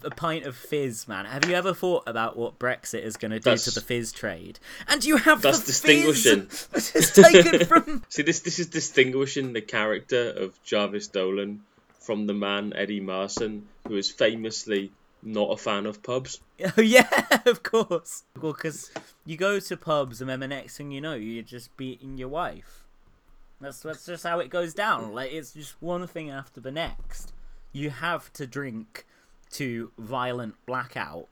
A 0.02 0.10
pint 0.10 0.44
of 0.44 0.56
fizz, 0.56 1.06
man. 1.06 1.24
Have 1.26 1.48
you 1.48 1.54
ever 1.54 1.72
thought 1.72 2.02
about 2.06 2.36
what 2.36 2.58
Brexit 2.58 3.02
is 3.02 3.16
going 3.16 3.30
to 3.30 3.38
do 3.38 3.44
That's- 3.44 3.64
to 3.64 3.70
the 3.70 3.80
fizz 3.80 4.12
trade? 4.12 4.58
And 4.88 5.04
you 5.04 5.18
have 5.18 5.42
That's 5.42 5.60
the 5.60 5.66
distinguishing. 5.66 6.48
is 6.74 7.12
taken 7.12 7.64
from 7.66 8.02
See, 8.08 8.22
this 8.22 8.40
this 8.40 8.58
is 8.58 8.66
distinguishing 8.66 9.52
the 9.52 9.60
character 9.60 10.30
of 10.30 10.60
Jarvis 10.64 11.06
Dolan 11.08 11.62
from 12.00 12.26
the 12.26 12.34
man 12.34 12.72
Eddie 12.74 13.00
Marsan, 13.00 13.62
who 13.86 13.96
is 13.96 14.10
famously 14.10 14.90
not 15.22 15.50
a 15.50 15.56
fan 15.56 15.86
of 15.86 16.02
pubs. 16.02 16.40
Oh 16.76 16.80
yeah, 16.80 17.08
of 17.46 17.62
course. 17.62 18.24
Well, 18.40 18.52
because 18.52 18.90
you 19.24 19.36
go 19.36 19.60
to 19.60 19.76
pubs 19.76 20.20
and 20.20 20.28
then 20.28 20.40
the 20.40 20.48
next 20.48 20.76
thing 20.76 20.90
you 20.90 21.00
know, 21.00 21.14
you're 21.14 21.44
just 21.44 21.76
beating 21.76 22.18
your 22.18 22.28
wife. 22.28 22.82
That's 23.60 23.78
that's 23.80 24.06
just 24.06 24.24
how 24.24 24.40
it 24.40 24.50
goes 24.50 24.74
down. 24.74 25.12
Like 25.14 25.32
it's 25.32 25.52
just 25.52 25.76
one 25.80 26.04
thing 26.08 26.30
after 26.30 26.60
the 26.60 26.72
next. 26.72 27.32
You 27.72 27.90
have 27.90 28.32
to 28.34 28.46
drink 28.46 29.04
to 29.52 29.92
violent 29.98 30.54
blackout 30.66 31.28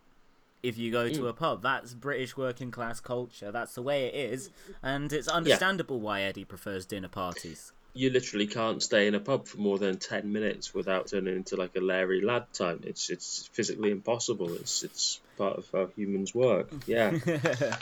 if 0.63 0.79
you 0.79 0.91
go 0.91 1.09
to 1.09 1.21
Mm. 1.21 1.29
a 1.29 1.33
pub. 1.33 1.63
That's 1.63 1.95
British 1.95 2.37
working 2.37 2.71
class 2.71 3.01
culture. 3.01 3.53
That's 3.53 3.75
the 3.75 3.83
way 3.83 4.07
it 4.07 4.15
is, 4.33 4.51
and 4.83 5.13
it's 5.13 5.29
understandable 5.29 6.01
why 6.01 6.23
Eddie 6.23 6.45
prefers 6.45 6.87
dinner 6.87 7.09
parties. 7.09 7.73
You 7.95 8.11
literally 8.11 8.47
can't 8.47 8.83
stay 8.83 9.07
in 9.07 9.15
a 9.15 9.21
pub 9.21 9.47
for 9.47 9.57
more 9.59 9.79
than 9.79 9.97
ten 9.99 10.31
minutes 10.33 10.75
without 10.75 11.07
turning 11.09 11.35
into 11.37 11.57
like 11.57 11.75
a 11.77 11.81
Larry 11.81 12.21
Lad 12.21 12.53
time. 12.53 12.81
It's 12.85 13.09
it's 13.11 13.49
physically 13.53 13.91
impossible. 13.91 14.53
It's 14.55 14.83
it's 14.83 15.21
part 15.39 15.57
of 15.57 15.67
how 15.73 15.87
humans 15.97 16.35
work. 16.35 16.69
Yeah. 16.87 17.19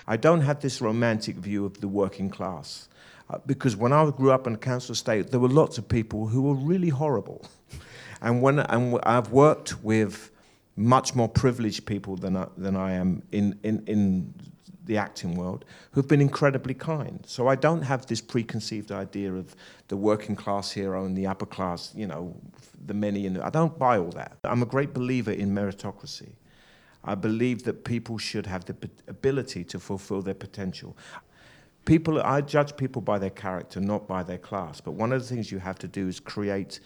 I 0.06 0.16
don't 0.16 0.42
have 0.42 0.60
this 0.60 0.80
romantic 0.80 1.36
view 1.36 1.64
of 1.64 1.80
the 1.80 1.88
working 1.88 2.30
class. 2.30 2.88
Uh, 3.30 3.38
because 3.46 3.74
when 3.74 3.92
I 3.92 4.08
grew 4.10 4.30
up 4.30 4.46
in 4.46 4.54
a 4.54 4.58
council 4.58 4.92
estate, 4.92 5.30
there 5.30 5.40
were 5.40 5.48
lots 5.48 5.78
of 5.78 5.88
people 5.88 6.26
who 6.28 6.42
were 6.42 6.54
really 6.54 6.90
horrible. 6.90 7.46
And 8.24 8.40
when 8.40 8.58
and 8.58 8.98
I've 9.04 9.30
worked 9.30 9.84
with 9.84 10.30
much 10.76 11.14
more 11.14 11.28
privileged 11.28 11.86
people 11.86 12.16
than 12.16 12.36
I, 12.36 12.46
than 12.56 12.74
I 12.74 12.92
am 12.92 13.22
in, 13.30 13.58
in, 13.62 13.84
in 13.86 14.34
the 14.86 14.96
acting 14.96 15.34
world 15.34 15.64
who've 15.92 16.08
been 16.08 16.20
incredibly 16.20 16.74
kind. 16.74 17.22
So 17.26 17.48
I 17.48 17.54
don't 17.54 17.82
have 17.82 18.06
this 18.06 18.20
preconceived 18.20 18.90
idea 18.90 19.32
of 19.32 19.54
the 19.88 19.96
working 19.96 20.36
class 20.36 20.72
hero 20.72 21.04
and 21.04 21.16
the 21.16 21.26
upper 21.26 21.46
class, 21.46 21.92
you 21.94 22.06
know, 22.06 22.34
the 22.86 22.94
many. 22.94 23.26
And 23.26 23.38
I 23.38 23.50
don't 23.50 23.78
buy 23.78 23.98
all 23.98 24.10
that. 24.12 24.38
I'm 24.42 24.62
a 24.62 24.66
great 24.66 24.94
believer 24.94 25.32
in 25.32 25.54
meritocracy. 25.54 26.32
I 27.04 27.14
believe 27.14 27.64
that 27.64 27.84
people 27.84 28.16
should 28.16 28.46
have 28.46 28.64
the 28.64 28.74
ability 29.06 29.64
to 29.64 29.78
fulfill 29.78 30.22
their 30.22 30.34
potential. 30.34 30.96
People, 31.84 32.22
I 32.22 32.40
judge 32.40 32.74
people 32.78 33.02
by 33.02 33.18
their 33.18 33.30
character, 33.30 33.80
not 33.80 34.08
by 34.08 34.22
their 34.22 34.38
class. 34.38 34.80
But 34.80 34.92
one 34.92 35.12
of 35.12 35.20
the 35.20 35.28
things 35.28 35.52
you 35.52 35.58
have 35.58 35.78
to 35.80 35.88
do 35.88 36.08
is 36.08 36.18
create 36.18 36.80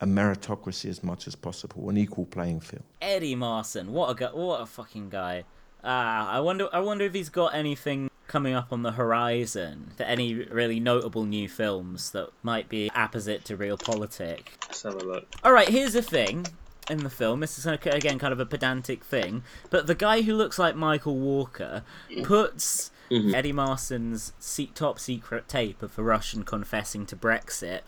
a 0.00 0.06
meritocracy 0.06 0.88
as 0.90 1.02
much 1.02 1.26
as 1.26 1.34
possible, 1.34 1.88
an 1.88 1.96
equal 1.96 2.26
playing 2.26 2.60
field. 2.60 2.82
Eddie 3.00 3.34
Marsan, 3.36 3.88
what 3.88 4.10
a 4.10 4.14
guy, 4.14 4.30
what 4.32 4.60
a 4.60 4.66
fucking 4.66 5.08
guy. 5.10 5.44
Ah, 5.84 6.30
I 6.30 6.40
wonder, 6.40 6.68
I 6.72 6.80
wonder 6.80 7.04
if 7.04 7.14
he's 7.14 7.28
got 7.28 7.54
anything 7.54 8.10
coming 8.26 8.54
up 8.54 8.72
on 8.72 8.82
the 8.82 8.92
horizon. 8.92 9.92
For 9.96 10.02
any 10.02 10.34
really 10.34 10.80
notable 10.80 11.24
new 11.24 11.48
films 11.48 12.10
that 12.10 12.28
might 12.42 12.68
be 12.68 12.90
opposite 12.94 13.44
to 13.46 13.56
realpolitik. 13.56 14.48
Let's 14.66 14.82
have 14.82 14.94
a 14.94 15.04
look. 15.04 15.26
All 15.44 15.52
right, 15.52 15.68
here's 15.68 15.92
the 15.94 16.02
thing. 16.02 16.46
in 16.88 16.98
the 17.02 17.10
film. 17.10 17.40
This 17.40 17.58
is 17.58 17.66
again 17.66 18.16
kind 18.16 18.32
of 18.32 18.38
a 18.38 18.46
pedantic 18.46 19.02
thing, 19.02 19.42
but 19.70 19.88
the 19.88 19.94
guy 19.96 20.22
who 20.22 20.32
looks 20.34 20.56
like 20.56 20.76
Michael 20.76 21.16
Walker 21.18 21.82
puts 22.22 22.92
Mhm. 23.10 23.34
Eddie 23.34 23.52
Marsan's 23.52 24.32
se- 24.38 24.70
top 24.72 25.00
secret 25.00 25.48
tape 25.48 25.82
of 25.82 25.98
a 25.98 26.02
Russian 26.04 26.44
confessing 26.44 27.04
to 27.06 27.16
Brexit 27.16 27.80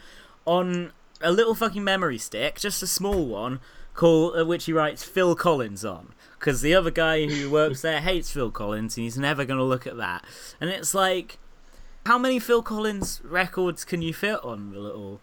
on 0.47 0.93
a 1.21 1.33
little 1.33 1.55
fucking 1.55 1.85
memory 1.85 2.19
stick, 2.19 2.59
just 2.59 2.83
a 2.83 2.87
small 2.87 3.27
one, 3.27 3.61
called 3.95 4.39
uh, 4.39 4.45
which 4.47 4.67
he 4.67 4.73
writes 4.73 5.05
Phil 5.05 5.35
Collins 5.35 5.85
on. 5.85 6.13
Because 6.39 6.61
the 6.61 6.75
other 6.75 6.91
guy 6.91 7.27
who 7.27 7.51
works 7.51 7.83
there 7.83 8.01
hates 8.01 8.31
Phil 8.31 8.51
Collins, 8.51 8.97
and 8.97 9.05
he's 9.05 9.19
never 9.19 9.45
going 9.45 9.59
to 9.59 9.65
look 9.65 9.87
at 9.87 9.97
that. 9.97 10.25
And 10.61 10.71
it's 10.71 10.95
like, 10.95 11.39
how 12.07 12.19
many 12.19 12.39
Phil 12.39 12.63
Collins 12.63 13.21
records 13.25 13.85
can 13.85 14.03
you 14.03 14.15
fit 14.15 14.43
on 14.45 14.73
the 14.73 14.79
little 14.79 15.21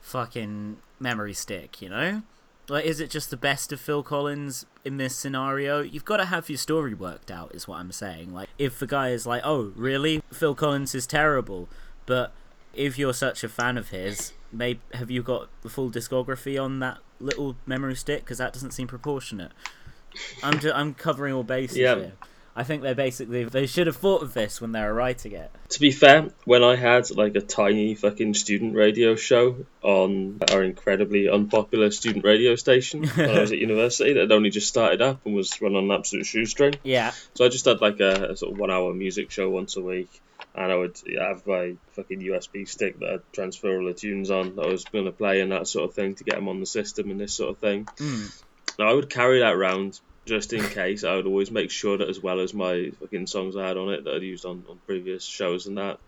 fucking 0.00 0.78
memory 1.00 1.34
stick? 1.34 1.82
You 1.82 1.88
know, 1.88 2.22
like, 2.68 2.84
is 2.84 3.00
it 3.00 3.10
just 3.10 3.30
the 3.30 3.36
best 3.36 3.72
of 3.72 3.80
Phil 3.80 4.02
Collins 4.02 4.66
in 4.84 4.96
this 4.96 5.16
scenario? 5.16 5.82
You've 5.82 6.04
got 6.04 6.18
to 6.18 6.26
have 6.26 6.48
your 6.48 6.58
story 6.58 6.94
worked 6.94 7.30
out, 7.30 7.54
is 7.54 7.66
what 7.66 7.80
I'm 7.80 7.92
saying. 7.92 8.32
Like, 8.32 8.48
if 8.58 8.78
the 8.78 8.86
guy 8.86 9.08
is 9.10 9.26
like, 9.26 9.42
oh, 9.44 9.72
really, 9.74 10.22
Phil 10.32 10.54
Collins 10.54 10.94
is 10.94 11.06
terrible, 11.06 11.68
but 12.06 12.32
if 12.74 12.98
you're 12.98 13.14
such 13.14 13.44
a 13.44 13.48
fan 13.48 13.76
of 13.78 13.90
his, 13.90 14.32
may 14.52 14.78
have 14.94 15.10
you 15.10 15.22
got 15.22 15.48
the 15.62 15.68
full 15.68 15.90
discography 15.90 16.62
on 16.62 16.78
that 16.80 16.98
little 17.20 17.56
memory 17.66 17.94
stick? 17.96 18.20
Because 18.24 18.38
that 18.38 18.52
doesn't 18.52 18.72
seem 18.72 18.86
proportionate. 18.88 19.52
I'm 20.42 20.60
I'm 20.74 20.94
covering 20.94 21.32
all 21.34 21.42
bases 21.44 21.78
Yeah. 21.78 21.94
here. 21.96 22.12
I 22.54 22.64
think 22.64 22.82
they 22.82 22.92
basically 22.92 23.44
they 23.44 23.66
should 23.66 23.86
have 23.86 23.96
thought 23.96 24.22
of 24.22 24.34
this 24.34 24.60
when 24.60 24.72
they 24.72 24.80
were 24.80 24.92
writing 24.92 25.32
it. 25.32 25.50
To 25.70 25.80
be 25.80 25.90
fair, 25.90 26.28
when 26.44 26.62
I 26.62 26.76
had 26.76 27.10
like 27.10 27.34
a 27.34 27.40
tiny 27.40 27.94
fucking 27.94 28.34
student 28.34 28.74
radio 28.74 29.14
show 29.16 29.64
on 29.82 30.40
our 30.52 30.62
incredibly 30.62 31.28
unpopular 31.30 31.90
student 31.90 32.24
radio 32.24 32.54
station 32.56 33.04
when 33.14 33.30
I 33.30 33.40
was 33.40 33.52
at 33.52 33.58
university 33.58 34.12
that 34.12 34.20
had 34.20 34.32
only 34.32 34.50
just 34.50 34.68
started 34.68 35.00
up 35.00 35.24
and 35.24 35.34
was 35.34 35.60
run 35.62 35.76
on 35.76 35.84
an 35.84 35.90
absolute 35.92 36.26
shoestring. 36.26 36.74
Yeah. 36.82 37.12
So 37.34 37.46
I 37.46 37.48
just 37.48 37.64
had 37.64 37.80
like 37.80 38.00
a, 38.00 38.32
a 38.32 38.36
sort 38.36 38.52
of 38.52 38.58
one 38.58 38.70
hour 38.70 38.92
music 38.92 39.30
show 39.30 39.48
once 39.48 39.76
a 39.76 39.82
week. 39.82 40.10
And 40.54 40.70
I 40.70 40.76
would 40.76 41.00
have 41.18 41.46
my 41.46 41.76
fucking 41.92 42.20
USB 42.20 42.68
stick 42.68 42.98
that 43.00 43.08
I'd 43.08 43.32
transfer 43.32 43.78
all 43.78 43.86
the 43.86 43.94
tunes 43.94 44.30
on 44.30 44.56
that 44.56 44.66
I 44.66 44.68
was 44.68 44.84
going 44.84 45.06
to 45.06 45.12
play 45.12 45.40
and 45.40 45.52
that 45.52 45.66
sort 45.66 45.88
of 45.88 45.94
thing 45.94 46.14
to 46.16 46.24
get 46.24 46.34
them 46.34 46.48
on 46.48 46.60
the 46.60 46.66
system 46.66 47.10
and 47.10 47.18
this 47.18 47.32
sort 47.32 47.50
of 47.50 47.58
thing. 47.58 47.86
Mm. 47.96 48.42
Now, 48.78 48.90
I 48.90 48.92
would 48.92 49.08
carry 49.08 49.40
that 49.40 49.54
around 49.54 49.98
just 50.24 50.52
in 50.52 50.64
case. 50.68 51.04
I 51.04 51.16
would 51.16 51.26
always 51.26 51.50
make 51.50 51.70
sure 51.70 51.98
that, 51.98 52.08
as 52.08 52.20
well 52.20 52.40
as 52.40 52.54
my 52.54 52.90
fucking 53.00 53.26
songs 53.26 53.56
I 53.56 53.66
had 53.66 53.76
on 53.76 53.92
it 53.92 54.04
that 54.04 54.14
I'd 54.14 54.22
used 54.22 54.44
on, 54.44 54.64
on 54.68 54.78
previous 54.86 55.24
shows 55.24 55.66
and 55.66 55.78
that, 55.78 55.98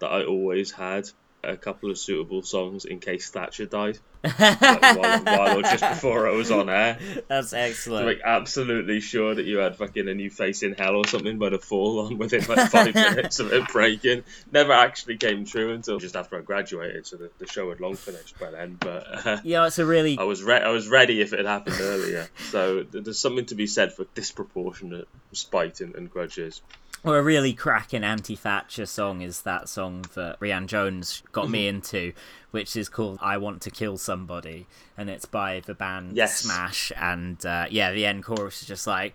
that 0.00 0.10
I 0.10 0.24
always 0.24 0.70
had 0.70 1.08
a 1.44 1.56
couple 1.56 1.90
of 1.90 1.98
suitable 1.98 2.42
songs 2.42 2.84
in 2.84 3.00
case 3.00 3.28
Thatcher 3.30 3.66
died. 3.66 3.98
like 4.24 4.38
while, 4.60 5.24
while 5.24 5.58
or 5.58 5.62
just 5.62 5.80
before 5.82 6.28
I 6.28 6.30
was 6.32 6.52
on 6.52 6.70
air. 6.70 6.96
That's 7.26 7.50
To 7.50 7.58
excellent. 7.58 8.06
make 8.06 8.20
absolutely 8.24 9.00
sure 9.00 9.34
that 9.34 9.44
you 9.44 9.58
had 9.58 9.74
fucking 9.74 10.08
a 10.08 10.14
new 10.14 10.30
face 10.30 10.62
in 10.62 10.74
hell 10.74 10.94
or 10.94 11.04
something 11.08 11.38
by 11.38 11.48
the 11.48 11.58
fall 11.58 12.06
on 12.06 12.18
within 12.18 12.44
like 12.46 12.70
five 12.70 12.94
minutes 12.94 13.40
of 13.40 13.52
it 13.52 13.66
breaking. 13.68 14.22
Never 14.52 14.72
actually 14.72 15.16
came 15.16 15.44
true 15.44 15.72
until 15.74 15.98
just 15.98 16.14
after 16.14 16.38
I 16.38 16.42
graduated, 16.42 17.04
so 17.06 17.16
the, 17.16 17.30
the 17.38 17.48
show 17.48 17.68
had 17.70 17.80
long 17.80 17.96
finished 17.96 18.38
by 18.38 18.52
then. 18.52 18.76
But 18.78 19.26
uh, 19.26 19.38
Yeah, 19.42 19.66
it's 19.66 19.80
a 19.80 19.84
really 19.86 20.16
I 20.18 20.22
was 20.22 20.40
re- 20.44 20.62
I 20.62 20.68
was 20.70 20.86
ready 20.88 21.20
if 21.20 21.32
it 21.32 21.38
had 21.40 21.46
happened 21.46 21.76
earlier. 21.80 22.28
So 22.50 22.84
th- 22.84 23.02
there's 23.04 23.18
something 23.18 23.46
to 23.46 23.56
be 23.56 23.66
said 23.66 23.92
for 23.92 24.06
disproportionate 24.14 25.08
spite 25.32 25.80
and, 25.80 25.96
and 25.96 26.08
grudges. 26.08 26.62
Or 27.04 27.18
a 27.18 27.22
really 27.22 27.52
cracking 27.52 28.04
anti-Thatcher 28.04 28.86
song 28.86 29.22
is 29.22 29.42
that 29.42 29.68
song 29.68 30.04
that 30.14 30.38
Rianne 30.38 30.66
Jones 30.66 31.22
got 31.32 31.50
me 31.50 31.66
mm-hmm. 31.66 31.76
into, 31.76 32.12
which 32.52 32.76
is 32.76 32.88
called 32.88 33.18
"I 33.20 33.36
Want 33.38 33.60
to 33.62 33.70
Kill 33.70 33.98
Somebody," 33.98 34.66
and 34.96 35.10
it's 35.10 35.26
by 35.26 35.60
the 35.66 35.74
band 35.74 36.16
Yes. 36.16 36.36
Smash. 36.40 36.92
And 36.96 37.44
uh, 37.44 37.66
yeah, 37.70 37.92
the 37.92 38.06
end 38.06 38.22
chorus 38.24 38.62
is 38.62 38.68
just 38.68 38.86
like, 38.86 39.14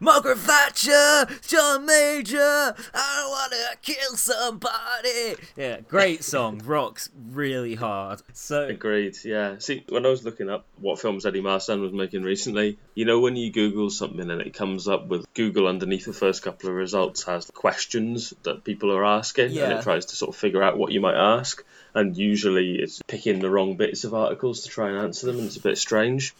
"Margaret 0.00 0.38
Thatcher, 0.38 1.26
John 1.46 1.84
Major, 1.84 2.74
I 2.94 3.26
want 3.28 3.52
to 3.52 3.76
kill 3.92 4.16
somebody." 4.16 5.36
Yeah, 5.56 5.80
great 5.80 6.24
song, 6.32 6.62
rocks 6.64 7.10
really 7.30 7.74
hard. 7.74 8.22
So 8.32 8.66
Agreed. 8.68 9.16
Yeah. 9.24 9.58
See, 9.58 9.84
when 9.88 10.06
I 10.06 10.08
was 10.08 10.24
looking 10.24 10.48
up 10.48 10.66
what 10.78 10.98
films 11.00 11.26
Eddie 11.26 11.42
Marsan 11.42 11.80
was 11.80 11.92
making 11.92 12.22
recently, 12.22 12.78
you 12.94 13.04
know, 13.04 13.20
when 13.20 13.36
you 13.36 13.52
Google 13.52 13.90
something 13.90 14.30
and 14.30 14.40
it 14.40 14.54
comes 14.54 14.88
up 14.88 15.06
with 15.08 15.26
Google 15.34 15.66
underneath 15.66 16.06
the 16.06 16.12
first 16.12 16.42
couple 16.42 16.68
of 16.68 16.74
results 16.76 17.24
has 17.24 17.50
questions 17.50 18.32
that 18.44 18.64
people 18.64 18.92
are 18.92 19.04
asking, 19.04 19.58
and 19.58 19.72
it 19.72 19.82
tries 19.82 20.06
to 20.06 20.16
sort 20.16 20.30
of 20.34 20.36
figure 20.36 20.62
out 20.62 20.78
what 20.78 20.92
you 20.92 21.00
might 21.00 21.16
ask. 21.16 21.64
And 21.96 22.14
usually 22.16 22.76
it's 22.76 23.00
picking 23.06 23.38
the 23.40 23.48
wrong 23.50 23.76
bits 23.76 24.04
of 24.04 24.12
articles 24.12 24.62
to 24.64 24.68
try 24.68 24.90
and 24.90 24.98
answer 24.98 25.26
them, 25.26 25.38
and 25.38 25.46
it's 25.46 25.56
a 25.56 25.60
bit 25.62 25.78
strange. 25.78 26.34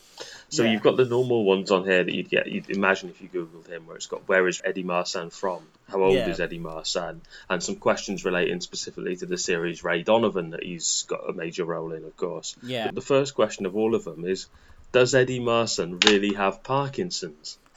So 0.50 0.62
Yeah. 0.62 0.72
you've 0.72 0.82
got 0.82 0.96
the 0.98 1.06
normal 1.06 1.44
ones 1.44 1.70
on 1.70 1.84
here 1.84 2.04
that 2.04 2.14
you'd 2.14 2.28
get. 2.28 2.46
You'd 2.46 2.68
imagine 2.68 3.08
if 3.08 3.22
you 3.22 3.28
googled 3.28 3.66
him, 3.66 3.86
where 3.86 3.96
it's 3.96 4.06
got 4.06 4.28
where 4.28 4.46
is 4.46 4.60
Eddie 4.62 4.84
Marsan 4.84 5.32
from? 5.32 5.62
How 5.88 6.02
old 6.02 6.12
Yeah. 6.14 6.28
is 6.28 6.40
Eddie 6.40 6.60
Marsan? 6.60 7.20
And 7.48 7.62
some 7.62 7.76
questions 7.76 8.24
relating 8.24 8.60
specifically 8.60 9.16
to 9.16 9.26
the 9.26 9.38
series 9.38 9.82
Ray 9.82 10.02
Donovan 10.02 10.50
that 10.50 10.62
he's 10.62 11.04
got 11.08 11.28
a 11.28 11.32
major 11.32 11.64
role 11.64 11.92
in, 11.92 12.04
of 12.04 12.16
course. 12.18 12.54
Yeah. 12.62 12.86
But 12.86 12.94
the 12.94 13.00
first 13.00 13.34
question 13.34 13.64
of 13.64 13.74
all 13.74 13.94
of 13.94 14.04
them 14.04 14.24
is, 14.26 14.46
does 14.92 15.14
Eddie 15.14 15.40
Marsan 15.40 16.04
really 16.06 16.34
have 16.34 16.62
Parkinson's? 16.62 17.58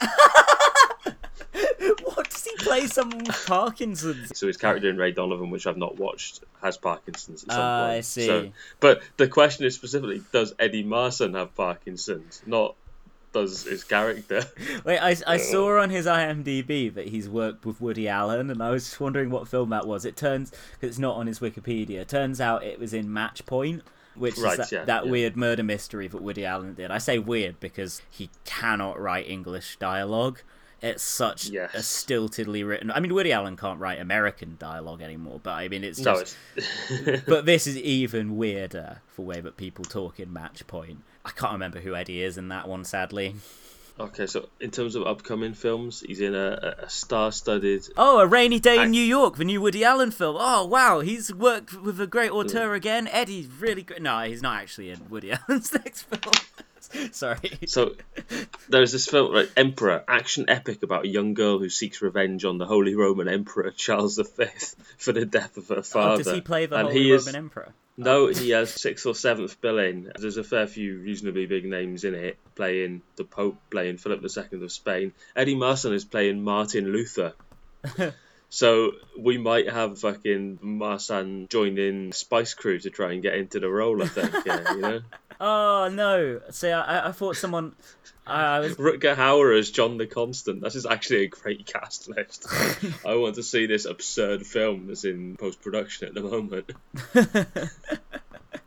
what 2.70 2.80
does 2.80 2.96
he 2.96 3.02
play 3.02 3.24
some 3.26 3.44
Parkinson's? 3.46 4.38
So 4.38 4.46
his 4.46 4.56
character 4.56 4.88
in 4.88 4.96
Ray 4.96 5.12
Donovan, 5.12 5.50
which 5.50 5.66
I've 5.66 5.76
not 5.76 5.96
watched, 5.98 6.40
has 6.62 6.76
Parkinson's 6.76 7.44
at 7.44 7.50
some 7.52 7.60
Ah, 7.60 7.80
point. 7.86 7.92
I 7.98 8.00
see. 8.00 8.26
So, 8.26 8.52
but 8.80 9.02
the 9.16 9.28
question 9.28 9.64
is 9.66 9.74
specifically, 9.74 10.22
does 10.32 10.54
Eddie 10.58 10.84
Marsan 10.84 11.36
have 11.36 11.54
Parkinson's? 11.54 12.42
Not 12.46 12.74
does 13.32 13.62
his 13.62 13.84
character. 13.84 14.44
Wait, 14.84 14.98
I, 14.98 15.10
I 15.26 15.36
Uh, 15.36 15.38
saw 15.38 15.80
on 15.80 15.90
his 15.90 16.06
IMDb 16.06 16.92
that 16.92 17.08
he's 17.08 17.28
worked 17.28 17.64
with 17.64 17.80
Woody 17.80 18.08
Allen, 18.08 18.50
and 18.50 18.60
I 18.60 18.70
was 18.70 18.84
just 18.86 19.00
wondering 19.00 19.30
what 19.30 19.46
film 19.46 19.70
that 19.70 19.86
was. 19.86 20.04
It 20.04 20.16
turns, 20.16 20.50
it's 20.80 20.98
not 20.98 21.14
on 21.16 21.28
his 21.28 21.38
Wikipedia, 21.38 22.04
turns 22.06 22.40
out 22.40 22.64
it 22.64 22.80
was 22.80 22.92
in 22.92 23.12
Match 23.12 23.46
Point, 23.46 23.82
which 24.16 24.36
Right, 24.36 24.58
is 24.58 24.70
that, 24.70 24.72
yeah, 24.72 24.84
that 24.84 25.04
yeah. 25.04 25.10
weird 25.12 25.36
murder 25.36 25.62
mystery 25.62 26.08
that 26.08 26.20
Woody 26.20 26.44
Allen 26.44 26.74
did. 26.74 26.90
I 26.90 26.98
say 26.98 27.20
weird 27.20 27.60
because 27.60 28.02
he 28.10 28.30
cannot 28.44 28.98
write 29.00 29.28
English 29.28 29.76
dialogue. 29.76 30.40
It's 30.82 31.02
such 31.02 31.48
a 31.48 31.68
stiltedly 31.78 32.66
written. 32.66 32.90
I 32.90 33.00
mean, 33.00 33.12
Woody 33.12 33.32
Allen 33.32 33.56
can't 33.56 33.78
write 33.78 34.00
American 34.00 34.56
dialogue 34.58 35.02
anymore, 35.02 35.40
but 35.42 35.52
I 35.52 35.68
mean, 35.68 35.84
it's 35.84 35.98
No, 35.98 36.20
just. 36.20 36.36
but 37.26 37.44
this 37.46 37.66
is 37.66 37.76
even 37.76 38.36
weirder 38.36 39.02
for 39.08 39.24
way 39.24 39.40
that 39.40 39.56
people 39.56 39.84
talk 39.84 40.18
in 40.18 40.32
Match 40.32 40.66
Point. 40.66 41.02
I 41.24 41.30
can't 41.30 41.52
remember 41.52 41.80
who 41.80 41.94
Eddie 41.94 42.22
is 42.22 42.38
in 42.38 42.48
that 42.48 42.66
one, 42.66 42.84
sadly. 42.84 43.34
Okay, 44.00 44.26
so 44.26 44.48
in 44.60 44.70
terms 44.70 44.94
of 44.94 45.06
upcoming 45.06 45.52
films, 45.52 46.00
he's 46.00 46.22
in 46.22 46.34
a, 46.34 46.76
a 46.78 46.88
star-studded. 46.88 47.86
Oh, 47.98 48.20
A 48.20 48.26
Rainy 48.26 48.58
Day 48.58 48.82
in 48.82 48.92
New 48.92 49.02
York, 49.02 49.36
the 49.36 49.44
new 49.44 49.60
Woody 49.60 49.84
Allen 49.84 50.10
film. 50.10 50.36
Oh, 50.38 50.64
wow, 50.64 51.00
he's 51.00 51.34
worked 51.34 51.74
with 51.74 52.00
a 52.00 52.06
great 52.06 52.30
auteur 52.30 52.70
mm. 52.70 52.76
again. 52.76 53.06
Eddie's 53.08 53.46
really 53.46 53.82
great. 53.82 54.00
No, 54.00 54.20
he's 54.20 54.40
not 54.40 54.62
actually 54.62 54.90
in 54.90 55.10
Woody 55.10 55.32
Allen's 55.48 55.74
next 55.74 56.04
film. 56.04 56.32
Sorry. 57.12 57.58
So 57.66 57.94
there's 58.68 58.92
this 58.92 59.06
film, 59.06 59.32
right, 59.32 59.50
Emperor, 59.56 60.04
action 60.08 60.46
epic 60.48 60.82
about 60.82 61.04
a 61.04 61.08
young 61.08 61.34
girl 61.34 61.58
who 61.58 61.68
seeks 61.68 62.02
revenge 62.02 62.44
on 62.44 62.58
the 62.58 62.66
Holy 62.66 62.94
Roman 62.94 63.28
Emperor 63.28 63.70
Charles 63.76 64.16
V 64.16 64.46
for 64.98 65.12
the 65.12 65.24
death 65.24 65.56
of 65.56 65.68
her 65.68 65.82
father. 65.82 66.14
Oh, 66.14 66.16
does 66.18 66.32
he 66.32 66.40
play 66.40 66.66
the 66.66 66.76
And 66.76 66.88
Holy 66.88 67.02
he 67.02 67.12
is- 67.12 67.26
Roman 67.26 67.36
Emperor? 67.36 67.72
No, 67.96 68.28
oh. 68.28 68.32
he 68.32 68.50
has 68.50 68.70
sixth 68.72 69.04
or 69.04 69.14
seventh 69.14 69.60
billing. 69.60 70.10
There's 70.18 70.38
a 70.38 70.44
fair 70.44 70.66
few 70.66 71.00
reasonably 71.00 71.44
big 71.44 71.66
names 71.66 72.04
in 72.04 72.14
it, 72.14 72.38
playing 72.54 73.02
the 73.16 73.24
Pope, 73.24 73.58
playing 73.70 73.98
Philip 73.98 74.22
II 74.22 74.62
of 74.64 74.72
Spain. 74.72 75.12
Eddie 75.36 75.54
Marsan 75.54 75.92
is 75.92 76.06
playing 76.06 76.42
Martin 76.42 76.92
Luther. 76.92 77.34
So 78.50 78.92
we 79.16 79.38
might 79.38 79.70
have 79.70 80.00
fucking 80.00 80.58
Marsan 80.58 81.48
joining 81.48 82.12
Spice 82.12 82.54
Crew 82.54 82.80
to 82.80 82.90
try 82.90 83.12
and 83.12 83.22
get 83.22 83.34
into 83.34 83.60
the 83.60 83.70
role. 83.70 84.02
I 84.02 84.08
think, 84.08 84.44
yeah, 84.44 84.74
you 84.74 84.80
know. 84.80 85.00
Oh, 85.40 85.88
no. 85.90 86.40
See, 86.50 86.70
I, 86.70 87.08
I 87.08 87.12
thought 87.12 87.36
someone. 87.36 87.74
I, 88.26 88.60
was. 88.60 88.74
Rutger 88.76 89.16
Hauer 89.16 89.58
as 89.58 89.70
John 89.70 89.96
the 89.96 90.06
Constant. 90.06 90.60
This 90.60 90.74
is 90.74 90.84
actually 90.84 91.24
a 91.24 91.28
great 91.28 91.66
cast 91.66 92.08
list. 92.08 92.46
I 93.06 93.14
want 93.14 93.36
to 93.36 93.42
see 93.42 93.66
this 93.66 93.86
absurd 93.86 94.46
film 94.46 94.86
that's 94.86 95.04
in 95.04 95.36
post 95.36 95.62
production 95.62 96.08
at 96.08 96.14
the 96.14 96.20
moment. 96.20 96.70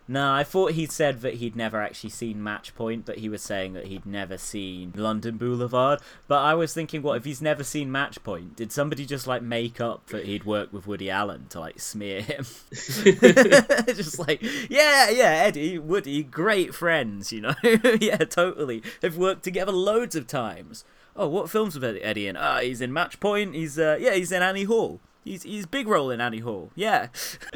No, 0.08 0.34
I 0.34 0.44
thought 0.44 0.72
he 0.74 0.86
said 0.86 1.22
that 1.22 1.36
he'd 1.36 1.56
never 1.56 1.82
actually 1.82 2.10
seen 2.10 2.44
Match 2.44 2.76
Point, 2.76 3.06
but 3.06 3.20
he 3.20 3.30
was 3.30 3.42
saying 3.42 3.74
that 3.74 3.88
he'd 3.88 4.06
never 4.06 4.38
seen 4.38 4.92
London 4.96 5.38
Boulevard. 5.38 6.00
But 6.28 6.40
I 6.40 6.56
was 6.56 6.74
thinking, 6.74 7.02
what 7.02 7.16
if 7.16 7.26
he's 7.26 7.42
never 7.42 7.64
seen 7.64 7.92
Match 7.92 8.22
Point? 8.24 8.58
Did 8.58 8.72
somebody 8.72 9.06
just 9.06 9.28
like 9.28 9.42
make 9.42 9.80
up 9.80 10.08
that 10.08 10.26
he'd 10.26 10.44
worked 10.44 10.74
with 10.74 10.88
Woody 10.88 11.10
Allen 11.10 11.46
to 11.50 11.60
like 11.60 11.80
smear 11.80 12.22
him? 12.22 12.46
just 12.72 14.20
like, 14.20 14.42
yeah, 14.70 15.10
yeah, 15.10 15.44
Eddie, 15.46 15.80
Woody, 15.80 16.24
great 16.24 16.76
friends, 16.76 17.32
you 17.32 17.42
know? 17.42 17.56
yeah, 18.02 18.18
totally. 18.18 18.84
They've 19.00 19.18
worked 19.18 19.44
together 19.44 19.72
loads 19.72 20.16
of 20.16 20.28
times. 20.28 20.84
Oh, 21.16 21.28
what 21.28 21.50
films 21.50 21.80
with 21.80 21.98
Eddie 22.02 22.28
in? 22.28 22.36
Ah, 22.36 22.60
he's 22.60 22.82
in 22.82 22.92
Match 22.92 23.20
Point. 23.20 23.54
He's 23.56 23.78
uh, 23.78 23.98
yeah, 24.00 24.16
he's 24.16 24.32
in 24.32 24.42
Annie 24.42 24.64
Hall. 24.64 25.00
He's 25.24 25.44
he's 25.44 25.66
big 25.66 25.88
role 25.88 26.12
in 26.12 26.20
Annie 26.20 26.40
Hall. 26.40 26.72
Yeah. 26.76 27.08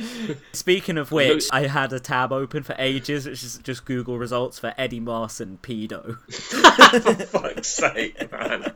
Speaking 0.53 0.97
of 0.97 1.11
which, 1.11 1.45
I 1.51 1.67
had 1.67 1.91
a 1.91 1.99
tab 1.99 2.31
open 2.31 2.63
for 2.63 2.75
ages, 2.79 3.25
which 3.25 3.43
is 3.43 3.57
just 3.57 3.83
Google 3.85 4.17
results 4.17 4.57
for 4.57 4.73
Eddie 4.77 5.01
Marsan 5.01 5.57
pedo. 5.59 6.17
For 6.37 7.13
fuck's 7.39 7.67
sake, 7.67 8.31
man. 8.31 8.73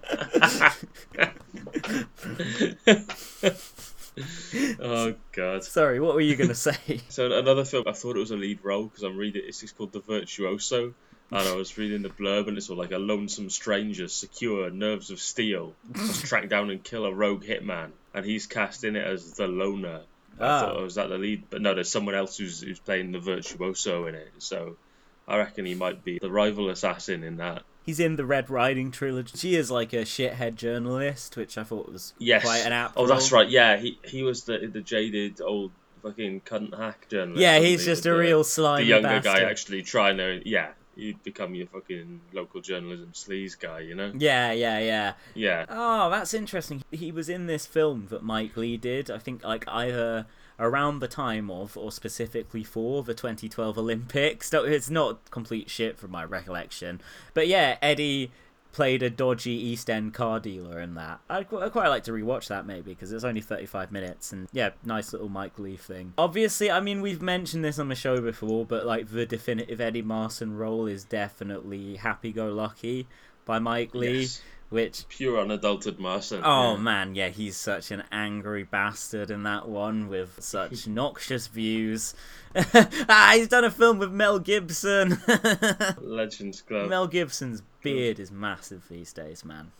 oh 4.81 5.13
god. 5.31 5.63
Sorry, 5.63 5.99
what 5.99 6.15
were 6.15 6.21
you 6.21 6.35
gonna 6.35 6.53
say? 6.53 7.01
So 7.09 7.31
another 7.31 7.63
film, 7.63 7.85
I 7.87 7.93
thought 7.93 8.17
it 8.17 8.19
was 8.19 8.31
a 8.31 8.37
lead 8.37 8.59
role 8.63 8.85
because 8.85 9.03
I'm 9.03 9.15
reading. 9.15 9.43
It's, 9.45 9.63
it's 9.63 9.71
called 9.71 9.93
The 9.93 10.01
Virtuoso, 10.01 10.93
and 11.31 11.47
I 11.47 11.55
was 11.55 11.77
reading 11.77 12.01
the 12.01 12.09
blurb, 12.09 12.49
and 12.49 12.57
it's 12.57 12.69
all 12.69 12.77
like 12.77 12.91
a 12.91 12.97
lonesome 12.97 13.49
stranger, 13.49 14.09
secure, 14.09 14.69
nerves 14.69 15.11
of 15.11 15.21
steel, 15.21 15.73
must 15.95 16.25
track 16.25 16.49
down 16.49 16.69
and 16.69 16.83
kill 16.83 17.05
a 17.05 17.13
rogue 17.13 17.45
hitman, 17.45 17.91
and 18.13 18.25
he's 18.25 18.47
cast 18.47 18.83
in 18.83 18.95
it 18.95 19.05
as 19.05 19.33
the 19.33 19.47
loner. 19.47 20.01
I 20.39 20.43
Ah. 20.45 20.59
thought, 20.61 20.77
oh, 20.77 20.83
was 20.83 20.95
that 20.95 21.09
the 21.09 21.17
lead? 21.17 21.43
But 21.49 21.61
no, 21.61 21.73
there's 21.75 21.91
someone 21.91 22.15
else 22.15 22.37
who's 22.37 22.61
who's 22.61 22.79
playing 22.79 23.11
the 23.11 23.19
virtuoso 23.19 24.07
in 24.07 24.15
it. 24.15 24.31
So 24.39 24.77
I 25.27 25.37
reckon 25.37 25.65
he 25.65 25.75
might 25.75 26.03
be 26.03 26.19
the 26.19 26.31
rival 26.31 26.69
assassin 26.69 27.23
in 27.23 27.37
that. 27.37 27.63
He's 27.83 27.99
in 27.99 28.15
the 28.15 28.25
Red 28.25 28.49
Riding 28.49 28.91
trilogy. 28.91 29.37
She 29.37 29.55
is 29.55 29.71
like 29.71 29.91
a 29.93 30.03
shithead 30.03 30.55
journalist, 30.55 31.35
which 31.35 31.57
I 31.57 31.63
thought 31.63 31.91
was 31.91 32.13
Yes. 32.19 32.43
quite 32.43 32.59
an 32.59 32.73
apt 32.73 32.93
oh, 32.95 33.07
that's 33.07 33.31
right. 33.31 33.49
Yeah, 33.49 33.77
he 33.77 33.97
he 34.03 34.23
was 34.23 34.43
the 34.43 34.57
the 34.67 34.81
jaded 34.81 35.41
old 35.41 35.71
fucking 36.03 36.41
cunt 36.41 36.75
hack 36.77 37.07
journalist. 37.09 37.41
Yeah, 37.41 37.59
he's 37.59 37.81
he? 37.81 37.85
just 37.87 38.03
The- 38.03 38.13
a 38.13 38.17
real 38.17 38.43
slimy 38.43 38.83
The 38.85 38.89
younger 38.89 39.07
bastard. 39.07 39.33
guy 39.35 39.41
actually 39.49 39.83
trying 39.83 40.17
to 40.17 40.41
yeah, 40.47 40.69
he'd 40.95 41.21
become 41.23 41.55
your 41.55 41.67
fucking 41.67 42.21
local 42.33 42.61
journalism 42.61 43.09
sleaze 43.13 43.59
guy, 43.59 43.79
you 43.79 43.95
know? 43.95 44.11
Yeah, 44.15 44.51
yeah, 44.51 44.79
yeah. 44.79 45.13
Yeah. 45.33 45.65
Oh, 45.69 46.09
that's 46.09 46.33
interesting. 46.33 46.83
He 46.91 47.11
was 47.11 47.29
in 47.29 47.47
this 47.47 47.65
film 47.65 48.07
that 48.09 48.23
Mike 48.23 48.55
Leigh 48.57 48.77
did. 48.77 49.09
I 49.09 49.17
think 49.17 49.43
like 49.43 49.67
either 49.67 50.25
around 50.59 50.99
the 50.99 51.07
time 51.07 51.49
of 51.49 51.75
or 51.75 51.91
specifically 51.91 52.63
for 52.63 53.03
the 53.03 53.13
2012 53.13 53.77
Olympics. 53.77 54.51
So 54.51 54.65
it's 54.65 54.89
not 54.89 55.31
complete 55.31 55.69
shit 55.69 55.97
from 55.97 56.11
my 56.11 56.25
recollection. 56.25 57.01
But 57.33 57.47
yeah, 57.47 57.77
Eddie 57.81 58.31
played 58.71 59.03
a 59.03 59.09
dodgy 59.09 59.51
East 59.51 59.89
End 59.89 60.13
car 60.13 60.39
dealer 60.39 60.79
in 60.79 60.95
that. 60.95 61.19
I'd, 61.29 61.53
I'd 61.53 61.71
quite 61.71 61.87
like 61.89 62.03
to 62.05 62.11
rewatch 62.11 62.47
that 62.47 62.65
maybe 62.65 62.93
because 62.93 63.11
it's 63.11 63.23
only 63.23 63.41
35 63.41 63.91
minutes 63.91 64.31
and 64.31 64.47
yeah, 64.51 64.71
nice 64.85 65.13
little 65.13 65.29
Mike 65.29 65.57
Leigh 65.59 65.77
thing. 65.77 66.13
Obviously, 66.17 66.71
I 66.71 66.79
mean, 66.79 67.01
we've 67.01 67.21
mentioned 67.21 67.63
this 67.63 67.79
on 67.79 67.89
the 67.89 67.95
show 67.95 68.21
before, 68.21 68.65
but 68.65 68.85
like 68.85 69.09
the 69.09 69.25
definitive 69.25 69.81
Eddie 69.81 70.03
Marsan 70.03 70.57
role 70.57 70.87
is 70.87 71.03
definitely 71.03 71.97
Happy 71.97 72.31
Go 72.31 72.49
Lucky 72.49 73.07
by 73.45 73.59
Mike 73.59 73.93
Leigh. 73.93 74.21
Yes. 74.21 74.41
Which 74.71 75.05
Pure 75.09 75.37
unadulterated 75.41 75.99
Marsan. 75.99 76.41
Oh 76.45 76.75
yeah. 76.75 76.81
man, 76.81 77.13
yeah, 77.13 77.27
he's 77.27 77.57
such 77.57 77.91
an 77.91 78.03
angry 78.09 78.63
bastard 78.63 79.29
in 79.29 79.43
that 79.43 79.67
one 79.67 80.07
with 80.07 80.41
such 80.41 80.87
noxious 80.87 81.47
views. 81.47 82.15
ah, 82.55 83.31
he's 83.33 83.49
done 83.49 83.65
a 83.65 83.69
film 83.69 83.99
with 83.99 84.13
Mel 84.13 84.39
Gibson. 84.39 85.21
Legends 85.99 86.61
Club. 86.61 86.89
Mel 86.89 87.05
Gibson's 87.05 87.61
beard 87.83 88.17
is 88.17 88.31
massive 88.31 88.87
these 88.87 89.11
days, 89.11 89.43
man. 89.43 89.73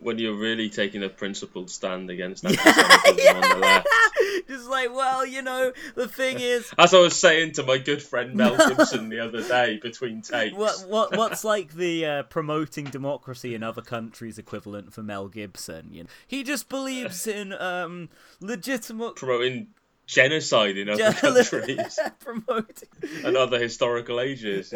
When 0.00 0.18
you're 0.18 0.36
really 0.36 0.70
taking 0.70 1.02
a 1.02 1.08
principled 1.08 1.70
stand 1.70 2.10
against 2.10 2.44
anti-Semitism 2.46 3.36
on 3.36 3.40
the 3.40 3.56
left. 3.56 3.88
Just 4.48 4.68
like, 4.68 4.94
well, 4.94 5.26
you 5.26 5.42
know, 5.42 5.72
the 5.94 6.08
thing 6.08 6.38
is, 6.40 6.70
As 6.78 6.94
I 6.94 7.00
was 7.00 7.18
saying 7.18 7.52
to 7.52 7.62
my 7.62 7.78
good 7.78 8.02
friend 8.02 8.34
Mel 8.34 8.56
Gibson 8.56 9.08
the 9.08 9.20
other 9.20 9.42
day 9.42 9.78
between 9.82 10.22
takes. 10.22 10.56
what 10.56 10.88
what 10.88 11.16
what's 11.16 11.44
like 11.44 11.74
the 11.74 12.06
uh, 12.06 12.22
promoting 12.24 12.84
democracy 12.84 13.54
in 13.54 13.62
other 13.62 13.82
countries 13.82 14.38
equivalent 14.38 14.92
for 14.92 15.02
Mel 15.02 15.28
Gibson? 15.28 15.88
You 15.92 16.04
know, 16.04 16.10
he 16.26 16.42
just 16.42 16.68
believes 16.68 17.26
in 17.26 17.52
um 17.52 18.08
legitimate 18.40 19.16
promoting 19.16 19.68
genocide 20.06 20.78
in 20.78 20.88
other 20.88 21.12
countries 21.12 21.98
promoting 22.18 22.88
and 23.24 23.36
other 23.36 23.58
historical 23.60 24.20
ages. 24.20 24.72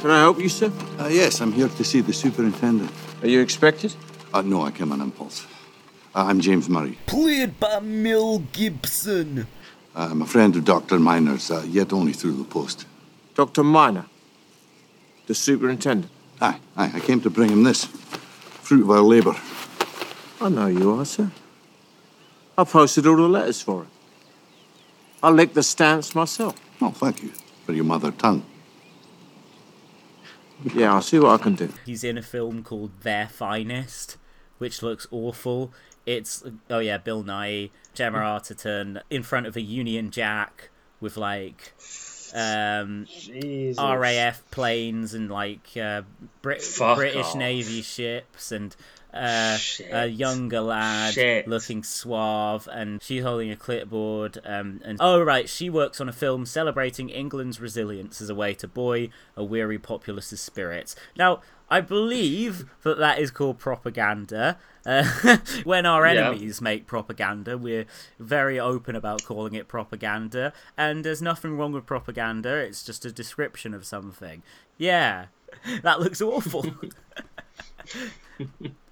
Can 0.00 0.10
I 0.10 0.20
help 0.20 0.38
you, 0.38 0.48
sir? 0.48 0.70
Uh, 0.98 1.08
yes, 1.08 1.40
I'm 1.40 1.52
here 1.52 1.68
to 1.68 1.84
see 1.84 2.00
the 2.02 2.12
superintendent. 2.12 2.90
Are 3.22 3.28
you 3.28 3.40
expected? 3.40 3.94
Uh, 4.32 4.42
no, 4.42 4.62
I 4.62 4.70
came 4.70 4.92
on 4.92 5.00
impulse. 5.00 5.46
Uh, 6.14 6.24
I'm 6.26 6.40
James 6.40 6.68
Murray. 6.68 6.98
Played 7.06 7.58
by 7.58 7.80
Mel 7.80 8.38
Gibson. 8.52 9.46
Uh, 9.94 10.08
I'm 10.10 10.22
a 10.22 10.26
friend 10.26 10.54
of 10.56 10.64
Dr. 10.64 10.98
Minor's, 10.98 11.50
uh, 11.50 11.64
yet 11.66 11.92
only 11.92 12.12
through 12.12 12.32
the 12.36 12.44
post. 12.44 12.86
Dr. 13.34 13.64
Minor, 13.64 14.06
the 15.26 15.34
superintendent. 15.34 16.10
Aye, 16.40 16.58
aye, 16.76 16.90
I 16.94 17.00
came 17.00 17.20
to 17.22 17.30
bring 17.30 17.50
him 17.50 17.62
this. 17.62 17.84
Fruit 17.84 18.82
of 18.82 18.90
our 18.90 19.00
labour. 19.00 19.36
I 20.40 20.48
know 20.48 20.66
you 20.66 20.92
are, 20.98 21.04
sir. 21.04 21.30
I 22.58 22.64
posted 22.64 23.06
all 23.06 23.16
the 23.16 23.22
letters 23.28 23.62
for 23.62 23.82
it. 23.84 23.88
I 25.22 25.30
licked 25.30 25.54
the 25.54 25.62
stamps 25.62 26.14
myself. 26.14 26.54
Oh, 26.80 26.90
thank 26.90 27.22
you 27.22 27.30
for 27.64 27.72
your 27.72 27.84
mother 27.84 28.10
tongue. 28.10 28.44
Yeah, 30.62 30.94
I'll 30.94 31.02
see 31.02 31.18
what 31.18 31.40
I 31.40 31.42
can 31.42 31.54
do. 31.54 31.68
He's 31.84 32.04
in 32.04 32.16
a 32.16 32.22
film 32.22 32.62
called 32.62 33.00
Their 33.02 33.28
Finest, 33.28 34.16
which 34.58 34.82
looks 34.82 35.06
awful. 35.10 35.72
It's 36.06 36.44
oh 36.70 36.78
yeah, 36.78 36.98
Bill 36.98 37.24
Nighy, 37.24 37.70
Gemma 37.94 38.18
Arterton 38.18 39.02
in 39.10 39.22
front 39.22 39.46
of 39.46 39.56
a 39.56 39.60
Union 39.60 40.10
Jack 40.10 40.70
with 41.00 41.16
like 41.16 41.74
um 42.34 43.06
RAF 43.78 44.42
planes 44.50 45.14
and 45.14 45.30
like 45.30 45.76
uh, 45.76 46.02
Brit- 46.42 46.64
British 46.96 47.26
off. 47.26 47.36
Navy 47.36 47.82
ships 47.82 48.52
and 48.52 48.74
uh, 49.14 49.56
a 49.92 50.06
younger 50.06 50.60
lad 50.60 51.14
Shit. 51.14 51.46
looking 51.48 51.82
suave 51.84 52.68
and 52.72 53.00
she's 53.02 53.22
holding 53.22 53.50
a 53.50 53.56
clipboard 53.56 54.38
um, 54.44 54.80
and 54.84 54.98
oh 55.00 55.22
right 55.22 55.48
she 55.48 55.70
works 55.70 56.00
on 56.00 56.08
a 56.08 56.12
film 56.12 56.44
celebrating 56.46 57.08
England's 57.08 57.60
resilience 57.60 58.20
as 58.20 58.28
a 58.28 58.34
way 58.34 58.54
to 58.54 58.66
buoy 58.68 59.10
a 59.36 59.44
weary 59.44 59.78
populace's 59.78 60.40
spirits 60.40 60.96
now 61.16 61.40
I 61.70 61.80
believe 61.80 62.66
that 62.82 62.98
that 62.98 63.18
is 63.18 63.30
called 63.30 63.58
propaganda. 63.58 64.58
Uh, 64.84 65.38
when 65.64 65.86
our 65.86 66.06
Yeah. 66.06 66.28
enemies 66.28 66.60
make 66.60 66.86
propaganda, 66.86 67.56
we're 67.56 67.86
very 68.18 68.60
open 68.60 68.94
about 68.94 69.24
calling 69.24 69.54
it 69.54 69.66
propaganda, 69.66 70.52
and 70.76 71.04
there's 71.04 71.22
nothing 71.22 71.56
wrong 71.56 71.72
with 71.72 71.86
propaganda. 71.86 72.54
It's 72.58 72.82
just 72.84 73.06
a 73.06 73.10
description 73.10 73.72
of 73.72 73.86
something. 73.86 74.42
Yeah, 74.76 75.26
that 75.82 76.00
looks 76.00 76.20
awful. 76.20 76.66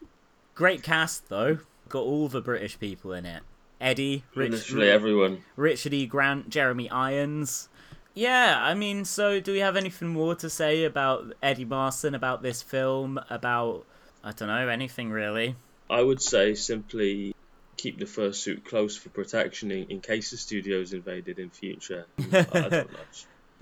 Great 0.55 0.83
cast 0.83 1.29
though. 1.29 1.59
Got 1.89 2.03
all 2.03 2.29
the 2.29 2.41
British 2.41 2.79
people 2.79 3.13
in 3.13 3.27
it. 3.27 3.43
Eddie, 3.81 4.25
Rich, 4.35 4.53
Literally 4.53 4.91
everyone. 4.91 5.45
Richard 5.57 5.93
E. 5.93 6.07
Grant, 6.07 6.49
Jeremy 6.49 6.89
Irons. 6.91 7.69
Yeah, 8.15 8.59
I 8.61 8.75
mean, 8.75 9.05
so 9.05 9.41
do 9.41 9.53
we 9.53 9.59
have 9.59 9.77
anything 9.77 10.09
more 10.09 10.35
to 10.37 10.49
say 10.51 10.85
about 10.85 11.33
Eddie 11.43 11.65
Marsan, 11.65 12.15
about 12.15 12.43
this 12.43 12.63
film, 12.63 13.19
about 13.29 13.85
I 14.23 14.33
don't 14.33 14.49
know, 14.49 14.69
anything 14.69 15.11
really? 15.11 15.57
I 15.91 16.01
would 16.03 16.23
say 16.23 16.55
simply 16.55 17.35
keep 17.77 17.99
the 17.99 18.05
fursuit 18.05 18.65
close 18.65 18.97
for 18.97 19.09
protection 19.09 19.71
in, 19.73 19.91
in 19.91 20.01
case 20.01 20.31
the 20.31 20.37
studio's 20.37 20.93
invaded 20.93 21.39
in 21.39 21.51
future. 21.51 22.07
I 22.19 22.43
don't 22.43 22.73
know. 22.73 22.87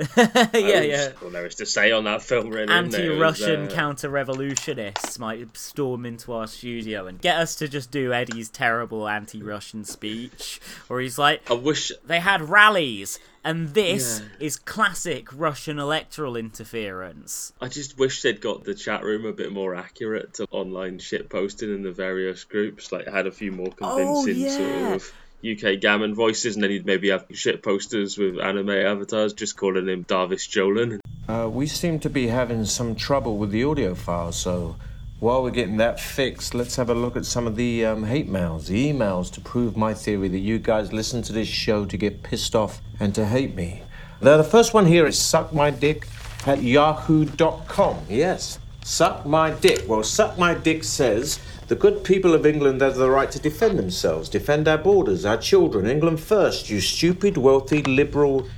yeah, 0.16 0.80
yeah. 0.80 1.12
All 1.22 1.30
there 1.30 1.46
is 1.46 1.57
to 1.57 1.66
say 1.66 1.92
on 1.92 2.05
that 2.05 2.22
film, 2.22 2.51
really. 2.51 2.72
isn't 2.72 2.90
there? 2.90 3.12
It 3.12 3.18
was, 3.18 3.40
Anti-Russian 3.42 3.66
uh, 3.68 3.70
counter-revolutionists 3.70 5.18
might 5.18 5.57
storm 5.57 6.07
into 6.07 6.32
our 6.32 6.46
studio 6.46 7.07
and 7.07 7.20
get 7.20 7.36
us 7.36 7.55
to 7.57 7.68
just 7.68 7.90
do 7.90 8.12
Eddie's 8.12 8.48
terrible 8.48 9.09
anti-Russian 9.09 9.84
speech, 9.84 10.61
where 10.88 11.01
he's 11.01 11.18
like, 11.18 11.48
"I 11.51 11.55
wish 11.55 11.92
they 12.07 12.20
had 12.20 12.48
rallies, 12.48 13.18
and 13.44 13.74
this 13.74 14.20
Yeah. 14.20 14.46
is 14.46 14.57
classic 14.57 15.28
Russian 15.32 15.78
electoral 15.78 16.36
interference." 16.36 17.53
I 17.61 17.68
just 17.68 17.99
wish 17.99 18.22
they'd 18.22 18.41
got 18.41 18.64
the 18.64 18.75
chat 18.75 19.03
room 19.03 19.25
a 19.26 19.33
bit 19.33 19.53
more 19.53 19.75
accurate 19.75 20.34
to 20.34 20.46
online 20.50 20.99
shit 20.99 21.29
posting 21.29 21.75
in 21.75 21.83
the 21.83 21.92
various 21.92 22.45
groups. 22.45 22.92
Like, 22.92 23.07
had 23.08 23.26
a 23.26 23.33
few 23.33 23.53
more 23.53 23.68
Oh, 23.80 23.96
convincing 23.96 24.42
yeah. 24.42 24.57
sort 24.57 24.95
of 24.96 25.12
UK 25.45 25.80
gammon 25.80 26.14
voices, 26.14 26.54
and 26.54 26.62
then 26.62 26.71
he'd 26.71 26.87
maybe 26.87 27.11
have 27.11 27.26
shit 27.33 27.62
posters 27.62 28.18
with 28.18 28.38
anime 28.38 28.71
avatars 28.71 29.33
just 29.33 29.57
calling 29.57 29.88
him 29.88 30.04
Darvis 30.04 30.49
Jolin. 30.49 31.00
Uh, 31.29 31.49
we 31.49 31.67
seem 31.67 31.99
to 32.00 32.11
be 32.11 32.26
having 32.26 32.64
some 32.64 32.95
trouble 32.95 33.37
with 33.37 33.50
the 33.50 33.64
audio 33.64 33.95
file, 33.95 34.33
so 34.33 34.76
while 35.21 35.42
we're 35.42 35.50
getting 35.50 35.76
that 35.76 36.00
fixed, 36.00 36.54
let's 36.54 36.76
have 36.76 36.88
a 36.88 36.95
look 36.95 37.14
at 37.14 37.26
some 37.26 37.46
of 37.46 37.54
the 37.54 37.84
um, 37.84 38.04
hate 38.04 38.29
mails, 38.29 38.68
the 38.68 38.91
emails 38.91 39.30
to 39.33 39.41
prove 39.41 39.76
my 39.76 39.92
theory 39.92 40.29
that 40.29 40.38
you 40.38 40.58
guys 40.58 40.95
listen 40.95 41.21
to 41.22 41.33
this 41.33 41.46
show 41.46 41.84
to 41.84 41.96
get 41.96 42.22
pissed 42.22 42.54
off 42.54 42.80
and 42.99 43.14
to 43.14 43.26
hate 43.26 43.54
me. 43.54 43.83
Now, 44.22 44.38
the 44.38 44.45
first 44.45 44.72
one 44.72 44.87
here 44.87 45.07
is 45.07 45.18
suck 45.18 45.53
my 45.53 45.71
dick 45.71 46.07
at 46.46 46.62
yahoo.com. 46.62 47.99
Yes, 48.08 48.58
suck 48.83 49.26
my 49.26 49.50
dick. 49.50 49.84
Well, 49.87 50.03
suck 50.03 50.38
my 50.38 50.54
dick 50.54 50.84
says 50.84 51.38
the 51.71 51.76
good 51.76 52.03
people 52.03 52.34
of 52.34 52.45
England 52.45 52.80
have 52.80 52.97
the 52.97 53.09
right 53.09 53.30
to 53.30 53.38
defend 53.38 53.79
themselves, 53.79 54.29
defend 54.29 54.67
our 54.67 54.76
borders, 54.76 55.25
our 55.25 55.37
children. 55.37 55.87
England 55.87 56.18
first, 56.18 56.68
you 56.68 56.80
stupid, 56.80 57.37
wealthy, 57.37 57.80
liberal. 57.83 58.49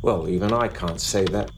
Well, 0.00 0.30
even 0.30 0.50
I 0.50 0.68
can't 0.68 0.98
say 0.98 1.26
that. 1.26 1.50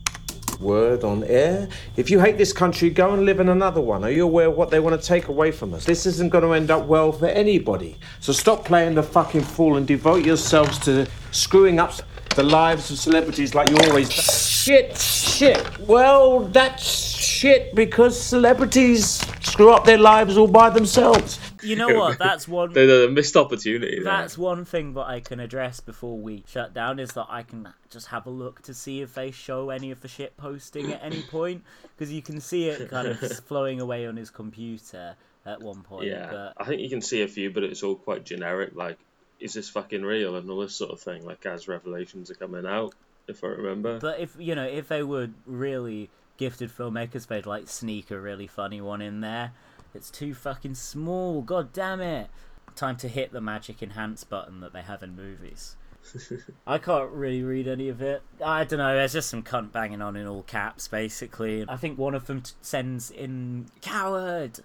word 0.59 1.05
on 1.05 1.23
air. 1.23 1.69
If 1.95 2.09
you 2.09 2.19
hate 2.19 2.37
this 2.37 2.51
country, 2.51 2.89
go 2.89 3.13
and 3.13 3.23
live 3.23 3.39
in 3.39 3.47
another 3.47 3.79
one. 3.79 4.03
Are 4.03 4.11
you 4.11 4.23
aware 4.23 4.49
what 4.49 4.69
they 4.69 4.81
want 4.81 4.99
to 4.99 5.07
take 5.07 5.29
away 5.29 5.51
from 5.51 5.73
us? 5.73 5.85
This 5.85 6.05
isn't 6.05 6.29
going 6.29 6.43
to 6.43 6.51
end 6.51 6.71
up 6.71 6.85
well 6.87 7.13
for 7.13 7.27
anybody. 7.27 7.97
So 8.19 8.33
stop 8.33 8.65
playing 8.65 8.95
the 8.95 9.03
fucking 9.03 9.43
fool 9.43 9.77
and 9.77 9.87
devote 9.87 10.25
yourselves 10.25 10.77
to 10.79 11.07
screwing 11.31 11.79
up 11.79 11.93
the 12.35 12.43
lives 12.43 12.91
of 12.91 12.99
celebrities 12.99 13.55
like 13.55 13.69
you 13.69 13.77
always. 13.77 14.11
Shit, 14.11 14.97
shit. 14.97 15.79
Well, 15.79 16.41
that's 16.41 17.16
shit 17.37 17.75
because 17.75 18.19
celebrities 18.19 19.05
screw 19.45 19.71
up 19.71 19.85
their 19.85 19.97
lives 19.97 20.37
all 20.37 20.47
by 20.47 20.69
themselves. 20.69 21.39
You 21.61 21.75
know 21.75 21.89
what? 21.89 22.17
That's 22.17 22.47
one. 22.59 22.73
the, 22.73 22.85
the 22.85 23.09
missed 23.11 23.35
opportunity. 23.35 23.95
there. 23.95 24.03
That's 24.03 24.37
one 24.37 24.65
thing 24.65 24.93
that 24.93 25.05
I 25.05 25.19
can 25.19 25.39
address 25.39 25.79
before 25.79 26.17
we 26.17 26.43
shut 26.47 26.73
down 26.73 26.99
is 26.99 27.13
that 27.13 27.27
I 27.29 27.43
can 27.43 27.73
just 27.89 28.07
have 28.07 28.25
a 28.25 28.29
look 28.29 28.61
to 28.63 28.73
see 28.73 29.01
if 29.01 29.13
they 29.13 29.31
show 29.31 29.69
any 29.69 29.91
of 29.91 30.01
the 30.01 30.07
shit 30.07 30.35
posting 30.37 30.91
at 30.91 31.03
any 31.03 31.21
point 31.21 31.63
because 31.95 32.11
you 32.11 32.21
can 32.21 32.41
see 32.41 32.69
it 32.69 32.89
kind 32.89 33.07
of 33.07 33.19
flowing 33.47 33.79
away 33.79 34.07
on 34.07 34.15
his 34.15 34.29
computer 34.29 35.15
at 35.45 35.61
one 35.61 35.81
point. 35.83 36.07
Yeah, 36.07 36.29
But 36.31 36.53
I 36.57 36.65
think 36.65 36.81
you 36.81 36.89
can 36.89 37.01
see 37.01 37.21
a 37.21 37.27
few, 37.27 37.51
but 37.51 37.63
it's 37.63 37.83
all 37.83 37.95
quite 37.95 38.25
generic. 38.25 38.75
Like, 38.75 38.97
is 39.39 39.53
this 39.53 39.69
fucking 39.69 40.03
real 40.03 40.35
and 40.35 40.49
all 40.49 40.59
this 40.59 40.75
sort 40.75 40.91
of 40.91 40.99
thing. 40.99 41.25
Like 41.25 41.45
as 41.45 41.67
revelations 41.67 42.31
are 42.31 42.35
coming 42.35 42.65
out, 42.65 42.93
if 43.27 43.43
I 43.43 43.47
remember. 43.47 43.99
But 43.99 44.19
if 44.19 44.35
you 44.39 44.55
know, 44.55 44.65
if 44.65 44.87
they 44.87 45.03
were 45.03 45.29
really 45.45 46.09
gifted 46.37 46.69
filmmakers, 46.69 47.27
they'd 47.27 47.45
like 47.45 47.67
sneak 47.67 48.11
a 48.11 48.19
really 48.19 48.47
funny 48.47 48.81
one 48.81 49.01
in 49.01 49.21
there. 49.21 49.51
It's 49.93 50.11
too 50.11 50.33
fucking 50.33 50.75
small. 50.75 51.41
God 51.41 51.73
damn 51.73 52.01
it! 52.01 52.29
Time 52.75 52.97
to 52.97 53.07
hit 53.07 53.31
the 53.31 53.41
magic 53.41 53.81
enhance 53.81 54.23
button 54.23 54.59
that 54.59 54.73
they 54.73 54.81
have 54.81 55.01
in 55.01 55.15
movies. 55.15 55.75
I 56.67 56.77
can't 56.77 57.11
really 57.11 57.43
read 57.43 57.67
any 57.67 57.89
of 57.89 58.01
it. 58.01 58.21
I 58.43 58.63
don't 58.63 58.79
know. 58.79 58.95
There's 58.95 59.13
just 59.13 59.29
some 59.29 59.43
cunt 59.43 59.71
banging 59.71 60.01
on 60.01 60.15
in 60.15 60.27
all 60.27 60.43
caps, 60.43 60.87
basically. 60.87 61.65
I 61.67 61.77
think 61.77 61.97
one 61.97 62.13
of 62.13 62.27
them 62.27 62.41
t- 62.41 62.53
sends 62.61 63.11
in 63.11 63.67
coward, 63.81 64.59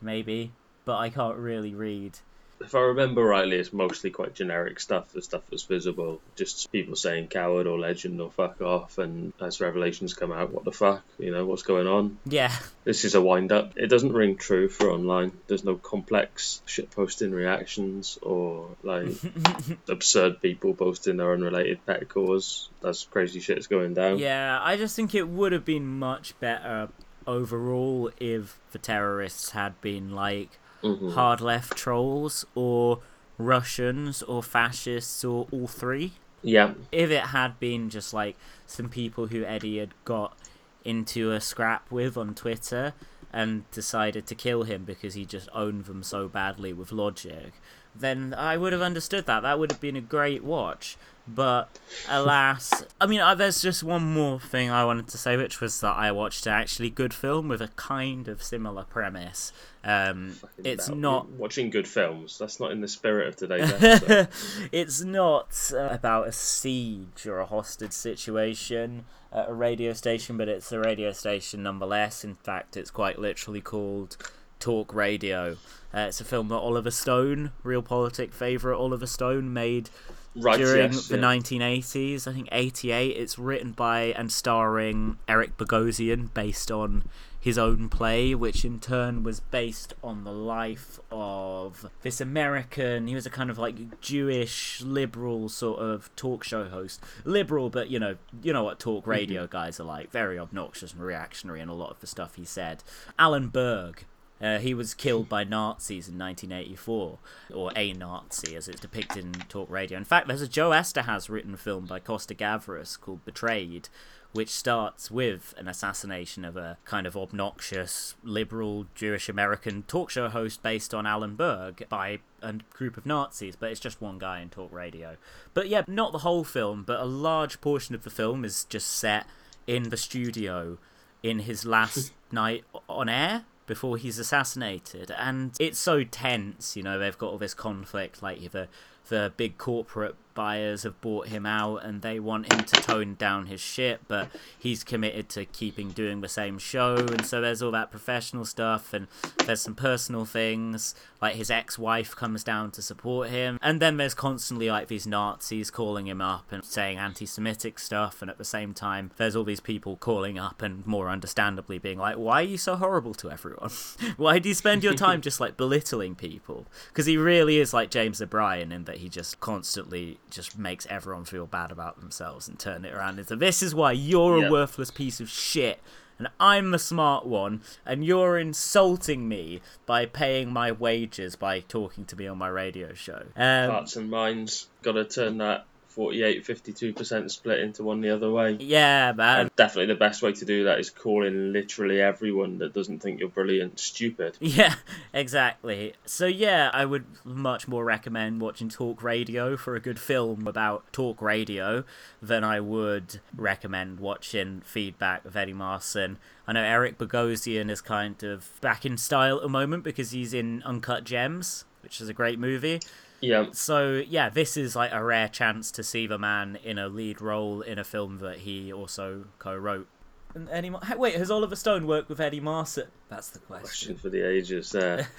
maybe, 0.00 0.52
but 0.84 0.98
I 0.98 1.10
can't 1.10 1.36
really 1.36 1.74
read. 1.74 2.18
If 2.64 2.74
I 2.74 2.80
remember 2.80 3.22
rightly, 3.22 3.56
it's 3.56 3.72
mostly 3.72 4.10
quite 4.10 4.34
generic 4.34 4.80
stuff. 4.80 5.12
The 5.12 5.22
stuff 5.22 5.42
that's 5.50 5.64
visible, 5.64 6.20
just 6.36 6.70
people 6.72 6.96
saying 6.96 7.28
coward 7.28 7.66
or 7.66 7.78
legend 7.78 8.20
or 8.20 8.30
fuck 8.30 8.60
off. 8.60 8.98
And 8.98 9.32
as 9.40 9.60
revelations 9.60 10.14
come 10.14 10.32
out, 10.32 10.52
what 10.52 10.64
the 10.64 10.72
fuck? 10.72 11.02
You 11.18 11.32
know 11.32 11.44
what's 11.46 11.62
going 11.62 11.86
on? 11.86 12.18
Yeah. 12.24 12.52
This 12.84 13.04
is 13.04 13.14
a 13.14 13.20
wind 13.20 13.52
up. 13.52 13.72
It 13.76 13.88
doesn't 13.88 14.12
ring 14.12 14.36
true 14.36 14.68
for 14.68 14.90
online. 14.90 15.32
There's 15.46 15.64
no 15.64 15.76
complex 15.76 16.62
shit 16.66 16.90
posting 16.90 17.32
reactions 17.32 18.18
or 18.22 18.68
like 18.82 19.14
absurd 19.88 20.40
people 20.40 20.74
posting 20.74 21.16
their 21.16 21.32
unrelated 21.32 21.84
pet 21.86 22.08
cores. 22.08 22.68
That's 22.80 23.04
crazy 23.04 23.40
shit's 23.40 23.66
going 23.66 23.94
down. 23.94 24.18
Yeah, 24.18 24.58
I 24.60 24.76
just 24.76 24.96
think 24.96 25.14
it 25.14 25.28
would 25.28 25.52
have 25.52 25.64
been 25.64 25.86
much 25.98 26.38
better 26.40 26.88
overall 27.26 28.10
if 28.18 28.58
the 28.72 28.78
terrorists 28.78 29.50
had 29.50 29.80
been 29.80 30.10
like 30.10 30.58
Mhm. 30.82 31.12
hard 31.14 31.40
left 31.40 31.76
trolls 31.76 32.44
or 32.54 33.00
Russians 33.38 34.22
or 34.22 34.42
fascists 34.42 35.24
or 35.24 35.46
all 35.50 35.66
three. 35.66 36.12
Yeah. 36.42 36.74
If 36.90 37.10
it 37.10 37.26
had 37.26 37.58
been 37.60 37.88
just 37.90 38.12
like 38.12 38.36
some 38.66 38.88
people 38.88 39.28
who 39.28 39.44
Eddie 39.44 39.78
had 39.78 39.94
got 40.04 40.36
into 40.84 41.30
a 41.30 41.40
scrap 41.40 41.90
with 41.90 42.16
on 42.16 42.34
Twitter 42.34 42.94
and 43.32 43.70
decided 43.70 44.26
to 44.26 44.34
kill 44.34 44.64
him 44.64 44.84
because 44.84 45.14
he 45.14 45.24
just 45.24 45.48
owned 45.54 45.84
them 45.86 46.02
so 46.02 46.28
badly 46.28 46.72
with 46.72 46.92
logic, 46.92 47.52
then 47.94 48.34
I 48.34 48.56
would 48.56 48.72
have 48.72 48.82
understood 48.82 49.26
that. 49.26 49.40
That 49.40 49.58
would 49.58 49.70
have 49.70 49.80
been 49.80 49.96
a 49.96 50.00
great 50.00 50.42
watch. 50.42 50.96
But 51.26 51.68
alas, 52.08 52.84
I 53.00 53.06
mean, 53.06 53.20
uh, 53.20 53.36
there's 53.36 53.62
just 53.62 53.84
one 53.84 54.02
more 54.02 54.40
thing 54.40 54.70
I 54.70 54.84
wanted 54.84 55.06
to 55.08 55.18
say, 55.18 55.36
which 55.36 55.60
was 55.60 55.80
that 55.80 55.96
I 55.96 56.10
watched 56.10 56.46
an 56.46 56.52
actually 56.52 56.90
good 56.90 57.14
film 57.14 57.46
with 57.46 57.62
a 57.62 57.68
kind 57.68 58.26
of 58.26 58.42
similar 58.42 58.82
premise. 58.82 59.52
Um, 59.84 60.34
it's 60.64 60.88
About 60.88 60.98
not 60.98 61.28
watching 61.30 61.70
good 61.70 61.86
films. 61.86 62.38
That's 62.38 62.58
not 62.58 62.72
in 62.72 62.80
the 62.80 62.88
spirit 62.88 63.28
of 63.28 63.36
today's 63.36 63.72
episode. 63.82 64.28
it's 64.72 65.02
not 65.02 65.70
uh, 65.72 65.88
about 65.92 66.26
a 66.26 66.32
siege 66.32 67.24
or 67.26 67.38
a 67.38 67.46
hostage 67.46 67.92
situation 67.92 69.04
at 69.32 69.48
a 69.48 69.54
radio 69.54 69.92
station, 69.92 70.36
but 70.36 70.48
it's 70.48 70.72
a 70.72 70.80
radio 70.80 71.12
station 71.12 71.62
nonetheless. 71.62 72.24
In 72.24 72.34
fact, 72.34 72.76
it's 72.76 72.90
quite 72.90 73.20
literally 73.20 73.60
called 73.60 74.16
Talk 74.58 74.92
Radio. 74.92 75.56
Uh, 75.94 76.00
it's 76.00 76.20
a 76.20 76.24
film 76.24 76.48
that 76.48 76.56
Oliver 76.56 76.90
Stone, 76.90 77.52
real 77.62 77.82
politic 77.82 78.32
favourite 78.32 78.78
Oliver 78.78 79.06
Stone, 79.06 79.52
made 79.52 79.90
Right, 80.34 80.58
during 80.58 80.92
yes, 80.92 81.08
the 81.08 81.16
yeah. 81.16 81.22
1980s. 81.22 82.26
I 82.26 82.32
think 82.32 82.48
88. 82.50 83.16
It's 83.16 83.38
written 83.38 83.72
by 83.72 84.14
and 84.16 84.32
starring 84.32 85.18
Eric 85.28 85.58
Bogosian, 85.58 86.32
based 86.32 86.70
on 86.70 87.04
his 87.38 87.58
own 87.58 87.88
play, 87.88 88.34
which 88.34 88.64
in 88.64 88.78
turn 88.80 89.24
was 89.24 89.40
based 89.40 89.92
on 90.02 90.24
the 90.24 90.32
life 90.32 91.00
of 91.10 91.90
this 92.02 92.20
American. 92.20 93.08
He 93.08 93.14
was 93.14 93.26
a 93.26 93.30
kind 93.30 93.50
of 93.50 93.58
like 93.58 94.00
Jewish 94.00 94.80
liberal 94.80 95.48
sort 95.50 95.80
of 95.80 96.14
talk 96.16 96.44
show 96.44 96.64
host. 96.64 97.02
Liberal, 97.24 97.68
but 97.68 97.90
you 97.90 97.98
know, 97.98 98.16
you 98.42 98.54
know 98.54 98.64
what 98.64 98.78
talk 98.78 99.06
radio 99.06 99.46
guys 99.46 99.78
are 99.80 99.84
like. 99.84 100.10
Very 100.10 100.38
obnoxious 100.38 100.92
and 100.92 101.02
reactionary, 101.02 101.60
and 101.60 101.70
a 101.70 101.74
lot 101.74 101.90
of 101.90 102.00
the 102.00 102.06
stuff 102.06 102.36
he 102.36 102.44
said. 102.44 102.82
Alan 103.18 103.48
Berg. 103.48 104.04
Uh, 104.42 104.58
he 104.58 104.74
was 104.74 104.92
killed 104.92 105.28
by 105.28 105.44
Nazis 105.44 106.08
in 106.08 106.18
1984, 106.18 107.18
or 107.54 107.70
a 107.76 107.92
Nazi, 107.92 108.56
as 108.56 108.66
it's 108.66 108.80
depicted 108.80 109.24
in 109.24 109.32
talk 109.48 109.70
radio. 109.70 109.96
In 109.96 110.04
fact, 110.04 110.26
there's 110.26 110.42
a 110.42 110.48
Joe 110.48 110.70
Eszterhas 110.70 111.28
written 111.28 111.56
film 111.56 111.86
by 111.86 112.00
Costa 112.00 112.34
Gavras 112.34 113.00
called 113.00 113.24
Betrayed, 113.24 113.88
which 114.32 114.48
starts 114.48 115.12
with 115.12 115.54
an 115.56 115.68
assassination 115.68 116.44
of 116.44 116.56
a 116.56 116.78
kind 116.84 117.06
of 117.06 117.16
obnoxious 117.16 118.16
liberal 118.24 118.86
Jewish 118.96 119.28
American 119.28 119.84
talk 119.84 120.10
show 120.10 120.28
host 120.28 120.60
based 120.62 120.92
on 120.92 121.06
Alan 121.06 121.36
Berg 121.36 121.86
by 121.88 122.18
a 122.42 122.54
group 122.72 122.96
of 122.96 123.06
Nazis, 123.06 123.54
but 123.54 123.70
it's 123.70 123.78
just 123.78 124.00
one 124.00 124.18
guy 124.18 124.40
in 124.40 124.48
talk 124.48 124.72
radio. 124.72 125.18
But 125.54 125.68
yeah, 125.68 125.82
not 125.86 126.10
the 126.10 126.18
whole 126.18 126.42
film, 126.42 126.82
but 126.82 126.98
a 126.98 127.04
large 127.04 127.60
portion 127.60 127.94
of 127.94 128.02
the 128.02 128.10
film 128.10 128.44
is 128.44 128.64
just 128.64 128.88
set 128.88 129.26
in 129.68 129.90
the 129.90 129.96
studio 129.96 130.78
in 131.22 131.40
his 131.40 131.64
last 131.64 132.12
night 132.32 132.64
on 132.88 133.08
air 133.08 133.44
before 133.66 133.96
he's 133.96 134.18
assassinated 134.18 135.10
and 135.18 135.52
it's 135.60 135.78
so 135.78 136.04
tense 136.04 136.76
you 136.76 136.82
know 136.82 136.98
they've 136.98 137.18
got 137.18 137.30
all 137.30 137.38
this 137.38 137.54
conflict 137.54 138.22
like 138.22 138.50
the 138.50 138.68
the 139.08 139.32
big 139.36 139.58
corporate 139.58 140.14
buyers 140.34 140.82
have 140.82 141.00
bought 141.00 141.28
him 141.28 141.46
out 141.46 141.84
and 141.84 142.02
they 142.02 142.18
want 142.18 142.52
him 142.52 142.64
to 142.64 142.76
tone 142.80 143.14
down 143.14 143.46
his 143.46 143.60
shit 143.60 144.00
but 144.08 144.28
he's 144.58 144.84
committed 144.84 145.28
to 145.30 145.44
keeping 145.44 145.90
doing 145.90 146.20
the 146.20 146.28
same 146.28 146.58
show. 146.58 146.96
And 146.96 147.24
so 147.24 147.40
there's 147.40 147.62
all 147.62 147.70
that 147.72 147.90
professional 147.90 148.44
stuff 148.44 148.92
and 148.92 149.06
there's 149.46 149.60
some 149.60 149.74
personal 149.74 150.24
things 150.24 150.94
like 151.20 151.36
his 151.36 151.50
ex-wife 151.50 152.16
comes 152.16 152.42
down 152.42 152.70
to 152.72 152.82
support 152.82 153.30
him. 153.30 153.58
And 153.62 153.80
then 153.80 153.96
there's 153.96 154.14
constantly 154.14 154.70
like 154.70 154.88
these 154.88 155.06
nazis 155.06 155.70
calling 155.70 156.06
him 156.06 156.20
up 156.20 156.50
and 156.50 156.64
saying 156.64 156.98
anti-semitic 156.98 157.78
stuff. 157.78 158.22
And 158.22 158.30
at 158.30 158.38
the 158.38 158.44
same 158.44 158.74
time 158.74 159.10
there's 159.16 159.36
all 159.36 159.44
these 159.44 159.60
people 159.60 159.96
calling 159.96 160.38
up 160.38 160.62
and 160.62 160.86
more 160.86 161.08
understandably 161.08 161.78
being 161.78 161.98
like 161.98 162.16
why 162.16 162.40
are 162.40 162.44
you 162.44 162.58
so 162.58 162.76
horrible 162.76 163.14
to 163.14 163.30
everyone? 163.30 163.70
Why 164.16 164.38
do 164.38 164.48
you 164.48 164.54
spend 164.54 164.82
your 164.84 164.94
time 164.94 165.20
just 165.28 165.40
like 165.40 165.56
belittling 165.56 166.14
people? 166.14 166.66
Because 166.88 167.06
he 167.06 167.16
really 167.16 167.58
is 167.58 167.72
like 167.72 167.90
james 167.90 168.20
o'brien 168.20 168.72
in 168.72 168.84
that 168.84 168.98
he 168.98 169.08
just 169.08 169.40
constantly 169.40 170.18
just 170.32 170.58
makes 170.58 170.86
everyone 170.90 171.24
feel 171.24 171.46
bad 171.46 171.70
about 171.70 172.00
themselves 172.00 172.48
and 172.48 172.58
turn 172.58 172.84
it 172.84 172.92
around 172.92 173.20
into 173.20 173.36
this 173.36 173.62
is 173.62 173.74
why 173.74 173.92
you're 173.92 174.38
Yeah. 174.40 174.48
a 174.48 174.50
worthless 174.50 174.90
piece 174.90 175.20
of 175.20 175.28
shit 175.30 175.78
and 176.18 176.28
I'm 176.38 176.70
the 176.70 176.78
smart 176.78 177.26
one, 177.26 177.62
and 177.84 178.04
you're 178.04 178.38
insulting 178.38 179.28
me 179.28 179.60
by 179.86 180.06
paying 180.06 180.52
my 180.52 180.70
wages 180.70 181.34
by 181.34 181.60
talking 181.60 182.04
to 182.04 182.14
me 182.16 182.28
on 182.28 182.38
my 182.38 182.46
radio 182.48 182.94
show. 182.94 183.24
Um, 183.34 183.70
Hearts 183.70 183.96
and 183.96 184.08
minds. 184.08 184.68
Got 184.82 184.92
to 184.92 185.04
turn 185.04 185.38
that 185.38 185.66
48 185.92 186.44
52% 186.44 187.30
split 187.30 187.60
into 187.60 187.82
one 187.82 188.00
the 188.00 188.10
other 188.10 188.30
way. 188.30 188.56
Yeah, 188.58 189.12
man. 189.12 189.40
And 189.40 189.56
definitely 189.56 189.92
the 189.92 189.98
best 189.98 190.22
way 190.22 190.32
to 190.32 190.44
do 190.44 190.64
that 190.64 190.78
is 190.78 190.90
calling 190.90 191.52
literally 191.52 192.00
everyone 192.00 192.58
that 192.58 192.72
doesn't 192.72 193.00
think 193.00 193.20
you're 193.20 193.28
brilliant 193.28 193.78
stupid. 193.78 194.36
Yeah, 194.52 194.74
exactly. 195.14 195.94
So 196.04 196.26
yeah, 196.26 196.70
I 196.74 196.84
would 196.84 197.06
much 197.24 197.66
more 197.66 197.84
recommend 197.84 198.40
watching 198.42 198.68
Talk 198.68 199.02
Radio 199.02 199.56
for 199.56 199.74
a 199.74 199.80
good 199.80 199.98
film 199.98 200.46
about 200.46 200.84
talk 200.92 201.22
radio 201.22 201.84
than 202.20 202.44
I 202.44 202.60
would 202.60 203.20
recommend 203.34 203.98
watching 203.98 204.60
Feedback 204.64 205.24
with 205.24 205.34
Eddie 205.34 205.54
Marsan. 205.54 206.16
I 206.46 206.52
know 206.52 206.62
Eric 206.62 206.98
Bogosian 206.98 207.70
is 207.70 207.80
kind 207.80 208.22
of 208.22 208.60
back 208.60 208.84
in 208.84 208.98
style 208.98 209.36
at 209.36 209.42
the 209.42 209.48
moment 209.48 209.84
because 209.84 210.10
he's 210.10 210.34
in 210.34 210.62
Uncut 210.64 211.04
Gems, 211.04 211.64
which 211.82 212.00
is 212.00 212.08
a 212.08 212.14
great 212.14 212.38
movie. 212.38 212.80
Yeah. 213.22 213.46
So 213.52 214.02
yeah, 214.06 214.28
this 214.28 214.56
is 214.56 214.76
like 214.76 214.92
a 214.92 215.02
rare 215.02 215.28
chance 215.28 215.70
to 215.72 215.82
see 215.82 216.06
the 216.06 216.18
man 216.18 216.58
in 216.62 216.76
a 216.78 216.88
lead 216.88 217.22
role 217.22 217.62
in 217.62 217.78
a 217.78 217.84
film 217.84 218.18
that 218.18 218.38
he 218.38 218.72
also 218.72 219.26
co-wrote. 219.38 219.88
And 220.34 220.48
Eddie, 220.50 220.70
Mar- 220.70 220.80
wait, 220.96 221.14
has 221.16 221.30
Oliver 221.30 221.56
Stone 221.56 221.86
worked 221.86 222.08
with 222.08 222.20
Eddie 222.20 222.40
Marsan? 222.40 222.86
That's 223.10 223.28
the 223.30 223.38
question. 223.40 223.64
Question 223.66 223.96
for 223.96 224.08
the 224.08 224.22
ages 224.26 224.70
there. 224.70 225.06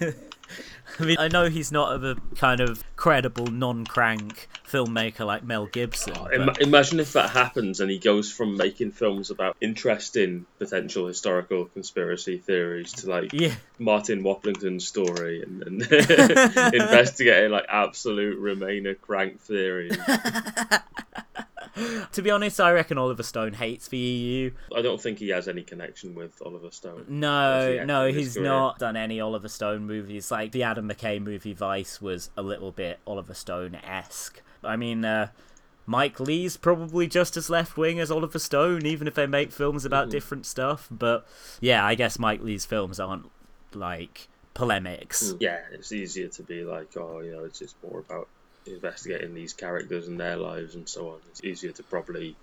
I 0.00 1.04
mean, 1.04 1.16
I 1.18 1.28
know 1.28 1.48
he's 1.48 1.70
not 1.72 1.92
of 1.94 2.04
a 2.04 2.16
kind 2.36 2.60
of 2.60 2.82
credible, 2.96 3.46
non-crank 3.46 4.48
filmmaker 4.68 5.24
like 5.26 5.42
Mel 5.44 5.66
Gibson. 5.66 6.14
Oh, 6.16 6.24
but- 6.24 6.34
Ima- 6.34 6.54
imagine 6.60 7.00
if 7.00 7.12
that 7.14 7.30
happens 7.30 7.80
and 7.80 7.90
he 7.90 7.98
goes 7.98 8.30
from 8.30 8.56
making 8.56 8.92
films 8.92 9.30
about 9.30 9.56
interesting 9.60 10.46
potential 10.58 11.06
historical 11.06 11.66
conspiracy 11.66 12.38
theories 12.38 12.92
to 12.94 13.10
like 13.10 13.32
Yeah. 13.32 13.54
Martin 13.78 14.22
Waplington's 14.22 14.86
story 14.86 15.42
and, 15.42 15.62
and 15.62 15.82
investigating 16.74 17.50
like 17.50 17.66
absolute 17.68 18.40
Remainer 18.40 19.00
crank 19.00 19.40
theories. 19.40 19.96
to 22.12 22.22
be 22.22 22.30
honest, 22.30 22.60
I 22.60 22.72
reckon 22.72 22.98
Oliver 22.98 23.22
Stone 23.22 23.54
hates 23.54 23.88
the 23.88 23.98
EU. 23.98 24.50
I 24.74 24.82
don't 24.82 25.00
think 25.00 25.18
he 25.18 25.28
has 25.30 25.48
any 25.48 25.62
connection 25.62 26.14
with 26.14 26.40
Oliver 26.44 26.70
Stone. 26.70 27.06
No, 27.08 27.84
no, 27.84 28.08
he's 28.12 28.34
career. 28.34 28.44
not 28.46 28.78
done 28.78 28.96
any 28.96 29.20
Oliver 29.20 29.48
Stone 29.48 29.86
movies. 29.86 30.30
Like 30.30 30.52
the 30.52 30.62
Adam 30.62 30.88
McKay 30.88 31.20
movie 31.20 31.54
Vice 31.54 32.00
was 32.00 32.30
a 32.36 32.42
little 32.42 32.72
bit 32.72 32.98
Oliver 33.06 33.34
Stone 33.34 33.76
esque. 33.84 34.40
I 34.62 34.76
mean, 34.76 35.04
uh, 35.04 35.28
Mike 35.86 36.20
Leigh's 36.20 36.56
probably 36.56 37.06
just 37.08 37.36
as 37.36 37.50
left 37.50 37.76
wing 37.76 37.98
as 37.98 38.10
Oliver 38.10 38.38
Stone, 38.38 38.86
even 38.86 39.08
if 39.08 39.14
they 39.14 39.26
make 39.26 39.50
films 39.52 39.84
about 39.84 40.08
Mhm. 40.08 40.10
different 40.12 40.46
stuff. 40.46 40.86
But 40.90 41.26
yeah, 41.60 41.84
I 41.84 41.94
guess 41.94 42.18
Mike 42.18 42.42
Leigh's 42.42 42.64
films 42.66 43.00
aren't 43.00 43.30
like 43.74 44.28
polemics. 44.54 45.34
Yeah, 45.40 45.60
it's 45.72 45.90
easier 45.92 46.28
to 46.28 46.42
be 46.42 46.64
like, 46.64 46.96
oh, 46.96 47.20
you 47.20 47.32
know, 47.32 47.44
it's 47.44 47.58
just 47.58 47.76
more 47.82 48.00
about 48.00 48.28
investigating 48.66 49.34
these 49.34 49.52
characters 49.52 50.08
and 50.08 50.18
their 50.18 50.36
lives 50.36 50.74
and 50.74 50.88
so 50.88 51.10
on. 51.10 51.18
It's 51.30 51.44
easier 51.44 51.72
to 51.72 51.82
probably 51.82 52.36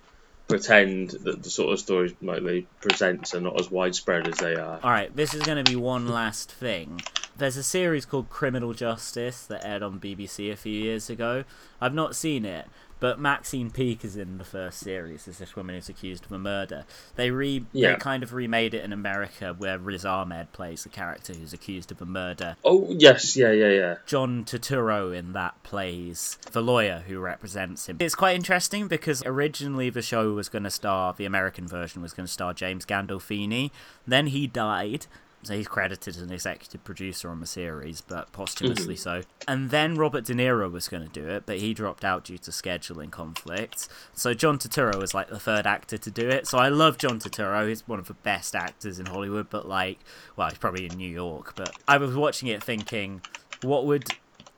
pretend 0.47 1.11
that 1.11 1.43
the 1.43 1.49
sort 1.49 1.73
of 1.73 1.79
stories 1.79 2.13
Leigh 2.21 2.67
presents 2.81 3.35
are 3.35 3.41
not 3.41 3.59
as 3.59 3.69
widespread 3.69 4.27
as 4.27 4.37
they 4.37 4.55
are. 4.55 4.79
All 4.81 4.91
right, 4.91 5.13
this 5.15 5.33
is 5.33 5.43
going 5.43 5.63
to 5.63 5.69
be 5.69 5.75
one 5.75 6.07
last 6.07 6.51
thing. 6.51 7.01
There's 7.37 7.57
a 7.57 7.63
series 7.63 8.05
called 8.05 8.29
Criminal 8.29 8.73
Justice 8.73 9.45
that 9.45 9.63
aired 9.63 9.83
on 9.83 9.99
BBC 9.99 10.51
a 10.51 10.55
few 10.55 10.73
years 10.73 11.07
ago. 11.09 11.43
I've 11.79 11.93
not 11.93 12.15
seen 12.15 12.45
it, 12.45 12.65
but 12.99 13.19
Maxine 13.19 13.69
Peake 13.69 14.03
is 14.03 14.17
in 14.17 14.39
the 14.39 14.43
first 14.43 14.79
series 14.79 15.27
as 15.27 15.37
this 15.37 15.55
woman 15.55 15.75
who's 15.75 15.87
accused 15.87 16.25
of 16.25 16.31
a 16.31 16.39
murder. 16.39 16.83
They 17.15 17.29
re 17.29 17.63
Yeah. 17.73 17.91
they 17.91 17.95
kind 17.97 18.23
of 18.23 18.33
remade 18.33 18.73
it 18.73 18.83
in 18.83 18.91
America 18.91 19.53
where 19.55 19.77
Riz 19.77 20.03
Ahmed 20.03 20.51
plays 20.51 20.81
the 20.81 20.89
character 20.89 21.31
who's 21.31 21.53
accused 21.53 21.91
of 21.91 22.01
a 22.01 22.05
murder. 22.07 22.55
Oh, 22.65 22.87
yes, 22.89 23.37
yeah, 23.37 23.51
yeah, 23.51 23.69
yeah. 23.69 23.95
John 24.07 24.43
Turturro 24.43 25.15
in 25.15 25.33
that 25.33 25.61
plays 25.61 26.39
the 26.53 26.63
lawyer 26.63 27.03
who 27.07 27.19
represents 27.19 27.87
him. 27.87 27.97
It's 27.99 28.15
quite 28.15 28.35
interesting 28.35 28.87
because 28.87 29.21
originally 29.27 29.91
the 29.91 30.01
show 30.01 30.31
was 30.33 30.49
going 30.49 30.63
to 30.63 30.71
star, 30.71 31.13
the 31.15 31.25
American 31.25 31.67
version 31.67 32.01
was 32.01 32.13
going 32.13 32.25
to 32.25 32.33
star 32.33 32.55
James 32.55 32.83
Gandolfini. 32.83 33.69
Then 34.07 34.27
he 34.27 34.47
died. 34.47 35.05
So 35.43 35.53
he's 35.53 35.67
credited 35.67 36.15
as 36.15 36.21
an 36.21 36.31
executive 36.31 36.83
producer 36.83 37.29
on 37.29 37.39
the 37.39 37.45
series, 37.45 38.01
but 38.01 38.31
posthumously 38.33 38.95
Mhm. 38.95 38.99
so. 38.99 39.21
And 39.47 39.69
then 39.69 39.95
Robert 39.95 40.25
De 40.25 40.33
Niro 40.33 40.69
was 40.69 40.87
going 40.89 41.07
to 41.07 41.09
do 41.09 41.29
it, 41.29 41.43
but 41.45 41.59
he 41.59 41.73
dropped 41.73 42.03
out 42.03 42.25
due 42.25 42.37
to 42.39 42.51
scheduling 42.51 43.11
conflicts. 43.11 43.87
So 44.13 44.33
John 44.33 44.57
Turturro 44.57 44.99
was 44.99 45.13
like 45.13 45.29
the 45.29 45.39
third 45.39 45.65
actor 45.67 45.97
to 45.97 46.11
do 46.11 46.27
it. 46.27 46.47
So 46.47 46.57
I 46.57 46.69
love 46.69 46.97
John 46.97 47.19
Turturro. 47.19 47.67
He's 47.69 47.87
one 47.87 47.99
of 47.99 48.07
the 48.07 48.15
best 48.15 48.55
actors 48.55 48.99
in 48.99 49.05
Hollywood, 49.05 49.49
but 49.49 49.67
like, 49.67 49.99
well, 50.35 50.49
he's 50.49 50.57
probably 50.57 50.85
in 50.87 50.97
New 50.97 51.09
York. 51.09 51.53
But 51.55 51.71
I 51.87 51.97
was 51.97 52.13
watching 52.15 52.49
it 52.49 52.61
thinking, 52.63 53.21
what 53.61 53.85
would 53.85 54.05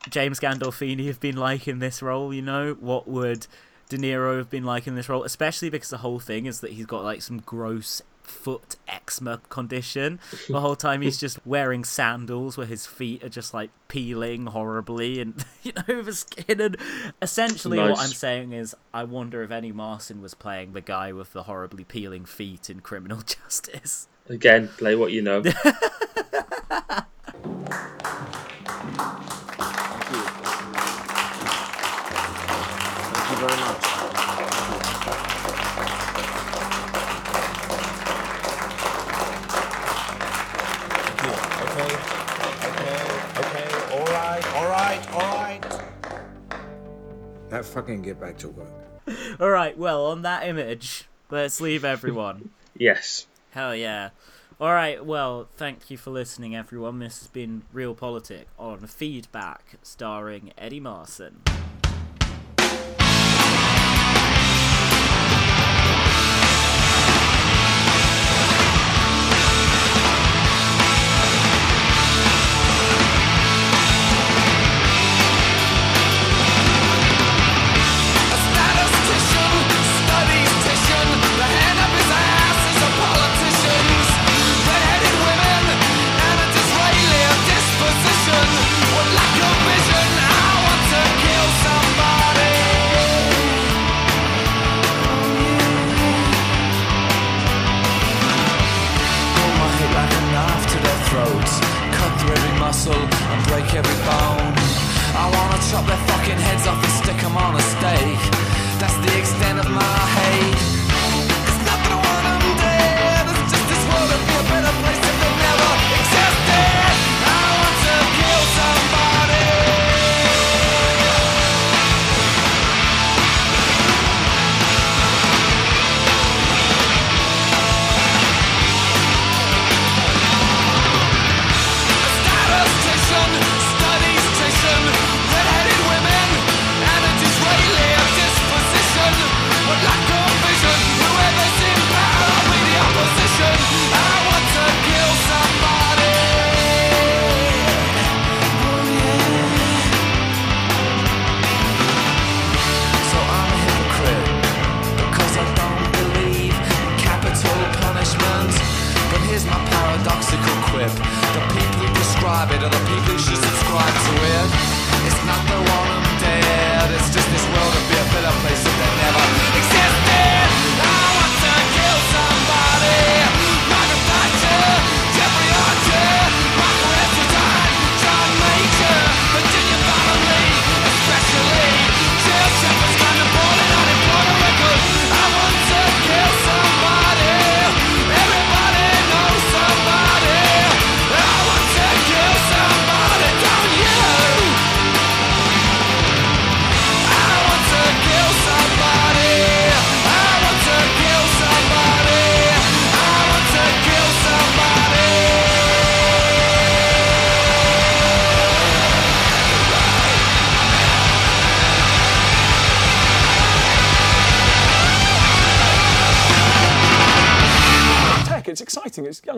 James 0.08 0.40
Gandolfini 0.40 1.06
have 1.08 1.20
been 1.20 1.36
like 1.36 1.68
in 1.68 1.78
this 1.78 2.00
role? 2.02 2.32
You 2.34 2.42
know, 2.42 2.72
what 2.80 3.06
would 3.06 3.46
De 3.90 3.98
Niro 3.98 4.38
have 4.38 4.48
been 4.50 4.64
like 4.64 4.86
in 4.86 4.94
this 4.96 5.08
role? 5.08 5.24
Especially 5.24 5.68
because 5.70 5.90
the 5.90 5.98
whole 5.98 6.20
thing 6.20 6.46
is 6.46 6.60
that 6.60 6.72
he's 6.72 6.86
got 6.86 7.04
like 7.04 7.20
some 7.22 7.38
gross 7.40 8.00
foot 8.30 8.76
eczema 8.88 9.40
condition. 9.48 10.20
The 10.48 10.60
whole 10.60 10.76
time 10.76 11.02
he's 11.02 11.18
just 11.18 11.44
wearing 11.46 11.84
sandals 11.84 12.56
where 12.56 12.66
his 12.66 12.86
feet 12.86 13.22
are 13.22 13.28
just 13.28 13.52
like 13.52 13.70
peeling 13.88 14.46
horribly 14.46 15.20
and 15.20 15.44
you 15.62 15.72
know 15.72 16.02
the 16.02 16.14
skin. 16.14 16.60
And 16.60 16.76
essentially, 17.20 17.78
what 17.78 17.98
I'm 17.98 18.08
saying 18.08 18.52
is, 18.52 18.74
I 18.94 19.04
wonder 19.04 19.42
if 19.42 19.50
any 19.50 19.72
Marsan 19.72 20.22
was 20.22 20.34
playing 20.34 20.72
the 20.72 20.80
guy 20.80 21.12
with 21.12 21.32
the 21.32 21.42
horribly 21.44 21.84
peeling 21.84 22.24
feet 22.24 22.70
in 22.70 22.80
Criminal 22.80 23.20
Justice. 23.26 24.08
Again, 24.28 24.68
play 24.76 24.94
what 24.94 25.12
you 25.12 25.22
know. 25.22 25.42
Thank 33.20 33.30
you 33.30 33.48
very 33.48 33.60
much. 33.60 33.89
Now 47.50 47.62
fucking 47.62 48.02
get 48.02 48.20
back 48.20 48.38
to 48.38 48.48
work. 48.48 48.68
All 49.40 49.50
right, 49.50 49.76
well, 49.76 50.06
on 50.06 50.22
that 50.22 50.46
image, 50.46 51.06
let's 51.30 51.60
leave 51.60 51.84
everyone. 51.84 52.50
yes. 52.78 53.26
Hell 53.50 53.74
yeah. 53.74 54.10
All 54.60 54.72
right, 54.72 55.04
well, 55.04 55.48
thank 55.56 55.90
you 55.90 55.96
for 55.96 56.10
listening, 56.10 56.54
everyone. 56.54 56.98
This 56.98 57.18
has 57.20 57.28
been 57.28 57.62
Real 57.72 57.94
Politic 57.94 58.46
on 58.58 58.86
Feedback, 58.86 59.78
starring 59.82 60.52
Eddie 60.58 60.80
Marsan. 60.80 61.38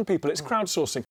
People. 0.04 0.30
It's 0.30 0.40
crowdsourcing. 0.40 1.04